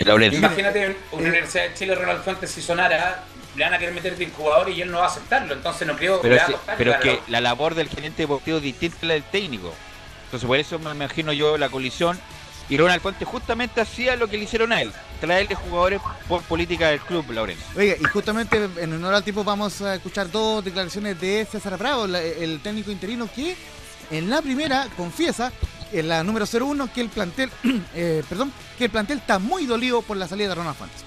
Imagínate 0.02 0.96
una 1.12 1.22
Universidad 1.30 1.70
de 1.70 1.74
Chile, 1.76 1.96
Ronald 1.96 2.24
Fuentes, 2.24 2.50
si 2.52 2.62
sonara, 2.62 3.24
le 3.56 3.64
van 3.64 3.74
a 3.74 3.78
querer 3.80 3.94
meter 3.94 4.18
de 4.18 4.28
jugador 4.28 4.70
y 4.70 4.82
él 4.82 4.92
no 4.92 5.00
va 5.00 5.06
a 5.06 5.08
aceptarlo. 5.08 5.54
Entonces 5.54 5.88
no 5.88 5.96
creo 5.96 6.22
Pero, 6.22 6.34
le 6.36 6.40
va 6.40 6.46
a 6.46 6.50
es- 6.50 6.56
costar 6.56 6.78
pero 6.78 6.92
es 6.94 6.98
que 7.00 7.20
la 7.28 7.42
labor 7.42 7.76
del 7.76 7.90
gerente 7.90 8.24
deportivo 8.24 8.58
es 8.58 8.64
distinta 8.64 8.98
a 9.04 9.06
la 9.06 9.14
del 9.14 9.24
técnico. 9.24 9.74
Entonces 10.26 10.48
por 10.48 10.58
eso 10.58 10.80
me 10.80 10.92
imagino 10.92 11.34
yo 11.34 11.58
la 11.58 11.70
colisión. 11.70 12.20
Y 12.70 12.78
Ronald 12.78 13.02
Fuentes 13.02 13.28
justamente 13.28 13.82
hacía 13.82 14.16
lo 14.16 14.30
que 14.30 14.38
le 14.38 14.46
hicieron 14.46 14.72
a 14.72 14.82
él. 14.82 14.94
Traerle 15.20 15.56
jugadores 15.56 16.00
por 16.30 16.42
política 16.44 16.88
del 16.90 17.02
club, 17.02 17.30
Laurencio. 17.32 17.66
Oiga, 17.76 17.96
y 18.00 18.04
justamente 18.06 18.70
en 18.78 18.94
honor 18.94 19.14
al 19.16 19.24
tiempo 19.24 19.44
vamos 19.44 19.82
a 19.82 19.96
escuchar 19.96 20.32
dos 20.32 20.64
declaraciones 20.64 21.20
de 21.20 21.46
César 21.52 21.78
Bravo, 21.78 22.06
el 22.06 22.62
técnico 22.64 22.90
interino, 22.92 23.28
que 23.36 23.58
en 24.10 24.30
la 24.30 24.42
primera 24.42 24.88
confiesa, 24.96 25.52
en 25.92 26.08
la 26.08 26.24
número 26.24 26.46
01, 26.46 26.90
que 26.94 27.02
el 27.02 27.10
plantel, 27.10 27.50
eh, 27.96 28.24
perdón, 28.28 28.52
que 28.78 28.86
el 28.86 28.92
plantel 28.92 29.18
está 29.20 29.40
muy 29.40 29.66
dolido 29.66 30.02
por 30.02 30.18
la 30.18 30.28
salida 30.28 30.50
de 30.50 30.56
Ronald 30.56 30.76
Fuentes. 30.78 31.04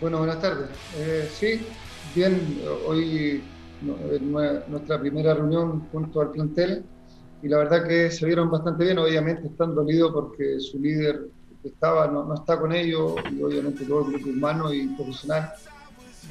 Bueno, 0.00 0.18
buenas 0.18 0.40
tardes. 0.40 0.68
Eh, 0.98 1.28
sí, 1.32 1.66
bien, 2.14 2.58
hoy 2.86 3.42
nue- 3.82 4.64
nuestra 4.68 5.00
primera 5.00 5.34
reunión 5.34 5.88
junto 5.90 6.20
al 6.20 6.30
plantel 6.30 6.84
y 7.42 7.48
la 7.48 7.58
verdad 7.58 7.86
que 7.86 8.10
se 8.10 8.24
vieron 8.26 8.50
bastante 8.50 8.84
bien, 8.84 8.98
obviamente 8.98 9.46
están 9.48 9.74
dolidos 9.74 10.12
porque 10.12 10.58
su 10.60 10.78
líder 10.78 11.20
estaba 11.62 12.06
no, 12.08 12.24
no 12.24 12.34
está 12.34 12.58
con 12.58 12.72
ellos 12.72 13.14
y 13.30 13.42
obviamente 13.42 13.84
todo 13.86 14.00
el 14.06 14.12
grupo 14.12 14.28
humano 14.30 14.72
y 14.72 14.86
profesional, 14.88 15.50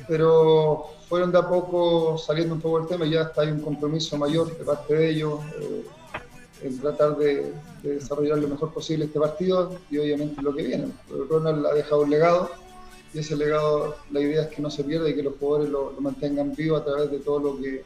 pero 0.07 0.85
fueron 1.07 1.31
de 1.31 1.37
a 1.39 1.47
poco 1.47 2.17
saliendo 2.17 2.55
un 2.55 2.61
poco 2.61 2.79
el 2.81 2.87
tema 2.87 3.05
ya 3.05 3.21
está 3.23 3.41
hay 3.41 3.49
un 3.49 3.61
compromiso 3.61 4.17
mayor 4.17 4.55
de 4.57 4.63
parte 4.63 4.93
de 4.95 5.09
ellos 5.09 5.39
eh, 5.59 5.83
en 6.63 6.79
tratar 6.79 7.17
de, 7.17 7.53
de 7.81 7.95
desarrollar 7.95 8.37
lo 8.37 8.47
mejor 8.47 8.73
posible 8.73 9.05
este 9.05 9.19
partido 9.19 9.77
y 9.89 9.97
obviamente 9.97 10.41
lo 10.41 10.55
que 10.55 10.63
viene. 10.63 10.87
Ronald 11.29 11.65
ha 11.65 11.73
dejado 11.73 12.01
un 12.01 12.09
legado 12.09 12.51
y 13.13 13.19
ese 13.19 13.35
legado, 13.35 13.97
la 14.11 14.19
idea 14.19 14.43
es 14.43 14.47
que 14.47 14.61
no 14.61 14.71
se 14.71 14.83
pierda 14.83 15.09
y 15.09 15.15
que 15.15 15.21
los 15.23 15.35
jugadores 15.39 15.71
lo, 15.71 15.91
lo 15.91 16.01
mantengan 16.01 16.55
vivo 16.55 16.77
a 16.77 16.83
través 16.83 17.11
de 17.11 17.19
todo 17.19 17.39
lo 17.39 17.61
que, 17.61 17.83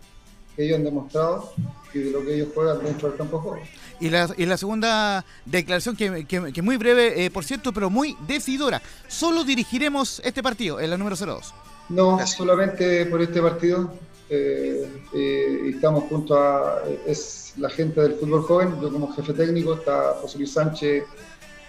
que 0.56 0.64
ellos 0.64 0.78
han 0.78 0.86
demostrado 0.86 1.52
y 1.94 1.99
de 1.99 2.12
lo 2.12 2.24
que 2.24 2.36
ellos 2.36 2.49
juegan 2.56 2.84
dentro 2.84 3.10
del 3.10 3.18
campo 3.18 3.38
de 3.38 3.44
juego. 3.44 3.66
Y 3.99 4.10
la, 4.10 4.30
y 4.38 4.45
la 4.45 4.58
segunda 4.58 5.26
declaración, 5.45 5.95
que, 5.95 6.26
que, 6.26 6.54
que 6.54 6.62
muy 6.62 6.78
breve, 6.78 7.26
eh, 7.26 7.32
por 7.32 7.44
cierto, 7.44 7.74
pero 7.74 7.90
muy 7.90 8.16
decidora. 8.28 8.82
Solo 9.08 9.44
dirigiremos 9.44 10.22
este 10.24 10.41
partido, 10.41 10.80
en 10.80 10.90
la 10.90 10.98
número 10.98 11.16
02. 11.16 11.54
No, 11.90 12.26
solamente 12.26 13.06
por 13.06 13.22
este 13.22 13.41
partido. 13.41 13.94
Eh, 14.30 15.04
eh, 15.14 15.70
estamos 15.74 16.04
junto 16.06 16.38
a 16.38 16.84
es 17.06 17.54
la 17.58 17.70
gente 17.70 18.02
del 18.02 18.14
fútbol 18.16 18.44
joven, 18.44 18.80
yo 18.82 18.91
como 18.91 19.12
jefe 19.14 19.34
técnico, 19.34 19.76
está 19.76 20.16
José 20.22 20.38
Luis 20.38 20.52
Sánchez, 20.52 21.04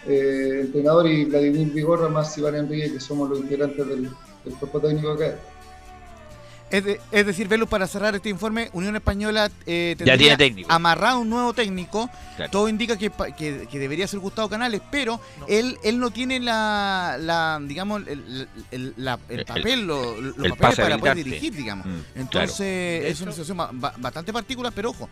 eh, 0.07 0.61
entrenador, 0.63 1.07
y 1.07 1.25
Vladimir 1.25 1.73
Vigorra, 1.73 2.09
más 2.09 2.37
Iván 2.37 2.57
Enrique, 2.57 2.93
que 2.93 3.01
somos 3.01 3.29
los 3.31 3.41
integrantes 3.41 3.87
del, 3.87 4.11
del 4.45 4.55
cuerpo 4.59 4.81
técnico 4.81 5.17
hay. 5.19 5.35
Es, 6.71 6.85
de- 6.85 7.01
es 7.13 7.25
decir, 7.27 7.49
Velu, 7.49 7.67
para 7.67 7.87
cerrar 7.87 8.15
este 8.15 8.29
informe, 8.29 8.69
Unión 8.75 8.95
Española 8.95 9.51
eh, 9.67 9.95
Ya 9.99 10.05
tendría 10.05 10.37
tiene 10.37 10.67
amarrado 10.69 11.21
un 11.21 11.31
nuevo 11.31 11.55
técnico. 11.55 12.11
Claro. 12.37 12.51
Todo 12.51 12.69
indica 12.69 12.97
que, 12.99 13.11
pa- 13.11 13.31
que- 13.35 13.67
que 13.71 13.79
debería 13.79 14.07
ser 14.07 14.21
Gustavo 14.21 14.49
Canales, 14.51 14.83
pero 14.91 15.19
él 15.49 15.79
él 15.83 15.99
no 15.99 16.11
tiene 16.11 16.41
la, 16.41 17.17
la 17.19 17.59
digamos, 17.63 18.03
el, 18.07 18.49
el- 18.71 18.95
la- 18.99 19.19
el 19.31 19.39
El- 19.41 19.45
papel, 19.47 19.87
lo- 19.87 20.21
los 20.21 20.45
el 20.45 20.51
papeles 20.57 20.77
para 20.77 20.99
poder 20.99 21.17
dirigir, 21.17 21.55
digamos. 21.55 21.87
Mm, 21.87 22.01
Entonces, 22.17 22.99
claro. 23.01 23.13
es 23.13 23.21
una 23.23 23.33
situación 23.33 23.57
ba- 23.57 23.71
ba- 23.73 23.95
bastante 23.97 24.33
particular, 24.33 24.73
pero 24.75 24.91
ojo, 24.91 25.09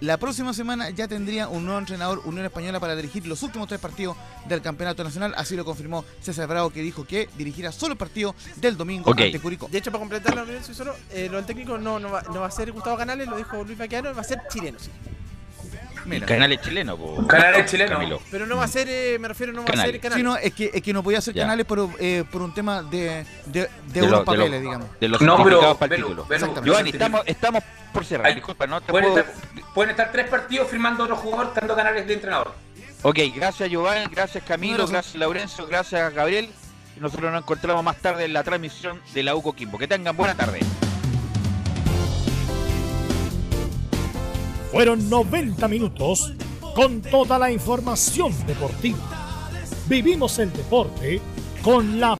la 0.00 0.16
próxima 0.16 0.52
semana 0.52 0.90
ya 0.90 1.08
tendría 1.08 1.48
un 1.48 1.64
nuevo 1.64 1.78
entrenador 1.78 2.22
Unión 2.24 2.46
Española 2.46 2.80
para 2.80 2.96
dirigir 2.96 3.26
los 3.26 3.42
últimos 3.42 3.68
tres 3.68 3.80
partidos 3.80 4.16
del 4.48 4.62
Campeonato 4.62 5.04
Nacional. 5.04 5.34
Así 5.36 5.56
lo 5.56 5.64
confirmó 5.64 6.04
César 6.20 6.48
Bravo, 6.48 6.70
que 6.70 6.82
dijo 6.82 7.04
que 7.04 7.28
dirigirá 7.36 7.70
solo 7.72 7.92
el 7.92 7.98
partido 7.98 8.34
del 8.56 8.76
domingo 8.76 9.10
ante 9.10 9.38
Curicó. 9.40 9.68
De 9.68 9.78
hecho, 9.78 9.90
para 9.90 10.00
completar 10.00 10.34
la 10.34 10.44
reunión, 10.44 10.64
solo, 10.64 10.94
eh, 11.10 11.28
lo 11.30 11.36
del 11.36 11.46
técnico 11.46 11.78
no, 11.78 11.98
no, 11.98 12.10
va, 12.10 12.22
no 12.22 12.40
va 12.40 12.46
a 12.46 12.50
ser 12.50 12.72
Gustavo 12.72 12.96
Canales, 12.96 13.28
lo 13.28 13.36
dijo 13.36 13.62
Luis 13.64 13.78
Baquiano, 13.78 14.14
va 14.14 14.22
a 14.22 14.24
ser 14.24 14.40
chileno, 14.50 14.78
sí. 14.78 14.90
Mira. 16.04 16.26
Canales 16.26 16.60
chileno, 16.60 16.96
po. 16.96 17.26
Canales 17.26 17.70
chileno. 17.70 17.92
Camilo. 17.92 18.20
Pero 18.30 18.46
no 18.46 18.56
va 18.56 18.64
a 18.64 18.68
ser, 18.68 18.88
eh, 18.88 19.18
me 19.20 19.28
refiero, 19.28 19.52
no 19.52 19.60
va 19.64 19.64
a 19.64 19.84
ser 19.84 20.00
Canales. 20.00 20.16
Sí, 20.18 20.22
no, 20.22 20.36
es 20.36 20.52
que, 20.54 20.70
es 20.72 20.82
que 20.82 20.92
no 20.92 21.02
podía 21.02 21.20
ser 21.20 21.34
Ya. 21.34 21.42
canales 21.42 21.66
por, 21.66 21.88
eh, 21.98 22.24
por 22.30 22.42
un 22.42 22.54
tema 22.54 22.82
de, 22.82 23.24
de, 23.46 23.60
de, 23.62 23.68
De 23.86 24.00
unos 24.02 24.10
lo- 24.12 24.18
de 24.20 24.24
papeles, 24.24 24.50
lo- 24.50 24.60
digamos. 24.60 24.88
De 25.00 25.08
los 25.08 25.20
No, 25.20 25.36
pero, 25.36 25.60
certificados 25.60 25.76
para 25.78 25.94
el 25.94 26.02
título. 26.02 26.26
Giovanni, 26.64 26.90
estamos, 26.90 27.22
estamos 27.26 27.64
por 27.92 28.04
cerrar. 28.04 28.26
Ay, 28.28 28.34
Disculpa, 28.34 28.66
no 28.66 28.80
te 28.80 28.90
Pueden 28.92 29.10
puedo... 29.12 29.24
estar, 29.24 29.72
pueden 29.74 29.90
estar 29.90 30.12
tres 30.12 30.28
partidos 30.28 30.68
firmando 30.68 31.04
otro 31.04 31.16
jugador, 31.16 31.48
estando 31.48 31.74
canales 31.76 32.06
de 32.06 32.14
entrenador. 32.14 32.52
Ok, 33.02 33.18
gracias 33.34 33.68
Giovanni, 33.70 34.06
gracias 34.10 34.44
Camilo, 34.46 34.86
gracias 34.86 35.14
Laurencio, 35.14 35.66
gracias 35.66 36.12
Gabriel. 36.14 36.50
Y 36.96 37.00
nosotros 37.00 37.32
nos 37.32 37.42
encontramos 37.42 37.82
más 37.82 37.96
tarde 37.96 38.24
en 38.26 38.32
la 38.32 38.42
transmisión 38.42 39.00
de 39.14 39.22
la 39.22 39.34
UCO 39.34 39.54
Quimbo. 39.54 39.78
Que 39.78 39.88
tengan 39.88 40.16
buena 40.16 40.34
tarde. 40.34 40.60
Fueron 44.70 45.10
90 45.10 45.66
minutos 45.68 46.32
con 46.74 47.02
toda 47.02 47.38
la 47.38 47.50
información 47.50 48.32
deportiva. 48.46 49.50
Vivimos 49.88 50.38
el 50.38 50.52
deporte 50.52 51.20
con 51.62 51.98
la 51.98 52.16